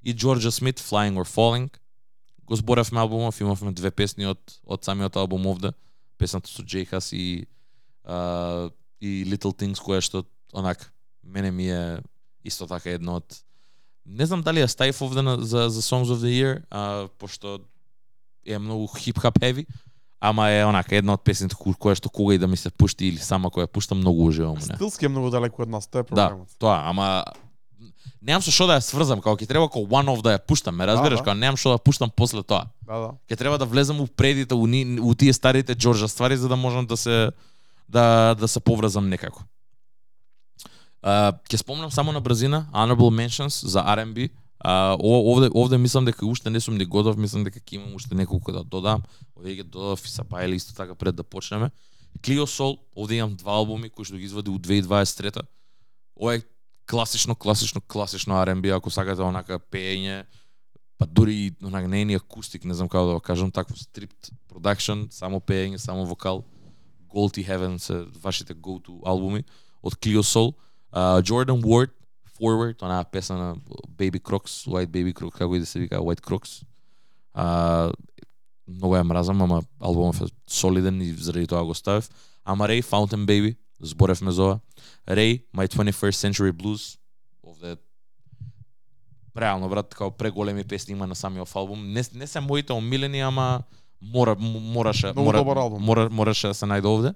И 0.02 0.12
Джорджа 0.12 0.50
Смит, 0.50 0.80
Flying 0.82 1.14
or 1.14 1.26
Falling. 1.26 1.70
Го 2.46 2.56
зборевме 2.56 3.00
албумов, 3.00 3.40
имавме 3.40 3.72
две 3.72 3.90
песни 3.90 4.26
од 4.26 4.38
од 4.66 4.84
самиот 4.84 5.16
албум 5.16 5.46
овде. 5.46 5.72
Песната 6.18 6.50
со 6.50 6.62
Джей 6.62 6.84
Хас 6.84 7.12
и 7.12 7.46
а, 8.04 8.70
и 9.00 9.24
Little 9.26 9.54
Things 9.54 9.82
која 9.82 10.00
што 10.00 10.24
онак 10.52 10.92
мене 11.22 11.50
ми 11.50 11.70
е 11.70 12.02
исто 12.44 12.66
така 12.66 12.90
едно 12.90 13.16
од 13.22 13.42
не 14.06 14.26
знам 14.26 14.42
дали 14.42 14.62
ја 14.62 14.70
ставив 14.70 15.02
овде 15.02 15.22
на, 15.22 15.36
за 15.42 15.68
за 15.70 15.82
Songs 15.82 16.10
of 16.10 16.22
the 16.22 16.30
Year, 16.30 16.62
а, 16.70 17.08
пошто 17.18 17.60
е 18.46 18.58
многу 18.58 18.86
хип-хап 18.86 19.38
heavy, 19.42 19.66
ама 20.20 20.48
е 20.50 20.64
онака 20.64 20.96
една 20.96 21.14
од 21.16 21.24
песните 21.24 21.56
која 21.56 21.94
што 21.94 22.08
кога 22.08 22.34
и 22.34 22.38
да 22.38 22.46
ми 22.46 22.56
се 22.56 22.70
пушти 22.70 23.08
или 23.08 23.18
сама 23.18 23.50
која 23.50 23.66
пуштам 23.66 23.98
многу 23.98 24.26
уживам. 24.26 24.60
Стилски 24.60 25.06
е 25.06 25.08
многу 25.08 25.30
далеку 25.30 25.62
од 25.62 25.68
нас, 25.68 25.86
тоа 25.86 26.00
е 26.00 26.08
Да, 26.10 26.28
проблемот. 26.28 26.48
тоа, 26.58 26.82
ама 26.88 27.24
немам 28.22 28.42
со 28.42 28.50
што 28.50 28.66
да 28.66 28.78
ја 28.80 28.84
сврзам, 28.84 29.20
као 29.20 29.36
ќе 29.36 29.46
треба 29.46 29.68
како 29.68 29.84
one 29.84 30.10
off 30.10 30.22
да 30.22 30.36
ја 30.36 30.40
пуштам, 30.42 30.76
ме 30.76 30.86
разбираш, 30.86 31.20
да. 31.20 31.24
као 31.24 31.34
немам 31.34 31.56
што 31.56 31.76
да 31.76 31.78
пуштам 31.78 32.10
после 32.10 32.42
тоа. 32.42 32.66
Да, 32.86 32.98
да. 32.98 33.10
Ќе 33.28 33.36
треба 33.36 33.58
да 33.58 33.66
влезам 33.66 34.00
у 34.00 34.06
предите, 34.06 34.54
у, 34.54 34.66
ни, 34.66 34.98
у 35.00 35.14
тие 35.14 35.32
старите 35.32 35.74
Джорджа 35.74 36.08
ствари 36.08 36.36
за 36.36 36.48
да 36.48 36.56
можам 36.56 36.86
да 36.86 36.96
се 36.96 37.30
да 37.88 38.34
да 38.34 38.48
се 38.48 38.60
поврзам 38.60 39.08
некако. 39.08 39.44
Uh, 41.06 41.36
ќе 41.46 41.56
спомнам 41.62 41.90
само 41.90 42.10
на 42.12 42.20
брзина 42.20 42.66
Honorable 42.72 43.12
Mentions 43.14 43.66
за 43.66 43.84
R&B. 43.84 44.30
Uh, 44.64 44.96
овде 45.00 45.50
овде 45.54 45.78
мислам 45.78 46.04
дека 46.04 46.26
уште 46.26 46.50
не 46.50 46.60
сум 46.60 46.78
ни 46.78 46.84
готов, 46.84 47.16
мислам 47.16 47.44
дека 47.44 47.60
ќе 47.60 47.76
имам 47.76 47.94
уште 47.94 48.14
неколку 48.14 48.52
да 48.52 48.64
додам. 48.64 49.02
Овде 49.36 49.58
ќе 49.58 49.68
додав 49.68 50.00
и 50.00 50.08
Сапајли 50.08 50.56
исто 50.56 50.74
така 50.74 50.94
пред 50.94 51.16
да 51.16 51.22
почнеме. 51.22 51.70
Клио 52.24 52.46
Soul, 52.46 52.78
овде 52.96 53.20
имам 53.20 53.36
два 53.36 53.60
албуми 53.60 53.90
кои 53.90 54.04
што 54.04 54.16
ги 54.16 54.24
извади 54.24 54.50
у 54.50 54.58
2023 54.58 55.44
Ова 56.16 56.34
е 56.34 56.42
класично, 56.86 57.34
класично, 57.34 57.80
класично 57.80 58.34
R&B, 58.34 58.76
ако 58.76 58.90
сакате 58.90 59.22
онака 59.22 59.58
пеење, 59.58 60.24
па 60.98 61.06
дури 61.06 61.34
и 61.34 61.52
онака 61.64 61.88
не 61.88 62.00
е 62.00 62.04
ни 62.04 62.14
акустик, 62.14 62.64
не 62.64 62.74
знам 62.74 62.88
како 62.88 63.06
да 63.06 63.14
го 63.18 63.20
кажам, 63.20 63.52
такво 63.52 63.76
стрипт 63.76 64.30
продакшн, 64.48 65.10
само 65.10 65.40
пеење, 65.40 65.76
само 65.76 66.06
вокал. 66.06 66.44
Gold 67.12 67.38
и 67.38 67.44
Heaven 67.44 67.76
се 67.78 68.06
вашите 68.22 68.54
go-to 68.54 69.00
албуми 69.04 69.44
од 69.82 69.96
Clio 70.00 70.22
Soul. 70.24 70.54
Uh, 70.92 71.20
Jordan 71.20 71.60
Ward, 71.60 71.92
Forward, 72.36 72.82
онаа 72.82 73.04
песна 73.04 73.36
на 73.36 73.56
Baby 73.96 74.20
Crocs, 74.20 74.66
White 74.66 74.90
Baby 74.90 75.14
Crocs, 75.14 75.38
како 75.38 75.56
и 75.56 75.60
да 75.60 75.66
се 75.66 75.80
вика 75.80 75.98
White 75.98 76.20
Crocs. 76.20 76.62
Uh, 77.36 77.92
многу 78.68 78.96
ја 78.96 79.02
мразам, 79.02 79.42
ама 79.42 79.62
албумот 79.80 80.20
е 80.20 80.32
солиден 80.46 81.00
и 81.02 81.12
заради 81.12 81.46
тоа 81.46 81.64
го 81.64 81.74
ставив. 81.74 82.08
Ама 82.44 82.68
Ray, 82.68 82.82
Fountain 82.82 83.26
Baby, 83.26 83.56
зборевме 83.80 84.32
за 84.32 84.42
ова. 84.42 84.60
Ray, 85.08 85.42
My 85.54 85.68
21st 85.68 86.28
Century 86.28 86.52
Blues, 86.52 86.98
овде 87.42 87.76
реално 89.36 89.68
брат, 89.68 89.94
као 89.94 90.10
преголеми 90.10 90.64
песни 90.64 90.92
има 90.92 91.06
на 91.06 91.14
самиот 91.14 91.56
албум. 91.56 91.92
Не, 91.92 92.02
не 92.14 92.26
се 92.26 92.40
моите 92.40 92.72
омилени, 92.72 93.20
ама 93.20 93.62
мора 94.02 94.36
мораше 94.38 95.12
мора. 95.16 95.44
Мора, 95.78 96.10
мораше 96.10 96.48
да 96.48 96.54
се 96.54 96.66
најде 96.66 96.86
овде. 96.86 97.12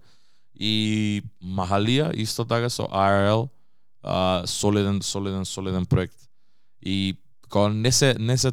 И 0.55 1.23
Махалија 1.41 2.11
исто 2.21 2.45
така 2.45 2.69
со 2.69 2.85
IRL, 2.85 3.49
а, 4.03 4.43
солиден 4.47 5.03
солиден 5.03 5.45
солиден 5.45 5.87
проект. 5.87 6.17
И 6.83 7.17
као 7.49 7.69
не 7.69 7.93
се 7.93 8.15
не 8.19 8.39
се 8.39 8.53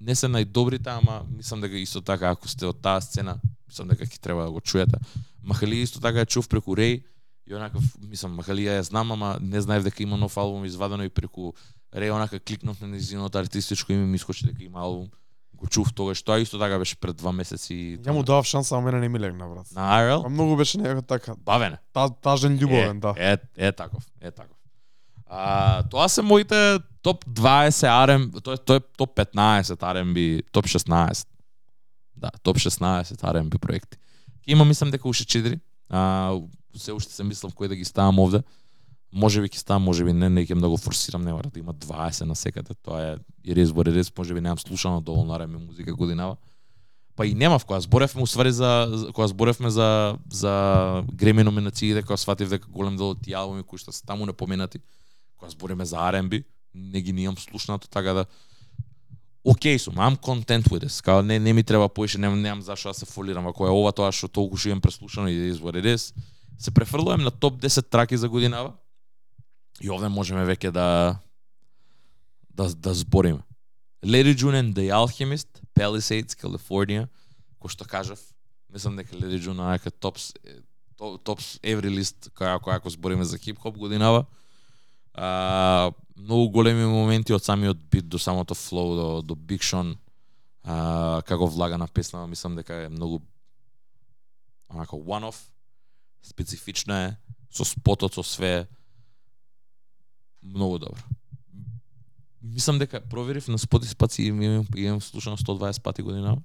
не 0.00 0.14
се 0.14 0.28
најдобрите, 0.28 0.88
ама 0.88 1.22
мислам 1.30 1.60
дека 1.60 1.78
исто 1.78 2.00
така 2.00 2.30
ако 2.34 2.48
сте 2.48 2.66
од 2.66 2.80
таа 2.82 3.00
сцена, 3.00 3.38
мислам 3.68 3.88
дека 3.88 4.06
ќе 4.06 4.20
треба 4.20 4.44
да 4.44 4.52
го 4.52 4.60
чуете. 4.60 5.00
Махалија 5.44 5.88
исто 5.88 6.00
така 6.00 6.24
ја 6.24 6.28
чув 6.28 6.48
преку 6.48 6.76
Рей 6.76 7.02
и 7.46 7.54
онаков, 7.54 7.84
мислам, 8.00 8.36
Махалија 8.38 8.78
ја 8.80 8.86
знам, 8.90 9.12
ама 9.12 9.36
не 9.40 9.60
знаев 9.60 9.84
дека 9.84 10.02
има 10.02 10.16
нов 10.16 10.36
албум 10.36 10.64
извадено 10.64 11.04
и 11.04 11.12
преку 11.12 11.52
Рей 11.94 12.10
онака 12.10 12.40
кликнав 12.40 12.80
на 12.80 12.88
незиното 12.88 13.38
артистичко 13.38 13.92
име, 13.92 14.06
ми 14.06 14.16
искочи 14.16 14.46
дека 14.46 14.64
има 14.64 14.80
албум. 14.80 15.08
Го 15.54 15.66
чув 15.66 15.94
тогаш, 15.94 16.22
тоа 16.22 16.40
исто 16.40 16.58
така 16.58 16.78
беше 16.78 16.96
пред 16.96 17.16
два 17.16 17.32
месеци. 17.32 17.98
Ја 18.02 18.10
му 18.10 18.22
давав 18.22 18.46
шанса, 18.46 18.76
а 18.76 18.80
мене 18.80 19.00
не 19.00 19.08
ми 19.08 19.20
легна, 19.20 19.48
брат. 19.48 19.70
на 19.74 20.02
IRL. 20.02 20.28
Многу 20.28 20.56
беше 20.56 20.78
некако 20.78 21.02
така, 21.02 21.34
Бавене. 21.38 21.78
та, 21.92 22.08
тажен 22.08 22.58
љубовен, 22.58 22.96
е, 22.96 23.00
да. 23.00 23.14
Е, 23.16 23.38
е 23.56 23.72
таков, 23.72 24.02
е 24.20 24.30
таков. 24.30 24.53
А, 25.26 25.82
тоа 25.90 26.08
се 26.08 26.22
моите 26.22 26.78
топ 27.02 27.24
20 27.24 27.88
RM, 27.88 28.42
тоа 28.42 28.54
е 28.54 28.56
тоа 28.56 28.76
е 28.76 28.80
топ 28.96 29.16
15 29.16 29.76
R&B, 29.76 30.42
топ 30.52 30.64
16. 30.64 31.26
Да, 32.16 32.30
топ 32.42 32.56
16 32.56 33.20
R&B 33.20 33.58
проекти. 33.58 33.98
Ке 34.44 34.52
има 34.52 34.64
мислам 34.64 34.90
дека 34.90 35.08
уште 35.08 35.24
4. 35.24 35.60
А, 35.90 36.40
се 36.76 36.92
уште 36.92 37.12
се 37.12 37.24
мислам 37.24 37.52
кој 37.52 37.68
да 37.68 37.76
ги 37.76 37.84
ставам 37.84 38.18
овде. 38.18 38.42
Може 39.14 39.40
би 39.40 39.48
ќе 39.48 39.62
ставам, 39.62 39.86
може 39.86 40.04
би 40.04 40.12
не, 40.12 40.28
не 40.28 40.42
ќе 40.42 40.58
многу 40.58 40.76
да 40.76 40.82
форсирам, 40.82 41.22
не 41.22 41.32
мора 41.32 41.50
да 41.50 41.60
има 41.60 41.74
20 41.74 42.24
на 42.26 42.34
секаде. 42.34 42.74
Тоа 42.82 43.02
е 43.02 43.16
и 43.44 43.54
рез 43.54 43.70
во 43.70 43.84
рез, 43.84 44.10
може 44.18 44.34
би 44.34 44.40
немам 44.40 44.58
слушано 44.58 45.00
доволно 45.00 45.32
RM 45.32 45.66
музика 45.66 45.94
годинава. 45.94 46.36
Па 47.16 47.26
и 47.26 47.34
немав 47.34 47.64
кога 47.64 47.80
зборевме 47.80 48.22
усвари 48.22 48.50
за 48.50 48.90
која 48.90 49.12
кога 49.14 49.28
зборевме 49.28 49.70
за 49.70 50.18
за 50.32 51.04
Греми 51.12 51.44
номинациите, 51.44 52.02
кога 52.02 52.16
сватив 52.16 52.50
дека 52.50 52.66
голем 52.68 52.96
дел 52.96 53.14
од 53.14 53.22
тие 53.22 53.38
албуми 53.38 53.62
кои 53.62 53.78
што 53.78 53.92
се 53.94 54.02
таму 54.02 54.26
непоменати, 54.26 54.82
кога 55.44 55.50
збориме 55.50 55.84
за 55.84 55.96
R&B, 55.96 56.44
не 56.74 57.00
ги 57.00 57.12
нијам 57.12 57.38
слушнато, 57.38 57.88
така 57.88 58.12
да 58.12 58.26
Океј 59.44 59.76
сум, 59.76 60.00
I'm 60.00 60.16
content 60.16 60.64
with 60.72 60.84
this. 60.84 61.04
Као 61.04 61.22
не 61.22 61.38
не 61.38 61.52
ми 61.52 61.62
треба 61.62 61.88
поише, 61.88 62.18
немам 62.18 62.40
немам 62.40 62.62
зашто 62.62 62.88
да 62.88 62.94
се 62.94 63.06
фолирам, 63.06 63.46
ако 63.46 63.66
е 63.66 63.70
ова 63.70 63.92
тоа 63.92 64.08
што 64.12 64.28
толку 64.28 64.56
што 64.56 64.68
имам 64.72 64.80
преслушано 64.80 65.28
и 65.28 65.52
is 65.52 65.60
what 65.60 65.76
it 65.76 65.84
is. 65.84 66.16
Се 66.58 66.70
префрлувам 66.70 67.20
на 67.20 67.30
топ 67.30 67.60
10 67.60 67.90
траки 67.90 68.16
за 68.16 68.28
годинава. 68.28 68.72
И 69.80 69.90
овде 69.90 70.08
можеме 70.08 70.46
веќе 70.48 70.70
да 70.70 71.18
да 72.50 72.72
да 72.74 72.94
збориме. 72.94 73.44
Lady 74.04 74.32
June 74.32 74.56
and 74.56 74.72
The 74.72 74.88
Alchemist, 74.88 75.60
Palisades, 75.76 76.32
California, 76.32 77.08
кој 77.60 77.68
што 77.68 77.84
кажав, 77.84 78.20
мислам 78.72 78.96
дека 78.96 79.12
Lady 79.16 79.36
June 79.44 79.60
е 79.60 79.90
топ 79.90 80.16
топс 80.16 80.32
топс 81.24 81.58
every 81.60 81.92
list 81.92 82.32
која 82.32 82.56
која 82.56 82.76
ако 82.80 82.88
збориме 82.90 83.24
за 83.24 83.36
хип-хоп 83.36 83.76
годинава. 83.76 84.24
А, 85.14 85.90
многу 86.16 86.48
големи 86.50 86.86
моменти 86.86 87.32
од 87.32 87.44
самиот 87.44 87.78
бит 87.90 88.08
до 88.08 88.18
самото 88.18 88.54
флоу 88.54 88.96
до 88.96 89.22
до 89.22 89.34
Big 89.34 89.62
Sean 89.62 89.96
а, 90.64 91.22
како 91.22 91.46
влага 91.46 91.78
на 91.78 91.86
песнава, 91.88 92.26
мислам 92.26 92.56
дека 92.56 92.74
е 92.74 92.88
многу 92.88 93.20
онака 94.68 94.96
one 94.96 95.30
off, 95.30 95.38
специфична 96.22 97.02
е, 97.04 97.16
со 97.50 97.64
спотот, 97.64 98.14
со 98.14 98.22
све 98.22 98.66
многу 100.42 100.78
добро. 100.78 100.98
Мислам 102.42 102.78
дека 102.78 103.00
проверив 103.00 103.48
на 103.48 103.58
Spotify 103.58 104.20
и 104.20 104.26
имам, 104.26 104.66
имам 104.76 105.00
слушано 105.00 105.36
120 105.36 105.82
пати 105.82 106.02
година. 106.02 106.36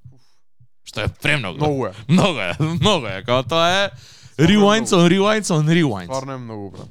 Што 0.83 1.01
е 1.01 1.07
премногу. 1.07 1.57
Многу 1.57 1.85
е. 1.85 1.93
Многу 2.07 2.39
е, 2.39 2.55
многу 2.59 3.05
е. 3.07 3.23
Као 3.23 3.43
тоа 3.43 3.67
е 3.69 3.91
rewinds 4.39 4.93
on 4.95 5.09
rewinds 5.09 5.51
on 5.51 5.67
rewinds. 5.67 6.05
Стварно 6.05 6.33
е 6.33 6.37
многу, 6.37 6.71
брат. 6.71 6.87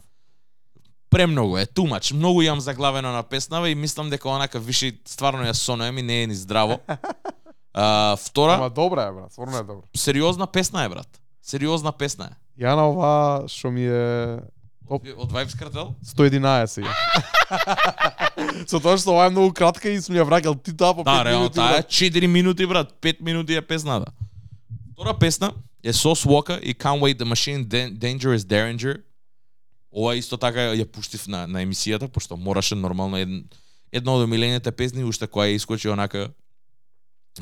Премногу 1.10 1.58
е, 1.58 1.66
much. 1.66 2.12
Многу 2.12 2.42
јам 2.42 2.58
заглавено 2.58 3.12
на 3.12 3.22
песнава 3.22 3.68
и 3.68 3.74
мислам 3.74 4.10
дека 4.10 4.28
онака 4.28 4.58
виши 4.58 5.00
стварно 5.06 5.44
ја 5.44 5.52
сонуем 5.52 5.98
и 5.98 6.02
не 6.02 6.22
е 6.22 6.26
ни 6.26 6.34
здраво. 6.34 6.80
А, 7.74 8.16
втора, 8.16 8.54
Ама 8.54 8.70
добра 8.70 9.02
е, 9.02 9.12
брат, 9.12 9.32
стварно 9.32 9.56
е 9.56 9.62
добра. 9.62 9.86
сериозна 9.96 10.46
песна 10.46 10.84
е, 10.84 10.88
брат. 10.88 11.08
Сериозна 11.42 11.92
песна 11.92 12.24
е. 12.26 12.64
Ја 12.64 12.76
на 12.76 12.88
ова 12.88 13.44
што 13.48 13.70
ми 13.70 13.84
е 13.84 14.38
Оп. 14.90 15.04
Од 15.16 15.32
Vibes 15.32 15.52
Cartel? 15.52 15.94
111 16.02 16.66
сега. 16.66 16.94
Со 18.66 18.80
тоа 18.80 18.96
што 18.96 19.12
ова 19.12 19.26
е 19.26 19.30
многу 19.30 19.52
кратка 19.52 19.88
и 19.88 20.00
сум 20.00 20.16
ја 20.16 20.24
враќал 20.24 20.56
ти 20.56 20.72
таа 20.72 20.94
по 20.94 21.00
5 21.00 21.24
Да, 21.24 21.30
минути. 21.30 21.54
таа 21.54 21.68
е 21.68 21.72
брат. 21.74 21.86
4 21.88 22.26
минути, 22.26 22.66
брат, 22.66 22.88
5 23.00 23.20
минути 23.20 23.54
е 23.54 23.62
песната. 23.62 24.12
Втора 24.92 25.14
песна 25.14 25.52
е 25.84 25.92
Sauce 25.92 26.24
Walker 26.24 26.60
и 26.60 26.74
Can't 26.74 27.00
Wait 27.00 27.16
the 27.16 27.24
Machine 27.24 27.64
Dan- 27.64 27.92
Dangerous 27.94 28.38
Derringer. 28.38 29.00
Ова 29.98 30.14
исто 30.14 30.38
така 30.38 30.68
ја 30.78 30.86
пуштив 30.86 31.24
на, 31.26 31.46
на 31.50 31.64
емисијата, 31.66 32.06
пошто 32.06 32.36
мораше 32.38 32.76
нормално 32.78 33.18
ед, 33.18 33.28
едно 33.90 34.14
од 34.14 34.28
омилените 34.28 34.70
песни, 34.70 35.02
уште 35.02 35.26
која 35.26 35.48
ја 35.50 35.58
искочи 35.58 35.90
онака, 35.90 36.28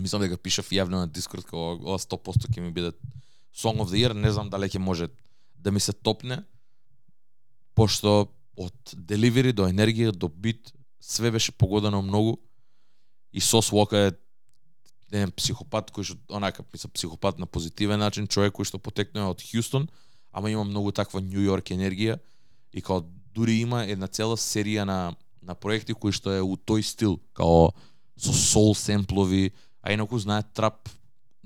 мислам 0.00 0.24
дека 0.24 0.38
пишав 0.40 0.70
јавно 0.72 1.04
на 1.04 1.08
Дискорд, 1.08 1.44
кога 1.44 1.76
ова 1.76 1.98
100% 2.00 2.48
ќе 2.48 2.64
ми 2.64 2.72
биде 2.72 2.94
Song 3.52 3.82
of 3.84 3.92
the 3.92 4.00
Year, 4.00 4.16
не 4.16 4.32
знам 4.32 4.48
дали 4.48 4.70
ќе 4.72 4.80
може 4.80 5.08
да 5.60 5.72
ми 5.72 5.80
се 5.80 5.92
топне, 5.92 6.44
пошто 7.76 8.32
од 8.56 8.96
деливери 8.96 9.52
до 9.52 9.68
енергија 9.68 10.14
до 10.16 10.28
бит 10.28 10.72
све 11.00 11.30
беше 11.30 11.52
погодено 11.52 12.02
многу. 12.02 12.38
И 13.32 13.40
Сос 13.40 13.72
Лока 13.72 13.98
е 13.98 14.12
еден 15.12 15.30
психопат 15.36 15.92
кој 15.92 16.08
што 16.08 16.16
онака 16.32 16.64
мислам 16.72 16.90
психопат 16.96 17.38
на 17.38 17.46
позитивен 17.46 18.00
начин, 18.00 18.26
човек 18.26 18.56
кој 18.56 18.64
што 18.64 18.80
потекнува 18.80 19.36
од 19.36 19.44
Хјустон, 19.44 19.90
ама 20.32 20.50
има 20.50 20.64
многу 20.64 20.92
таква 20.92 21.20
Нью 21.20 21.44
Йорк 21.44 21.70
енергија 21.76 22.16
и 22.76 22.82
као 22.84 23.00
дури 23.34 23.62
има 23.64 23.86
една 23.88 24.06
цела 24.06 24.36
серија 24.36 24.84
на 24.84 25.16
на 25.46 25.54
проекти 25.54 25.94
кои 25.94 26.12
што 26.12 26.34
е 26.34 26.42
у 26.42 26.56
тој 26.58 26.82
стил, 26.82 27.20
као 27.32 27.70
со 28.18 28.32
сол 28.34 28.74
семплови, 28.74 29.52
а 29.80 29.94
инаку 29.94 30.18
знае 30.18 30.42
трап 30.54 30.90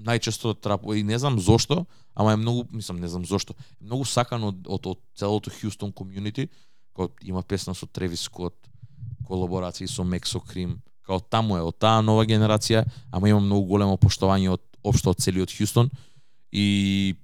најчесто 0.00 0.54
трап 0.56 0.86
и 0.96 1.02
не 1.04 1.18
знам 1.20 1.36
зошто, 1.38 1.84
ама 2.14 2.32
е 2.32 2.40
многу, 2.40 2.64
мислам, 2.72 2.96
не 2.96 3.08
знам 3.08 3.26
зошто, 3.28 3.52
е 3.80 3.84
многу 3.84 4.08
сакан 4.08 4.44
од 4.44 4.64
од, 4.66 4.86
од 4.86 5.00
целото 5.14 5.52
Хјустон 5.52 5.92
комјунити, 5.92 6.48
кој 6.96 7.12
има 7.28 7.42
песна 7.42 7.74
со 7.74 7.86
Тревис 7.86 8.24
Скот, 8.24 8.56
колаборации 9.28 9.86
со 9.86 10.04
Мексо 10.04 10.40
Крим, 10.40 10.80
као 11.04 11.20
таму 11.20 11.58
е 11.58 11.62
од 11.62 11.76
таа 11.76 12.00
нова 12.00 12.24
генерација, 12.24 12.86
ама 13.12 13.28
има 13.28 13.40
многу 13.40 13.68
големо 13.76 14.00
поштовање 14.00 14.54
од 14.56 14.64
општо 14.82 15.12
од 15.12 15.20
целиот 15.20 15.52
Хјустон. 15.52 15.90
И 16.50 17.16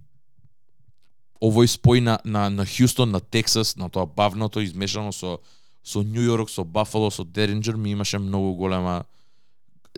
овој 1.40 1.68
спој 1.68 2.00
на 2.00 2.18
на 2.24 2.50
на 2.50 2.64
Хјустон, 2.64 3.10
на 3.10 3.20
Тексас, 3.20 3.76
на 3.76 3.88
тоа 3.90 4.06
бавното 4.06 4.60
измешано 4.60 5.12
со 5.12 5.38
со 5.82 6.02
Нью 6.02 6.22
Йорк, 6.22 6.50
со 6.50 6.64
Бафало, 6.64 7.10
со 7.10 7.24
Деринџер 7.24 7.76
ми 7.76 7.90
имаше 7.90 8.18
многу 8.18 8.54
голема 8.54 9.04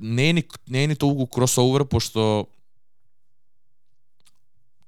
не 0.00 0.30
е 0.30 0.32
ни 0.32 0.44
не 0.68 0.84
е 0.84 0.86
ни 0.86 0.96
толку 0.96 1.26
кросовер 1.26 1.84
пошто 1.84 2.46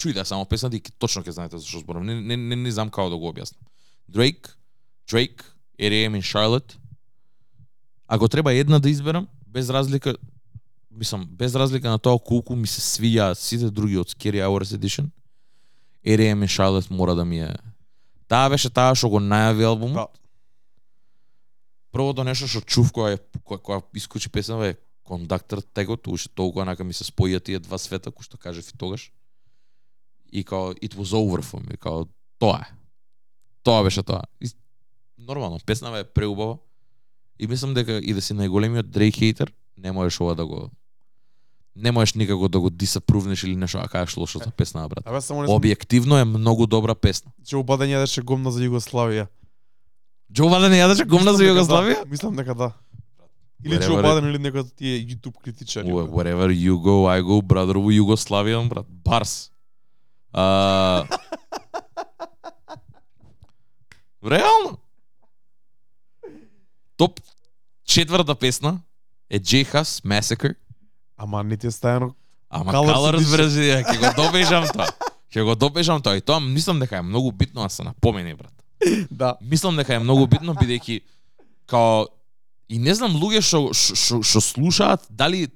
чуј 0.01 0.15
да 0.15 0.25
само 0.25 0.45
песната 0.45 0.77
и 0.77 0.81
ке- 0.81 0.93
точно 0.99 1.23
ќе 1.23 1.37
знаете 1.37 1.59
за 1.59 1.67
што 1.67 1.83
зборам. 1.85 2.07
Не, 2.07 2.21
не, 2.21 2.37
не, 2.37 2.57
не 2.57 2.71
знам 2.73 2.89
како 2.89 3.11
да 3.11 3.19
го 3.21 3.29
објаснам. 3.33 3.61
Drake, 4.09 4.57
Drake, 5.05 5.45
R.E.M. 5.79 6.17
и 6.17 6.23
Charlotte. 6.23 6.79
Ако 8.09 8.29
треба 8.29 8.55
една 8.55 8.79
да 8.79 8.91
изберам, 8.91 9.29
без 9.47 9.71
разлика, 9.71 10.17
мислам, 10.91 11.29
без 11.31 11.55
разлика 11.55 11.91
на 11.91 11.99
тоа 11.99 12.19
колку 12.19 12.57
ми 12.57 12.67
се 12.67 12.81
свија 12.81 13.35
сите 13.35 13.71
други 13.71 13.99
од 14.01 14.09
Scary 14.09 14.41
Hours 14.41 14.73
Edition, 14.75 15.11
R.E.M. 16.07 16.45
и 16.45 16.49
Charlotte 16.49 16.91
мора 16.91 17.15
да 17.15 17.25
ми 17.25 17.41
е... 17.41 17.55
Таа 18.29 18.49
беше 18.49 18.71
таа 18.71 18.95
што 18.95 19.11
го 19.11 19.19
најави 19.19 19.67
албумот. 19.67 20.07
Да. 20.07 20.21
Првото 21.91 22.25
нешто 22.25 22.47
што 22.47 22.63
чув 22.63 22.93
кога 22.95 23.17
е 23.17 23.19
кога, 23.43 23.59
кога 23.59 23.81
искучи 23.95 24.31
песната 24.31 24.71
е 24.71 24.77
Conductor 25.05 25.65
тегот, 25.75 26.07
уште 26.07 26.31
толку 26.35 26.61
онака 26.63 26.85
ми 26.85 26.95
се 26.95 27.05
споја 27.05 27.43
тие 27.43 27.59
два 27.59 27.79
света 27.79 28.13
кои 28.15 28.23
што 28.25 28.39
кажев 28.39 28.71
и 28.71 28.79
тогаш. 28.79 29.11
И 30.33 30.45
као 30.45 30.79
it 30.79 30.95
was 30.95 31.11
over 31.11 31.43
for 31.43 31.59
me, 31.59 31.77
као 31.77 32.07
тоа 32.39 32.63
е. 32.63 32.71
Тоа 33.63 33.83
беше 33.83 34.03
тоа. 34.03 34.23
И, 34.41 34.47
нормално, 35.19 35.59
песнава 35.67 35.99
е 35.99 36.05
преубава. 36.05 36.59
И 37.39 37.47
мислам 37.47 37.75
дека 37.75 37.99
и 37.99 38.15
да 38.15 38.23
си 38.23 38.35
најголемиот 38.35 38.87
Drake 38.87 39.19
хейтер, 39.19 39.53
не 39.77 39.93
можеш 39.93 40.21
ова 40.21 40.35
да 40.35 40.47
го 40.47 40.71
не 41.83 41.93
можеш 41.93 42.15
никако 42.15 42.49
да 42.49 42.61
го 42.61 42.71
дисапрувнеш 42.71 43.45
или 43.45 43.57
нешто, 43.57 43.79
а 43.79 43.89
кажеш 43.89 44.17
лошо 44.17 44.39
за 44.39 44.51
песна, 44.51 44.89
брат. 44.89 45.07
Абе 45.07 45.21
само 45.21 45.43
не 45.43 45.49
Објективно 45.49 46.21
е 46.21 46.25
многу 46.25 46.67
добра 46.67 46.95
песна. 46.95 47.33
че 47.47 47.57
обадење 47.57 47.97
јадеше 47.99 48.23
гомна 48.23 48.51
за 48.51 48.61
Југославија. 48.63 49.27
Джо 50.33 50.49
Баден 50.49 50.73
јадеше 50.73 51.05
гомна 51.07 51.33
за 51.35 51.45
Југославија? 51.45 52.05
Да. 52.05 52.11
Мислам 52.11 52.37
дека 52.37 52.55
да. 52.55 52.73
Или 53.65 53.75
Whatever 53.75 53.87
Джо 53.87 54.03
Баден 54.03 54.29
или 54.31 54.39
некој 54.39 54.61
од 54.61 54.75
тие 54.77 55.01
YouTube 55.07 55.37
критичари. 55.43 55.89
Wh- 55.91 56.09
Wherever 56.09 56.49
you 56.55 56.79
go, 56.79 57.09
I 57.11 57.21
go, 57.21 57.43
brother, 57.43 57.77
во 57.77 57.91
Југославија, 57.91 58.69
брат, 58.69 58.87
Барс. 58.89 59.51
А... 60.33 61.05
Реално. 64.25 64.79
Топ 66.97 67.21
четврта 67.85 68.35
песна 68.35 68.81
е 69.31 69.41
J-Hus 69.41 70.05
Massacre, 70.05 70.55
Ама 71.21 71.43
не 71.45 71.57
ти 71.61 71.69
е 71.69 71.75
стајано 71.75 72.15
ама 72.51 72.75
Colors 72.75 73.29
верзија, 73.31 73.83
ќе 73.87 73.99
го 74.01 74.11
добежам 74.19 74.67
тоа. 74.69 74.89
Ќе 75.31 75.45
го 75.47 75.55
добежам 75.55 76.03
тоа 76.03 76.19
и 76.19 76.25
тоа 76.25 76.41
мислам 76.43 76.81
дека 76.83 76.99
е 76.99 77.07
многу 77.07 77.31
битно 77.33 77.63
да 77.63 77.71
се 77.71 77.85
напомени, 77.87 78.35
брат. 78.35 78.53
да. 79.11 79.37
мислам 79.41 79.77
дека 79.77 79.95
е 79.95 80.03
многу 80.03 80.27
битно 80.27 80.55
бидејќи 80.55 81.01
као 81.71 82.09
и 82.69 82.79
не 82.79 82.95
знам 82.95 83.15
луѓе 83.21 83.43
што 83.45 83.71
што- 83.75 84.43
слушаат 84.43 85.07
дали 85.11 85.49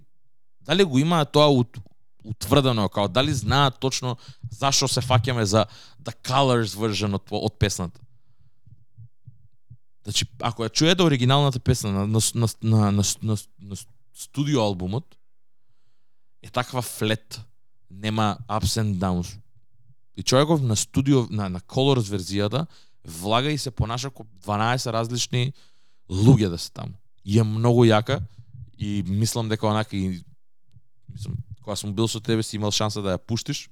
дали 0.61 0.85
го 0.85 0.99
имаат 0.99 1.33
тоа 1.33 1.51
ут, 1.51 1.79
утврдено 2.25 2.89
као 2.89 3.09
дали 3.09 3.35
знаат 3.35 3.81
точно 3.81 4.17
зашо 4.51 4.89
се 4.89 5.01
фаќаме 5.01 5.43
за 5.43 5.67
the 6.05 6.15
colors 6.23 6.77
version 6.79 7.15
од 7.15 7.23
од 7.31 7.59
песната. 7.59 8.01
Значи, 10.05 10.27
ако 10.41 10.69
ја 10.69 10.71
чуете 10.71 11.03
оригиналната 11.03 11.59
песна 11.59 11.91
на 11.91 12.07
на 12.07 12.21
на 12.35 12.47
на, 12.63 12.93
на, 12.93 13.03
на, 13.23 13.37
на 13.61 13.77
студио 14.15 14.61
албумот 14.61 15.17
е 16.45 16.51
таква 16.51 16.83
флет, 16.83 17.41
нема 17.91 18.37
ups 18.49 18.77
and 18.83 18.95
downs. 18.95 19.39
И 20.17 20.23
човеков 20.23 20.63
на 20.63 20.77
студио 20.77 21.27
на 21.31 21.49
на 21.49 21.61
Colors 21.61 22.07
верзијата 22.13 22.67
влага 23.05 23.51
и 23.51 23.59
се 23.59 23.71
понаша 23.71 24.11
како 24.11 24.27
12 24.47 24.93
различни 24.93 25.53
луѓе 26.11 26.49
да 26.49 26.59
се 26.59 26.71
таму. 26.71 26.95
И 27.25 27.39
е 27.39 27.45
многу 27.45 27.85
јака 27.89 28.21
и 28.79 29.03
мислам 29.07 29.49
дека 29.49 29.67
онака 29.67 29.97
и 29.97 30.25
мислам 31.09 31.35
кога 31.63 31.77
сум 31.77 31.95
бил 31.95 32.09
со 32.09 32.21
тебе 32.21 32.43
си 32.43 32.57
имал 32.57 32.71
шанса 32.71 33.03
да 33.03 33.17
ја 33.17 33.19
пуштиш. 33.19 33.71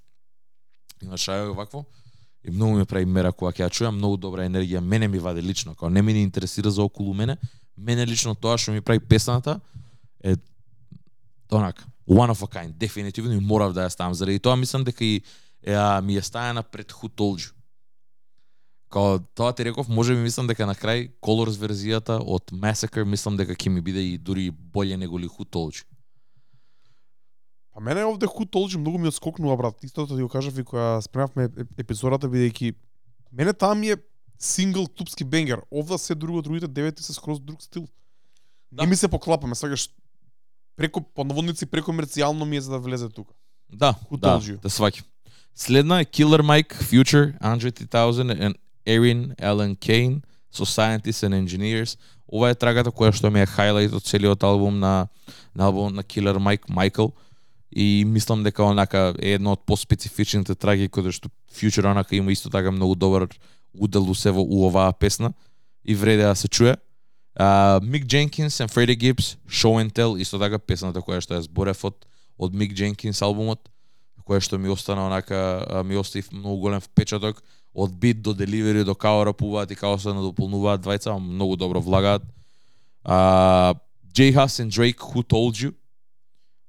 И 1.03 1.07
на 1.07 1.21
шајо 1.21 1.53
вакво. 1.55 1.85
И 2.45 2.51
многу 2.51 2.79
ме 2.79 2.85
прави 2.85 3.05
мера 3.05 3.33
кога 3.33 3.53
ќе 3.53 3.69
ја 3.69 3.71
чујам, 3.71 4.01
многу 4.01 4.17
добра 4.17 4.49
енергија 4.49 4.81
мене 4.81 5.09
ми 5.09 5.19
вади 5.19 5.43
лично, 5.43 5.75
кога 5.75 5.91
не 5.91 6.03
ми 6.03 6.13
не 6.13 6.23
интересира 6.23 6.71
за 6.71 6.83
околу 6.83 7.15
мене, 7.15 7.37
мене 7.77 8.07
лично 8.07 8.35
тоа 8.35 8.59
што 8.59 8.73
ми 8.73 8.81
прави 8.81 9.01
песната 9.01 9.61
е 10.25 10.37
онака 11.51 11.92
one 12.09 12.31
of 12.31 12.43
a 12.43 12.47
kind, 12.47 12.73
дефинитивно 12.73 13.33
и 13.33 13.41
морав 13.41 13.73
да 13.73 13.87
ја 13.87 13.89
ставам 13.89 14.15
заради 14.15 14.39
тоа 14.39 14.57
мислам 14.57 14.85
дека 14.85 15.05
и 15.05 15.23
е, 15.63 15.75
а, 15.75 16.01
ми 16.03 16.17
е 16.17 16.23
стајана 16.23 16.63
пред 16.63 16.93
Who 16.93 17.09
Told 17.09 17.39
You. 17.39 17.53
Као 18.91 19.19
тоа 19.35 19.53
ти 19.53 19.65
реков, 19.65 19.89
може 19.89 20.15
би 20.15 20.21
мислам 20.21 20.47
дека 20.47 20.67
на 20.67 20.75
крај 20.75 21.11
Colors 21.23 21.57
верзијата 21.57 22.19
од 22.21 22.51
Massacre 22.53 23.05
мислам 23.05 23.37
дека 23.37 23.55
ќе 23.55 23.69
ми 23.69 23.81
биде 23.81 24.01
и 24.01 24.19
дури 24.19 24.51
боле 24.51 24.97
него 24.97 25.19
ли 25.19 25.29
Who 25.29 25.45
Told 25.45 25.79
You. 25.81 25.85
Па 27.75 27.81
мене 27.81 28.05
овде 28.05 28.27
Who 28.27 28.45
Told 28.45 28.75
You 28.75 28.77
многу 28.77 28.99
ми 28.99 29.09
отскокнува 29.09 29.57
брат. 29.57 29.85
Истото 29.85 30.17
ти 30.17 30.23
го 30.23 30.29
кажав 30.29 30.59
и 30.59 30.65
кога 30.65 31.01
спремавме 31.01 31.49
еп- 31.49 31.79
епизодата 31.79 32.29
бидејќи 32.29 32.75
мене 33.33 33.53
таа 33.53 33.75
ми 33.75 33.91
е 33.91 33.97
сингл 34.39 34.85
клубски 34.85 35.25
бенгер. 35.25 35.63
Овда 35.71 35.99
се 35.99 36.15
друго, 36.15 36.43
другите 36.43 36.69
девети 36.69 37.03
се 37.03 37.13
скроз 37.13 37.41
друг 37.41 37.63
стил. 37.63 37.89
Да. 38.73 38.83
Не 38.83 38.89
ми 38.89 38.97
се 38.97 39.09
поклапаме, 39.09 39.55
сакаш 39.55 39.89
преко 40.77 41.01
по 41.01 41.25
наводници 41.25 41.67
прекомерцијално 41.67 42.45
ми 42.45 42.57
е 42.57 42.61
за 42.61 42.71
да 42.71 42.79
влезе 42.79 43.09
тука. 43.09 43.35
Да, 43.73 43.95
Who 44.11 44.21
да, 44.21 44.39
да 44.39 44.69
сваќам. 44.69 45.05
Следна 45.55 46.01
е 46.01 46.05
Killer 46.05 46.41
Mike, 46.41 46.75
Future, 46.83 47.39
Andre 47.41 47.73
3000 47.73 48.41
and 48.41 48.55
Erin 48.87 49.35
Allen 49.37 49.77
Kane 49.77 50.23
со 50.51 50.65
Scientists 50.65 51.25
and 51.25 51.35
Engineers. 51.35 51.99
Ова 52.33 52.51
е 52.51 52.55
трагата 52.55 52.91
која 52.91 53.13
што 53.13 53.31
ми 53.31 53.43
е 53.43 53.47
хайлайт 53.47 53.93
од 53.93 54.05
целиот 54.05 54.43
албум 54.43 54.79
на 54.81 55.09
на 55.55 55.69
албумот 55.69 55.95
на 55.95 56.03
Killer 56.03 56.37
Mike, 56.41 56.69
Michael. 56.69 57.13
И 57.73 58.05
мислам 58.07 58.43
дека 58.43 58.65
онака 58.65 59.15
е 59.19 59.33
една 59.33 59.53
од 59.53 59.65
поспецифичните 59.67 60.55
траги 60.55 60.89
кои 60.89 61.13
што 61.13 61.29
Future 61.53 61.91
онака 61.91 62.17
има 62.17 62.33
исто 62.33 62.51
така 62.51 62.71
многу 62.71 62.95
добар 62.95 63.29
удел 63.79 64.11
у 64.11 64.15
се 64.15 64.31
во 64.31 64.43
оваа 64.43 64.93
песна 64.93 65.33
и 65.85 65.95
вреде 65.95 66.23
да 66.23 66.35
се 66.35 66.49
чуе. 66.49 66.77
Мик 67.83 68.07
Дженкинс 68.07 68.61
и 68.61 68.67
Фреди 68.67 68.97
Гибс, 68.97 69.37
Show 69.49 69.81
and 69.81 69.93
Tell, 69.93 70.21
исто 70.21 70.39
така 70.39 70.59
песната 70.59 71.01
која 71.01 71.21
што 71.25 71.35
ја 71.35 71.47
зборев 71.47 71.81
од, 71.85 72.05
од 72.37 72.55
Мик 72.55 72.75
Дженкинс 72.77 73.23
албумот, 73.25 73.71
која 74.29 74.41
што 74.41 74.59
ми 74.59 74.69
остана 74.69 75.07
онака, 75.07 75.65
а, 75.65 75.83
ми 75.83 75.97
остави 75.97 76.25
многу 76.33 76.61
голем 76.61 76.81
впечаток, 76.81 77.43
од 77.75 77.95
бит 77.97 78.23
до 78.23 78.35
деливери 78.35 78.85
до 78.85 78.95
као 78.95 79.25
рапуваат 79.25 79.71
и 79.71 79.77
као 79.77 79.99
се 79.99 80.13
надополнуваат 80.13 80.85
двајца, 80.85 81.17
многу 81.19 81.57
добро 81.57 81.81
влагаат. 81.81 82.23
Uh, 83.05 83.75
J 84.13 84.33
Hus 84.37 84.61
and 84.61 84.71
Drake, 84.71 85.01
Who 85.01 85.25
Told 85.25 85.57
You, 85.57 85.73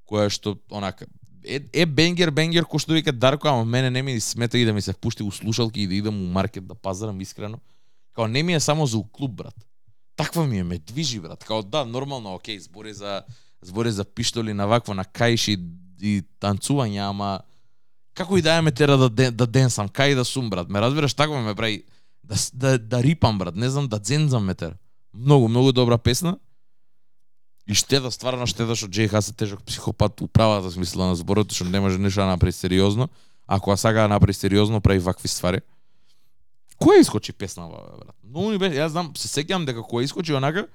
која 0.07 0.31
што 0.31 0.55
онака 0.71 1.05
е, 1.43 1.59
е 1.73 1.85
бенгер 1.85 2.31
бенгер 2.31 2.63
кој 2.63 2.79
што 2.79 2.95
вика 2.95 3.11
Дарко, 3.11 3.51
ама 3.51 3.65
мене 3.65 3.91
не 3.91 4.01
ми 4.01 4.19
смета 4.19 4.57
и 4.57 4.65
да 4.65 4.73
ми 4.73 4.81
се 4.81 4.93
впушти 4.93 5.23
у 5.23 5.31
слушалки 5.31 5.81
и 5.81 5.87
да 5.87 5.95
идам 5.95 6.15
у 6.21 6.31
маркет 6.31 6.67
да 6.67 6.75
пазарам 6.75 7.21
искрено. 7.21 7.59
Као 8.13 8.27
не 8.27 8.43
ми 8.43 8.53
е 8.53 8.59
само 8.59 8.85
за 8.85 8.97
у 8.97 9.03
клуб, 9.03 9.31
брат. 9.31 9.55
Таква 10.15 10.47
ми 10.47 10.59
е, 10.59 10.63
ме 10.63 10.77
движи, 10.77 11.19
брат. 11.19 11.39
Така, 11.39 11.47
Као 11.47 11.63
да, 11.63 11.85
нормално, 11.85 12.33
окей, 12.33 12.59
збори 12.59 12.93
за 12.93 13.23
збори 13.61 13.91
за 13.91 14.05
пиштоли 14.05 14.53
на 14.53 14.67
вакво 14.67 14.93
на 14.93 15.05
кајши 15.05 15.57
и 16.01 16.23
танцување, 16.41 16.99
ама 17.09 17.39
како 18.13 18.37
и 18.37 18.41
да 18.41 18.61
ме 18.61 18.71
тера 18.71 18.97
да 18.97 19.09
ден, 19.09 19.35
да 19.35 19.47
денсам, 19.47 19.89
кај 19.89 20.15
да 20.15 20.25
сум 20.25 20.49
брат. 20.49 20.69
Ме 20.69 20.81
разбираш 20.81 21.13
таква 21.13 21.41
ме 21.41 21.55
прави 21.55 21.83
да 22.23 22.35
да 22.53 22.77
да 22.79 23.03
рипам 23.03 23.37
брат, 23.37 23.55
не 23.55 23.69
знам 23.69 23.87
да 23.87 23.99
дзензам 23.99 24.45
ме 24.45 24.53
тера. 24.53 24.75
Многу 25.13 25.47
многу 25.47 25.71
добра 25.71 25.97
песна. 25.97 26.37
И 27.67 27.73
штеда, 27.73 28.11
стварно 28.11 28.47
штеда 28.47 28.75
што 28.75 28.91
Джей 28.91 29.07
Хас 29.07 29.29
е 29.29 29.33
тежок 29.33 29.63
психопат 29.63 30.21
у 30.21 30.27
правата 30.27 30.71
смисла 30.71 31.07
на 31.07 31.15
зборот, 31.15 31.53
што 31.53 31.65
не 31.65 31.79
може 31.79 31.97
ништо 31.97 32.21
да 32.21 32.35
направи 32.35 32.51
сериозно. 32.51 33.09
Ако 33.47 33.71
а 33.71 33.77
сага 33.77 34.01
да 34.01 34.07
направи 34.07 34.33
сериозно, 34.33 34.81
прави 34.81 34.99
вакви 34.99 35.27
ствари. 35.27 35.61
Која 36.79 36.99
искочи 36.99 37.33
песна, 37.33 37.67
брат? 37.69 38.15
Многу 38.23 38.49
ми 38.49 38.57
беше, 38.57 38.75
јас 38.77 38.87
знам, 38.87 39.13
се 39.15 39.27
сеќавам 39.27 39.65
дека 39.65 39.79
која 39.81 40.03
искочи 40.03 40.33
онака, 40.33 40.67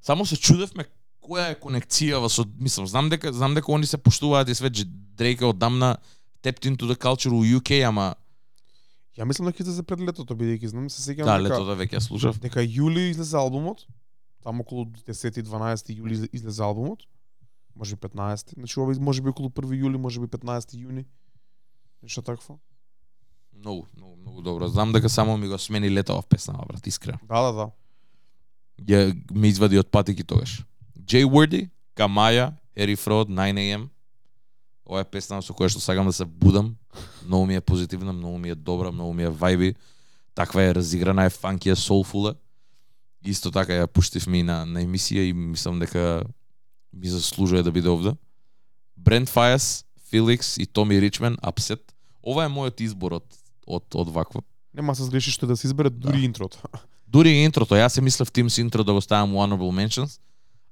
само 0.00 0.26
се 0.26 0.36
чудевме 0.36 0.84
која 1.20 1.52
е 1.52 1.58
конекцијава 1.60 2.28
со 2.28 2.44
мислам 2.58 2.86
знам 2.86 3.08
дека 3.08 3.32
знам 3.32 3.54
дека 3.54 3.72
они 3.72 3.86
се 3.86 3.98
поштуваат 3.98 4.48
и 4.48 4.54
све 4.54 4.70
Дрейк 5.18 5.42
одамна 5.42 5.96
tapped 6.42 6.64
into 6.64 6.86
the 6.86 6.96
culture 6.96 7.32
у 7.32 7.42
UK 7.42 7.82
ама 7.82 8.14
Ја 9.18 9.24
мислам 9.24 9.46
дека 9.46 9.62
излезе 9.62 9.82
пред 9.82 10.00
летото 10.00 10.34
бидејќи 10.34 10.66
знам 10.66 10.90
се 10.90 11.02
сеќавам 11.02 11.26
да 11.26 11.38
дека 11.38 11.54
летото 11.54 11.74
веќе 11.74 11.94
ја 11.98 12.00
слушав 12.00 12.38
дека 12.38 12.62
јули 12.62 13.10
излезе 13.10 13.36
албумот. 13.36 13.86
Таму 14.42 14.62
околу 14.62 14.84
10-12 15.06 15.90
јули 15.90 16.12
изле- 16.14 16.28
излезе 16.32 16.62
албумот. 16.62 17.02
Може 17.74 17.96
би 17.96 18.00
15. 18.00 18.54
Значи 18.54 18.80
ова 18.80 18.94
може 19.00 19.22
би 19.22 19.28
околу 19.28 19.50
1 19.50 19.74
јули, 19.74 19.98
може 19.98 20.20
би 20.20 20.26
15 20.26 20.78
јуни. 20.78 21.04
Нешто 22.02 22.22
такво. 22.22 22.58
Многу 23.58 23.86
многу 23.96 24.16
многу 24.16 24.42
добро 24.42 24.68
знам 24.68 24.92
дека 24.92 25.08
само 25.08 25.36
ми 25.36 25.48
го 25.48 25.58
смени 25.58 25.90
летова 25.90 26.22
песна 26.22 26.58
брат 26.68 26.86
искрено 26.86 27.18
Да, 27.28 27.42
да, 27.42 27.52
да. 27.52 27.70
ја 28.78 29.16
ме 29.30 29.48
извади 29.48 29.78
од 29.78 29.90
патики 29.90 30.24
тогаш 30.24 30.64
Jay 30.98 31.24
Wordy 31.24 31.68
Камаја 31.96 32.52
Ери 32.76 32.96
Фрод 32.96 33.28
9am 33.28 33.88
Ова 34.88 35.04
е 35.04 35.04
песна 35.04 35.42
со 35.44 35.52
која 35.52 35.68
што 35.68 35.82
сакам 35.84 36.08
да 36.08 36.12
се 36.16 36.24
будам. 36.24 36.72
Многу 37.26 37.46
ми 37.46 37.56
е 37.56 37.60
позитивна, 37.60 38.12
многу 38.12 38.38
ми 38.38 38.48
е 38.48 38.54
добра, 38.54 38.90
многу 38.90 39.12
ми 39.12 39.22
е 39.22 39.28
вајби. 39.28 39.74
Таква 40.34 40.62
е 40.64 40.74
разиграна, 40.74 41.26
е 41.28 41.30
фанки, 41.30 41.68
е 41.68 41.76
соулфула. 41.76 42.34
Исто 43.20 43.52
така 43.52 43.76
ја 43.76 43.86
пуштивме 43.86 44.40
и 44.40 44.42
на, 44.42 44.64
на 44.64 44.80
емисија 44.80 45.28
и 45.28 45.32
мислам 45.36 45.78
дека 45.78 46.24
ми 46.92 47.08
заслужува 47.08 47.62
да 47.62 47.72
биде 47.72 47.92
овде. 47.92 48.14
Брент 48.96 49.28
Фајас, 49.28 49.84
Филикс 50.08 50.56
и 50.56 50.66
Томи 50.66 51.00
Ричмен, 51.00 51.36
Upset. 51.44 51.84
Ова 52.24 52.48
е 52.48 52.48
мојот 52.48 52.80
избор 52.80 53.20
од, 53.20 53.26
од, 53.68 53.84
од 53.94 54.08
вакво. 54.08 54.42
Нема 54.74 54.94
се 54.94 55.04
сгреши 55.04 55.30
што 55.30 55.46
да 55.46 55.56
се 55.56 55.66
избере 55.68 55.90
дури 55.90 56.20
Да. 56.20 56.24
интрото. 56.24 56.58
Дури 57.08 57.30
интрото, 57.44 57.74
јас 57.76 57.88
се 57.96 58.00
мислев 58.00 58.28
Teams 58.32 58.60
интро 58.60 58.84
да 58.84 58.92
го 58.92 59.00
ставам 59.00 59.32
Honorable 59.32 59.72
Mentions, 59.72 60.18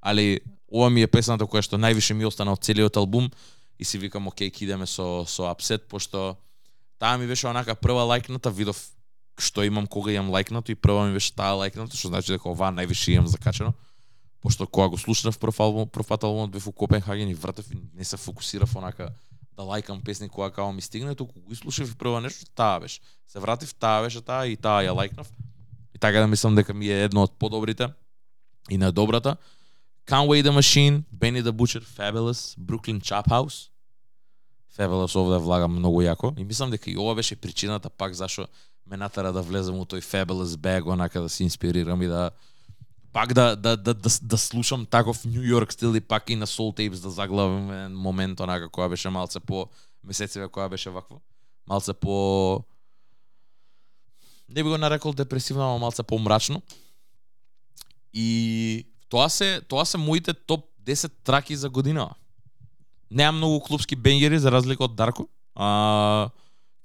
али 0.01 0.41
ова 0.69 0.91
ми 0.91 1.03
е 1.03 1.07
песната 1.07 1.45
која 1.45 1.63
што 1.65 1.79
највише 1.81 2.13
ми 2.15 2.27
остана 2.29 2.53
од 2.53 2.61
целиот 2.61 2.97
албум 2.97 3.31
и 3.79 3.85
си 3.85 3.99
викам 3.99 4.27
окей, 4.29 4.51
ќе 4.51 4.63
идеме 4.69 4.87
со 4.87 5.25
со 5.27 5.49
Upset 5.49 5.89
пошто 5.89 6.37
таа 6.99 7.17
ми 7.19 7.27
беше 7.27 7.47
онака 7.49 7.75
прва 7.75 8.05
лајкната, 8.05 8.53
видов 8.53 8.77
што 9.39 9.65
имам 9.65 9.87
кога 9.87 10.13
имам 10.13 10.33
лајкнато 10.33 10.71
и 10.71 10.75
прва 10.75 11.07
ми 11.07 11.13
беше 11.13 11.33
таа 11.37 11.57
лајкната, 11.57 11.97
што 11.97 12.09
значи 12.09 12.33
дека 12.33 12.49
ова 12.49 12.73
највише 12.73 13.13
имам 13.17 13.27
закачено. 13.27 13.73
Пошто 14.41 14.67
кога 14.67 14.89
го 14.89 14.99
слушнав 14.99 15.39
прв 15.39 15.61
албум, 15.61 15.89
прв 15.89 16.07
албумот 16.11 16.51
бев 16.51 16.67
у 16.69 16.73
Копенхаген 16.73 17.29
и 17.29 17.35
вратев 17.35 17.71
и 17.73 17.77
не 17.95 18.05
се 18.05 18.17
фокусирав 18.17 18.77
онака 18.77 19.13
да 19.57 19.63
лајкам 19.63 20.05
песни 20.05 20.29
која 20.29 20.51
као 20.53 20.73
ми 20.73 20.83
стигне, 20.83 21.15
туку 21.15 21.41
го 21.41 21.53
изслушав 21.53 21.93
и 21.93 21.97
прва 21.97 22.21
нешто 22.21 22.45
таа 22.55 22.81
беше. 22.81 23.01
Се 23.27 23.41
вратив, 23.41 23.75
таа 23.75 24.03
беше 24.03 24.21
таа 24.21 24.47
и 24.47 24.57
таа 24.57 24.85
ја 24.85 24.93
лајкнав. 24.93 25.27
И 25.95 25.99
така 25.99 26.21
да 26.21 26.27
мислам 26.27 26.55
дека 26.55 26.75
ми 26.75 26.89
е 26.89 27.05
едно 27.05 27.23
од 27.23 27.33
подобрите 27.39 27.89
и 28.71 28.79
на 28.79 28.93
добрата. 28.93 29.37
Conway 30.07 30.43
the 30.43 30.53
Machine, 30.53 31.03
Benny 31.11 31.43
the 31.43 31.53
Butcher, 31.53 31.83
Fabulous, 31.83 32.55
Brooklyn 32.59 33.01
Chop 33.01 33.27
House. 33.27 33.71
Fabulous 34.79 35.17
овде 35.17 35.39
влага 35.41 35.69
многу 35.69 36.03
јако 36.03 36.35
и 36.37 36.45
мислам 36.45 36.71
дека 36.71 36.91
и 36.91 36.99
ова 36.99 37.15
беше 37.15 37.37
причината 37.37 37.91
пак 37.91 38.15
зашо 38.15 38.47
ме 38.87 38.97
натера 38.97 39.33
да 39.33 39.43
влезам 39.43 39.81
у 39.81 39.85
тој 39.85 40.05
Fabulous 40.05 40.57
bag 40.57 40.87
онака 40.93 41.21
да 41.21 41.29
се 41.29 41.45
инспирирам 41.45 42.03
и 42.03 42.07
да 42.07 42.31
пак 43.17 43.33
да 43.33 43.57
да 43.57 43.77
да 43.77 43.95
да, 43.95 44.11
да 44.23 44.39
слушам 44.39 44.87
таков 44.87 45.25
Нью 45.25 45.43
Йорк 45.43 45.73
стил 45.73 45.95
и 45.97 46.01
пак 46.01 46.31
и 46.31 46.37
на 46.37 46.47
Soul 46.47 46.77
Tapes 46.77 47.01
да 47.03 47.11
заглавам 47.11 47.71
еден 47.71 47.97
момент 47.97 48.41
онака 48.41 48.69
која 48.69 48.93
беше 48.93 49.09
малце 49.09 49.41
по 49.41 49.67
месецеве 50.05 50.53
која 50.53 50.69
беше 50.69 50.91
вакво 50.91 51.21
малце 51.67 51.95
по 51.97 52.61
не 54.49 54.63
би 54.63 54.69
го 54.69 54.79
нарекол 54.79 55.13
депресивно, 55.13 55.63
ама 55.63 55.79
малце 55.79 56.03
помрачно. 56.03 56.63
И 58.15 58.87
тоа 59.09 59.29
се 59.29 59.61
тоа 59.69 59.85
се 59.85 59.99
моите 59.99 60.35
топ 60.35 60.65
10 60.85 61.13
траки 61.25 61.57
за 61.57 61.71
година. 61.71 62.11
Неам 63.11 63.37
многу 63.37 63.61
клубски 63.61 63.97
бенгери 63.97 64.39
за 64.39 64.53
разлика 64.53 64.85
од 64.85 64.97
Дарко. 64.97 65.29
А 65.55 66.31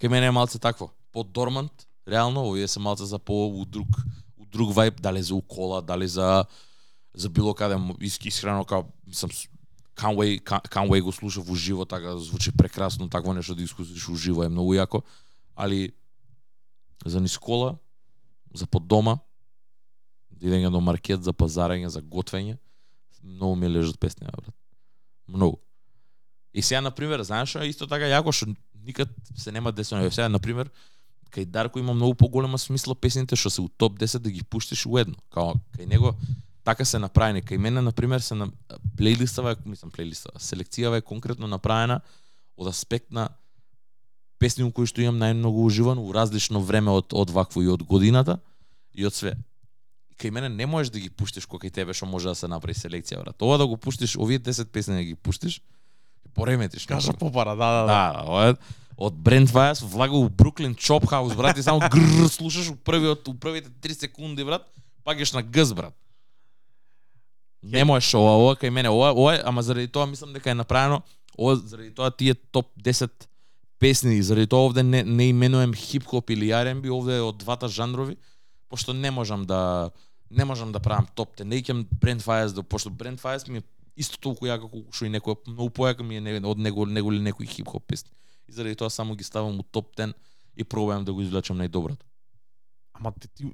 кај 0.01 0.07
мене 0.07 0.25
е 0.25 0.31
малце 0.31 0.59
такво. 0.59 0.91
По 1.11 1.23
Дормант, 1.23 1.87
реално, 2.07 2.47
овие 2.47 2.67
се 2.67 2.79
малце 2.79 3.05
за 3.05 3.19
по 3.19 3.65
друг 3.67 3.87
друг 4.51 4.73
вајб, 4.75 5.01
дали 5.01 5.23
за 5.23 5.35
укола, 5.35 5.81
дали 5.81 6.07
за 6.07 6.45
за 7.13 7.29
било 7.29 7.53
каде 7.53 7.75
искрено 7.99 8.65
као 8.65 8.83
сам 9.11 9.29
Канвей 9.95 10.39
Канвей 10.39 11.01
го 11.01 11.11
слушав 11.11 11.49
уживо, 11.49 11.85
така 11.85 12.17
звучи 12.17 12.51
прекрасно, 12.51 13.09
такво 13.09 13.33
нешто 13.33 13.55
да 13.55 13.63
искусиш 13.63 14.09
уживо 14.09 14.43
е 14.43 14.49
многу 14.49 14.73
јако, 14.73 15.03
али 15.55 15.91
за 17.05 17.21
нискола, 17.21 17.77
за 18.53 18.67
под 18.67 18.87
дома, 18.87 19.19
да 20.31 20.47
идење 20.47 20.71
до 20.71 20.81
маркет, 20.81 21.23
за 21.23 21.33
пазарење, 21.33 21.87
за 21.87 22.01
готвење, 22.01 22.57
многу 23.23 23.55
ми 23.55 23.69
лежат 23.69 23.99
песни, 23.99 24.27
брат. 24.27 24.55
Многу. 25.27 25.59
И 26.53 26.61
сега, 26.61 26.81
например, 26.81 27.21
знаеш 27.23 27.55
исто 27.55 27.87
така 27.87 28.09
јако 28.09 28.31
што 28.31 28.49
никад 28.75 29.09
се 29.37 29.51
нема 29.51 29.71
десено. 29.71 30.11
Сега, 30.11 30.29
например, 30.29 30.71
кај 31.31 31.45
Дарко 31.45 31.79
има 31.79 31.93
многу 31.93 32.15
поголема 32.15 32.59
смисла 32.59 32.95
песните 32.95 33.35
што 33.35 33.49
се 33.49 33.61
у 33.61 33.69
топ 33.69 33.99
10 33.99 34.19
да 34.19 34.31
ги 34.31 34.43
пуштиш 34.43 34.85
уедно. 34.85 35.15
Као 35.31 35.55
кај 35.77 35.87
него 35.87 36.15
така 36.63 36.85
се 36.85 36.99
направени. 36.99 37.41
Кај 37.41 37.57
мене, 37.57 37.81
например, 37.81 38.19
се 38.19 38.35
на 38.35 38.51
плейлистава, 38.97 39.55
мислам 39.65 39.91
плейлистава, 39.91 40.39
селекцијава 40.39 40.99
е 40.99 41.01
конкретно 41.01 41.47
направена 41.47 42.01
од 42.57 42.67
аспект 42.67 43.11
на 43.11 43.29
песни 44.39 44.65
кои 44.71 44.89
што 44.89 45.01
имам 45.01 45.21
најмногу 45.21 45.65
уживано 45.65 46.03
у 46.03 46.13
различно 46.13 46.61
време 46.61 46.91
од 46.91 47.13
од 47.13 47.29
вакво 47.29 47.63
и 47.63 47.69
од 47.69 47.83
годината 47.83 48.39
и 48.93 49.05
од 49.05 49.13
све. 49.13 49.35
Кај 50.17 50.31
мене 50.31 50.49
не 50.49 50.65
можеш 50.65 50.91
да 50.93 50.99
ги 50.99 51.09
пуштиш 51.09 51.47
кој 51.49 51.65
кај 51.65 51.73
тебе 51.73 51.93
што 51.93 52.05
може 52.05 52.29
да 52.29 52.35
се 52.35 52.47
направи 52.47 52.77
селекција, 52.77 53.23
брат. 53.23 53.41
Ова 53.41 53.57
да 53.57 53.67
го 53.67 53.77
пуштиш, 53.77 54.17
овие 54.17 54.39
10 54.39 54.69
песни 54.69 54.95
да 54.95 55.03
ги 55.03 55.15
пуштиш, 55.15 55.61
ќе 56.25 56.33
пореметиш. 56.33 56.85
Кажа 56.85 57.13
попара, 57.13 57.55
да, 57.55 57.71
да, 57.71 57.81
да. 57.81 57.87
Да, 57.87 58.23
ова 58.27 58.55
од 59.01 59.17
Брент 59.17 59.49
Вајас 59.49 59.81
влага 59.81 60.17
у 60.17 60.29
Бруклин 60.29 60.75
Чоп 60.75 61.07
Хаус, 61.09 61.33
брат, 61.35 61.57
и 61.57 61.63
само 61.65 61.79
грр 61.93 62.29
слушаш 62.29 62.69
у 62.69 62.75
првиот 62.75 63.27
у 63.27 63.33
првите 63.33 63.71
3 63.81 63.99
секунди, 64.05 64.45
брат, 64.45 64.67
паѓаш 65.05 65.33
на 65.33 65.41
гз, 65.41 65.73
брат. 65.73 65.95
Не 67.61 67.83
можеш 67.85 68.13
ова, 68.17 68.37
ова 68.37 68.53
кај 68.57 68.69
мене, 68.69 68.89
ова, 68.89 69.11
ова, 69.13 69.39
ама 69.45 69.61
заради 69.65 69.87
тоа 69.87 70.05
мислам 70.05 70.33
дека 70.33 70.51
е 70.51 70.57
направено, 70.57 71.01
ова 71.37 71.55
заради 71.55 71.91
тоа 71.97 72.11
тие 72.11 72.33
топ 72.33 72.69
10 72.77 73.09
песни, 73.81 74.21
заради 74.21 74.47
тоа 74.47 74.69
овде 74.69 74.83
не, 74.83 75.03
не 75.03 75.29
именувам 75.29 75.73
хип-хоп 75.73 76.29
или 76.29 76.53
R&B, 76.53 76.89
овде 76.93 77.17
е 77.17 77.25
од 77.25 77.37
двата 77.41 77.67
жанрови, 77.67 78.17
пошто 78.69 78.93
не 78.93 79.11
можам 79.11 79.45
да 79.45 79.91
не 80.31 80.45
можам 80.45 80.71
да 80.71 80.79
правам 80.79 81.07
топ 81.15 81.35
10. 81.35 81.43
Не 81.43 81.57
икам 81.59 81.87
Брент 82.01 82.23
Фајас, 82.23 82.53
да, 82.55 82.63
пошто 82.63 82.89
Брент 82.89 83.19
Фајас 83.21 83.49
ми 83.49 83.59
е 83.59 83.63
исто 83.97 84.17
толку 84.21 84.47
јака 84.47 84.69
колку 84.69 84.93
што 84.95 85.05
и 85.05 85.11
некој, 85.11 85.35
многу 85.47 85.73
појака 85.75 86.05
ми 86.07 86.21
е 86.21 86.39
од 86.39 86.57
него, 86.57 86.85
него 86.85 87.11
или 87.11 87.25
некој 87.25 87.49
хип-хоп 87.49 87.83
песни. 87.83 88.11
И 88.51 88.53
заради 88.53 88.75
тоа 88.75 88.89
само 88.89 89.15
ги 89.15 89.23
ставам 89.23 89.59
у 89.59 89.63
топ 89.63 89.95
10 89.95 90.13
и 90.57 90.63
пробувам 90.63 91.05
да 91.05 91.13
го 91.13 91.21
извлечам 91.23 91.57
најдоброто. 91.57 92.03
Ама 92.93 93.13
ти, 93.15 93.27
ти 93.27 93.45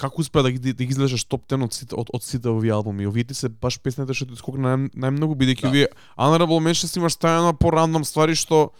како 0.00 0.22
успеа 0.24 0.42
да 0.42 0.50
ги 0.50 0.72
да 0.72 0.84
ги 0.84 0.90
излезеш 0.90 1.24
топ 1.28 1.44
10 1.46 1.64
од 1.64 1.74
сите 1.76 1.94
од, 1.94 2.08
од 2.14 2.24
сите 2.24 2.48
овие 2.48 2.72
албуми? 2.72 3.06
Овие 3.06 3.24
ти 3.28 3.34
се 3.36 3.48
баш 3.52 3.76
песните 3.78 4.16
што 4.16 4.30
ти 4.32 4.40
скокна 4.40 4.72
нај, 4.72 4.88
најмногу 4.96 5.36
бидејќи 5.36 5.62
Да. 5.62 5.68
овие 5.68 5.88
Honorable 6.16 6.62
Mentions 6.64 6.96
имаш 6.96 7.12
ставено 7.20 7.52
по 7.52 7.70
рандом 7.70 8.04
ствари 8.08 8.34
што 8.34 8.72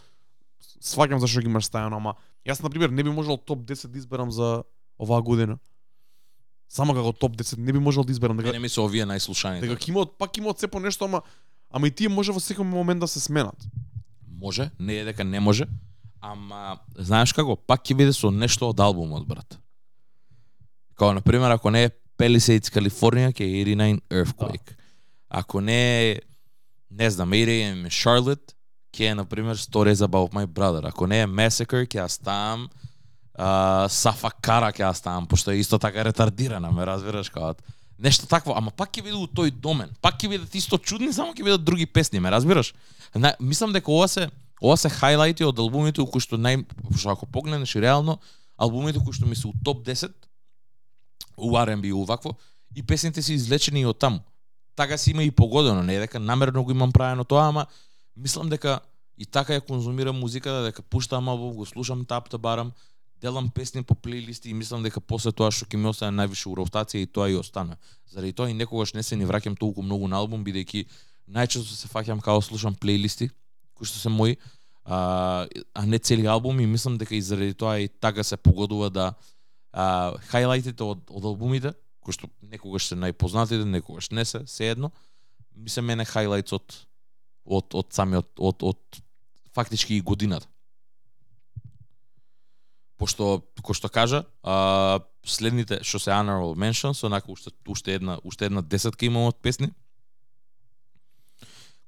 сваќам 0.81 1.21
зашто 1.21 1.45
ги 1.45 1.51
имаш 1.51 1.69
ставено, 1.69 2.01
ама 2.01 2.15
јас 2.45 2.63
на 2.63 2.69
пример 2.69 2.89
не 2.89 3.03
би 3.03 3.13
можел 3.13 3.37
топ 3.37 3.59
10 3.61 3.87
да 3.87 3.97
изберам 3.99 4.31
за 4.31 4.63
оваа 4.97 5.21
година. 5.21 5.59
Само 6.69 6.93
како 6.93 7.13
топ 7.13 7.37
10 7.37 7.57
не 7.57 7.73
би 7.73 7.79
можел 7.79 8.03
да 8.03 8.11
изберам 8.11 8.37
дека 8.37 8.49
Мене 8.49 8.59
ми 8.59 8.69
се 8.69 8.81
овие 8.81 9.05
најслушаните. 9.05 9.61
дека 9.61 9.77
ќе 9.77 9.89
имаат 9.89 10.17
пак 10.17 10.37
имаат 10.37 10.59
се 10.59 10.67
по 10.67 10.79
нешто, 10.79 11.05
ама 11.05 11.21
ама 11.69 11.87
и 11.87 11.91
тие 11.91 12.09
може 12.09 12.33
во 12.33 12.39
секој 12.41 12.65
момент 12.65 12.99
да 12.99 13.07
се 13.07 13.19
сменат. 13.19 13.55
Може, 14.39 14.69
не 14.79 14.99
е 15.01 15.05
дека 15.05 15.23
не 15.23 15.39
може, 15.39 15.65
ама 16.21 16.79
знаеш 16.95 17.33
како, 17.35 17.55
пак 17.55 17.83
ќе 17.83 17.97
биде 17.99 18.13
со 18.15 18.31
нешто 18.31 18.69
од 18.71 18.79
албумот, 18.79 19.27
брат. 19.27 19.59
Као, 20.95 21.13
на 21.13 21.21
пример, 21.21 21.51
ако 21.51 21.71
не 21.71 21.83
е 21.87 21.91
Palisades, 22.19 22.71
Калифорнија, 22.71 23.33
ќе 23.35 23.47
е 23.47 23.63
89 23.63 24.01
Earthquake. 24.09 24.75
Ако 25.29 25.61
не 25.61 26.11
е, 26.11 26.19
не 26.89 27.09
знам, 27.09 27.31
88 27.31 27.87
Charlotte, 27.87 28.55
ќе 28.95 29.11
е, 29.11 29.15
на 29.15 29.25
пример, 29.25 29.57
Stories 29.57 30.03
About 30.07 30.33
My 30.35 30.47
Brother. 30.47 30.87
Ако 30.87 31.07
не 31.07 31.21
е 31.21 31.27
Massacre, 31.27 31.85
ќе 31.87 32.03
ја 32.03 32.07
ставам 32.07 32.69
Сафа 33.39 34.31
Кара 34.41 34.71
ќе 34.73 34.83
ја 34.83 34.93
ставам, 34.93 35.27
пошто 35.27 35.51
е 35.51 35.61
исто 35.61 35.79
така 35.79 36.03
ретардирана, 36.03 36.71
ме 36.71 36.85
разбираш 36.85 37.29
како 37.29 37.53
нешто 37.99 38.27
такво, 38.27 38.55
ама 38.55 38.71
пак 38.71 38.93
ќе 38.95 39.03
биде 39.03 39.17
у 39.19 39.27
тој 39.27 39.51
домен. 39.51 39.91
Пак 40.01 40.19
ќе 40.19 40.29
бидат 40.31 40.55
исто 40.55 40.79
чудни, 40.79 41.11
само 41.13 41.35
ќе 41.35 41.43
бидат 41.43 41.63
други 41.63 41.85
песни, 41.85 42.19
ме 42.19 42.31
разбираш? 42.31 42.73
На, 43.15 43.33
мислам 43.39 43.73
дека 43.73 43.91
ова 43.91 44.07
се 44.07 44.29
ова 44.61 44.77
се 44.77 44.89
хайлайти 44.89 45.45
од 45.47 45.59
албумите 45.59 46.03
кои 46.03 46.23
што 46.23 46.39
нај 46.39 46.63
што 46.95 47.13
ако 47.13 47.25
погледнеш 47.25 47.75
реално 47.75 48.19
албумите 48.57 48.99
кои 48.99 49.15
што 49.15 49.27
ми 49.27 49.35
се 49.35 49.47
у 49.47 49.53
топ 49.63 49.85
10 49.87 50.11
у 51.37 51.55
R&B 51.55 51.87
и 51.87 52.05
вакво 52.05 52.35
и 52.75 52.83
песните 52.83 53.21
се 53.21 53.33
извлечени 53.33 53.85
од 53.85 53.99
таму. 53.99 54.19
Така 54.75 54.97
си 54.97 55.11
има 55.11 55.23
и 55.23 55.31
погодено, 55.31 55.83
не 55.83 55.95
е 55.95 55.99
дека 55.99 56.19
намерно 56.19 56.63
го 56.63 56.71
имам 56.71 56.91
правено 56.91 57.23
тоа, 57.23 57.47
ама 57.47 57.65
мислам 58.15 58.49
дека 58.49 58.79
и 59.17 59.25
така 59.25 59.53
ја 59.53 59.65
конзумирам 59.65 60.19
музиката, 60.19 60.63
дека 60.63 60.81
пуштам 60.81 61.27
албум, 61.27 61.53
го 61.53 61.65
слушам 61.65 62.05
тап 62.05 62.29
барам, 62.39 62.71
делам 63.21 63.49
песни 63.49 63.83
по 63.83 63.95
плейлисти 63.95 64.49
и 64.49 64.53
мислам 64.53 64.83
дека 64.83 65.01
после 65.01 65.31
тоа 65.31 65.51
што 65.51 65.67
ќе 65.67 65.77
ми 65.77 65.89
остане 65.91 66.15
највише 66.15 66.47
у 66.47 66.55
ротација 66.55 67.03
и 67.03 67.07
тоа 67.07 67.29
и 67.29 67.35
остана. 67.35 67.77
Заради 68.07 68.33
тоа 68.33 68.49
и 68.49 68.55
некогаш 68.55 68.93
не 68.93 69.03
се 69.03 69.15
ни 69.19 69.27
враќам 69.27 69.57
толку 69.59 69.83
многу 69.83 70.07
на 70.07 70.21
албум 70.21 70.43
бидејќи 70.45 70.85
најчесто 71.27 71.75
се 71.75 71.91
фаќам 71.91 72.23
као 72.23 72.41
слушам 72.41 72.75
плейлисти 72.75 73.29
кои 73.75 73.87
што 73.87 73.99
се 73.99 74.09
мои 74.09 74.37
а, 74.85 75.47
а 75.73 75.85
не 75.85 75.99
цели 75.99 76.25
албум 76.27 76.59
и 76.59 76.65
мислам 76.65 76.97
дека 76.97 77.15
и 77.15 77.21
заради 77.21 77.53
тоа 77.53 77.79
и 77.79 77.87
така 77.87 78.23
се 78.23 78.37
погодува 78.37 78.89
да 78.89 79.13
а, 79.71 80.15
хайлайтите 80.31 80.83
од, 80.83 81.03
од 81.09 81.25
албумите 81.25 81.73
кои 81.99 82.15
што 82.15 82.29
некогаш 82.41 82.87
се 82.89 82.95
најпознатите, 82.95 83.67
некогаш 83.67 84.09
не 84.15 84.25
се, 84.25 84.45
се 84.47 84.71
едно, 84.71 84.91
ми 85.55 85.69
се 85.69 85.81
мене 85.81 86.05
хайлайтс 86.05 86.55
од 86.55 86.79
од 87.45 87.75
од 87.75 87.91
самиот 87.93 88.29
од 88.39 88.63
од 88.63 89.01
фактички 89.53 89.97
и 89.97 90.01
годината 90.01 90.47
пошто 92.99 93.39
кој 93.63 93.77
што 93.79 93.89
кажа, 93.89 94.25
а, 94.43 94.99
следните 95.23 95.79
што 95.83 95.99
се 96.03 96.11
honorable 96.11 96.59
mentions, 96.59 97.01
онака 97.07 97.31
уште 97.31 97.55
уште 97.67 97.95
една 97.95 98.19
уште 98.23 98.51
една 98.51 98.61
десетка 98.61 99.07
имам 99.07 99.31
од 99.31 99.39
песни 99.41 99.71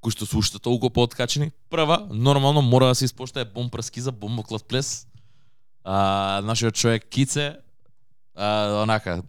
кои 0.01 0.11
што 0.11 0.25
се 0.25 0.37
уште 0.37 0.59
толку 0.59 0.89
пооткачени. 0.89 1.51
Прва, 1.69 2.07
нормално 2.09 2.61
мора 2.61 2.89
да 2.91 2.95
се 2.95 3.05
испоштае 3.05 3.45
бомб 3.45 3.75
за 3.95 4.11
бомбоклад 4.11 4.65
плес. 4.65 5.07
А, 5.83 6.41
нашиот 6.43 6.75
човек 6.75 7.05
Кице, 7.09 7.57
а, 8.35 8.81
онака, 8.81 9.21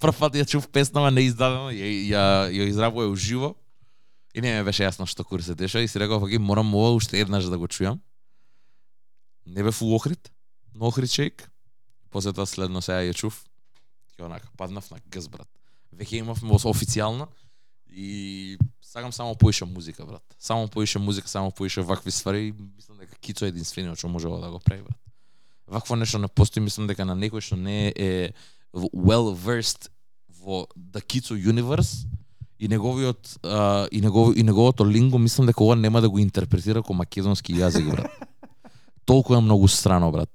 прв 0.00 0.18
пат 0.18 0.36
ја 0.36 0.44
чув 0.44 0.68
песнава 0.68 1.10
неиздадено, 1.10 1.72
ја, 1.72 1.88
ја, 2.12 2.24
ја 2.52 2.68
изравува 2.68 3.08
уживо. 3.08 3.54
И 4.34 4.40
не 4.40 4.52
ме 4.52 4.64
беше 4.64 4.84
јасно 4.84 5.06
што 5.06 5.24
кури 5.24 5.42
се 5.42 5.54
деша 5.54 5.80
и 5.80 5.88
си 5.88 5.98
реков, 5.98 6.28
морам 6.40 6.74
ова 6.74 6.92
уште 6.92 7.20
еднаш 7.20 7.44
да 7.44 7.58
го 7.58 7.66
чујам. 7.66 8.00
Не 9.46 9.62
бе 9.62 9.70
фу 9.70 9.94
Охрид, 9.94 10.32
но 10.74 10.86
Охрид 10.86 11.10
шейк. 11.10 11.50
После 12.10 12.32
тоа 12.32 12.46
следно 12.46 12.82
сега 12.82 13.02
ја 13.02 13.14
чув. 13.14 13.44
И 14.18 14.22
онака, 14.22 14.48
паднав 14.56 14.90
на 14.90 14.98
гз, 15.10 15.28
брат. 15.28 15.48
Веќе 15.94 16.22
имавме 16.22 16.54
официјална 16.54 17.28
и 17.90 18.58
сакам 18.82 19.12
само 19.12 19.34
поише 19.34 19.64
музика, 19.64 20.06
брат. 20.06 20.22
Само 20.38 20.68
поише 20.68 20.98
музика, 20.98 21.28
само 21.28 21.50
поише 21.50 21.82
вакви 21.82 22.10
ствари 22.10 22.54
мислам 22.76 22.98
дека 22.98 23.16
Кицо 23.18 23.44
е 23.44 23.48
единствениот 23.48 23.98
што 23.98 24.08
може 24.08 24.28
да 24.28 24.50
го 24.50 24.58
прави, 24.58 24.82
брат. 24.82 24.98
Вакво 25.66 25.96
нешто 25.96 26.18
не 26.18 26.28
постои, 26.28 26.62
мислам 26.62 26.86
дека 26.86 27.04
на 27.04 27.14
некој 27.14 27.40
што 27.40 27.56
не 27.56 27.94
е 27.96 28.34
well 28.74 29.34
versed 29.34 29.90
во 30.28 30.66
the 30.76 31.02
Kitsо 31.02 31.34
universe 31.34 32.06
и 32.58 32.68
неговиот 32.68 33.38
uh, 33.42 33.88
и 33.88 34.00
негов 34.00 34.36
и 34.36 34.42
неговото 34.42 34.86
линго 34.86 35.18
мислам 35.18 35.46
дека 35.46 35.64
ова 35.64 35.76
нема 35.76 36.00
да 36.00 36.08
го 36.08 36.18
интерпретира 36.18 36.82
како 36.82 36.94
македонски 36.94 37.54
јазик 37.54 37.90
брат. 37.90 38.10
Толку 39.04 39.34
е 39.34 39.40
многу 39.40 39.68
страно 39.68 40.12
брат. 40.12 40.30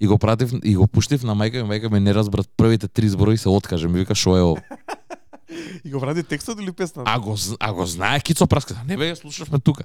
И 0.00 0.06
го 0.06 0.18
пратив 0.18 0.52
и 0.64 0.74
го 0.76 0.86
пуштив 0.86 1.22
на 1.22 1.34
мајка 1.36 1.62
ми, 1.62 1.68
мајка 1.68 1.92
ми 1.92 2.00
не 2.00 2.14
разбрат 2.14 2.48
првите 2.56 2.88
три 2.88 3.08
зборови 3.08 3.38
се 3.38 3.48
откаже, 3.48 3.88
ми 3.88 3.98
вика 3.98 4.14
шо 4.14 4.36
е 4.36 4.42
ова. 4.42 4.62
И 5.84 5.90
го 5.90 6.00
вради 6.00 6.22
текстот 6.22 6.60
или 6.60 6.72
песната? 6.72 7.10
А 7.10 7.20
го, 7.20 7.36
а 7.60 7.72
го 7.72 7.86
знае 7.86 8.20
Кицо 8.20 8.46
Праска, 8.46 8.82
не 8.86 8.96
бе 8.96 9.16
слушавме 9.16 9.58
тука. 9.58 9.84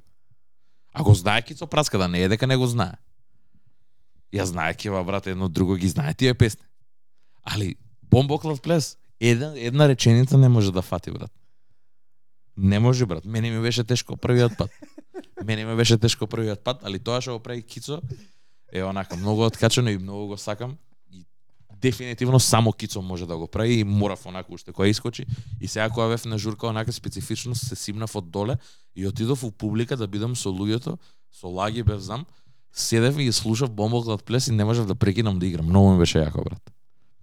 А 0.93 1.03
го 1.03 1.13
знае 1.13 1.41
Кицо 1.41 1.67
Праска, 1.67 1.97
да 1.97 2.07
не 2.07 2.21
е 2.21 2.29
дека 2.29 2.47
не 2.47 2.55
го 2.55 2.67
знае. 2.67 2.95
Ја 4.33 4.43
знае 4.43 4.73
Кива 4.73 5.03
брат, 5.03 5.27
едно 5.27 5.49
друго 5.49 5.75
ги 5.75 5.87
знае 5.87 6.13
тие 6.13 6.33
песни. 6.33 6.63
Али 7.43 7.75
Бомбоклав 8.03 8.61
плес, 8.61 8.97
една, 9.19 9.53
една 9.55 9.87
реченица 9.87 10.37
не 10.37 10.49
може 10.49 10.71
да 10.71 10.81
фати, 10.81 11.11
брат. 11.11 11.31
Не 12.57 12.79
може, 12.79 13.05
брат. 13.05 13.25
Мене 13.25 13.51
ми 13.51 13.61
беше 13.61 13.83
тешко 13.83 14.17
првиот 14.17 14.57
пат. 14.57 14.71
Мене 15.45 15.65
ми 15.65 15.75
беше 15.75 15.97
тешко 15.97 16.27
првиот 16.27 16.63
пат, 16.63 16.83
али 16.83 16.99
тоа 16.99 17.21
што 17.21 17.35
го 17.35 17.43
прави 17.43 17.63
Кицо 17.63 18.01
е 18.73 18.83
онака 18.83 19.15
многу 19.15 19.45
откачено 19.45 19.89
и 19.89 19.97
многу 19.97 20.27
го 20.27 20.37
сакам. 20.37 20.77
И 21.11 21.25
дефинитивно 21.81 22.39
само 22.39 22.73
Кицо 22.73 23.01
може 23.01 23.25
да 23.25 23.37
го 23.37 23.47
прави 23.47 23.73
и 23.73 23.83
морав 23.83 24.25
онака 24.25 24.53
уште 24.53 24.71
која 24.71 24.89
искочи. 24.89 25.25
И 25.61 25.67
сега 25.67 25.89
кога 25.89 26.07
бев 26.07 26.25
на 26.25 26.37
журка 26.37 26.67
онака 26.67 26.93
специфично 26.93 27.55
се 27.55 27.75
симнав 27.75 28.15
од 28.15 28.29
доле 28.29 28.57
и 28.95 29.07
отидов 29.07 29.43
у 29.43 29.51
публика 29.51 29.97
да 29.97 30.07
бидам 30.07 30.35
со 30.35 30.49
луѓето, 30.49 30.97
со 31.31 31.47
лаги 31.47 31.83
бев 31.83 31.99
знам, 31.99 32.25
седев 32.71 33.19
и 33.19 33.31
слушав 33.31 33.71
бомбоклад 33.71 34.23
плес 34.23 34.47
и 34.47 34.51
не 34.51 34.65
можев 34.65 34.85
да 34.85 34.95
прекинам 34.95 35.39
да 35.39 35.45
играм. 35.45 35.65
Многу 35.65 35.93
ми 35.93 35.97
беше 35.97 36.19
јако, 36.19 36.43
брат 36.43 36.75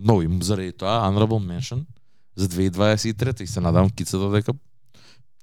нови, 0.02 0.28
заради 0.44 0.72
тоа 0.72 1.06
honorable 1.06 1.40
mention 1.40 1.84
за 2.36 2.48
2023 2.48 3.42
и 3.42 3.46
се 3.46 3.60
надам 3.60 3.90
кицата 3.90 4.30
дека 4.32 4.54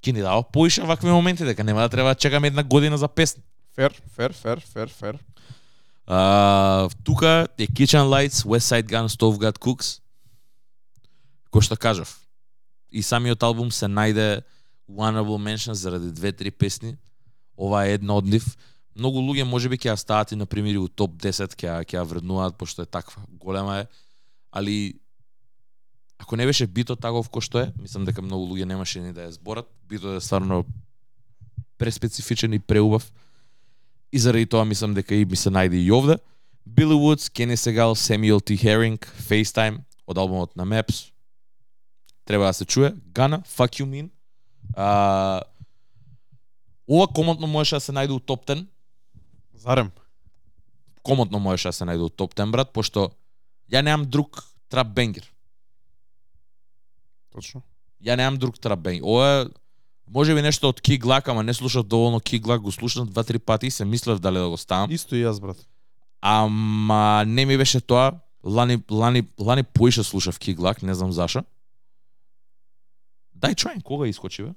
ќе 0.04 0.14
ни 0.14 0.22
дава 0.22 0.44
поише 0.44 0.84
вакви 0.84 1.12
моменти 1.12 1.46
дека 1.46 1.64
нема 1.64 1.82
да 1.82 1.90
треба 1.90 2.10
да 2.10 2.16
чекаме 2.16 2.48
една 2.48 2.64
година 2.64 2.98
за 2.98 3.08
песни. 3.08 3.44
Фер, 3.76 4.02
фер, 4.16 4.34
фер, 4.34 4.60
фер, 4.74 4.90
фер. 4.90 5.18
Uh, 6.10 6.90
тука 7.04 7.48
е 7.58 7.68
Kitchen 7.68 8.10
Lights, 8.10 8.42
West 8.44 8.66
Side 8.74 8.90
Gun, 8.90 9.06
Stove 9.06 9.38
God 9.38 9.60
Cooks. 9.62 10.02
Кој 11.54 11.62
што 11.62 11.78
кажав. 11.78 12.10
И 12.90 13.06
самиот 13.06 13.44
албум 13.46 13.70
се 13.70 13.86
најде 13.86 14.42
honorable 14.90 15.38
mention 15.38 15.78
заради 15.78 16.10
две-три 16.10 16.50
песни. 16.50 16.98
Ова 17.54 17.86
е 17.86 17.94
една 18.02 18.18
од 18.18 18.26
нив. 18.26 18.58
Многу 18.98 19.22
луѓе 19.22 19.46
можеби 19.46 19.78
ќе 19.78 19.94
ја 19.94 19.98
стават 20.02 20.34
и 20.34 20.36
на 20.36 20.50
примери 20.50 20.82
у 20.82 20.90
топ 20.90 21.14
10 21.14 21.54
ќе 21.54 21.86
ќе 21.86 22.02
ја 22.02 22.06
вреднуваат 22.10 22.58
пошто 22.58 22.82
е 22.82 22.90
таква. 22.90 23.22
Голема 23.30 23.86
е 23.86 23.88
али 24.52 24.98
ако 26.18 26.36
не 26.36 26.46
беше 26.46 26.66
битот 26.68 27.00
таков 27.00 27.30
кој 27.30 27.46
што 27.46 27.62
е, 27.62 27.72
мислам 27.78 28.10
дека 28.10 28.26
многу 28.26 28.50
луѓе 28.50 28.66
немаше 28.66 29.00
ни 29.06 29.14
да 29.14 29.30
ја 29.30 29.38
зборат. 29.38 29.70
Битот 29.86 30.18
е 30.18 30.26
стварно 30.26 30.66
преспецифичен 31.78 32.54
и 32.54 32.60
преубав. 32.60 33.12
И 34.12 34.20
заради 34.20 34.46
тоа 34.46 34.66
мислам 34.66 34.94
дека 34.94 35.16
и 35.16 35.26
ми 35.26 35.36
се 35.36 35.50
најде 35.50 35.78
и 35.78 35.92
овде. 35.92 36.18
Билли 36.66 36.94
Woods, 36.94 37.30
Kenny 37.30 37.58
Segal, 37.58 37.94
Samuel 37.94 38.42
T. 38.42 38.58
Herring, 38.58 39.00
FaceTime 39.00 39.84
од 40.08 40.18
албумот 40.18 40.56
на 40.56 40.66
Maps. 40.66 41.12
Треба 42.26 42.46
да 42.46 42.54
се 42.54 42.66
чуе. 42.66 42.94
Гана, 43.14 43.42
Fuck 43.42 43.82
You 43.82 43.86
Mean. 43.86 44.10
А, 44.74 45.42
ова 46.90 47.08
комотно 47.08 47.48
можеше 47.48 47.76
да 47.76 47.80
се 47.82 47.92
најде 47.92 48.12
у 48.12 48.20
топ 48.20 48.46
10. 48.46 48.66
Зарем. 49.54 49.92
Комотно 51.04 51.40
можеше 51.40 51.70
да 51.70 51.74
се 51.74 51.86
најде 51.86 52.06
у 52.06 52.10
топ 52.10 52.36
10, 52.36 52.52
брат, 52.52 52.74
пошто 52.74 53.12
Ја 53.70 53.84
немам 53.86 54.06
друг 54.10 54.42
трап 54.70 54.90
бенгер. 54.98 55.26
Точно. 57.30 57.62
Ја 58.02 58.18
немам 58.18 58.40
друг 58.42 58.58
трап 58.60 58.80
бенгер. 58.82 59.06
Ова 59.06 59.50
може 60.10 60.36
би 60.36 60.42
нешто 60.42 60.70
од 60.70 60.82
Kig 60.82 61.02
Glock, 61.02 61.30
ама 61.30 61.44
не 61.44 61.54
слушав 61.54 61.84
доволно 61.84 62.20
Glock, 62.20 62.60
го 62.60 62.72
слушав 62.72 63.06
два-три 63.06 63.40
пати 63.40 63.68
и 63.68 63.72
се 63.72 63.86
мислев 63.86 64.20
дали 64.20 64.38
да 64.38 64.50
го 64.50 64.58
ставам. 64.58 64.92
Исто 64.92 65.16
и 65.16 65.24
јас, 65.24 65.42
брат. 65.42 65.58
Ама 66.22 67.24
не 67.28 67.46
ми 67.46 67.58
беше 67.58 67.82
тоа. 67.82 68.20
Лани, 68.44 68.84
лани, 68.92 69.28
лани 69.40 69.64
поише 69.64 70.04
слушав 70.04 70.40
Kig 70.40 70.56
Glock, 70.58 70.84
не 70.84 70.94
знам 70.94 71.12
зашо. 71.12 71.44
Дај 73.40 73.56
чуен, 73.56 73.82
кога 73.82 74.08
искочи, 74.08 74.44
бе? 74.44 74.54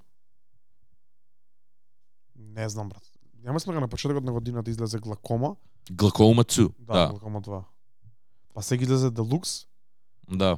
Не 2.36 2.68
знам, 2.68 2.88
брат. 2.88 3.02
Нема 3.44 3.60
сме 3.60 3.74
на 3.74 3.88
почетокот 3.88 4.24
на 4.24 4.32
годината 4.32 4.70
излезе 4.70 4.98
Глакома. 4.98 5.54
Глакома 5.90 6.42
2. 6.42 6.72
Да, 6.78 6.92
Да. 6.94 7.08
Глакома 7.08 7.40
2. 7.40 7.62
Па 8.54 8.62
сега 8.62 8.82
излезе 8.82 9.10
Делукс. 9.10 9.66
Да. 10.30 10.56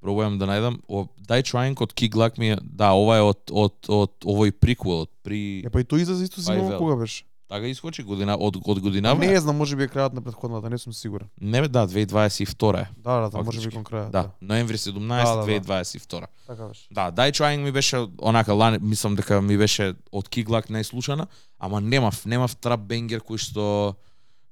Пробувам 0.00 0.38
да 0.40 0.48
најдам. 0.48 0.78
О, 0.88 1.06
дај 1.28 1.44
Trying 1.44 1.80
од 1.84 1.92
Kig 1.92 2.14
Glock 2.14 2.38
ми 2.40 2.54
е, 2.54 2.58
да, 2.62 2.92
ова 2.96 3.18
е 3.20 3.24
од 3.26 3.52
од 3.52 3.74
од 3.88 4.24
овој 4.24 4.52
приквел, 4.56 5.04
од 5.04 5.10
при 5.22 5.60
Е 5.64 5.72
па 5.72 5.82
и 5.82 5.84
тој 5.84 6.06
излезе 6.06 6.24
исто 6.24 6.40
L. 6.40 6.78
кога 6.78 6.96
беше. 6.96 7.24
така 7.50 7.66
искочи 7.66 8.02
година 8.02 8.36
од 8.38 8.56
од 8.64 8.80
година. 8.80 9.14
Не 9.14 9.40
знам, 9.40 9.56
може 9.56 9.76
би 9.76 9.84
е 9.84 9.88
крајот 9.88 10.14
на 10.14 10.22
претходната, 10.22 10.70
не 10.70 10.78
сум 10.78 10.92
сигурен. 10.92 11.28
Не 11.40 11.68
да, 11.68 11.86
2022 11.86 12.80
е. 12.80 12.86
Да, 12.96 13.20
да, 13.20 13.30
да, 13.30 13.42
може 13.42 13.68
би 13.68 13.74
кон 13.74 13.84
крајот. 13.84 14.10
Да, 14.10 14.30
ноември 14.40 14.78
17 14.78 15.08
Да, 15.08 15.36
да, 15.36 15.46
да. 15.46 15.60
2022. 15.60 16.26
Така 16.46 16.66
беше. 16.68 16.86
Да, 16.90 17.10
Дај 17.12 17.30
Trying 17.34 17.62
ми 17.64 17.72
беше 17.72 18.06
онака 18.22 18.54
лани, 18.54 18.78
мислам 18.80 19.14
дека 19.14 19.42
ми 19.42 19.58
беше 19.58 19.94
од 20.12 20.28
Glock 20.28 20.70
најслушана, 20.70 21.26
ама 21.58 21.80
немав, 21.80 22.24
немав 22.26 22.56
трап 22.56 22.80
бенгер 22.80 23.20
кој 23.20 23.36
што 23.36 23.96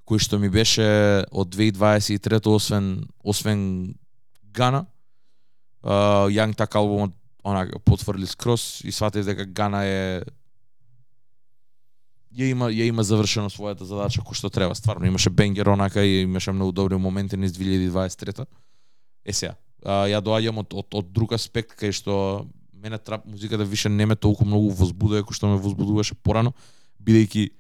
кој 0.09 0.19
што 0.19 0.39
ми 0.39 0.49
беше 0.49 1.25
од 1.31 1.55
2023 1.55 2.47
освен 2.51 3.07
освен 3.25 3.95
Гана. 4.53 4.87
Uh, 5.83 6.27
Young 6.31 6.57
Tak 6.57 6.75
албумот 6.75 7.15
онака 7.45 7.79
потврли 7.79 8.27
скрос 8.27 8.81
и 8.85 8.93
сватив 8.93 9.25
дека 9.25 9.47
Гана 9.47 9.85
е 9.87 10.23
ја 12.35 12.51
има 12.51 12.69
ја 12.69 12.89
има 12.91 13.03
завршено 13.03 13.49
својата 13.51 13.87
задача 13.89 14.23
кој 14.23 14.37
што 14.37 14.51
треба 14.51 14.75
стварно. 14.75 15.07
Имаше 15.07 15.31
бенгер 15.31 15.69
онака 15.69 16.05
и 16.05 16.23
имаше 16.23 16.53
многу 16.53 16.73
добри 16.73 16.97
моменти 16.97 17.37
низ 17.37 17.53
2023 17.53 18.47
е 19.25 19.33
сега. 19.33 19.55
А, 19.85 20.07
ја 20.11 20.21
доаѓам 20.21 20.59
од, 20.59 20.75
од, 20.75 20.87
од 20.93 21.13
друг 21.13 21.33
аспект 21.33 21.79
кај 21.79 21.93
што 21.95 22.47
мене 22.73 22.99
трап 22.99 23.27
музиката 23.27 23.65
више 23.65 23.89
не 23.89 24.07
ме 24.07 24.17
толку 24.17 24.45
многу 24.45 24.71
возбудува 24.71 25.23
како 25.23 25.35
што 25.35 25.49
ме 25.49 25.59
возбудуваше 25.63 26.15
порано 26.23 26.53
бидејќи 27.03 27.51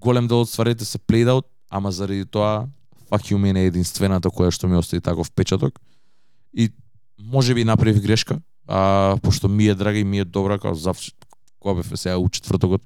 голем 0.00 0.28
дел 0.28 0.44
од 0.44 0.48
стварите 0.48 0.84
се 0.84 0.98
played 0.98 1.28
out 1.28 1.48
ама 1.70 1.92
заради 1.92 2.24
тоа 2.24 2.68
Fuck 3.10 3.32
You 3.32 3.40
Man 3.40 3.56
е 3.56 3.68
единствената 3.68 4.28
која 4.28 4.52
што 4.52 4.68
ми 4.68 4.76
остави 4.76 5.00
таков 5.00 5.30
печаток 5.32 5.80
и 6.52 6.70
може 7.18 7.54
би 7.54 7.64
направив 7.64 8.02
грешка 8.02 8.40
а, 8.66 9.16
пошто 9.22 9.48
ми 9.48 9.66
е 9.66 9.74
драга 9.74 9.98
и 9.98 10.04
ми 10.04 10.18
е 10.18 10.24
добра 10.24 10.58
као 10.58 10.74
за 10.74 10.92
кога 11.60 11.74
бев 11.74 11.92
сега 11.94 12.18
у 12.18 12.28
четвртокот 12.28 12.82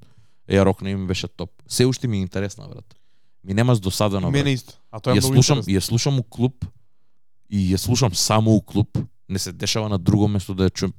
Ја 0.49 0.65
рок 0.65 0.81
не 0.81 0.95
ми 0.95 1.07
беше 1.07 1.27
топ. 1.27 1.49
Се 1.67 1.85
уште 1.85 2.07
ми 2.07 2.17
е 2.17 2.21
интересна, 2.21 2.67
брат. 2.67 2.95
Ми 3.43 3.53
нема 3.53 3.75
досадено. 3.75 4.31
Мене 4.31 4.43
брат. 4.43 4.53
исто. 4.53 4.73
А 4.91 4.99
тоа 4.99 5.13
е 5.13 5.15
Ја 5.15 5.19
многу 5.21 5.33
слушам, 5.33 5.57
интересно. 5.57 5.79
ја 5.79 5.87
слушам 5.87 6.19
у 6.19 6.23
клуб 6.23 6.65
и 7.49 7.73
ја 7.73 7.77
слушам 7.77 8.15
само 8.15 8.55
у 8.55 8.61
клуб. 8.61 8.97
Не 9.29 9.39
се 9.39 9.51
дешава 9.51 9.89
на 9.89 9.97
друго 9.97 10.27
место 10.27 10.53
да 10.53 10.69
ја 10.69 10.73
чуем. 10.73 10.93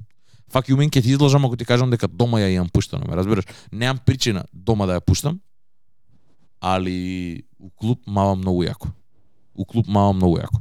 Фак 0.48 0.68
mean 0.68 0.88
ќе 0.88 1.02
ти 1.02 1.10
излажам 1.10 1.44
ако 1.44 1.56
ти 1.56 1.64
кажам 1.64 1.90
дека 1.90 2.08
дома 2.08 2.38
ја 2.40 2.48
имам 2.56 2.68
пуштано, 2.68 3.04
ме 3.08 3.16
разбираш? 3.16 3.44
Немам 3.72 3.98
причина 4.06 4.44
дома 4.52 4.86
да 4.86 4.96
ја 4.96 5.04
пуштам, 5.04 5.40
али 6.60 7.42
у 7.60 7.70
клуб 7.70 8.00
мава 8.06 8.34
многу 8.34 8.64
јако. 8.64 8.88
У 9.54 9.64
клуб 9.64 9.86
мава 9.88 10.12
многу 10.12 10.38
јако. 10.38 10.60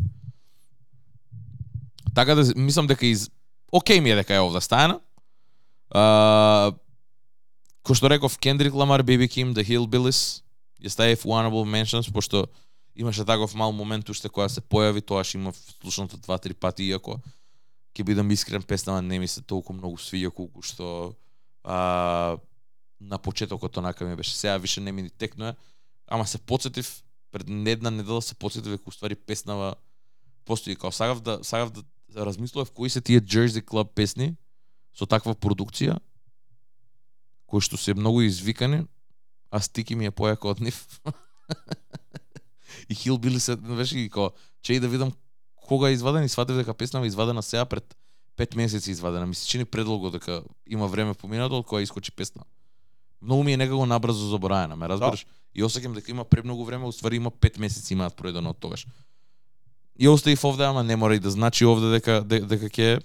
Така 2.15 2.35
да 2.35 2.53
мислам 2.55 2.87
дека 2.87 3.05
из 3.05 3.29
Океј 3.73 3.99
ми 3.99 4.11
е 4.13 4.15
дека 4.15 4.35
е 4.35 4.41
овде 4.41 4.61
стајана. 4.61 4.99
А, 5.89 6.71
кој 7.81 7.97
што 7.97 8.09
реков 8.09 8.37
Кендрик 8.37 8.73
Ламар, 8.73 9.01
Baby 9.01 9.25
Kim, 9.25 9.53
The 9.57 9.65
Hillbillies, 9.65 10.43
ја 10.77 10.93
ставив 10.93 11.25
honorable 11.25 11.65
mentions 11.65 12.11
пошто 12.13 12.47
имаше 12.95 13.25
таков 13.25 13.55
мал 13.55 13.71
момент 13.71 14.09
уште 14.09 14.29
кога 14.29 14.49
се 14.49 14.61
појави, 14.61 15.01
тоа 15.01 15.23
што 15.23 15.37
има 15.37 15.53
слушното 15.81 16.17
два-три 16.17 16.53
пати, 16.53 16.85
иако 16.93 17.17
ќе 17.95 18.05
бидам 18.05 18.29
искрен, 18.31 18.61
песнава 18.61 19.01
не 19.01 19.19
ми 19.19 19.27
се 19.27 19.41
толку 19.41 19.73
многу 19.73 19.97
свиѓа 19.97 20.29
колку 20.29 20.61
што 20.61 21.15
а, 21.63 22.37
на 23.01 23.17
почетокот 23.17 23.77
онака 23.77 24.05
ми 24.05 24.15
беше. 24.15 24.35
Сега 24.35 24.57
више 24.57 24.81
не 24.81 24.91
ми 24.91 25.01
ни 25.01 25.09
текнува, 25.09 25.55
ама 26.07 26.27
се 26.27 26.37
подсетив 26.37 27.03
пред 27.31 27.49
една 27.49 27.91
недела 27.91 28.21
се 28.21 28.35
подсетив 28.35 28.71
дека 28.71 28.89
уствари 28.89 29.15
песнава 29.15 29.75
постои 30.45 30.75
као 30.75 30.91
сагав 30.91 31.21
да 31.21 31.39
сагав 31.41 31.71
да 31.71 31.83
размислував 32.15 32.71
кои 32.71 32.89
се 32.89 33.01
тие 33.01 33.21
Jersey 33.21 33.63
Club 33.63 33.93
песни 33.95 34.35
со 34.93 35.05
таква 35.05 35.35
продукција 35.35 35.99
кои 37.47 37.61
што 37.61 37.77
се 37.77 37.93
многу 37.93 38.23
извикани, 38.25 38.87
а 39.53 39.61
стики 39.61 39.93
ми 39.93 40.09
е 40.09 40.11
појако 40.11 40.49
од 40.49 40.61
нив. 40.61 40.79
и 42.89 42.95
Хил 42.95 43.17
били 43.21 43.39
се 43.39 43.55
беше 43.55 43.99
и 43.99 44.09
као 44.09 44.31
чеј 44.65 44.81
да 44.81 44.89
видам 44.89 45.13
кога 45.55 45.89
е 45.89 45.93
изваден 45.93 46.23
и 46.25 46.29
сватив 46.29 46.57
дека 46.57 46.73
песнава 46.73 47.05
е 47.05 47.13
извадена 47.13 47.43
сега 47.43 47.65
пред 47.65 47.95
пет 48.35 48.55
месеци 48.55 48.91
извадена. 48.91 49.27
Ми 49.27 49.35
се 49.35 49.47
чини 49.47 49.65
предолго 49.65 50.09
дека 50.09 50.41
има 50.65 50.87
време 50.87 51.13
поминато 51.13 51.59
од 51.61 51.65
кога 51.65 51.81
искочи 51.81 52.11
песна. 52.11 52.41
Многу 53.21 53.43
ми 53.43 53.53
е 53.53 53.57
некако 53.57 53.85
набрзо 53.85 54.27
забораена, 54.33 54.75
ме 54.75 54.89
разбираш? 54.89 55.25
И 55.53 55.61
осеќам 55.63 55.93
дека 55.93 56.11
има 56.11 56.25
премногу 56.25 56.65
време, 56.65 56.89
уствари 56.89 57.21
има 57.21 57.31
пет 57.31 57.59
месеци 57.61 57.93
имаат 57.93 58.17
пројдено 58.17 58.49
од 58.49 58.59
тогаш. 58.59 58.87
И 59.99 60.07
оставив 60.07 60.43
овде, 60.43 60.63
ама 60.63 60.83
не 60.83 60.95
мора 60.95 61.15
и 61.15 61.19
да 61.19 61.31
значи 61.31 61.65
овде 61.65 61.91
дека 61.91 62.21
дека, 62.25 62.45
дека 62.45 62.69
ќе 62.69 63.01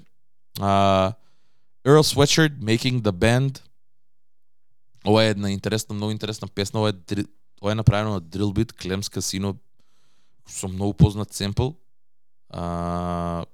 а, 0.60 1.12
Earl 1.84 2.02
Sweatshirt 2.02 2.58
Making 2.58 3.00
the 3.00 3.12
Band 3.12 3.60
Ова 5.06 5.24
е 5.24 5.30
една 5.30 5.50
интересна, 5.50 5.94
многу 5.94 6.12
интересна 6.12 6.48
песна, 6.48 6.80
ова 6.80 6.88
е 6.88 6.92
дри- 6.92 7.28
ова 7.62 7.72
е 7.72 7.74
направено 7.74 8.16
од 8.16 8.24
Drill 8.24 8.52
Beat, 8.52 8.72
Клемс 8.72 9.08
Касино 9.08 9.56
со 10.48 10.68
многу 10.68 10.94
познат 10.94 11.32
семпл. 11.32 11.68
А, 12.50 13.44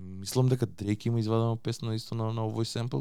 мислам 0.00 0.48
дека 0.48 0.66
Дрейк 0.66 1.06
има 1.06 1.20
извадена 1.20 1.56
песна 1.56 1.94
исто 1.94 2.14
на, 2.14 2.32
на 2.32 2.46
овој 2.46 2.64
семпл. 2.64 3.00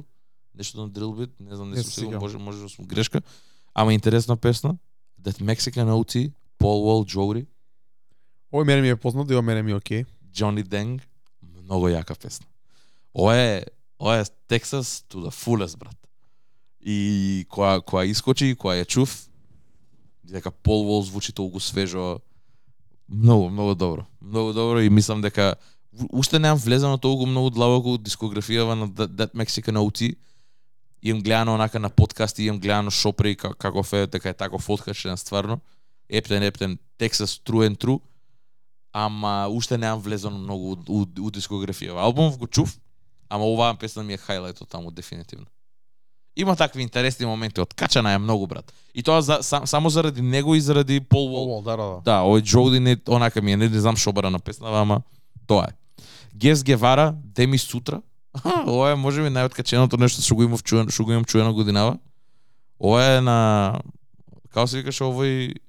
Нешто 0.56 0.82
на 0.82 0.90
Drill 0.90 1.14
Beat, 1.16 1.32
не 1.40 1.56
знам, 1.56 1.72
не, 1.72 1.84
сум 1.84 1.92
сигурен, 1.92 2.20
може 2.20 2.38
може 2.38 2.62
да 2.62 2.70
сум 2.70 2.86
грешка. 2.86 3.22
Ама 3.74 3.94
интересна 3.94 4.38
песна. 4.38 4.78
That 5.22 5.42
Mexican 5.42 5.90
OT, 5.90 6.34
Paul 6.60 6.80
Wall 6.86 7.16
Jody, 7.16 7.46
Овој 8.52 8.68
мене 8.68 8.82
ми 8.82 8.90
е 8.90 8.96
познат 8.96 9.32
и 9.32 9.34
ова 9.34 9.42
мене 9.42 9.64
ми 9.64 9.72
е 9.72 9.76
окей. 9.76 10.06
Johnny 10.36 10.64
Deng, 10.64 11.00
многу 11.64 11.88
јака 11.88 12.18
песна. 12.20 12.46
Ова 13.16 13.36
е 13.36 13.64
ова 14.00 14.20
е 14.20 14.26
Texas 14.50 15.08
to 15.08 15.24
the 15.24 15.32
fullest, 15.32 15.78
брат. 15.80 15.96
И 16.82 17.46
која 17.48 17.80
која 17.80 18.10
искочи, 18.12 18.56
која 18.56 18.84
ја 18.84 18.86
чув, 18.86 19.08
дека 20.24 20.52
Пол 20.52 20.84
Вол 20.84 21.04
звучи 21.04 21.32
толку 21.32 21.60
свежо, 21.60 22.20
многу, 23.08 23.50
многу 23.50 23.76
добро. 23.76 24.06
Многу 24.22 24.54
добро 24.54 24.82
и 24.82 24.90
мислам 24.90 25.22
дека 25.22 25.56
уште 26.12 26.40
немам 26.40 26.58
влезено 26.58 26.98
толку 26.98 27.26
многу 27.26 27.50
длабоко 27.50 27.98
дискографијава 27.98 28.76
на 28.76 28.88
That, 28.88 29.16
That 29.16 29.32
Mexican 29.32 29.80
OT. 29.80 30.16
Имам 31.02 31.24
гледано 31.24 31.54
онака 31.54 31.80
на 31.80 31.90
подкасти, 31.90 32.44
имам 32.44 32.60
гледано 32.60 32.92
шопри 32.92 33.36
како, 33.36 33.56
како 33.56 33.96
е, 33.96 34.08
дека 34.08 34.30
е 34.30 34.34
таков 34.34 34.70
откачен 34.70 35.18
стварно. 35.18 35.62
Ептен, 36.10 36.44
ептен, 36.44 36.78
Texas 37.00 37.40
True 37.40 37.70
and 37.70 37.78
True 37.78 38.02
ама 38.94 39.48
уште 39.50 39.78
немам 39.78 40.00
влезено 40.00 40.38
многу 40.38 40.72
у, 40.72 40.78
у, 40.88 41.02
у 41.02 41.32
дискографија. 41.32 41.98
Албумов 41.98 42.38
го 42.38 42.48
чув, 42.48 42.78
ама 43.30 43.46
оваа 43.46 43.76
песна 43.80 44.04
ми 44.04 44.14
е 44.14 44.22
хајлајт 44.22 44.62
од 44.62 44.70
таму 44.70 44.92
дефинитивно. 44.92 45.46
Има 46.36 46.56
такви 46.56 46.82
интересни 46.82 47.26
моменти, 47.26 47.62
откачана 47.62 48.12
е 48.12 48.18
многу 48.18 48.48
брат. 48.48 48.74
И 48.96 49.04
тоа 49.04 49.22
за, 49.22 49.40
сам, 49.42 49.68
само 49.68 49.90
заради 49.90 50.22
него 50.22 50.56
и 50.56 50.62
заради 50.62 51.00
Пол 51.00 51.28
Вол. 51.30 51.60
Овој, 51.60 51.64
да, 51.64 51.76
да, 51.78 51.84
да. 51.84 52.02
Да, 52.02 52.18
овој 52.24 52.42
Джоуди 52.42 52.80
не 52.80 52.98
онака 53.08 53.42
ми 53.42 53.52
е, 53.52 53.58
не, 53.58 53.70
не 53.70 53.80
знам 53.80 53.98
шо 53.98 54.12
бара 54.12 54.30
на 54.30 54.40
песнава, 54.40 54.82
ама 54.82 55.02
тоа 55.48 55.68
е. 55.70 56.04
Гес 56.36 56.64
Гевара, 56.64 57.16
Деми 57.24 57.58
сутра. 57.58 58.02
Ова 58.68 58.92
е 58.92 58.96
можеби 58.96 59.28
најоткаченото 59.28 60.00
нешто 60.00 60.24
што 60.24 60.36
го 60.36 60.48
имав 60.48 60.64
чуено, 60.64 60.92
што 60.92 61.04
го 61.04 61.12
имам 61.12 61.26
чуено 61.28 61.54
годинава. 61.54 61.98
Ова 62.80 63.04
е 63.04 63.22
на 63.22 63.82
како 64.56 64.68
се 64.68 64.80
викаше 64.80 65.04
овој 65.04 65.60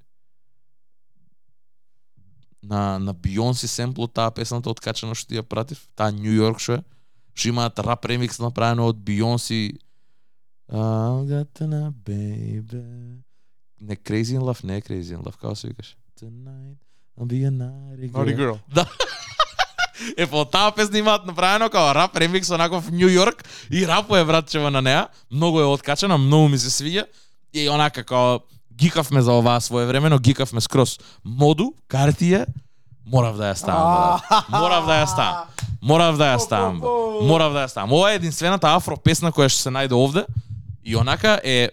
на 2.63 2.99
на 2.99 3.13
Бионси 3.13 3.67
семпло 3.67 4.07
таа 4.07 4.31
песната 4.31 4.69
откачана 4.69 5.15
што 5.15 5.29
ти 5.29 5.39
ја 5.39 5.43
пратив, 5.43 5.83
таа 5.95 6.11
Нью 6.11 6.33
Йорк 6.33 6.59
што 6.63 6.79
е, 6.79 6.83
што 7.35 7.49
имаат 7.49 7.79
рап 7.79 8.05
ремикс 8.05 8.39
направено 8.39 8.87
од 8.87 8.97
Бионси 8.97 9.79
I 10.73 11.27
got 11.27 11.53
tonight, 11.53 11.93
baby. 12.03 13.21
Не 13.81 13.95
Crazy 13.95 14.33
in 14.33 14.41
Love, 14.41 14.63
не 14.63 14.77
е 14.77 14.81
Crazy 14.81 15.13
in 15.13 15.21
Love, 15.21 15.37
како 15.37 15.55
се 15.55 15.67
викаше? 15.67 15.95
Tonight, 16.21 16.79
I'll 17.19 17.27
be 17.27 17.43
a 17.45 17.51
naughty 17.51 18.07
girl. 18.09 18.23
Naughty 18.23 18.35
Girl. 18.35 18.57
Е, 20.17 20.27
по 20.27 20.45
таа 20.45 20.71
песна 20.75 20.99
имаат 20.99 21.25
направено 21.25 21.69
како 21.71 21.93
рап 21.95 22.17
ремикс 22.17 22.49
онаков 22.51 22.89
Нью 22.91 23.09
Йорк 23.09 23.43
и 23.71 23.85
рапува 23.87 24.25
братчева 24.25 24.71
на 24.71 24.81
неа. 24.81 25.07
Многу 25.31 25.59
е 25.59 25.63
откачана, 25.63 26.17
многу 26.17 26.49
ми 26.49 26.57
се 26.57 26.69
свиѓа. 26.69 27.05
И 27.53 27.69
онака 27.69 28.03
како 28.03 28.43
гикавме 28.77 29.21
за 29.21 29.31
оваа 29.33 29.61
своевремено, 29.61 30.19
гикавме 30.19 30.61
скроз. 30.61 30.99
Моду, 31.23 31.73
картија, 31.89 32.45
морав 33.05 33.37
да 33.37 33.53
ја 33.53 33.55
ставам. 33.55 33.93
брат. 33.93 34.49
Морав 34.49 34.85
да 34.85 34.93
ја 34.93 35.07
ставам. 35.07 35.47
Морав 35.81 36.17
да 36.17 36.23
ја 36.23 36.37
ставам. 36.39 36.79
брат. 36.79 37.27
Морав 37.27 37.53
да 37.53 37.63
ја 37.65 37.67
ставам. 37.67 37.93
Ова 37.93 38.11
е 38.11 38.15
единствената 38.15 38.75
афро 38.75 38.97
песна 38.97 39.31
која 39.31 39.49
што 39.49 39.61
се 39.61 39.69
најде 39.69 39.93
овде. 39.93 40.25
И 40.83 40.95
онака 40.95 41.39
е 41.43 41.69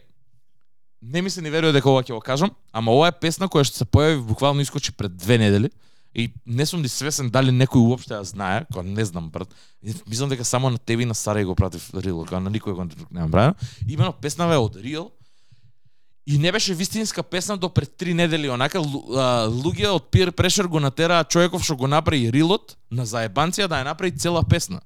не 1.03 1.23
ми 1.23 1.31
се 1.31 1.41
не 1.41 1.51
верува 1.51 1.73
дека 1.73 1.91
ова 1.91 2.03
ќе 2.03 2.13
го 2.13 2.21
кажам, 2.21 2.51
ама 2.73 2.93
ова 2.93 3.09
е 3.09 3.13
песна 3.13 3.49
која 3.49 3.65
што 3.65 3.77
се 3.83 3.85
појави 3.85 4.21
буквално 4.21 4.61
искочи 4.61 4.93
пред 4.93 5.17
две 5.17 5.39
недели 5.39 5.71
и 6.15 6.33
не 6.47 6.67
сум 6.67 6.83
ни 6.83 6.89
свесен 6.89 7.31
дали 7.31 7.51
некој 7.55 7.81
уопште 7.81 8.15
ја 8.15 8.23
знае, 8.27 8.67
кога 8.73 8.83
не 8.83 9.05
знам 9.05 9.31
брат. 9.31 9.49
Мислам 10.07 10.29
дека 10.29 10.45
само 10.45 10.71
на 10.71 10.79
тебе 10.79 11.03
и 11.03 11.07
на 11.07 11.15
Сарај 11.15 11.45
го 11.45 11.55
пратив 11.55 11.91
Рил, 11.95 12.25
кога 12.27 12.41
на 12.41 12.51
никој 12.51 12.75
го 12.75 12.87
немам 13.11 13.31
правено. 13.31 13.55
Имено 13.89 14.13
песнава 14.13 14.55
е 14.55 14.59
од 14.59 14.77
Рил 14.77 15.11
и 16.31 16.39
не 16.39 16.53
беше 16.53 16.75
вистинска 16.75 17.23
песна 17.23 17.57
до 17.57 17.69
пред 17.69 17.97
три 17.97 18.15
недели, 18.15 18.47
онака 18.51 18.79
луѓе 18.79 19.89
од 19.91 20.05
Peer 20.15 20.31
Pressure 20.31 20.69
го 20.71 20.79
натераа 20.79 21.25
човеков 21.27 21.65
што 21.67 21.75
го 21.75 21.91
направи 21.91 22.31
Рилот 22.31 22.77
на 22.87 23.03
заебанција 23.03 23.67
да 23.67 23.81
ја 23.81 23.89
направи 23.91 24.15
цела 24.15 24.45
песна. 24.47 24.79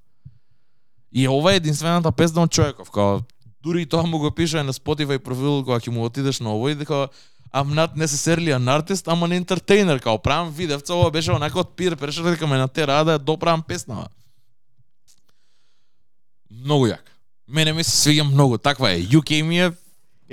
И 1.13 1.29
ова 1.29 1.53
е 1.53 1.61
единствената 1.61 2.13
песна 2.13 2.47
од 2.49 2.53
човеков, 2.53 2.89
као 2.89 3.21
дури 3.61 3.85
и 3.85 3.87
тоа 3.87 4.09
му 4.09 4.19
го 4.19 4.31
пише 4.31 4.63
на 4.63 4.73
Spotify 4.73 5.19
профил 5.19 5.61
кога 5.61 5.77
ќе 5.85 5.93
му 5.93 6.09
отидеш 6.09 6.41
на 6.41 6.57
овој 6.57 6.81
дека 6.81 7.13
I'm 7.53 7.77
not 7.77 7.93
necessarily 7.93 8.57
an 8.57 8.65
artist, 8.65 9.05
I'm 9.05 9.21
an 9.29 9.37
entertainer, 9.37 10.01
као 10.01 10.19
правам 10.19 10.49
видевца, 10.49 10.95
ова 10.95 11.11
беше 11.11 11.37
онака 11.37 11.61
од 11.61 11.77
Peer 11.77 11.93
Pressure 11.93 12.25
дека 12.25 12.47
ме 12.47 12.57
натераа 12.57 13.05
да 13.05 13.19
ја 13.19 13.25
доправам 13.25 13.63
песнава. 13.63 14.09
Многу 16.49 16.89
јак. 16.89 17.05
Мене 17.49 17.73
ми 17.73 17.85
се 17.85 17.93
свиѓа 17.93 18.33
многу, 18.33 18.57
таква 18.59 18.97
е. 18.97 19.05
UK 19.05 19.43
ми 19.43 19.61
е 19.61 19.73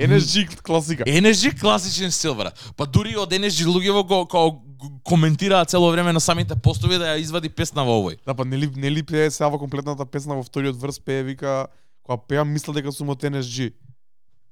NSG 0.07 0.61
класика. 0.61 1.03
Energy 1.03 1.53
класичен 1.59 2.11
стил, 2.11 2.35
брат. 2.35 2.57
Па 2.77 2.85
дури 2.85 3.15
од 3.17 3.31
Energy 3.31 3.65
луѓево 3.65 4.03
го, 4.07 4.25
го, 4.25 4.61
коментираат 5.03 5.69
цело 5.69 5.91
време 5.91 6.13
на 6.13 6.19
самите 6.19 6.55
постови 6.55 6.97
да 6.97 7.13
ја 7.13 7.21
извади 7.21 7.49
песна 7.49 7.85
во 7.85 7.99
овој. 8.01 8.17
Да, 8.25 8.33
па 8.33 8.45
нели 8.45 8.69
нели 8.75 9.03
пее 9.03 9.31
сега 9.31 9.49
во 9.49 9.59
комплетната 9.59 10.05
песна 10.05 10.35
во 10.35 10.43
вториот 10.43 10.75
врс 10.75 10.99
пее 10.99 11.23
вика 11.23 11.67
кога 12.03 12.17
пеам 12.17 12.49
мисла 12.49 12.73
дека 12.73 12.91
сум 12.91 13.09
од 13.09 13.23
NSG. 13.23 13.73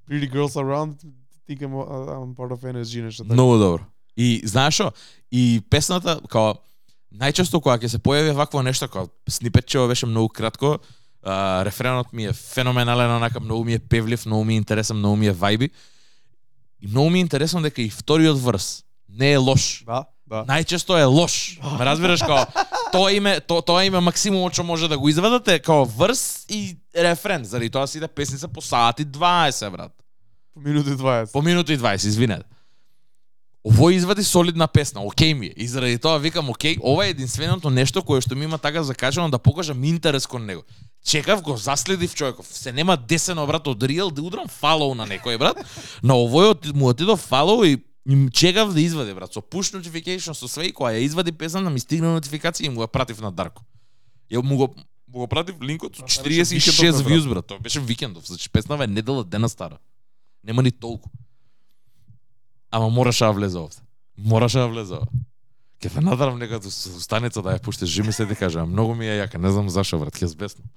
Pretty 0.09 0.29
Girls 0.29 0.55
Around 0.55 1.01
think 1.49 1.61
I'm, 1.61 1.73
I'm 1.73 2.35
part 2.35 2.51
of 2.51 2.61
NSG 2.61 3.01
нешто 3.01 3.23
така. 3.23 3.33
Многу 3.33 3.57
добро. 3.57 3.85
И 4.17 4.41
знаеш 4.45 4.73
што? 4.73 4.93
И 5.31 5.61
песната 5.69 6.19
као 6.29 6.59
најчесто 7.09 7.61
кога 7.61 7.79
ќе 7.79 7.89
се 7.89 7.99
појави 7.99 8.35
вакво 8.37 8.61
нешто 8.61 8.87
као 8.87 9.09
снипетчево 9.29 9.87
беше 9.87 10.05
многу 10.05 10.29
кратко, 10.29 10.79
а, 11.23 11.65
рефренот 11.65 12.13
ми 12.13 12.25
е 12.25 12.33
феноменален, 12.33 13.11
онака 13.11 13.39
многу 13.39 13.63
ми 13.63 13.73
е 13.73 13.79
певлив, 13.79 14.25
многу 14.25 14.43
ми 14.43 14.53
е 14.53 14.57
интересен, 14.57 14.97
многу 14.97 15.15
ми 15.15 15.27
е 15.27 15.33
вајби. 15.33 15.69
И 16.81 16.87
многу 16.87 17.09
ми 17.09 17.19
е 17.19 17.21
интересно 17.21 17.61
дека 17.61 17.81
и 17.81 17.89
вториот 17.89 18.39
врс 18.39 18.83
не 19.09 19.31
е 19.31 19.37
лош. 19.37 19.83
Да, 19.85 20.05
да. 20.27 20.45
Најчесто 20.45 20.99
е 20.99 21.03
лош. 21.03 21.59
Ме 21.79 21.85
разбираш 21.85 22.21
као 22.21 22.45
тоа 22.91 23.11
име 23.13 23.39
то, 23.39 23.61
тоа 23.61 23.83
име 23.85 23.99
максимумот 23.99 24.53
што 24.53 24.63
може 24.63 24.89
да 24.89 24.97
го 24.97 25.09
извадате 25.09 25.59
као 25.59 25.85
врс 25.85 26.45
и 26.49 26.77
рефрен. 26.95 27.45
Заради 27.45 27.69
тоа 27.69 27.87
си 27.87 27.97
иде 27.97 28.07
песница 28.07 28.47
по 28.47 28.61
сати 28.61 29.05
20 29.05 29.69
брат. 29.69 29.91
По 30.53 30.59
минути 30.59 30.89
20. 30.89 31.31
По 31.31 31.41
минути 31.41 31.73
и 31.73 31.77
20, 31.77 31.95
извинете. 32.07 32.45
Ово 33.63 33.89
извади 33.89 34.23
солидна 34.23 34.67
песна, 34.67 35.01
окей 35.01 35.33
ми 35.33 35.45
е. 35.45 35.53
И 35.57 35.67
заради 35.67 35.97
тоа 35.97 36.19
викам, 36.19 36.49
окей, 36.49 36.77
ова 36.81 37.05
е 37.05 37.09
единственото 37.09 37.69
нешто 37.69 38.03
кое 38.03 38.21
што 38.21 38.35
ми 38.35 38.47
има 38.47 38.57
така 38.57 38.83
закачано 38.83 39.29
да 39.29 39.39
покажам 39.39 39.83
интерес 39.83 40.27
кон 40.27 40.45
него. 40.45 40.63
Чекав 41.03 41.41
го, 41.41 41.57
заследив 41.57 42.15
човеков. 42.15 42.47
Се 42.47 42.71
нема 42.71 42.97
десено 42.97 43.47
брат 43.47 43.67
од 43.67 43.83
Real 43.83 44.13
да 44.13 44.21
удрам 44.21 44.47
фалоу 44.47 44.95
на 44.95 45.03
некој 45.03 45.37
брат. 45.37 45.59
На 46.03 46.15
овој 46.15 46.71
му 46.71 46.87
отидов 46.87 47.19
фалоу 47.19 47.67
и 47.67 47.83
чекав 48.31 48.73
да 48.73 48.81
извади 48.81 49.13
брат. 49.13 49.33
Со 49.33 49.43
push 49.43 49.75
notification 49.75 50.31
со 50.31 50.47
све 50.47 50.71
и 50.71 50.73
кога 50.73 50.95
ја 50.95 51.03
извади 51.03 51.31
песна 51.31 51.69
ми 51.69 51.79
стигна 51.79 52.15
нотификација 52.15 52.65
и 52.65 52.69
му 52.71 52.79
ја 52.79 52.87
пратив 52.87 53.19
на 53.19 53.31
Дарко. 53.31 53.63
Ја 54.31 54.39
му 54.39 54.55
го 54.55 54.73
му 55.07 55.19
го 55.19 55.27
пратив 55.27 55.59
линкот 55.61 55.95
со 55.95 56.07
Тоа 56.07 56.23
беше 56.23 56.45
46 56.55 56.79
викендов, 56.79 57.03
бе, 57.03 57.09
views 57.11 57.29
брат. 57.29 57.45
Тоа 57.45 57.59
беше 57.59 57.79
викендов, 57.79 58.23
значи 58.27 58.49
песната 58.49 58.83
е 58.83 58.87
недела 58.87 59.23
дена 59.23 59.49
стара. 59.49 59.77
Нема 60.43 60.63
ни 60.63 60.71
толку. 60.71 61.09
Ама 62.71 62.89
мораше 62.89 63.25
да 63.25 63.31
влезе 63.31 63.57
овде. 63.57 63.77
Мораше 64.17 64.57
да 64.57 64.67
влезе 64.67 64.93
овде. 64.93 65.19
Ке 65.81 65.87
да 65.87 65.93
се 65.93 66.01
надарам 66.01 66.39
нека 66.39 66.59
станица 66.71 67.41
да 67.41 67.55
ја 67.55 67.61
пушти 67.61 67.85
жими 67.85 68.13
се 68.13 68.27
ти 68.27 68.35
кажа, 68.35 68.65
многу 68.65 68.95
ми 68.95 69.07
е 69.07 69.23
јака, 69.23 69.37
не 69.37 69.51
знам 69.51 69.69
зашо 69.69 69.97
врат, 69.97 70.13
ќе 70.13 70.25
збеснам. 70.25 70.67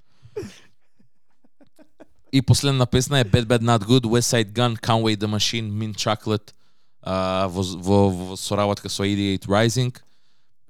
И 2.33 2.43
последна 2.43 2.87
песна 2.87 3.19
е 3.21 3.25
Bad 3.25 3.45
Bad 3.45 3.63
Not 3.63 3.85
Good, 3.85 4.07
West 4.07 4.31
Side 4.31 4.53
Gun, 4.53 4.79
Conway 4.81 5.17
the 5.17 5.27
Machine, 5.27 5.69
Mint 5.71 5.97
Chocolate, 5.99 6.55
а, 7.03 7.49
во, 7.49 7.63
во, 7.63 8.11
во 8.11 8.37
соработка 8.37 8.89
со 8.89 9.03
88 9.03 9.47
Rising. 9.47 9.99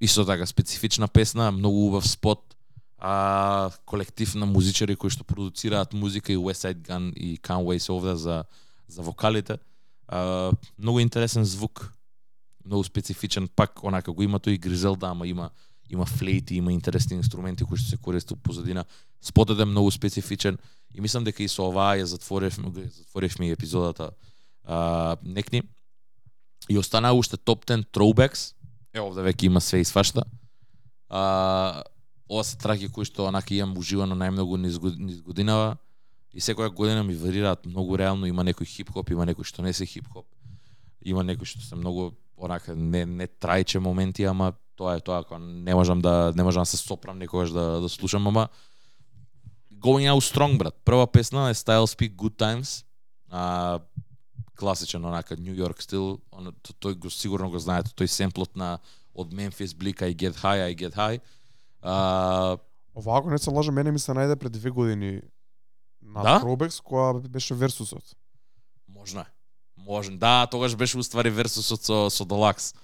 Исто 0.01 0.25
така 0.25 0.47
специфична 0.47 1.09
песна, 1.09 1.53
многу 1.53 1.87
убав 1.87 2.07
спот, 2.07 2.57
а, 2.99 3.71
колектив 3.85 4.35
на 4.35 4.47
музичари 4.47 4.97
кои 4.97 5.11
што 5.11 5.25
продуцираат 5.25 5.93
музика 5.93 6.33
и 6.33 6.37
West 6.37 6.67
Side 6.67 6.83
Gun 6.89 7.13
и 7.15 7.39
Conway 7.39 7.79
се 7.79 7.93
овде 7.93 8.17
за, 8.17 8.45
за 8.89 9.03
вокалите. 9.03 9.59
А, 10.13 10.53
многу 10.79 11.01
интересен 11.01 11.45
звук, 11.45 11.93
многу 12.65 12.85
специфичен, 12.85 13.49
пак 13.49 13.81
онака 13.85 14.13
го 14.13 14.23
има 14.23 14.37
тој 14.39 14.61
Гризелда, 14.61 15.11
ама 15.11 15.27
има 15.27 15.51
има 15.93 16.07
флейти, 16.07 16.57
има 16.57 16.73
интересни 16.73 17.17
инструменти 17.17 17.65
кои 17.65 17.77
што 17.77 17.91
се 17.91 17.97
користат 18.01 18.41
позадина. 18.43 18.85
Спотот 19.21 19.61
е 19.61 19.65
многу 19.69 19.91
специфичен 19.91 20.59
и 20.95 21.01
мислам 21.01 21.25
дека 21.25 21.43
и 21.45 21.49
со 21.49 21.69
оваа 21.69 21.97
ја 22.01 22.05
затворевме, 22.09 22.71
го- 22.71 22.81
ја 22.81 22.89
затворевме 22.89 23.51
епизодата 23.53 24.11
а, 24.65 25.17
некни. 25.23 25.63
И 26.69 26.79
останаа 26.79 27.13
уште 27.13 27.37
топ 27.37 27.67
10 27.67 27.85
throwbacks. 27.93 28.55
Е, 28.95 29.01
овде 29.01 29.21
веќе 29.21 29.45
има 29.53 29.61
све 29.61 29.81
и 29.81 29.85
свашта. 29.85 30.25
А, 31.09 31.83
ова 32.29 32.45
се 32.45 32.57
траки 32.57 32.89
кои 32.89 33.05
што 33.05 33.29
онака 33.29 33.55
имам 33.55 33.77
уживано 33.77 34.17
најмногу 34.17 34.57
низ 34.57 34.79
годинава. 35.21 35.77
И 36.35 36.41
секоја 36.41 36.73
година 36.73 37.05
ми 37.05 37.15
варираат 37.15 37.67
многу 37.67 37.99
реално, 37.99 38.27
има 38.27 38.45
некој 38.45 38.65
хип-хоп, 38.65 39.11
има 39.11 39.27
некој 39.29 39.45
што 39.45 39.63
не 39.63 39.73
се 39.73 39.87
хип-хоп. 39.87 40.27
Има 41.05 41.25
некој 41.25 41.45
што 41.45 41.61
се 41.61 41.77
многу 41.77 42.13
онака 42.37 42.75
не 42.75 43.05
не 43.07 43.27
трајче 43.27 43.79
моменти, 43.79 44.25
ама 44.25 44.53
тоа 44.77 44.97
е 44.97 45.01
тоа 45.01 45.25
кога 45.25 45.39
не 45.39 45.75
можам 45.75 46.01
да 46.01 46.33
не 46.37 46.43
можам 46.43 46.63
да 46.63 46.67
се 46.67 46.77
сопрам 46.77 47.19
некогаш 47.19 47.51
да 47.51 47.81
да 47.81 47.89
слушам, 47.89 48.27
ама 48.27 48.49
Going 49.83 50.07
Out 50.07 50.23
Strong 50.23 50.59
брат. 50.59 50.75
Прва 50.85 51.07
песна 51.07 51.51
е 51.51 51.55
Style 51.55 51.87
Speak 51.87 52.15
Good 52.15 52.37
Times. 52.39 52.85
А 53.31 53.81
класичен 54.57 55.05
онака 55.05 55.37
New 55.37 55.57
York 55.57 55.83
стил, 55.83 56.21
он 56.31 56.53
тој 56.81 56.95
го 56.95 57.11
сигурно 57.11 57.51
го 57.51 57.59
знаете, 57.59 57.91
тој 57.91 58.07
семплот 58.07 58.57
на 58.57 58.79
од 59.15 59.35
Memphis 59.35 59.75
Bleak 59.75 60.03
I 60.07 60.15
Get 60.15 60.39
High, 60.39 60.71
I 60.71 60.77
Get 60.77 60.95
High. 60.95 61.21
А, 61.83 62.57
Овако 62.95 63.31
не 63.31 63.39
се 63.39 63.51
лажам, 63.51 63.75
мене 63.75 63.91
ми 63.91 63.99
се 63.99 64.13
најде 64.13 64.37
пред 64.37 64.53
две 64.53 64.71
години 64.71 65.21
на 66.03 66.23
Да? 66.23 66.41
Тробекс, 66.41 66.81
која 66.81 67.29
беше 67.29 67.55
Версусот. 67.55 68.17
Можно 68.89 69.21
е. 69.21 69.27
Можно. 69.87 70.17
Да, 70.17 70.47
тогаш 70.47 70.77
беше 70.77 70.99
уствари 70.99 71.31
версусот 71.31 71.83
со 71.83 72.11
со 72.11 72.25
Deluxe. 72.25 72.75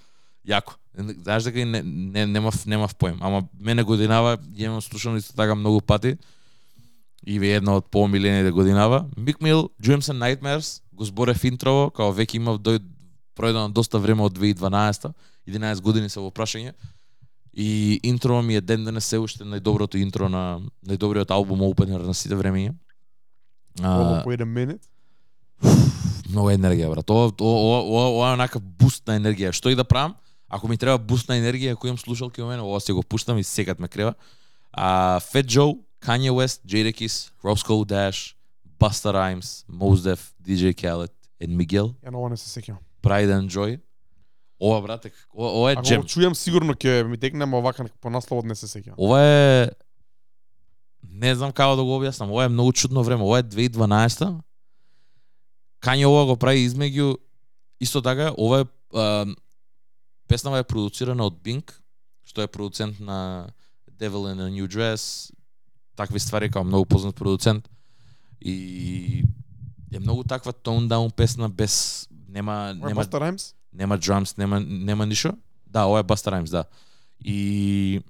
Јако. 0.47 0.75
Знаеш 0.95 1.43
дека 1.43 1.65
не, 1.65 1.81
не 1.83 2.25
немав 2.25 2.65
немав 2.65 2.95
поем, 2.95 3.17
ама 3.21 3.43
мене 3.59 3.83
годинава 3.83 4.37
ја 4.37 4.65
имам 4.65 4.81
слушано 4.81 5.17
исто 5.17 5.35
така 5.35 5.55
многу 5.55 5.81
пати. 5.81 6.17
И 7.27 7.39
ви 7.39 7.51
една 7.51 7.75
од 7.75 7.85
поомилените 7.91 8.51
годинава. 8.51 9.05
Mick 9.17 9.39
Mill, 9.39 9.69
Dreams 9.81 10.11
and 10.11 10.19
Nightmares, 10.19 10.81
го 10.93 11.05
зборев 11.05 11.43
интрово, 11.43 11.89
као 11.91 12.11
веќе 12.11 12.35
имав 12.35 12.59
дој 12.59 12.79
пројдено 13.35 13.71
доста 13.71 13.99
време 13.99 14.23
од 14.23 14.33
2012 14.37 15.13
11 15.47 15.81
години 15.81 16.09
се 16.09 16.19
во 16.19 16.31
прашање. 16.31 16.73
И 17.53 17.99
интро 18.03 18.41
ми 18.41 18.55
е 18.55 18.61
ден 18.61 18.85
денес 18.85 19.05
се 19.05 19.17
уште 19.19 19.43
најдоброто 19.43 19.97
интро 19.97 20.29
на 20.29 20.61
најдобриот 20.85 21.31
албум 21.31 21.61
опенер 21.61 22.01
на 22.01 22.13
сите 22.13 22.35
времења. 22.35 22.75
Ова 23.83 24.23
по 24.23 24.31
еден 24.31 24.47
минут. 24.47 24.81
Многу 26.29 26.51
енергија, 26.53 26.89
брат. 26.91 27.09
Ова, 27.09 27.31
ова, 27.41 27.79
ова, 27.81 28.03
ова 28.09 28.29
е 28.29 28.33
онака 28.33 28.59
буст 28.59 29.07
на 29.07 29.17
енергија. 29.19 29.51
Што 29.51 29.69
и 29.69 29.75
да 29.75 29.83
правам, 29.83 30.15
ако 30.49 30.67
ми 30.67 30.77
треба 30.77 30.97
буст 30.97 31.29
на 31.29 31.35
енергија, 31.35 31.73
ако 31.73 31.87
имам 31.87 31.97
слушалки 31.97 32.41
во 32.41 32.47
мене, 32.47 32.61
ова 32.61 32.79
се 32.79 32.93
го 32.93 33.03
пуштам 33.03 33.37
и 33.37 33.43
секат 33.43 33.79
ме 33.79 33.87
крева. 33.87 34.13
А, 34.71 35.19
Fat 35.19 35.45
Joe, 35.45 35.79
Kanye 36.01 36.31
West, 36.31 36.61
Jadakiss, 36.65 37.31
Roscoe 37.43 37.85
Dash, 37.85 38.35
Busta 38.79 39.11
Rhymes, 39.11 39.65
Mos 39.67 40.03
Def, 40.03 40.33
DJ 40.39 40.73
Khaled, 40.73 41.11
and 41.41 41.55
Miguel, 41.57 41.95
Ја 42.05 42.11
на 42.11 42.19
ова 42.19 42.29
не 42.29 42.37
се 42.37 42.47
сеќавам. 42.47 42.77
Pride 43.01 43.31
and 43.33 43.49
Joy. 43.49 43.79
Ова, 44.61 44.81
брате, 44.81 45.11
ова, 45.33 45.49
ова 45.51 45.71
е 45.71 45.75
Ако 45.75 45.83
джем. 45.83 46.01
го 46.01 46.07
чујам 46.07 46.33
сигурно 46.33 46.73
ќе 46.73 47.03
ми 47.07 47.17
текне, 47.17 47.43
ама 47.43 47.57
овака 47.57 47.85
по 48.01 48.09
насловот 48.09 48.45
не 48.45 48.55
се 48.55 48.67
сеќавам. 48.67 48.95
Ова 48.97 49.21
е 49.23 49.69
не 51.03 51.35
знам 51.35 51.51
како 51.51 51.75
да 51.75 51.83
го 51.83 51.99
објаснам, 51.99 52.31
ова 52.31 52.45
е 52.45 52.53
многу 52.53 52.73
чудно 52.73 53.03
време. 53.03 53.23
Ова 53.23 53.39
е 53.39 53.43
2012 53.43 54.39
Кање 55.79 56.05
ова 56.05 56.25
го 56.25 56.35
прави 56.35 56.65
измеѓу 56.67 57.15
исто 57.79 58.01
така 58.01 58.33
ова 58.37 58.61
е 58.61 58.65
а, 58.93 59.25
песнава 60.27 60.59
е 60.59 60.67
продуцирана 60.67 61.23
од 61.25 61.39
Bink, 61.43 61.71
што 62.27 62.43
е 62.43 62.51
продуцент 62.51 62.99
на 62.99 63.47
Devil 63.99 64.27
in 64.33 64.43
a 64.43 64.49
New 64.51 64.67
Dress, 64.67 65.31
такви 65.95 66.19
ствари 66.19 66.51
како 66.51 66.67
многу 66.67 66.85
познат 66.85 67.15
продуцент 67.15 67.69
и 68.41 69.23
е 69.91 69.99
многу 69.99 70.23
таква 70.23 70.53
tone 70.53 70.87
down 70.87 71.11
песна 71.11 71.49
без 71.49 72.07
нема 72.27 72.69
е 72.71 72.73
нема 72.73 73.03
Busta 73.03 73.19
Rhymes? 73.19 73.53
нема 73.73 73.97
drums, 73.97 74.37
нема 74.37 74.59
нема 74.59 75.05
ништо. 75.05 75.37
Да, 75.67 75.85
ова 75.85 75.99
е 75.99 76.03
Busta 76.03 76.31
Rhymes, 76.31 76.49
да. 76.49 76.63
И 77.19 78.01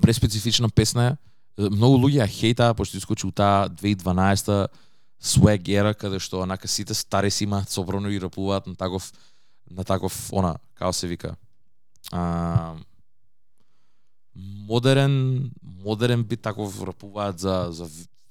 преспецифична 0.00 0.68
песна 0.68 1.06
е. 1.06 1.16
Многу 1.58 1.98
луѓе 2.06 2.22
ја 2.22 2.28
хейтаа 2.30 2.74
пошто 2.74 2.96
искочи 2.96 3.26
у 3.26 3.32
таа 3.32 3.68
2012 3.68 4.68
swag 5.18 5.68
ера 5.74 5.94
каде 5.94 6.20
што 6.22 6.42
онака 6.42 6.68
сите 6.68 6.94
стари 6.94 7.30
си 7.30 7.44
имаат 7.44 7.70
собрано 7.70 8.08
и 8.10 8.20
рапуваат 8.20 8.66
на 8.66 8.76
таков 8.76 9.12
на 9.70 9.84
таков 9.84 10.14
она 10.32 10.56
како 10.74 10.92
се 10.92 11.06
вика. 11.06 11.34
А, 12.12 12.76
модерен 14.34 15.50
модерен 15.62 16.24
бит 16.24 16.42
таков 16.42 16.82
рапуваат 16.82 17.38
за 17.38 17.68
за 17.70 17.88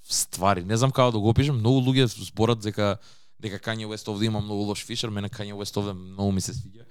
ствари. 0.09 0.63
Не 0.63 0.77
знам 0.77 0.91
како 0.91 1.11
да 1.11 1.19
го 1.19 1.29
опишам, 1.29 1.59
многу 1.59 1.83
луѓе 1.83 2.07
зборат 2.07 2.63
дека 2.63 2.97
дека 3.39 3.59
Kanye 3.59 3.85
West 3.85 4.07
овде 4.07 4.25
има 4.25 4.41
многу 4.41 4.63
лош 4.63 4.85
фишер, 4.85 5.09
мене 5.09 5.29
Kanye 5.29 5.53
West 5.53 5.77
овде 5.77 5.93
многу 5.93 6.31
ми 6.31 6.41
се 6.41 6.53
свиѓа. 6.53 6.85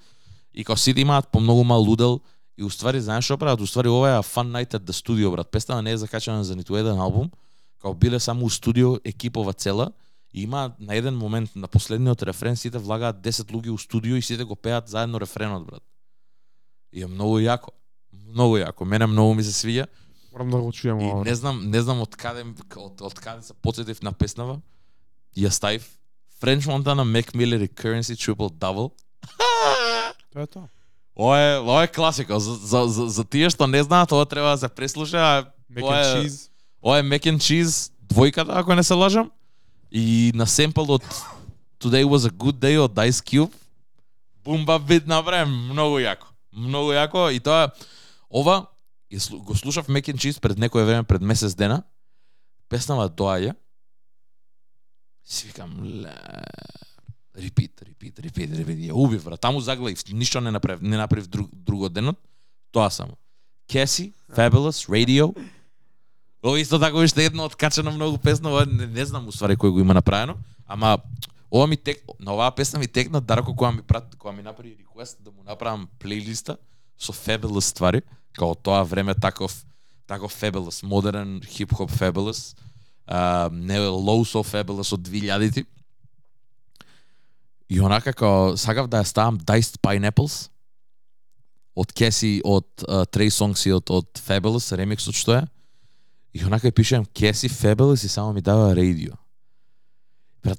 И 0.54 0.64
као 0.64 0.76
сите 0.76 1.00
имаат 1.00 1.28
по 1.32 1.40
многу 1.40 1.64
мал 1.64 1.82
лудел 1.82 2.20
и 2.56 2.64
уствари 2.64 3.00
знаеш 3.00 3.24
што 3.24 3.36
прават? 3.38 3.60
Уствари 3.60 3.88
ова 3.88 4.16
е 4.16 4.22
Fun 4.24 4.48
Night 4.50 4.74
at 4.74 4.84
the 4.84 4.92
Studio 4.92 5.30
брат. 5.30 5.48
Песната 5.48 5.82
не 5.82 5.90
е 5.90 5.96
закачана 5.96 6.44
за 6.44 6.56
ниту 6.56 6.76
еден 6.76 6.98
албум, 6.98 7.30
као 7.80 7.94
биле 7.94 8.20
само 8.20 8.46
у 8.46 8.50
студио 8.50 8.96
екипова 9.04 9.52
цела 9.52 9.92
и 10.34 10.42
има 10.42 10.72
на 10.80 10.94
еден 10.94 11.16
момент 11.16 11.50
на 11.56 11.68
последниот 11.68 12.22
рефрен 12.22 12.56
сите 12.56 12.78
влагаат 12.78 13.16
10 13.16 13.52
луѓе 13.52 13.70
у 13.70 13.78
студио 13.78 14.16
и 14.16 14.22
сите 14.22 14.44
го 14.44 14.56
пеат 14.56 14.88
заедно 14.88 15.20
рефренот 15.20 15.66
брат. 15.66 15.82
И 16.92 17.02
е 17.02 17.06
многу 17.06 17.40
јако. 17.40 17.70
Многу 18.12 18.56
јако. 18.56 18.84
Мене 18.84 19.06
многу 19.06 19.34
ми 19.34 19.42
се 19.42 19.52
свиѓа. 19.52 19.86
Морам 20.32 20.50
да 20.50 20.56
го 20.60 20.72
чујам 20.72 21.00
И 21.00 21.28
не 21.28 21.34
знам, 21.34 21.70
не 21.70 21.80
знам 21.82 22.00
од 22.00 22.16
каде 22.16 22.44
од, 22.76 23.00
од 23.00 23.18
каде 23.20 23.42
се 23.42 23.54
потсетив 23.54 24.02
на 24.02 24.12
песнава. 24.12 24.60
Ја 25.36 25.50
ставив 25.50 25.84
French 26.40 26.68
Montana, 26.68 27.04
Mac 27.04 27.32
Miller 27.32 27.64
и 27.64 27.68
Currency 27.68 28.16
Triple 28.16 28.52
Double. 28.52 28.90
Тоа 30.32 30.42
е 30.42 30.46
тоа. 30.46 30.68
Ова 31.16 31.40
е, 31.40 31.58
ова 31.58 31.82
е 31.82 31.88
класика. 31.88 32.40
За, 32.40 32.54
за, 32.54 32.84
за, 32.84 33.08
за 33.08 33.24
тие 33.24 33.50
што 33.50 33.66
не 33.66 33.82
знаат, 33.82 34.12
ова 34.12 34.26
треба 34.26 34.48
да 34.48 34.58
се 34.58 34.68
преслуша. 34.68 35.46
ова 35.72 35.96
е-. 35.98 36.28
Ова 36.82 36.98
е 36.98 37.02
Mac 37.02 37.24
and 37.24 37.38
Cheese 37.38 37.92
двојката, 38.04 38.50
ако 38.50 38.74
не 38.74 38.82
се 38.82 38.94
лажам. 38.94 39.30
И 39.92 40.32
на 40.34 40.46
семпл 40.46 40.92
од 40.92 41.02
Today 41.80 42.04
was 42.04 42.24
a 42.24 42.30
good 42.30 42.52
day 42.52 42.76
од 42.76 42.92
Ice 42.94 43.20
Cube. 43.20 43.52
Бумба 44.44 44.78
бит 44.78 45.06
направен, 45.06 45.48
многу 45.48 45.98
јако. 45.98 46.26
Многу 46.52 46.92
јако 46.92 47.32
и 47.32 47.40
тоа 47.40 47.70
ова 48.30 48.66
слу- 49.12 49.40
го 49.40 49.54
слушав 49.54 49.88
Mac 49.88 50.06
and 50.06 50.16
Cheese 50.16 50.40
пред 50.40 50.58
некое 50.58 50.84
време, 50.84 51.02
пред 51.02 51.22
месец 51.22 51.54
дена. 51.54 51.82
Песнава 52.68 53.08
доаѓа. 53.08 53.54
Си 55.24 55.46
викам, 55.46 55.70
ле, 56.02 56.14
репит, 57.36 57.82
репит, 57.82 58.18
репит, 58.18 58.50
репит. 58.50 58.78
Ја 58.78 58.92
убив, 58.92 59.24
брат. 59.24 59.40
Таму 59.40 59.60
заглавив, 59.60 60.02
ништо 60.12 60.40
не 60.40 60.50
направив, 60.50 60.82
не 60.82 60.96
направив 60.96 61.26
друг, 61.26 61.50
друго 61.52 61.88
денот. 61.88 62.18
Тоа 62.72 62.90
само. 62.90 63.16
Cassie, 63.68 64.12
Fabulous, 64.34 64.88
Radio. 64.88 65.34
Ова 66.42 66.60
исто 66.60 66.78
така 66.78 66.96
уште 66.96 67.24
едно 67.24 67.44
откачено 67.44 67.90
многу 67.90 68.18
песна, 68.18 68.50
ова 68.50 68.66
не, 68.66 68.86
не 68.86 69.04
знам 69.04 69.26
уствари 69.26 69.56
кој 69.56 69.72
го 69.74 69.80
има 69.80 69.94
направено, 69.94 70.36
ама 70.66 70.98
ова 71.50 71.66
ми 71.66 71.76
тек 71.76 72.04
на 72.20 72.34
оваа 72.34 72.54
песна 72.54 72.78
ми 72.78 72.86
текна 72.86 73.20
Дарко 73.20 73.50
која 73.50 73.74
ми 73.74 73.82
прат, 73.82 74.14
која 74.14 74.36
ми 74.36 74.42
направи 74.42 74.76
реквест 74.78 75.18
да 75.24 75.30
му 75.30 75.42
направам 75.42 75.88
плейлиста 75.98 76.56
со 76.98 77.12
Fabulous 77.12 77.72
ствари, 77.72 78.02
као 78.38 78.54
тоа 78.54 78.84
време 78.84 79.14
таков 79.14 79.66
таков 80.06 80.30
Fabulous, 80.30 80.84
модерен 80.86 81.40
хип-хоп 81.42 81.90
Fabulous, 81.90 82.54
а, 83.06 83.50
не 83.52 83.78
low 83.78 84.22
so 84.22 84.44
Fabulous 84.46 84.92
од 84.94 85.00
2000-ти. 85.00 85.66
И 87.68 87.80
онака 87.80 88.12
као 88.12 88.56
сакав 88.56 88.86
да 88.88 89.02
ја 89.02 89.08
ставам 89.08 89.38
Diced 89.38 89.80
Pineapples 89.82 90.48
од 91.76 91.92
Кеси, 91.92 92.40
од 92.44 92.86
uh, 92.88 93.04
Trey 93.12 93.28
Songs 93.28 93.66
и 93.68 93.72
од, 93.74 93.90
од 93.92 94.08
Fabulous, 94.22 94.70
ремиксот 94.72 95.14
што 95.14 95.34
е. 95.36 95.42
И 96.32 96.44
онака 96.44 96.70
ја 96.70 97.04
Кеси 97.12 97.48
Fabulous 97.48 98.04
и 98.04 98.08
само 98.08 98.32
ми 98.32 98.40
дава 98.40 98.74
радио. 98.76 99.12
Брат, 100.44 100.58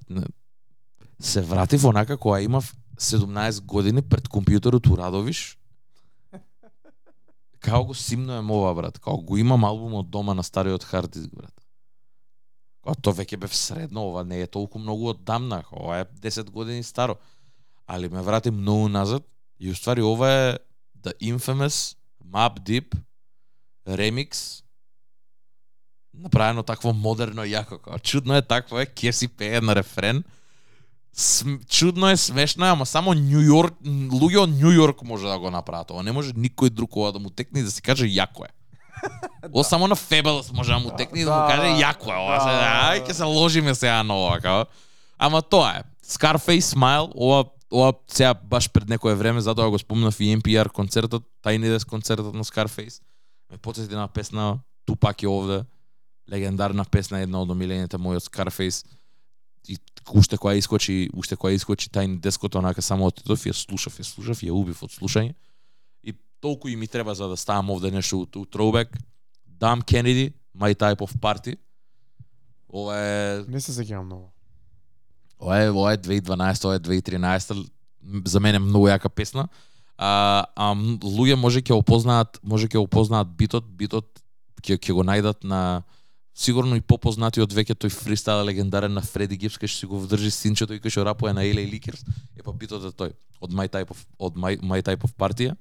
се 1.19 1.41
вратив 1.41 1.85
онака 1.85 2.17
кога 2.17 2.41
имав 2.41 2.75
17 2.99 3.65
години 3.65 4.01
пред 4.01 4.27
компјутерот 4.27 4.89
у 4.91 4.97
Радовиш. 4.97 5.57
Као 7.59 7.83
го 7.83 7.93
симнуем 7.93 8.51
ова, 8.51 8.73
брат. 8.75 8.99
Као 8.99 9.17
го 9.17 9.37
имам 9.37 9.63
албумот 9.63 10.09
дома 10.09 10.33
на 10.33 10.43
стариот 10.43 10.83
хард 10.83 11.11
диск, 11.11 11.35
брат. 11.35 11.53
А 12.87 12.95
то 12.95 13.11
веќе 13.11 13.37
бев 13.37 13.55
средно, 13.55 14.07
ова 14.07 14.23
не 14.23 14.41
е 14.41 14.47
толку 14.47 14.79
многу 14.79 15.09
оддамна. 15.11 15.63
Ова 15.71 15.99
е 15.99 16.05
10 16.05 16.49
години 16.49 16.83
старо. 16.83 17.17
Али 17.87 18.09
ме 18.09 18.21
врати 18.21 18.51
многу 18.51 18.87
назад 18.89 19.23
и 19.59 19.71
уствари 19.71 20.01
ова 20.01 20.31
е 20.31 20.57
The 21.01 21.35
Infamous 21.35 21.97
Map 22.23 22.59
Deep 22.59 22.95
Remix 23.87 24.63
направено 26.17 26.63
такво 26.63 26.93
модерно 26.93 27.45
и 27.45 27.53
јако. 27.53 27.79
Као, 27.81 27.99
чудно 27.99 28.35
е 28.35 28.41
такво 28.41 28.79
е, 28.79 28.85
ке 28.85 29.13
си 29.13 29.27
пее 29.27 29.61
на 29.61 29.75
рефрен. 29.75 30.23
См, 31.13 31.55
чудно 31.69 32.09
е, 32.09 32.17
смешно 32.17 32.65
е, 32.65 32.69
ама 32.69 32.85
само 32.85 33.13
Нью 33.13 33.41
Йорк, 33.41 33.73
луѓе 33.85 34.43
од 34.43 34.49
Нью 34.49 34.71
Йорк 34.71 35.01
може 35.03 35.27
да 35.27 35.39
го 35.39 35.51
направат 35.51 35.91
ова. 35.91 36.03
Не 36.03 36.11
може 36.11 36.33
никој 36.33 36.69
друг 36.69 36.95
ова 36.97 37.11
да 37.11 37.19
му 37.19 37.29
текне 37.29 37.59
и 37.59 37.63
да 37.63 37.71
си 37.71 37.81
каже 37.81 38.05
јако 38.05 38.45
е. 38.45 38.53
Ова 39.53 39.63
само 39.63 39.87
на 39.87 39.95
Fabulous 39.95 40.53
може 40.53 40.73
да 40.73 40.79
му 40.79 40.91
текне 40.97 41.21
и 41.21 41.23
да 41.23 41.31
му 41.31 41.37
Да, 41.37 41.47
каже 41.47 41.67
јако 41.81 42.09
е. 42.11 42.17
Ова 42.17 42.37
да, 42.45 42.71
ај 42.93 43.05
ќе 43.07 43.13
се 43.13 43.23
ложиме 43.23 43.75
сега 43.75 44.03
на 44.03 44.15
ова, 44.15 44.39
као. 44.41 44.65
Ама 45.17 45.41
тоа 45.41 45.79
е. 45.79 45.83
Scarface 46.05 46.75
Smile, 46.75 47.11
ова 47.15 47.45
ова 47.71 47.93
сега 48.07 48.33
баш 48.33 48.69
пред 48.69 48.89
некое 48.89 49.15
време, 49.15 49.41
затоа 49.41 49.69
го 49.69 49.79
спомнав 49.79 50.19
и 50.19 50.37
NPR 50.37 50.69
концертот, 50.71 51.23
Tiny 51.43 51.77
Desk 51.77 51.85
концертот 51.85 52.35
на 52.35 52.43
Scarface. 52.43 53.01
Ме 53.51 53.57
потсети 53.57 53.95
на 53.95 54.07
песна 54.07 54.59
Тупак 54.85 55.23
е 55.23 55.27
овде, 55.27 55.63
легендарна 56.31 56.85
песна, 56.85 57.19
една 57.19 57.41
од 57.41 57.51
омилените 57.51 57.97
мои 57.97 58.15
од 58.15 58.23
Scarface. 58.23 58.85
И 59.67 59.77
уште 60.15 60.37
која 60.39 60.55
искочи, 60.55 61.09
уште 61.13 61.35
која 61.35 61.55
искочи 61.59 61.89
Tiny 61.89 62.19
Deskот, 62.19 62.55
онака 62.55 62.81
само 62.81 63.11
отидов 63.11 63.43
ја 63.43 63.53
слушав, 63.53 63.99
ја 63.99 64.07
слушав, 64.07 64.39
ја 64.39 64.55
убив 64.55 64.83
од 64.83 64.91
слушање. 64.91 65.35
Толку 66.41 66.67
и 66.67 66.75
ми 66.75 66.87
треба 66.87 67.15
за 67.15 67.27
да 67.27 67.37
ставам 67.37 67.69
овде 67.69 67.91
нешто 67.91 68.17
у, 68.17 68.21
у 68.21 68.45
throwback. 68.45 68.87
Dam 69.59 69.81
Kennedy, 69.81 70.33
My 70.57 70.75
Type 70.75 70.99
of 70.99 71.17
Party. 71.17 71.57
Ова 72.69 72.97
е 72.97 73.43
Не 73.47 73.61
се 73.61 73.71
сеќавам 73.71 74.05
многу. 74.05 74.29
Ова 75.39 75.63
е, 75.63 75.69
ова 75.69 75.93
е 75.93 75.97
2012, 75.97 76.65
ова 76.65 76.75
е 76.75 76.79
2013, 76.79 77.69
за 78.25 78.39
мене 78.39 78.59
многу 78.59 78.87
јака 78.87 79.09
песна. 79.09 79.47
А, 79.97 80.45
а 80.55 80.73
луѓе 81.01 81.35
може 81.35 81.61
ќе 81.61 81.73
опознаат, 81.73 82.39
може 82.43 82.67
ќе 82.67 82.77
опознаат 82.77 83.29
битот, 83.37 83.65
битот 83.65 84.21
ќе 84.61 84.77
ќе 84.77 84.93
го 84.93 85.05
најдат 85.05 85.43
на 85.43 85.83
сигурно 86.37 86.77
и 86.77 86.85
попознатиот 86.85 87.53
веќе 87.53 87.77
тој 87.81 87.93
фристайл 87.93 88.45
легендарен 88.45 88.93
на 88.93 89.01
Фреди 89.01 89.37
Гипс 89.41 89.57
кај 89.57 89.71
што 89.71 89.79
си 89.79 89.89
го 89.89 90.01
вдржи 90.03 90.29
синчето 90.33 90.77
и 90.77 90.81
кај 90.81 90.93
што 90.93 91.05
рапува 91.07 91.33
на 91.33 91.41
LA 91.41 91.65
Lakers. 91.65 92.05
Е 92.37 92.45
па 92.45 92.53
битот 92.53 92.85
е 92.85 92.93
тој 92.93 93.15
од 93.41 93.53
My 93.53 93.65
Type 93.69 93.93
of 93.93 94.03
од 94.19 94.37
My, 94.37 94.53
My 94.61 94.83
Type 94.85 95.07
of 95.07 95.15
партија. 95.17 95.57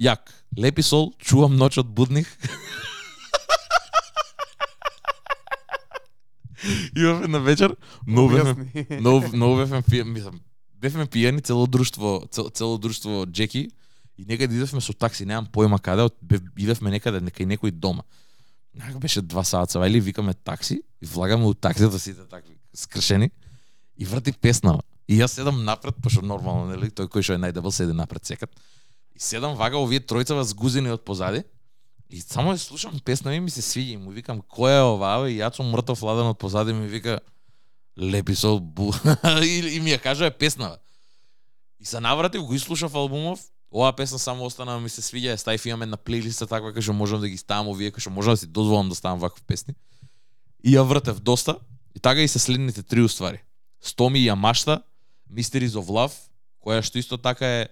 Јак, 0.00 0.30
Лепи 0.58 0.82
Сол, 0.82 1.12
чувам 1.22 1.54
ноќот 1.58 1.86
будних. 1.86 2.26
Имав 6.96 7.22
една 7.24 7.38
вечер, 7.38 7.76
многу 8.06 8.34
бевме. 8.34 8.86
Многу 9.00 9.36
многу 9.36 9.56
бевме 9.56 9.82
пијани, 9.82 10.10
мислам, 10.10 10.40
бевме 10.74 11.06
пијани 11.06 11.44
цело 11.44 11.66
друштво, 11.66 12.26
цел, 12.30 12.50
цело 12.50 12.78
друштво 12.78 13.26
Джеки 13.26 13.70
и 14.18 14.24
некаде 14.24 14.56
идевме 14.56 14.80
со 14.80 14.92
такси, 14.92 15.26
немам 15.26 15.46
појма 15.52 15.80
каде, 15.82 16.08
идевме 16.56 16.90
некаде 16.90 17.20
некај 17.20 17.46
некој 17.54 17.70
дома. 17.70 18.02
Нека 18.74 18.98
беше 18.98 19.22
два 19.22 19.44
саца, 19.44 19.86
или 19.86 20.00
викаме 20.00 20.34
такси 20.34 20.82
и 21.00 21.06
влагаме 21.06 21.46
у 21.46 21.54
таксито 21.54 21.98
сите 21.98 22.24
такви 22.30 22.58
скршени 22.74 23.30
и 23.96 24.04
врти 24.04 24.32
песнава. 24.32 24.82
И 25.08 25.18
јас 25.20 25.36
седам 25.36 25.64
напред, 25.64 25.94
пошто 26.02 26.22
нормално, 26.22 26.72
нели, 26.72 26.90
тој 26.90 27.06
кој 27.12 27.22
што 27.22 27.34
е 27.36 27.42
најдебел 27.42 27.70
седи 27.70 27.92
напред 27.92 28.24
секад. 28.24 28.50
И 29.14 29.20
седам 29.20 29.54
вага 29.56 29.78
овие 29.78 30.00
тројцава 30.00 30.42
згузени 30.42 30.90
од 30.90 31.04
позади. 31.04 31.44
И 32.10 32.20
само 32.20 32.52
ја 32.54 32.58
слушам 32.58 32.98
песна 33.04 33.34
и 33.34 33.40
ми 33.40 33.50
се 33.50 33.62
свиѓа 33.62 33.94
и 33.94 33.96
му 33.96 34.10
викам 34.10 34.42
која 34.42 34.80
е 34.80 34.88
ова 34.90 35.14
и 35.30 35.38
јас 35.38 35.56
сум 35.56 35.70
мртов 35.70 36.02
ладен 36.02 36.30
од 36.30 36.38
позади 36.38 36.72
ми 36.72 36.86
вика 36.86 37.20
Лепи 37.96 38.34
со 38.34 38.58
бу 38.58 38.90
и, 39.42 39.76
и 39.76 39.80
ми 39.80 39.94
ја 39.94 40.00
кажа 40.02 40.26
е 40.26 40.30
песна. 40.30 40.76
И 41.80 41.84
се 41.84 42.00
навратив, 42.00 42.42
го 42.42 42.54
изслушав 42.54 42.94
албумов. 42.94 43.40
Оваа 43.74 43.92
песна 43.96 44.18
само 44.18 44.44
остана 44.44 44.78
ми 44.80 44.88
се 44.88 45.02
свиѓа, 45.02 45.34
ја 45.34 45.36
ставив 45.36 45.66
имаме 45.66 45.86
на 45.86 45.96
плейлиста 45.96 46.46
таква 46.46 46.74
кај 46.74 46.82
што 46.82 46.94
можам 46.94 47.20
да 47.22 47.28
ги 47.28 47.38
ставам 47.38 47.70
овие 47.70 47.90
кај 47.90 48.02
што 48.02 48.10
можам 48.10 48.34
да 48.34 48.42
си 48.42 48.46
дозволам 48.46 48.88
да 48.88 48.94
ставам 48.94 49.18
вакви 49.18 49.42
песни. 49.46 49.74
И 50.62 50.74
ја 50.74 50.82
вртев 50.86 51.20
доста. 51.20 51.58
И 51.94 52.00
така 52.00 52.22
и 52.22 52.28
се 52.28 52.38
следните 52.38 52.82
три 52.82 53.02
уствари. 53.02 53.42
Стоми 53.80 54.18
и 54.18 54.26
Ямашта, 54.26 54.82
Mysteries 55.30 55.78
of 55.78 55.86
Love, 55.86 56.14
која 56.62 56.82
што 56.82 56.98
исто 56.98 57.18
така 57.18 57.46
е 57.46 57.68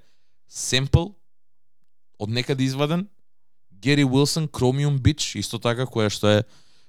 семпл 0.48 1.14
од 2.23 2.31
некаде 2.31 2.65
изваден. 2.65 3.09
Гери 3.82 4.05
Уилсон, 4.07 4.47
Chromium 4.47 5.01
Beach, 5.03 5.35
исто 5.39 5.59
така, 5.59 5.89
која 5.90 6.07
што 6.12 6.31
е 6.31 6.39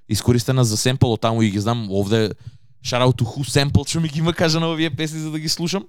искористена 0.05 0.61
за 0.61 0.77
семпл, 0.77 1.09
од 1.15 1.21
таму 1.23 1.41
и 1.41 1.49
ги 1.49 1.59
знам 1.59 1.89
овде 1.89 2.35
shout 2.83 3.01
out 3.01 3.17
to 3.17 3.25
who 3.25 3.41
sample, 3.41 3.87
што 3.87 3.99
ми 3.99 4.09
ги 4.09 4.19
има 4.19 4.33
кажа 4.33 4.59
на 4.59 4.69
овие 4.69 4.89
песни 4.89 5.19
за 5.19 5.31
да 5.31 5.39
ги 5.39 5.49
слушам. 5.49 5.87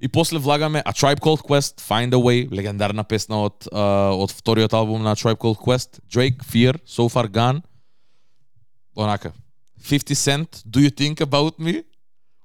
И 0.00 0.08
после 0.08 0.38
влагаме 0.38 0.82
A 0.86 0.92
Tribe 0.92 1.18
Called 1.18 1.42
Quest, 1.42 1.80
Find 1.80 2.14
a 2.14 2.20
Way, 2.22 2.46
легендарна 2.54 3.02
песна 3.02 3.42
од 3.50 3.66
uh, 3.72 4.14
од 4.14 4.30
вториот 4.30 4.72
албум 4.72 5.02
на 5.02 5.10
A 5.10 5.18
Tribe 5.18 5.40
Called 5.42 5.58
Quest, 5.58 5.98
Drake, 6.06 6.38
Fear, 6.46 6.78
So 6.86 7.10
Far 7.10 7.26
Gone. 7.26 7.62
Онака. 8.94 9.32
50 9.82 10.14
Cent, 10.14 10.62
Do 10.64 10.78
You 10.78 10.90
Think 10.90 11.18
About 11.26 11.58
Me? 11.58 11.82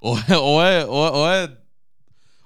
Ое, 0.01 0.19
е, 0.29 0.85
ое, 0.85 1.43
е, 1.43 1.47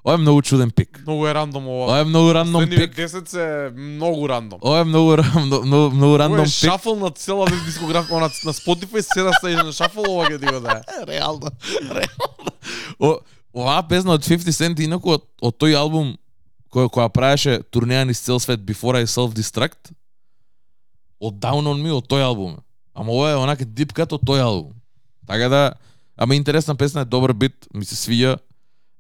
ова 0.08 0.14
ова 0.14 0.14
е, 0.14 0.14
ова 0.14 0.14
е 0.14 0.18
многу 0.18 0.42
чуден 0.42 0.72
пик. 0.72 1.02
Многу 1.02 1.28
е 1.28 1.34
рандом 1.34 1.68
ова. 1.68 1.86
Ова 1.86 2.00
е 2.00 2.04
многу 2.04 2.34
рандом 2.34 2.62
Последниве 2.62 2.88
пик. 2.88 2.98
10 2.98 3.28
се 3.28 3.72
многу 3.76 4.30
рандом. 4.30 4.60
Ова 4.62 4.80
е 4.80 4.84
многу 4.84 5.12
ра- 5.12 5.46
многу, 5.46 5.66
многу, 5.66 5.96
многу 5.96 6.14
Ова 6.14 6.20
рандом 6.20 6.40
е 6.40 6.44
пик. 6.44 6.54
шафл 6.54 6.96
на 6.96 7.10
цела 7.10 7.48
дискографија 7.48 8.12
на, 8.12 8.30
на 8.46 8.54
Spotify 8.54 9.14
седа 9.14 9.32
се 9.42 9.64
на 9.64 9.72
шафл 9.72 10.00
ова 10.00 10.26
ќе 10.26 10.40
ти 10.40 10.46
го 10.46 10.60
даде. 10.60 10.82
Реално. 11.08 11.50
Реално. 11.82 12.40
О, 13.00 13.18
оваа 13.54 13.88
песна 13.88 14.14
од 14.14 14.24
50 14.24 14.52
Cent 14.52 14.80
инаку 14.80 15.10
од, 15.10 15.24
од 15.42 15.58
тој 15.58 15.76
албум 15.76 16.18
која 16.72 16.90
која 16.90 17.10
правеше 17.10 17.62
турнеја 17.72 18.04
низ 18.06 18.20
цел 18.20 18.40
свет 18.40 18.60
Before 18.60 18.96
I 19.02 19.08
Self 19.08 19.34
Destruct 19.34 19.92
од 21.20 21.34
Down 21.34 21.66
on 21.68 21.82
Me 21.82 21.92
од 21.92 22.08
тој 22.08 22.22
албум. 22.22 22.58
Ама 22.94 23.12
ова 23.12 23.32
е 23.32 23.36
онака 23.36 23.66
cut 23.66 24.14
од 24.14 24.22
тој 24.22 24.42
албум. 24.42 24.74
Така 25.28 25.50
да, 25.50 25.74
ама 26.18 26.36
интересна 26.36 26.76
песна 26.76 27.02
е 27.02 27.06
добар 27.06 27.34
бит, 27.34 27.68
ми 27.74 27.86
се 27.86 27.96
свиѓа. 27.96 28.38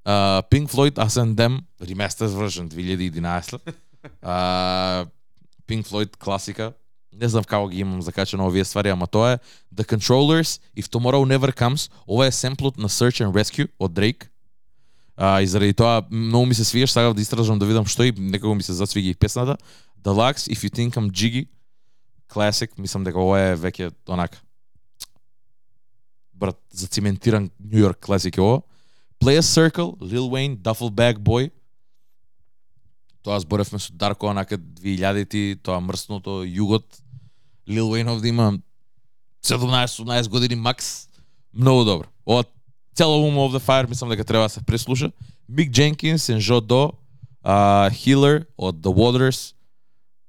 Uh, 0.07 0.41
Pink 0.49 0.69
Floyd 0.69 0.95
Us 0.97 1.15
Them 1.35 1.67
Remastered 1.81 2.31
version 2.31 2.69
2011. 2.69 3.59
Uh, 4.23 5.05
Pink 5.67 5.85
Floyd 5.85 6.15
класика. 6.17 6.73
Не 7.11 7.27
знам 7.27 7.43
како 7.43 7.67
ги 7.67 7.81
имам 7.81 8.01
закачено 8.01 8.45
овие 8.47 8.63
ствари, 8.63 8.93
ама 8.93 9.07
тоа 9.07 9.33
е 9.35 9.39
The 9.75 9.83
Controllers, 9.83 10.61
If 10.77 10.87
Tomorrow 10.87 11.25
Never 11.27 11.51
Comes, 11.51 11.91
ова 12.07 12.27
е 12.27 12.31
семплот 12.31 12.77
на 12.77 12.87
Search 12.89 13.19
and 13.25 13.33
Rescue 13.33 13.67
од 13.79 13.91
Drake. 13.91 14.29
А, 15.17 15.41
и 15.41 15.47
заради 15.47 15.73
тоа 15.73 16.05
многу 16.11 16.45
ми 16.45 16.55
се 16.55 16.63
свиеш, 16.63 16.89
сакав 16.89 17.13
да 17.13 17.21
истражам 17.21 17.59
да 17.59 17.65
видам 17.65 17.85
што 17.85 18.03
и 18.03 18.13
некако 18.15 18.55
ми 18.55 18.63
се 18.63 18.73
зацвиги 18.73 19.15
песната. 19.15 19.57
песната. 19.57 19.63
Deluxe, 20.03 20.47
If 20.53 20.63
You 20.63 20.69
Think 20.69 20.95
I'm 20.95 21.11
Jiggy, 21.11 21.47
Classic, 22.29 22.69
мислам 22.77 23.03
дека 23.03 23.19
ова 23.19 23.39
е 23.39 23.55
веќе 23.57 23.91
онака 24.07 24.39
брат, 26.33 26.55
зациментиран 26.71 27.49
New 27.59 27.81
York 27.81 27.99
класик 27.99 28.37
е 28.37 28.41
ова. 28.41 28.61
Play 29.19 29.37
a 29.37 29.41
Circle, 29.41 29.97
Lil 29.99 30.29
Wayne, 30.29 30.55
Duffel 30.55 30.89
Bag 30.89 31.19
Boy. 31.19 31.51
Тоа 33.23 33.39
зборевме 33.39 33.79
со 33.79 33.93
Дарко 33.93 34.27
онака 34.27 34.57
2000-ти, 34.57 35.59
тоа 35.63 35.79
мрсното 35.81 36.45
југот. 36.45 36.85
Lil 37.67 37.89
Wayne 37.91 38.13
овде 38.13 38.29
има 38.29 38.53
17-18 39.43 40.29
години 40.29 40.55
макс. 40.55 41.09
Многу 41.53 41.83
добро. 41.85 42.07
Ова 42.25 42.43
цело 42.95 43.17
Room 43.17 43.35
of 43.35 43.57
the 43.57 43.59
Fire 43.59 43.89
мислам 43.89 44.09
дека 44.09 44.23
треба 44.23 44.43
да 44.43 44.49
се 44.49 44.61
преслуша. 44.61 45.11
Big 45.51 45.71
Jenkins 45.71 46.33
and 46.33 46.39
Joe 46.39 46.61
Do, 46.61 46.91
uh, 47.45 47.89
Healer 47.91 48.45
од 48.57 48.75
The 48.75 48.93
Waters. 48.93 49.53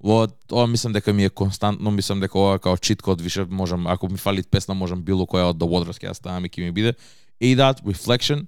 Ова, 0.04 0.28
ова 0.52 0.66
мислам 0.66 0.92
дека 0.92 1.12
ми 1.12 1.24
е 1.24 1.30
константно, 1.30 1.90
мислам 1.90 2.20
дека 2.20 2.38
ова 2.38 2.58
као 2.58 2.76
чит 2.76 3.02
код 3.02 3.20
више 3.20 3.44
можам, 3.44 3.86
ако 3.86 4.08
ми 4.08 4.18
фали 4.18 4.42
песна, 4.42 4.74
можам 4.74 5.02
било 5.02 5.26
која 5.26 5.50
од 5.50 5.58
The 5.58 5.66
Waters 5.66 5.98
ќе 5.98 6.06
да 6.06 6.12
ја 6.12 6.14
ставам 6.14 6.44
и 6.44 6.48
ќе 6.48 6.62
ми 6.64 6.72
биде. 6.72 6.94
ADOT, 7.42 7.82
Reflection, 7.82 8.46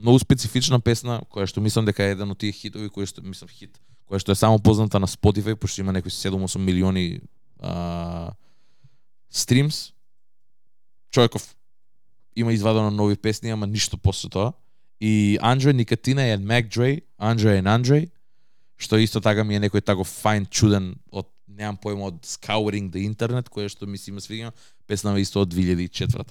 многу 0.00 0.18
специфична 0.18 0.80
песна 0.80 1.20
која 1.30 1.46
што 1.48 1.60
мислам 1.60 1.86
дека 1.88 2.04
е 2.04 2.14
еден 2.16 2.32
од 2.32 2.40
тие 2.40 2.54
хитови 2.56 2.90
кој 2.92 3.08
што 3.08 3.22
мислам 3.22 3.50
хит, 3.52 3.76
која 4.08 4.20
што 4.22 4.32
е 4.32 4.40
само 4.40 4.58
позната 4.58 5.00
на 5.00 5.06
Spotify 5.10 5.54
пошто 5.54 5.84
има 5.84 5.92
некои 5.92 6.10
7-8 6.10 6.58
милиони 6.58 7.20
а, 7.60 8.32
стримс. 9.30 9.92
Човеков 11.10 11.56
има 12.36 12.52
извадено 12.52 12.90
нови 12.90 13.16
песни, 13.16 13.50
ама 13.50 13.66
ништо 13.66 13.98
после 13.98 14.28
тоа. 14.30 14.52
И 15.00 15.38
Андре 15.40 15.72
Никатина 15.72 16.22
е 16.22 16.36
Мак 16.36 16.68
Дре, 16.68 17.00
Андре 17.18 17.58
е 17.58 17.62
Андре, 17.64 18.08
што 18.76 18.96
исто 18.96 19.20
така 19.20 19.44
ми 19.44 19.56
е 19.56 19.60
некој 19.60 19.84
тако 19.84 20.04
файн 20.04 20.46
чуден 20.46 20.94
од 21.12 21.28
немам 21.48 21.76
појма 21.76 22.12
од 22.12 22.20
Scouring 22.24 22.88
the 22.92 23.04
Internet, 23.04 23.50
која 23.52 23.68
што 23.68 23.86
ми 23.86 23.98
си 23.98 24.10
има 24.10 24.20
свиѓа, 24.20 24.52
песна 24.86 25.18
исто 25.20 25.44
од 25.44 25.52
2004 25.52 26.24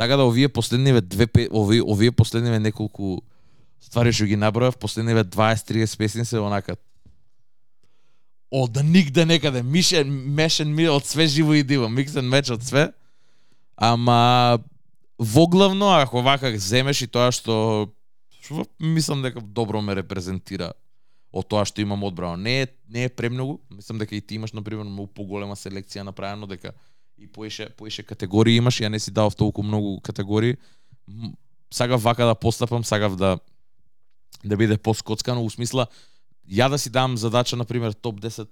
Така 0.00 0.16
да 0.16 0.24
овие 0.24 0.48
последниве 0.48 1.00
две 1.00 1.28
овие 1.52 1.82
овие 1.82 2.12
последниве 2.12 2.58
неколку 2.58 3.18
ствари 3.84 4.14
што 4.16 4.24
ги 4.24 4.38
набројав, 4.40 4.78
последниве 4.80 5.26
20-30 5.28 5.98
песни 6.00 6.24
се 6.24 6.40
онака 6.40 6.78
од 8.50 8.80
нигде 8.80 9.26
некаде 9.28 9.60
мишен 9.62 10.08
мешен 10.08 10.72
ми 10.72 10.88
од 10.88 11.04
све 11.04 11.26
живо 11.26 11.52
и 11.54 11.62
диво, 11.62 11.88
миксен 11.92 12.24
меч 12.24 12.48
од 12.48 12.64
све. 12.64 12.86
Ама 13.76 14.58
воглавно 15.18 15.92
ако 16.00 16.22
вака 16.24 16.56
земеш 16.56 17.02
и 17.04 17.06
тоа 17.06 17.28
што 17.28 17.92
што 18.40 18.64
мислам 18.80 19.20
дека 19.20 19.44
добро 19.44 19.82
ме 19.84 20.00
репрезентира 20.00 20.72
од 21.28 21.44
тоа 21.44 21.68
што 21.68 21.84
имам 21.84 22.08
одбрано. 22.08 22.40
Не 22.40 22.62
е 22.62 22.66
не 22.88 23.04
е 23.04 23.12
премногу, 23.12 23.60
мислам 23.68 24.00
дека 24.00 24.16
и 24.16 24.20
ти 24.20 24.40
имаш 24.40 24.56
на 24.56 24.62
пример 24.64 24.88
многу 24.88 25.12
поголема 25.12 25.60
селекција 25.60 26.08
направено 26.08 26.48
дека 26.48 26.72
и 27.20 27.26
поише 27.26 27.68
поише 27.76 28.02
категории 28.02 28.56
имаш, 28.56 28.80
ја 28.80 28.88
не 28.88 28.98
си 28.98 29.10
дав 29.10 29.36
толку 29.36 29.62
многу 29.62 30.00
категории. 30.00 30.56
Сагав 31.70 32.02
вака 32.02 32.26
да 32.26 32.34
постапам, 32.34 32.84
сагав 32.84 33.16
да 33.16 33.38
да 34.44 34.56
биде 34.56 34.78
поскоцкано 34.78 35.44
у 35.44 35.50
смисла 35.50 35.86
ја 36.48 36.70
да 36.70 36.78
си 36.78 36.90
дам 36.90 37.16
задача 37.16 37.56
на 37.56 37.64
пример 37.64 37.92
топ 37.92 38.20
10 38.20 38.48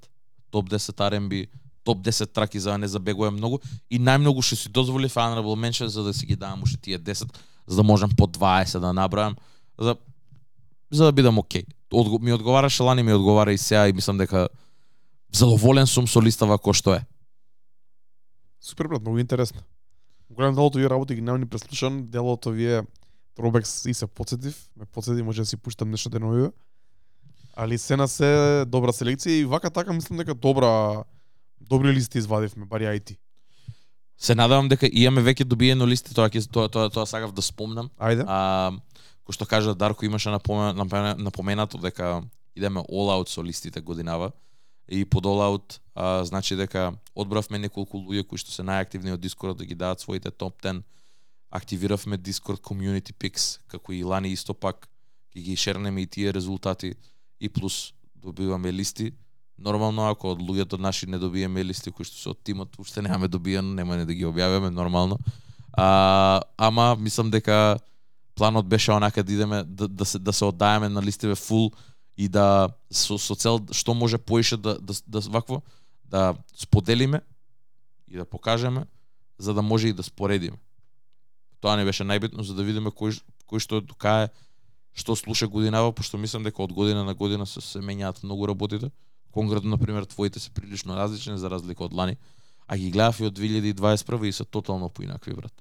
топ 0.51 0.69
10 0.71 0.97
R&B, 0.97 1.49
топ 1.85 1.99
10 1.99 2.33
траки 2.33 2.61
за 2.61 2.71
да 2.71 2.79
не 2.79 2.89
забегувам 2.89 3.35
многу 3.35 3.59
и 3.91 3.99
најмногу 3.99 4.45
што 4.45 4.57
си 4.57 4.69
дозволи 4.69 5.09
honorable 5.09 5.57
mention 5.57 5.87
за 5.87 6.03
да 6.03 6.15
си 6.15 6.27
ги 6.27 6.37
давам 6.37 6.63
уште 6.63 6.77
тие 6.77 6.99
10 6.99 7.33
за 7.67 7.77
да 7.77 7.83
можам 7.83 8.11
по 8.17 8.27
20 8.27 8.79
да 8.79 8.93
набравам 8.93 9.37
за 9.81 9.97
за 10.91 11.05
да 11.05 11.13
бидам 11.13 11.39
окей. 11.39 11.65
Одго, 11.93 12.19
ми 12.19 12.33
одговараше 12.33 12.83
лани, 12.83 13.03
ми 13.03 13.13
одговара 13.13 13.53
и 13.53 13.59
сега 13.59 13.89
и 13.89 13.93
мислам 13.93 14.19
дека 14.19 14.49
задоволен 15.33 15.87
сум 15.87 16.07
со 16.07 16.21
листава 16.21 16.59
кој 16.59 16.73
што 16.73 16.95
е. 16.95 17.05
Супер 18.61 18.89
брат, 18.89 19.03
многу 19.03 19.19
интересно. 19.19 19.63
Голем 20.31 20.55
дел 20.55 20.67
од 20.67 20.77
овие 20.77 20.89
работи 20.89 21.15
ги 21.15 21.23
немам 21.23 21.41
ни 21.41 21.49
преслушан, 21.49 22.03
дел 22.11 22.27
од 22.29 22.47
овие 22.47 22.83
тробекс 23.37 23.87
и 23.87 23.95
се 23.95 24.07
подсетив, 24.07 24.57
ме 24.77 24.85
подсети 24.85 25.23
може 25.23 25.43
да 25.43 25.47
си 25.47 25.57
пуштам 25.57 25.91
нешто 25.91 26.11
деновиве. 26.11 26.51
Али 27.57 27.79
се 27.79 27.97
на 27.97 28.09
се 28.09 28.65
добра 28.67 28.93
селекција 28.93 29.41
и 29.41 29.45
вака 29.45 29.71
така 29.71 29.93
мислам 29.93 30.19
дека 30.19 30.35
добра 30.35 31.05
добри 31.61 31.95
листи 31.95 32.19
извадивме, 32.19 32.67
бари 32.67 32.85
ја 32.85 32.97
и 32.97 33.01
ти. 33.01 33.19
Се 34.19 34.35
надевам 34.35 34.69
дека 34.69 34.91
имаме 34.93 35.23
веќе 35.23 35.45
добиено 35.45 35.87
листи, 35.87 36.15
тоа 36.15 36.29
ќе 36.29 36.45
тоа 36.51 36.69
тоа, 36.69 36.91
тоа 36.91 37.07
сакав 37.07 37.33
да 37.33 37.43
спомнам. 37.43 37.91
Ајде. 37.99 38.27
А, 38.27 38.75
кој 39.27 39.39
што 39.39 39.47
кажа 39.47 39.75
Дарко 39.75 40.05
имаше 40.05 40.31
напоменато 40.31 41.79
дека 41.79 42.23
идеме 42.57 42.83
all 42.91 43.15
out 43.15 43.31
со 43.31 43.43
листите 43.43 43.81
годинава 43.81 44.33
и 44.89 45.05
под 45.05 45.25
all 45.25 45.41
out 45.41 45.81
а, 45.95 46.25
значи 46.25 46.57
дека 46.57 46.93
одбравме 47.15 47.59
неколку 47.59 47.99
луѓе 47.99 48.25
кои 48.27 48.39
што 48.39 48.53
се 48.55 48.63
најактивни 48.63 49.13
од 49.13 49.21
Discord 49.21 49.59
да 49.59 49.67
ги 49.67 49.75
дадат 49.75 50.01
своите 50.01 50.31
топ 50.31 50.63
10. 50.63 50.83
Активиравме 51.51 52.19
Discord 52.19 52.61
Community 52.61 53.13
Picks, 53.13 53.59
како 53.69 53.93
и 53.93 54.05
лани 54.05 54.33
исто 54.33 54.55
пак 54.55 54.89
ги 55.35 55.43
ги 55.43 55.57
шернеме 55.57 56.03
и 56.03 56.07
тие 56.07 56.35
резултати 56.35 56.95
и 57.41 57.49
плюс 57.49 57.93
добиваме 58.15 58.73
листи. 58.73 59.13
Нормално 59.59 60.07
ако 60.11 60.33
од 60.33 60.39
луѓето 60.39 60.79
наши 60.79 61.07
не 61.07 61.19
добиеме 61.19 61.65
листи 61.65 61.91
кои 61.91 62.05
што 62.05 62.17
се 62.17 62.29
од 62.31 62.41
тимот, 62.45 62.79
уште 62.79 63.03
немаме 63.03 63.29
добиено, 63.29 63.75
нема 63.75 63.97
не 63.97 64.07
да 64.07 64.15
ги 64.15 64.25
објавиме 64.25 64.71
нормално. 64.71 65.19
А, 65.73 66.41
ама 66.57 66.97
мислам 67.01 67.31
дека 67.31 67.79
планот 68.35 68.67
беше 68.67 68.93
онака 68.93 69.25
да 69.25 69.33
идеме 69.33 69.65
да, 69.67 69.89
да 69.89 70.05
се 70.05 70.19
да 70.19 70.33
се 70.33 70.45
оддаеме 70.45 70.89
на 70.89 71.03
листиве 71.03 71.35
фул 71.35 71.73
и 72.19 72.29
да 72.29 72.69
со, 72.91 73.15
со 73.19 73.35
цел 73.39 73.63
што 73.71 73.95
може 73.95 74.19
поише 74.19 74.57
да, 74.59 74.75
да, 74.83 74.95
да 75.07 75.21
вакво 75.31 75.63
да 76.05 76.35
споделиме 76.57 77.21
и 78.09 78.17
да 78.17 78.25
покажеме 78.25 78.87
за 79.39 79.55
да 79.55 79.63
може 79.63 79.89
и 79.89 79.93
да 79.93 80.03
споредиме. 80.03 80.59
Тоа 81.61 81.77
не 81.79 81.87
беше 81.87 82.03
најбитно 82.03 82.43
за 82.43 82.59
да 82.59 82.67
видиме 82.67 82.91
кој 82.91 83.23
кој 83.47 83.63
што 83.63 83.81
докае 83.81 84.29
што 84.99 85.15
слуша 85.15 85.47
годинава, 85.47 85.93
пошто 85.95 86.19
мислам 86.19 86.43
дека 86.43 86.63
од 86.63 86.73
година 86.75 87.05
на 87.05 87.15
година 87.15 87.47
се, 87.47 87.63
се 87.63 87.79
менјаат 87.79 88.25
многу 88.27 88.49
работите. 88.51 88.91
Конкретно, 89.31 89.71
на 89.71 89.79
пример, 89.79 90.05
твоите 90.05 90.41
се 90.41 90.51
прилично 90.51 90.97
различни 90.97 91.39
за 91.39 91.51
разлика 91.51 91.85
од 91.85 91.95
лани, 91.95 92.17
а 92.67 92.77
ги 92.77 92.91
гледав 92.91 93.21
и 93.21 93.29
од 93.31 93.39
2021 93.39 94.27
и 94.27 94.33
се 94.33 94.45
тотално 94.45 94.89
поинакви, 94.89 95.35
брат. 95.35 95.55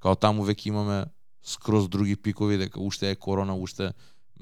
Као 0.00 0.16
таму 0.16 0.46
веќе 0.46 0.72
имаме 0.72 1.04
скроз 1.42 1.88
други 1.88 2.16
пикови, 2.16 2.56
дека 2.56 2.80
уште 2.80 3.10
е 3.10 3.16
корона, 3.16 3.54
уште 3.54 3.92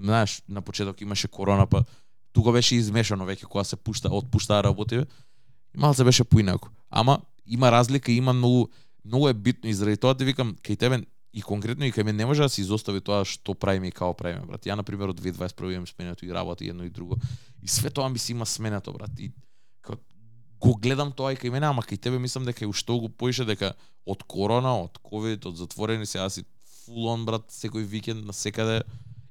знаеш, 0.02 0.42
на 0.48 0.62
почеток 0.62 1.00
имаше 1.00 1.28
корона, 1.28 1.66
па 1.66 1.84
тука 2.32 2.52
беше 2.52 2.76
измешано 2.76 3.26
веќе 3.26 3.48
кога 3.48 3.64
се 3.64 3.76
пушта, 3.76 4.08
отпуштаа 4.08 4.62
работи, 4.62 5.04
и 5.74 5.78
малце 5.78 6.04
беше 6.04 6.24
поинако. 6.24 6.68
Ама 6.90 7.20
има 7.46 7.72
разлика, 7.72 8.12
има 8.12 8.32
многу 8.32 8.68
многу 9.04 9.28
е 9.28 9.34
битно 9.34 9.70
и 9.70 9.74
заради 9.74 9.96
тоа 9.96 10.14
да 10.14 10.24
викам 10.24 10.56
кај 10.62 10.78
тебе 10.78 11.04
и 11.32 11.42
конкретно 11.42 11.86
и 11.86 11.92
кај 11.92 12.04
мене 12.04 12.18
не 12.18 12.26
може 12.26 12.42
да 12.42 12.48
се 12.48 12.60
изостави 12.60 13.00
тоа 13.00 13.24
што 13.24 13.54
правиме 13.54 13.88
и 13.88 13.94
како 13.94 14.14
правиме, 14.14 14.46
брат. 14.46 14.66
Ја 14.66 14.74
на 14.74 14.82
пример 14.82 15.10
од 15.10 15.20
2021 15.20 15.74
имам 15.74 15.86
сменето 15.86 16.26
и 16.26 16.32
работа 16.32 16.64
и 16.64 16.68
едно 16.68 16.84
и 16.84 16.90
друго. 16.90 17.16
И 17.62 17.68
све 17.68 17.90
тоа 17.90 18.08
ми 18.08 18.18
се 18.18 18.32
има 18.32 18.46
сменето, 18.46 18.92
брат. 18.92 19.10
И 19.18 19.32
го 20.60 20.74
гледам 20.76 21.12
тоа 21.12 21.32
и 21.32 21.38
кај 21.40 21.50
мене, 21.50 21.66
ама 21.66 21.82
кај 21.82 22.00
тебе 22.00 22.18
мислам 22.18 22.44
дека 22.44 22.64
и 22.64 22.68
уште 22.68 22.92
го 22.92 23.08
поише 23.08 23.44
дека 23.48 23.72
од 24.06 24.22
корона, 24.28 24.74
од 24.84 24.98
ковид, 25.02 25.46
од 25.46 25.56
затворени 25.56 26.06
сега 26.06 26.28
си 26.28 26.44
фул 26.84 27.08
он 27.08 27.24
брат 27.24 27.48
секој 27.48 27.86
викенд 27.86 28.26
на 28.26 28.32
секаде 28.36 28.82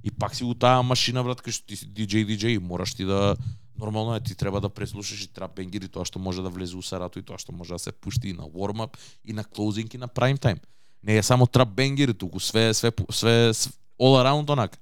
И 0.04 0.12
пак 0.12 0.36
си 0.36 0.44
у 0.44 0.54
таа 0.54 0.84
машина, 0.84 1.24
брат, 1.24 1.42
кај 1.44 1.52
што 1.52 1.68
ти 1.68 1.76
си 1.76 1.88
DJ, 1.88 2.24
DJ, 2.24 2.58
мораш 2.60 2.94
ти 2.96 3.06
да 3.06 3.36
нормално 3.80 4.16
е 4.16 4.20
ти 4.20 4.36
треба 4.36 4.62
да 4.62 4.70
преслушаш 4.70 5.24
и 5.24 5.34
трап 5.34 5.56
бенгери 5.56 5.88
тоа 5.88 6.06
што 6.06 6.20
може 6.20 6.44
да 6.44 6.50
влезе 6.50 6.78
у 6.78 6.84
сарато 6.84 7.20
и 7.20 7.24
тоа 7.24 7.40
што 7.40 7.56
може 7.56 7.74
да 7.74 7.80
се 7.80 7.92
пушти 7.92 8.30
и 8.30 8.34
на 8.34 8.44
warm 8.44 8.84
up 8.84 9.00
и 9.26 9.34
на 9.34 9.44
closing 9.44 9.96
и 9.96 9.98
на 9.98 10.08
prime 10.08 10.40
time. 10.40 10.60
Не 11.04 11.18
е 11.18 11.24
само 11.24 11.48
трап 11.48 11.70
бенгери 11.70 12.14
туку, 12.14 12.40
све 12.40 12.74
све 12.74 12.92
све, 13.12 13.54
све 13.54 13.72
all 14.00 14.16
around 14.20 14.50
онак. 14.50 14.80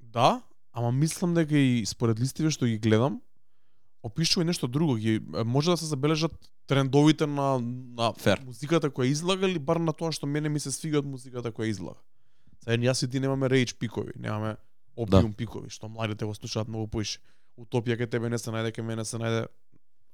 Да, 0.00 0.42
ама 0.72 0.92
мислам 0.92 1.34
дека 1.34 1.56
и 1.56 1.86
според 1.86 2.20
листиве 2.20 2.50
што 2.50 2.66
ги 2.66 2.78
гледам, 2.78 3.20
опишува 4.02 4.44
нешто 4.44 4.68
друго, 4.68 4.96
ги 4.96 5.20
може 5.44 5.70
да 5.70 5.76
се 5.76 5.86
забележат 5.86 6.32
трендовите 6.66 7.26
на 7.26 7.58
на 7.96 8.12
Fair. 8.16 8.44
музиката 8.44 8.90
која 8.90 9.12
излага 9.12 9.48
или 9.48 9.58
бар 9.58 9.76
на 9.76 9.92
тоа 9.92 10.12
што 10.12 10.26
мене 10.26 10.48
ми 10.48 10.60
се 10.60 10.72
свига 10.72 10.98
од 10.98 11.06
музиката 11.06 11.52
која 11.52 11.68
излага. 11.68 12.00
Сега 12.64 12.76
јас 12.76 13.04
и 13.04 13.10
ти 13.10 13.20
немаме 13.20 13.48
рейдж 13.48 13.74
пикови, 13.74 14.12
немаме 14.16 14.56
опиум 14.96 15.30
да. 15.30 15.36
пикови, 15.36 15.70
што 15.70 15.88
младите 15.88 16.24
го 16.24 16.34
слушаат 16.34 16.68
многу 16.68 16.88
поише. 16.88 17.20
Утопија 17.56 17.96
ке 17.96 18.06
тебе 18.06 18.28
не 18.28 18.38
се 18.38 18.52
најде, 18.52 18.72
ке 18.72 18.82
мене 18.82 19.04
се 19.04 19.16
најде 19.20 19.46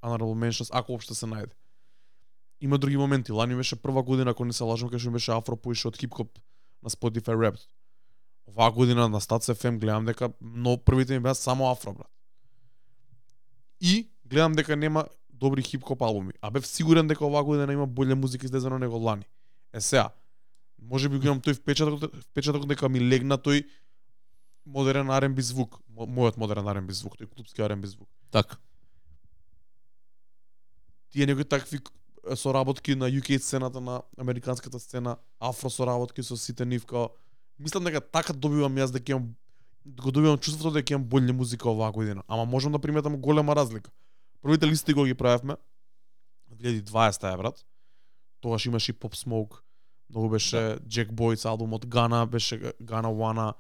honorable 0.03 0.35
mentions, 0.39 0.71
ако 0.73 0.95
опште 0.95 1.15
се 1.15 1.27
најде. 1.27 1.55
Има 2.61 2.79
други 2.79 2.97
моменти. 2.97 3.33
Лани 3.33 3.55
беше 3.55 3.77
прва 3.77 4.03
година, 4.03 4.31
ако 4.31 4.45
не 4.45 4.53
се 4.53 4.65
лажам, 4.65 4.91
кај 4.91 5.03
што 5.03 5.11
беше 5.11 5.33
афро 5.35 5.57
поише 5.57 5.89
од 5.89 5.99
хип-хоп 5.99 6.39
на 6.83 6.91
Spotify 6.91 7.35
Rap. 7.37 7.59
Оваа 8.47 8.71
година 8.71 9.09
на 9.09 9.21
Stats 9.21 9.51
FM 9.53 9.79
гледам 9.79 10.07
дека 10.07 10.31
но 10.41 10.79
првите 10.79 11.15
ми 11.15 11.21
беа 11.21 11.35
само 11.35 11.71
афро, 11.71 11.93
брат. 11.93 12.11
И 13.81 14.09
гледам 14.25 14.53
дека 14.53 14.77
нема 14.77 15.05
добри 15.31 15.63
хип-хоп 15.63 16.03
албуми. 16.03 16.33
А 16.41 16.51
бев 16.51 16.67
сигурен 16.67 17.07
дека 17.07 17.27
оваа 17.27 17.45
година 17.45 17.73
има 17.73 17.87
боле 17.87 18.15
музика 18.15 18.47
излезено 18.47 18.79
него 18.79 18.97
лани. 18.97 19.27
Е 19.73 19.81
сега, 19.81 20.11
може 20.79 21.09
би 21.09 21.19
го 21.19 21.27
имам 21.27 21.41
тој 21.41 21.59
впечаток, 21.59 22.11
впечаток 22.31 22.67
дека 22.67 22.89
ми 22.89 23.01
легна 23.01 23.39
тој 23.39 23.65
модерен 24.67 25.09
R&B 25.09 25.41
звук, 25.41 25.81
мојот 25.91 26.37
модерен 26.37 26.67
R&B 26.67 26.93
звук, 26.93 27.17
тој 27.17 27.31
клубски 27.31 27.63
R&B 27.63 27.87
звук. 27.87 28.09
Така. 28.31 28.57
Тие 31.11 31.27
некои 31.27 31.45
такви 31.45 31.81
соработки 32.35 32.95
на 32.95 33.09
UK 33.11 33.39
сцената 33.39 33.81
на 33.81 34.03
американската 34.19 34.81
сцена, 34.81 35.17
афро 35.41 35.71
соработки 35.71 36.23
со 36.23 36.37
сите 36.37 36.65
нив 36.67 36.87
као 36.87 37.09
мислам 37.59 37.85
дека 37.85 38.01
така 38.01 38.33
добивам 38.33 38.75
јас 38.75 38.93
дека 38.93 39.13
имам 39.13 39.35
го 39.87 40.11
добивам 40.11 40.39
чувството 40.39 40.75
дека 40.75 40.95
имам 40.95 41.07
болја 41.07 41.33
музика 41.33 41.71
оваа 41.71 41.93
година, 41.93 42.23
ама 42.29 42.45
можам 42.45 42.73
да 42.73 42.79
приметам 42.79 43.21
голема 43.21 43.57
разлика. 43.57 43.91
Првите 44.43 44.67
листи 44.67 44.93
го 44.93 45.05
ги 45.05 45.15
правевме 45.15 45.57
2020 46.53 47.35
е 47.35 47.37
брат. 47.37 47.65
Тогаш 48.41 48.67
имаше 48.67 48.93
и 48.93 48.95
Pop 48.95 49.15
Smoke, 49.15 49.61
многу 50.11 50.29
беше 50.29 50.57
да. 50.57 50.79
Jack 50.79 51.11
Boys 51.11 51.45
албумот 51.45 51.87
Гана, 51.87 52.27
беше 52.27 52.73
Гана 52.81 53.09
One, 53.09 53.53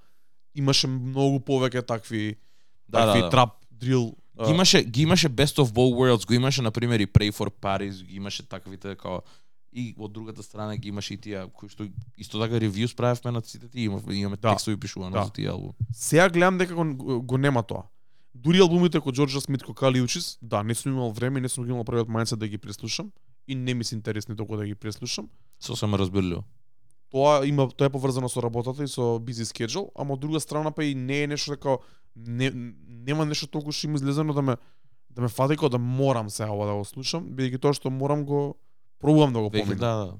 имаше 0.54 0.86
многу 0.86 1.38
повеќе 1.38 1.86
такви 1.86 2.36
Да, 2.88 3.06
такви 3.06 3.20
да, 3.20 3.24
да. 3.24 3.30
трап, 3.30 3.50
дрил. 3.70 4.16
Ги 4.46 4.50
имаше 4.50 4.84
ги 4.84 5.02
имаше 5.02 5.28
Best 5.28 5.56
of 5.58 5.72
Both 5.72 5.94
Worlds, 5.94 6.26
го 6.26 6.32
имаше 6.34 6.62
на 6.62 6.70
пример 6.70 7.00
и 7.00 7.06
Pray 7.06 7.32
for 7.32 7.50
Paris, 7.50 8.04
ги 8.04 8.16
имаше 8.16 8.48
таквите 8.48 8.96
као 8.96 9.20
и 9.72 9.94
од 9.98 10.12
другата 10.12 10.42
страна 10.42 10.76
ги 10.76 10.88
имаше 10.88 11.14
и 11.14 11.16
тие 11.16 11.46
кои 11.52 11.68
што 11.68 11.84
исто 12.18 12.40
така 12.40 12.56
ревју 12.56 12.86
справевме 12.86 13.30
на 13.30 13.42
сите 13.44 13.68
тие, 13.68 13.84
имаме, 13.84 14.14
имаме 14.14 14.36
Да. 14.36 14.50
текстови 14.50 14.76
пишувано 14.76 15.10
Да. 15.12 15.24
за 15.24 15.30
тие 15.32 15.48
албум. 15.48 15.72
Сега 15.92 16.28
гледам 16.28 16.58
дека 16.58 16.74
го, 16.74 17.22
го 17.22 17.38
нема 17.38 17.62
тоа. 17.62 17.82
Дури 18.34 18.60
албумите 18.60 19.00
кој 19.00 19.12
Джорджа 19.12 19.40
Смит, 19.40 19.62
кој 19.62 19.74
Кали 19.74 20.00
Учис, 20.00 20.38
да, 20.42 20.62
не 20.62 20.74
сум 20.74 20.92
имал 20.92 21.10
време, 21.12 21.40
не 21.40 21.48
сум 21.48 21.64
ги 21.64 21.70
имал 21.70 21.84
првиот 21.84 22.08
мајнсет 22.08 22.36
да 22.36 22.48
ги 22.48 22.58
преслушам 22.58 23.12
и 23.48 23.54
не 23.54 23.74
ми 23.74 23.84
се 23.84 23.94
интересни 23.94 24.36
толку 24.36 24.56
да 24.56 24.66
ги 24.66 24.74
преслушам. 24.74 25.28
Сосем 25.60 25.94
разбирливо. 25.94 26.44
Тоа 27.10 27.46
има 27.46 27.68
тоа 27.70 27.86
е 27.86 27.90
поврзано 27.90 28.28
со 28.28 28.42
работата 28.42 28.82
и 28.82 28.88
со 28.88 29.18
busy 29.22 29.46
schedule, 29.46 29.90
ама 29.94 30.14
од 30.14 30.20
друга 30.20 30.40
страна 30.40 30.70
па 30.70 30.84
и 30.84 30.94
не 30.94 31.22
е 31.22 31.26
нешто 31.26 31.54
дека 31.54 31.78
не, 32.16 32.50
нема 33.06 33.24
нешто 33.24 33.46
толку 33.46 33.72
што 33.72 33.86
им 33.86 33.94
излезено 33.94 34.34
да 34.34 34.42
ме 34.42 34.56
да 35.10 35.22
ме 35.22 35.28
фати 35.28 35.56
како 35.56 35.68
да 35.68 35.78
морам 35.78 36.30
сега 36.30 36.50
ова 36.50 36.66
да 36.66 36.74
го 36.74 36.84
слушам, 36.84 37.30
бидејќи 37.30 37.60
тоа 37.62 37.72
што 37.72 37.90
морам 37.90 38.24
го 38.26 38.58
пробувам 38.98 39.32
да 39.32 39.40
го 39.40 39.50
поминам. 39.50 39.78
да, 39.78 39.94
да. 40.06 40.18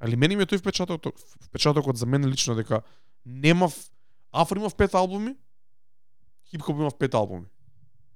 Али 0.00 0.16
мене 0.16 0.36
ми 0.36 0.42
е 0.42 0.46
тој 0.46 0.58
впечаток, 0.58 1.12
впечатокот 1.44 1.96
за 1.96 2.06
мене 2.06 2.26
лично 2.26 2.54
дека 2.54 2.82
немав 3.26 3.74
Афро 4.32 4.58
имав 4.58 4.74
пет 4.74 4.94
албуми, 4.94 5.36
хип-хоп 6.50 6.76
имав 6.76 6.98
пет 6.98 7.14
албуми. 7.14 7.46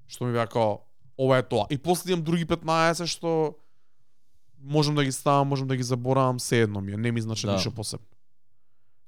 Што 0.09 0.25
ми 0.25 0.33
беа 0.33 0.47
као 0.47 0.81
ова 1.23 1.39
е 1.39 1.43
тоа. 1.45 1.67
И 1.71 1.79
после 1.79 2.13
имам 2.13 2.23
други 2.23 2.47
15 2.47 3.07
што 3.07 3.55
можам 4.61 4.95
да 4.95 5.05
ги 5.05 5.13
ставам, 5.13 5.49
можам 5.49 5.69
да 5.69 5.77
ги 5.77 5.83
заборавам, 5.83 6.41
се 6.41 6.61
едно 6.61 6.81
ми 6.81 6.93
е, 6.93 6.97
не 6.97 7.13
ми 7.13 7.21
значи 7.21 7.47
Да. 7.47 7.53
ништо 7.53 7.71
посебно. 7.71 8.07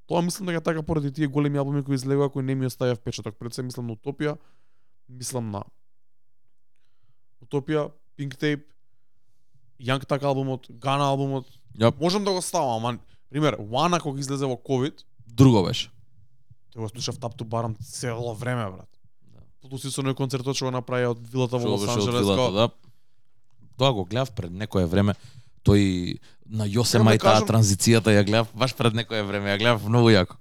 Тоа 0.07 0.23
мислам 0.23 0.47
дека 0.47 0.61
така 0.61 0.83
поради 0.83 1.13
тие 1.13 1.27
големи 1.27 1.59
албуми 1.59 1.83
кои 1.83 1.95
излегоа 1.95 2.29
кои 2.29 2.43
не 2.43 2.55
ми 2.55 2.67
оставија 2.67 2.95
впечаток. 2.95 3.35
Пред 3.35 3.55
се 3.55 3.63
мислам 3.63 3.87
на 3.87 3.93
Утопија, 3.93 4.37
мислам 5.09 5.51
на 5.51 5.63
Утопија, 7.41 7.91
Pink 8.19 8.37
Tape, 8.37 8.63
Young 9.81 10.05
Thug 10.05 10.25
албумот, 10.25 10.67
Гана 10.71 11.05
албумот, 11.05 11.47
Јап. 11.75 11.99
Можам 12.01 12.25
да 12.25 12.31
го 12.31 12.43
ставам, 12.43 12.85
ама 12.85 12.99
пример, 13.31 13.57
Вана 13.61 14.01
кога 14.01 14.21
излезе 14.21 14.47
во 14.47 14.57
ковид, 14.57 15.05
Друго 15.27 15.65
беше. 15.65 15.91
тој 16.75 16.79
го 16.79 16.89
слушав 16.89 17.19
Tap 17.19 17.35
to 17.35 17.45
Baram 17.45 17.75
цело 17.81 18.35
време, 18.35 18.71
брат. 18.71 18.89
Плюс 19.69 19.85
и 19.85 19.91
со 19.91 20.03
оној 20.03 20.15
концертот 20.15 20.57
што 20.57 20.67
го 20.69 20.71
направи 20.77 21.07
од 21.09 21.19
вилата 21.33 21.57
во 21.59 21.71
Лос 21.73 21.89
Анџелес. 21.89 22.27
да. 22.53 22.69
Тоа 23.79 23.93
го 23.93 24.05
гледав 24.05 24.31
пред 24.37 24.53
некое 24.53 24.87
време. 24.87 25.15
Тој 25.65 26.19
на 26.47 26.69
Јосе 26.69 26.99
да 27.01 27.05
Мај 27.05 27.19
таа 27.19 27.41
кажам- 27.41 27.49
транзицијата 27.49 28.13
ја 28.13 28.25
гледав 28.25 28.49
баш 28.55 28.75
пред 28.75 28.95
некое 28.95 29.23
време, 29.23 29.49
ја 29.49 29.59
гледав 29.59 29.89
многу 29.89 30.11
јако. 30.11 30.37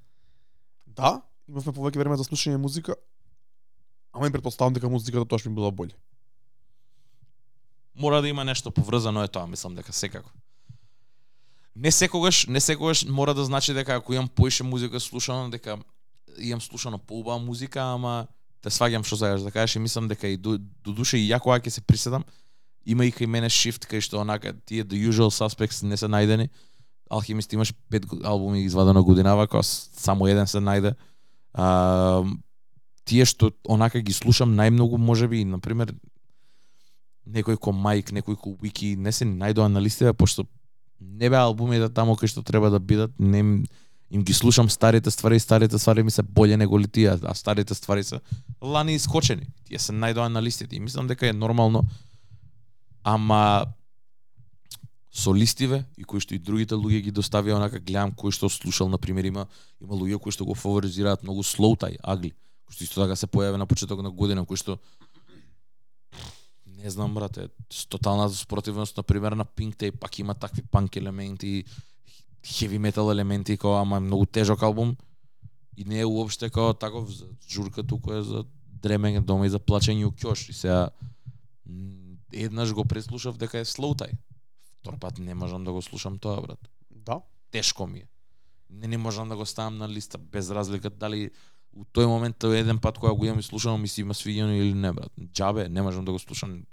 Да, 0.87 1.21
имавме 1.47 1.71
повеќе 1.71 1.97
време 1.97 2.17
за 2.17 2.23
слушање 2.23 2.57
музика, 2.57 2.95
ама 4.11 4.27
им 4.27 4.33
предпоставам 4.33 4.73
дека 4.73 4.89
музиката 4.89 5.25
тоа 5.25 5.39
што 5.39 5.49
ми 5.49 5.55
била 5.55 5.71
боле. 5.71 5.95
Мора 7.95 8.21
да 8.21 8.27
има 8.27 8.43
нешто 8.43 8.71
поврзано 8.71 9.23
е 9.23 9.27
тоа, 9.27 9.47
мислам 9.47 9.75
дека 9.75 9.93
секако. 9.93 10.29
Не 11.75 11.91
секогаш, 11.91 12.47
не 12.47 12.59
секогаш 12.59 13.05
мора 13.05 13.33
да 13.33 13.45
значи 13.45 13.73
дека 13.73 13.95
ако 13.95 14.13
имам 14.13 14.27
поише 14.27 14.63
музика 14.63 14.99
слушано, 14.99 15.49
дека 15.49 15.79
имам 16.37 16.61
слушано 16.61 16.97
поубава 16.97 17.39
музика, 17.39 17.81
ама 17.81 18.27
те 18.63 18.71
сваѓам 18.71 19.03
што 19.03 19.19
сакаш 19.19 19.43
да 19.43 19.51
кажеш 19.51 19.75
и 19.75 19.83
мислам 19.83 20.07
дека 20.07 20.27
и 20.27 20.37
до, 20.37 20.57
до 20.57 20.93
душе 20.95 21.19
и 21.19 21.27
јако 21.27 21.51
ќе 21.59 21.69
се 21.69 21.81
приседам, 21.81 22.23
има 22.85 23.05
и 23.05 23.11
кај 23.11 23.27
мене 23.27 23.51
shift 23.51 23.87
кај 23.89 24.01
што 24.01 24.21
онака 24.21 24.55
тие 24.65 24.83
the 24.83 24.97
usual 24.97 25.31
suspects 25.31 25.83
не 25.83 25.97
се 25.97 26.07
најдени. 26.07 26.49
Алхимист 27.09 27.53
имаш 27.53 27.73
пет 27.89 28.07
албуми 28.23 28.63
извадено 28.63 29.03
годинава, 29.03 29.47
кога 29.47 29.63
само 29.63 30.27
еден 30.27 30.47
се 30.47 30.63
најде. 30.63 30.95
А, 31.53 32.23
тие 33.05 33.25
што 33.25 33.51
онака 33.67 34.01
ги 34.01 34.13
слушам 34.13 34.55
најмногу 34.55 34.97
можеби 34.97 35.43
на 35.45 35.59
пример 35.59 35.93
некој 37.27 37.59
ко 37.59 37.71
Майк, 37.71 38.11
некој 38.11 38.35
ко 38.35 38.55
Wiki, 38.63 38.95
не 38.97 39.11
се 39.11 39.25
најдоа 39.25 39.67
на 39.67 39.81
листите 39.81 40.13
пошто 40.13 40.47
не 41.03 41.29
беа 41.29 41.43
албумите 41.47 41.89
тамо 41.89 42.15
кај 42.19 42.31
што 42.31 42.43
треба 42.45 42.71
да 42.71 42.79
бидат, 42.79 43.11
не 43.19 43.63
им, 44.13 44.23
ги 44.23 44.33
слушам 44.33 44.69
старите 44.69 45.11
ствари, 45.11 45.35
и 45.35 45.39
старите 45.39 45.79
ствари 45.79 46.03
ми 46.03 46.11
се 46.11 46.23
боле 46.23 46.57
него 46.57 46.79
ли 46.79 46.87
тие, 46.87 47.17
а 47.23 47.33
старите 47.33 47.73
ствари 47.73 48.03
се 48.03 48.19
лани 48.61 48.93
искочени. 48.95 49.47
Тие 49.65 49.79
се 49.79 49.91
најдоа 49.91 50.29
на 50.29 50.41
листите 50.41 50.75
и 50.75 50.79
мислам 50.79 51.07
дека 51.09 51.27
е 51.27 51.33
нормално. 51.33 51.81
Ама 53.03 53.65
солистиве 55.13 55.83
и 55.97 56.03
кои 56.03 56.21
што 56.21 56.33
и 56.33 56.41
другите 56.41 56.77
луѓе 56.77 57.03
ги 57.05 57.11
доставија 57.13 57.57
онака 57.57 57.81
гледам 57.81 58.13
кој 58.17 58.33
што 58.33 58.49
слушал 58.49 58.89
на 58.89 58.97
пример 58.97 59.29
има 59.29 59.45
има 59.81 59.93
луѓе 59.93 60.17
кои 60.17 60.33
што 60.33 60.45
го 60.45 60.55
фаворизираат 60.57 61.21
многу 61.21 61.45
slow 61.45 61.77
taj 61.77 61.99
агли 62.01 62.33
кои 62.65 62.73
што 62.73 62.83
исто 62.83 63.01
така 63.03 63.15
се 63.15 63.29
појави 63.29 63.61
на 63.61 63.69
почеток 63.69 64.01
на 64.01 64.09
година 64.09 64.45
кои 64.45 64.57
што 64.57 64.79
не 66.65 66.89
знам 66.89 67.13
брате 67.13 67.45
тотална 67.93 68.25
спротивност 68.29 68.97
на 68.97 69.03
пример 69.03 69.37
на 69.37 69.45
Pink 69.45 69.77
Tape 69.77 69.99
пак 69.99 70.19
има 70.19 70.33
такви 70.33 70.63
панк 70.65 70.95
елементи 70.95 71.63
heavy 72.43 72.79
metal 72.79 73.11
елементи 73.11 73.57
кој 73.57 73.81
ама 73.81 73.97
е 73.97 74.05
многу 74.07 74.25
тежок 74.25 74.63
албум 74.63 74.97
и 75.77 75.85
не 75.85 75.99
е 75.99 76.05
уопште 76.05 76.49
како 76.49 76.73
таков 76.73 77.09
за 77.09 77.27
журка 77.49 77.83
туку 77.83 78.13
е 78.13 78.21
за 78.21 78.43
дремење 78.83 79.23
дома 79.23 79.45
и 79.45 79.49
за 79.49 79.59
плачење 79.59 80.05
у 80.05 80.11
ќош 80.11 80.49
и 80.49 80.53
сега 80.53 80.89
еднаш 82.33 82.73
го 82.73 82.85
преслушав 82.85 83.37
дека 83.37 83.59
е 83.59 83.65
slow 83.65 83.95
втор 84.79 84.99
пат 84.99 85.19
не 85.19 85.33
можам 85.33 85.63
да 85.63 85.71
го 85.71 85.81
слушам 85.81 86.19
тоа 86.19 86.41
брат 86.41 86.69
Да. 86.89 87.21
тешко 87.51 87.87
ми 87.87 87.99
е. 87.99 88.07
Не 88.69 88.87
не 88.87 88.97
можам 88.97 89.29
да 89.29 89.35
го 89.35 89.45
ставам 89.45 89.77
на 89.77 89.89
листа 89.89 90.17
без 90.17 90.49
разлика 90.49 90.89
дали 90.89 91.31
у 91.73 91.85
тој 91.85 92.05
момент 92.05 92.43
еден 92.43 92.79
пат 92.79 92.97
кога 92.97 93.13
го 93.13 93.25
имам 93.25 93.39
и 93.39 93.43
слушано 93.43 93.77
ми 93.77 93.87
се 93.87 94.01
има 94.01 94.13
свиѓано 94.13 94.51
или 94.51 94.73
не 94.73 94.91
брат. 94.93 95.11
Џабе, 95.19 95.69
не 95.69 95.81
можам 95.81 96.05
да 96.05 96.11
го 96.11 96.19
слушам. 96.19 96.65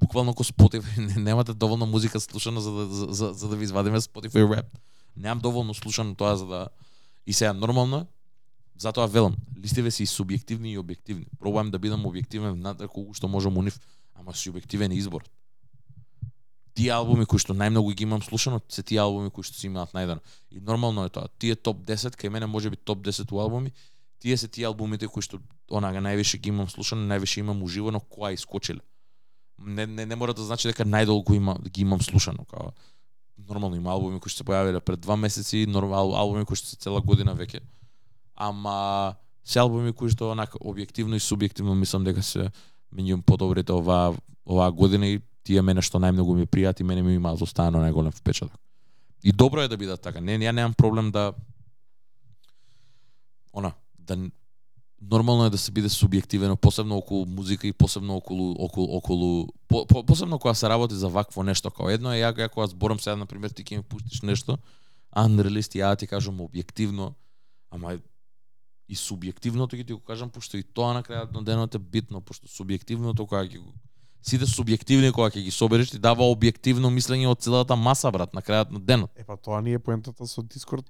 Буквално 0.00 0.34
ко 0.34 0.44
Spotify 0.44 0.98
не- 1.16 1.22
немате 1.22 1.52
да 1.52 1.58
доволно 1.58 1.86
музика 1.86 2.20
слушана 2.20 2.60
за 2.60 2.72
да 2.72 2.86
за, 2.86 3.06
за, 3.10 3.32
за 3.32 3.48
да 3.48 3.56
ви 3.56 3.64
извадиме 3.64 4.00
Spotify 4.00 4.44
rap. 4.44 4.66
Немам 5.16 5.38
доволно 5.38 5.74
слушано 5.74 6.14
тоа 6.14 6.36
за 6.36 6.46
да 6.46 6.68
и 7.26 7.32
сега 7.32 7.52
нормално 7.52 8.06
затоа 8.78 9.06
велам, 9.06 9.36
листиве 9.62 9.90
се 9.90 10.02
и 10.02 10.06
субјективни 10.06 10.72
и 10.72 10.78
објективни. 10.78 11.26
Пробувам 11.38 11.70
да 11.70 11.78
бидам 11.78 12.06
објективен 12.06 12.56
внатре 12.56 12.88
колку 12.88 13.14
што 13.14 13.28
можам 13.28 13.58
у 13.58 13.62
нив, 13.62 13.76
ама 14.14 14.32
субјективен 14.32 14.92
е 14.92 14.96
избор 14.96 15.22
тие 16.80 16.92
албуми 16.96 17.26
кои 17.28 17.40
што 17.42 17.52
најмногу 17.52 17.92
ги 17.92 18.06
имам 18.06 18.22
слушано, 18.24 18.60
се 18.72 18.82
тие 18.82 19.00
албуми 19.02 19.30
кои 19.30 19.44
што 19.44 19.58
се 19.58 19.66
имаат 19.68 19.92
најдено. 19.92 20.22
И 20.50 20.60
нормално 20.60 21.04
е 21.04 21.12
тоа. 21.12 21.28
Тие 21.38 21.56
топ 21.56 21.82
10, 21.84 22.16
кај 22.16 22.32
мене 22.32 22.46
може 22.46 22.70
би 22.70 22.76
топ 22.76 23.02
10 23.04 23.32
у 23.32 23.40
албуми, 23.40 23.72
тие 24.18 24.36
се 24.36 24.48
тие 24.48 24.64
албумите 24.64 25.08
кои 25.08 25.20
што 25.22 25.42
онага 25.68 26.00
највише 26.00 26.40
ги 26.40 26.48
имам 26.48 26.70
слушано, 26.72 27.04
највише 27.10 27.44
имам 27.44 27.62
уживано 27.62 28.00
која 28.00 28.32
искочиле. 28.32 28.80
Не, 29.60 29.86
не, 29.86 30.06
не 30.06 30.16
мора 30.16 30.34
да 30.34 30.42
значи 30.42 30.68
дека 30.68 30.84
најдолго 30.84 31.36
има, 31.36 31.56
ги 31.68 31.82
имам 31.82 32.00
слушано. 32.00 32.44
Као, 32.48 32.72
нормално 33.48 33.76
има 33.76 33.92
албуми 33.92 34.20
кои 34.20 34.32
што 34.32 34.42
се 34.42 34.48
појавиле 34.48 34.80
пред 34.80 35.00
два 35.00 35.16
месеци, 35.16 35.66
нормал 35.68 36.14
албуми 36.16 36.46
кои 36.48 36.56
што 36.56 36.72
се 36.72 36.76
цела 36.80 37.00
година 37.00 37.34
веќе. 37.36 37.60
Ама 38.34 39.16
се 39.44 39.60
албуми 39.60 39.92
кои 39.92 40.10
што 40.10 40.32
онака 40.32 40.58
објективно 40.60 41.18
и 41.18 41.24
субјективно 41.24 41.74
мислам 41.74 42.04
дека 42.04 42.22
се 42.22 42.50
меѓу 42.94 43.20
подобрите 43.22 43.72
оваа 43.72 44.14
оваа 44.46 44.70
година 44.72 45.06
и 45.06 45.20
тие 45.44 45.62
мене 45.62 45.82
што 45.82 46.00
најмногу 46.00 46.34
ми 46.36 46.46
пријат 46.46 46.80
и 46.80 46.84
мене 46.84 47.02
ми 47.02 47.14
има 47.14 47.36
застано 47.36 47.82
најголем 47.82 48.14
впечаток. 48.16 48.56
И 49.22 49.32
добро 49.32 49.62
е 49.62 49.68
да 49.68 49.76
бидат 49.76 50.00
така. 50.00 50.20
Не, 50.20 50.38
ја 50.38 50.52
немам 50.52 50.74
проблем 50.74 51.10
да 51.10 51.32
она 53.52 53.72
да 53.98 54.16
нормално 55.00 55.44
е 55.44 55.50
да 55.50 55.58
се 55.58 55.72
биде 55.72 55.88
субјективен, 55.88 56.56
посебно 56.56 56.96
околу 56.96 57.26
музика 57.26 57.66
и 57.66 57.72
посебно 57.72 58.16
околу 58.16 58.54
околу 58.58 58.96
околу 58.96 59.48
по, 59.68 59.86
по, 59.86 60.04
посебно 60.04 60.38
кога 60.38 60.54
се 60.54 60.68
работи 60.68 60.94
за 60.94 61.08
вакво 61.08 61.42
нешто. 61.42 61.70
како 61.70 61.90
едно 61.90 62.12
е 62.12 62.20
ја 62.20 62.48
кога 62.48 62.66
зборам 62.66 63.00
сега 63.00 63.16
на 63.16 63.26
пример 63.26 63.50
ти 63.50 63.64
ќе 63.64 63.76
ми 63.76 63.82
пуштиш 63.82 64.22
нешто 64.22 64.58
unreleased 65.16 65.74
ја 65.74 65.96
ти 65.98 66.06
кажам 66.06 66.40
објективно, 66.40 67.14
ама 67.70 67.98
и 68.88 68.96
субјективното 68.96 69.78
ќе 69.78 69.86
ти 69.86 69.92
го 69.92 70.00
кажам 70.00 70.30
пошто 70.30 70.56
и 70.56 70.62
тоа 70.62 70.94
на 70.94 71.02
крајот 71.02 71.32
на 71.32 71.42
денот 71.42 71.74
е 71.74 71.78
битно, 71.78 72.20
пошто 72.20 72.46
субјективното 72.46 73.26
кога 73.26 73.44
ќе 73.46 73.58
го 73.58 73.72
сите 74.22 74.46
субјективни 74.46 75.12
кога 75.12 75.30
ќе 75.30 75.42
ги 75.42 75.50
собереш 75.50 75.90
ти 75.90 75.98
дава 75.98 76.26
објективно 76.28 76.90
мислење 76.92 77.28
од 77.30 77.40
целата 77.40 77.76
маса 77.76 78.10
брат 78.10 78.34
на 78.34 78.42
крајот 78.42 78.70
на 78.70 78.80
денот. 78.80 79.10
Епа 79.16 79.36
тоа 79.36 79.60
не 79.60 79.72
е 79.72 79.78
поентата 79.78 80.26
со 80.26 80.42
Discord 80.42 80.86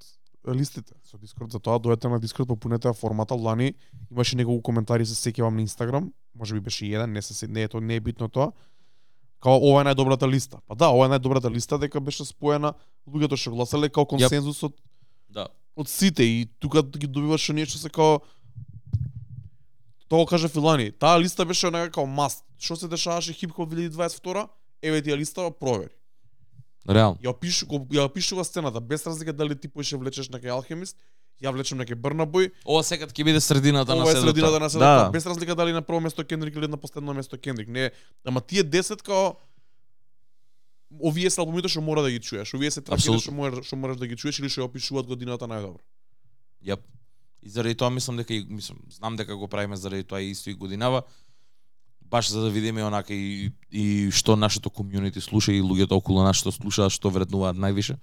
листите. 0.49 0.95
Со 1.05 1.19
Discord 1.19 1.53
за 1.53 1.59
тоа 1.61 1.79
дојдете 1.79 2.09
на 2.09 2.21
Discord 2.21 2.47
попунете 2.49 2.89
ја 2.89 2.95
формата. 2.97 3.35
Лани 3.35 3.75
имаше 4.11 4.37
неколку 4.37 4.63
коментари 4.63 5.07
се 5.07 5.15
сеќавам 5.15 5.55
на 5.55 5.61
Инстаграм, 5.61 6.13
може 6.35 6.55
би 6.55 6.61
беше 6.61 6.87
еден, 6.87 7.13
не 7.13 7.23
се 7.23 7.49
не 7.49 7.63
е 7.63 7.69
тоа 7.69 7.81
не 7.81 7.97
е 7.97 8.01
битно 8.01 8.29
тоа. 8.29 8.53
Као 9.41 9.57
ова 9.57 9.81
е 9.81 9.85
најдобрата 9.85 10.29
листа. 10.29 10.59
Па 10.67 10.75
да, 10.75 10.89
ова 10.89 11.07
е 11.07 11.09
најдобрата 11.19 11.51
листа 11.51 11.79
дека 11.79 12.01
беше 12.01 12.25
споена 12.25 12.75
луѓето 13.09 13.37
што 13.37 13.51
гласале 13.51 13.89
као 13.89 14.07
консензусот 14.07 14.77
Да. 15.31 15.47
од 15.77 15.89
сите 15.89 16.23
и 16.23 16.49
тука 16.59 16.83
ги 16.83 17.07
добиваш 17.07 17.51
оние 17.51 17.67
што 17.67 17.79
се 17.79 17.89
као 17.91 18.21
Тоа 20.11 20.19
го 20.19 20.27
кажа 20.27 20.49
Филани. 20.49 20.91
Таа 20.93 21.21
листа 21.21 21.47
беше 21.47 21.69
онака 21.69 21.91
као 21.91 22.07
маст. 22.07 22.45
Што 22.59 22.77
се 22.77 22.89
дешаваше 22.89 23.33
хип-хоп 23.33 23.71
2022? 23.71 24.49
Еве 24.83 25.03
ти 25.03 25.11
ја 25.11 25.17
листава, 25.17 25.51
провери. 25.55 25.95
Реално. 26.89 27.17
Ја 27.17 27.29
опишу, 27.29 27.67
го- 27.67 27.87
ја 27.87 28.05
опишува 28.05 28.45
сцената 28.45 28.81
без 28.81 29.07
разлика 29.07 29.33
дали 29.33 29.55
ти 29.55 29.69
поише 29.69 29.97
влечеш 29.97 30.29
на 30.29 30.41
кај 30.41 30.51
Алхемист, 30.51 30.97
ја 31.43 31.53
влечем 31.53 31.79
на 31.79 31.85
кај 31.85 31.95
Брнабој, 31.95 32.51
Ова 32.65 32.83
секад 32.83 33.11
ќе 33.11 33.25
биде 33.25 33.41
средината 33.41 33.93
на 33.93 34.03
ова 34.03 34.11
е 34.11 34.17
средината 34.17 34.53
на 34.55 34.61
Да. 34.61 34.71
седата, 34.71 35.11
без 35.11 35.27
разлика 35.27 35.55
дали 35.55 35.73
на 35.73 35.83
прво 35.83 36.01
место 36.01 36.25
Кендрик 36.25 36.57
или 36.57 36.67
на 36.67 36.77
последно 36.77 37.15
место 37.15 37.39
Кендрик. 37.39 37.69
Не, 37.69 37.91
ама 38.25 38.41
тие 38.41 38.65
10 38.65 39.03
као 39.03 39.35
овие 41.01 41.31
се 41.31 41.41
албумите 41.41 41.69
што 41.69 41.81
мора 41.81 42.03
да 42.03 42.11
ги 42.11 42.19
чуеш, 42.21 42.55
овие 42.55 42.71
се 42.71 42.81
траките 42.81 42.95
Апсолутно. 43.09 43.21
што 43.21 43.33
можеш 43.33 43.65
што 43.65 43.77
можеш 43.77 43.97
да 43.97 44.07
ги 44.07 44.17
чуеш 44.17 44.39
или 44.39 44.49
што 44.49 44.61
ја 44.61 44.65
опишуваат 44.67 45.07
годината 45.07 45.45
најдобро. 45.45 45.79
Јап. 46.63 46.81
И 47.43 47.49
заради 47.49 47.75
тоа 47.75 47.91
мислам 47.91 48.17
дека 48.17 48.35
и 48.35 48.45
мислам, 48.45 48.79
знам 48.91 49.17
дека 49.17 49.37
го 49.37 49.49
правиме 49.49 49.77
заради 49.77 50.05
тоа 50.05 50.21
и 50.21 50.31
исто 50.31 50.51
и 50.51 50.55
годинава. 50.55 51.03
Баш 52.11 52.31
за 52.31 52.43
да 52.43 52.51
видиме 52.51 52.85
онака 52.85 53.15
и, 53.15 53.53
и 53.71 54.11
што 54.11 54.35
нашето 54.37 54.71
комјунити 54.71 55.21
слуша 55.23 55.53
и 55.53 55.63
луѓето 55.63 55.95
околу 55.95 56.25
нас 56.27 56.37
што 56.37 56.51
слушаат, 56.51 56.91
што 56.91 57.11
вреднуваат 57.11 57.57
највише. 57.57 57.97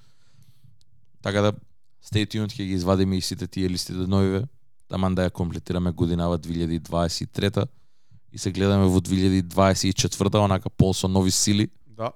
Така 1.21 1.41
да 1.41 1.51
stay 1.99 2.23
tuned 2.23 2.55
ќе 2.55 2.63
ги 2.63 2.77
извадиме 2.79 3.17
и 3.17 3.21
сите 3.21 3.47
тие 3.47 3.69
листи 3.69 3.93
до 3.93 4.07
новиве, 4.07 4.45
таман 4.87 5.15
да 5.15 5.27
ја 5.27 5.33
комплетираме 5.35 5.91
годинава 5.91 6.39
2023 6.39 7.67
и 8.31 8.37
се 8.37 8.51
гледаме 8.51 8.87
во 8.87 9.01
2024 9.01 10.39
онака 10.39 10.69
пол 10.69 10.93
со 10.93 11.07
нови 11.07 11.31
сили 11.31 11.69
Да. 11.97 12.11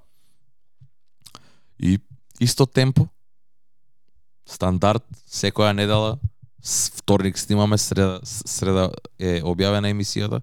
и 1.80 1.99
исто 2.39 2.65
темпо. 2.65 3.07
Стандард 4.45 5.03
секоја 5.27 5.73
недела 5.73 6.19
вторник 6.95 7.38
снимаме, 7.38 7.77
среда 7.77 8.19
среда 8.23 8.91
е 9.19 9.41
објавена 9.41 9.91
емисијата. 9.91 10.41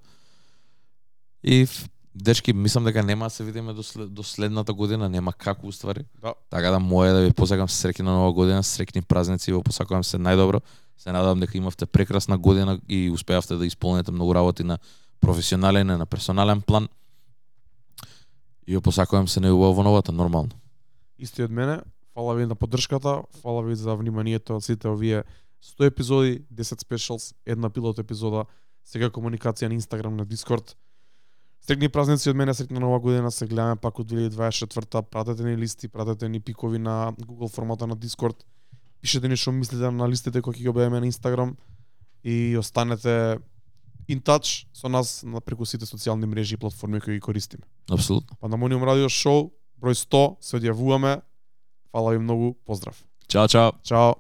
И 1.43 1.67
дечки, 2.15 2.53
мислам 2.53 2.85
дека 2.85 3.03
нема 3.03 3.27
да 3.27 3.31
се 3.31 3.45
видиме 3.45 3.73
до, 3.73 3.83
след, 3.83 4.15
до 4.15 4.23
следната 4.23 4.73
година, 4.73 5.09
нема 5.09 5.33
како 5.33 5.67
уствари. 5.67 6.05
Да. 6.23 6.35
Така 6.51 6.71
да 6.71 6.81
моја 6.83 7.13
да 7.13 7.21
ви 7.23 7.33
посакам 7.33 7.69
среќна 7.69 8.11
нова 8.11 8.33
година, 8.33 8.63
среќни 8.63 9.03
празници, 9.03 9.53
во 9.53 9.63
посакувам 9.63 10.05
се 10.05 10.19
најдобро. 10.19 10.61
Се 10.99 11.13
надевам 11.13 11.41
дека 11.41 11.59
имавте 11.59 11.87
прекрасна 11.87 12.39
година 12.39 12.81
и 12.89 13.11
успеавте 13.11 13.57
да 13.57 13.67
исполните 13.67 14.13
многу 14.13 14.35
работи 14.35 14.65
на 14.65 14.79
професионален 15.21 15.91
и 15.91 15.97
на 15.97 16.07
персонален 16.07 16.61
план. 16.61 16.89
И 18.67 18.77
ја 18.77 18.81
посакувам 18.81 19.29
се 19.29 19.41
неубаво 19.41 19.75
во 19.75 19.83
новата, 19.83 20.13
нормално. 20.13 20.51
Исти 21.19 21.43
од 21.43 21.51
мене. 21.51 21.81
Фала 22.15 22.35
ви 22.35 22.47
на 22.47 22.55
поддршката, 22.55 23.23
фала 23.43 23.63
ви 23.63 23.77
за 23.77 23.95
вниманието 23.95 24.57
од 24.57 24.65
сите 24.65 24.89
овие 24.89 25.23
100 25.63 25.87
епизоди, 25.87 26.43
10 26.51 26.83
specials, 26.83 27.35
една 27.47 27.71
пилот 27.71 27.99
епизода, 27.99 28.45
сега 28.85 29.11
комуникација 29.11 29.69
на 29.69 29.75
Инстаграм, 29.75 30.17
на 30.17 30.27
Дискорд. 30.27 30.77
Стрекни 31.69 31.89
празници 31.93 32.31
од 32.31 32.37
мене, 32.37 32.55
срекна 32.57 32.81
нова 32.81 32.97
година, 32.99 33.29
се 33.31 33.47
гледаме 33.47 33.77
пак 33.77 33.99
од 34.01 34.09
2024 34.09 35.03
пратете 35.03 35.45
ни 35.45 35.57
листи, 35.57 35.89
пратете 35.89 36.29
ни 36.29 36.41
пикови 36.41 36.79
на 36.79 37.13
Google 37.13 37.51
формата 37.53 37.87
на 37.87 37.97
Дискорд. 37.97 38.47
Пишете 39.03 39.29
ни 39.29 39.37
што 39.37 39.53
мислите 39.53 39.91
на 39.93 40.09
листите 40.09 40.41
кои 40.41 40.57
ќе 40.57 40.65
ги 40.65 40.71
објавиме 40.73 41.03
на 41.05 41.11
Инстаграм 41.13 41.53
и 42.25 42.57
останете 42.57 43.37
in 44.09 44.25
touch 44.25 44.65
со 44.73 44.89
нас 44.89 45.21
на 45.29 45.45
преку 45.45 45.69
сите 45.69 45.85
социјални 45.85 46.25
мрежи 46.25 46.57
и 46.57 46.57
платформи 46.57 47.03
кои 47.05 47.19
ги 47.19 47.21
користиме. 47.21 47.69
Апсолутно. 47.93 48.41
Пандамониум 48.41 48.89
радио 48.89 49.13
шоу, 49.13 49.53
број 49.77 49.93
100, 49.93 50.41
се 50.41 50.57
одјавуваме. 50.57 51.21
Фала 51.93 52.17
ви 52.17 52.25
многу, 52.25 52.55
поздрав. 52.65 52.97
Чао, 53.29 53.45
чао. 53.45 53.77
Чао. 53.85 54.17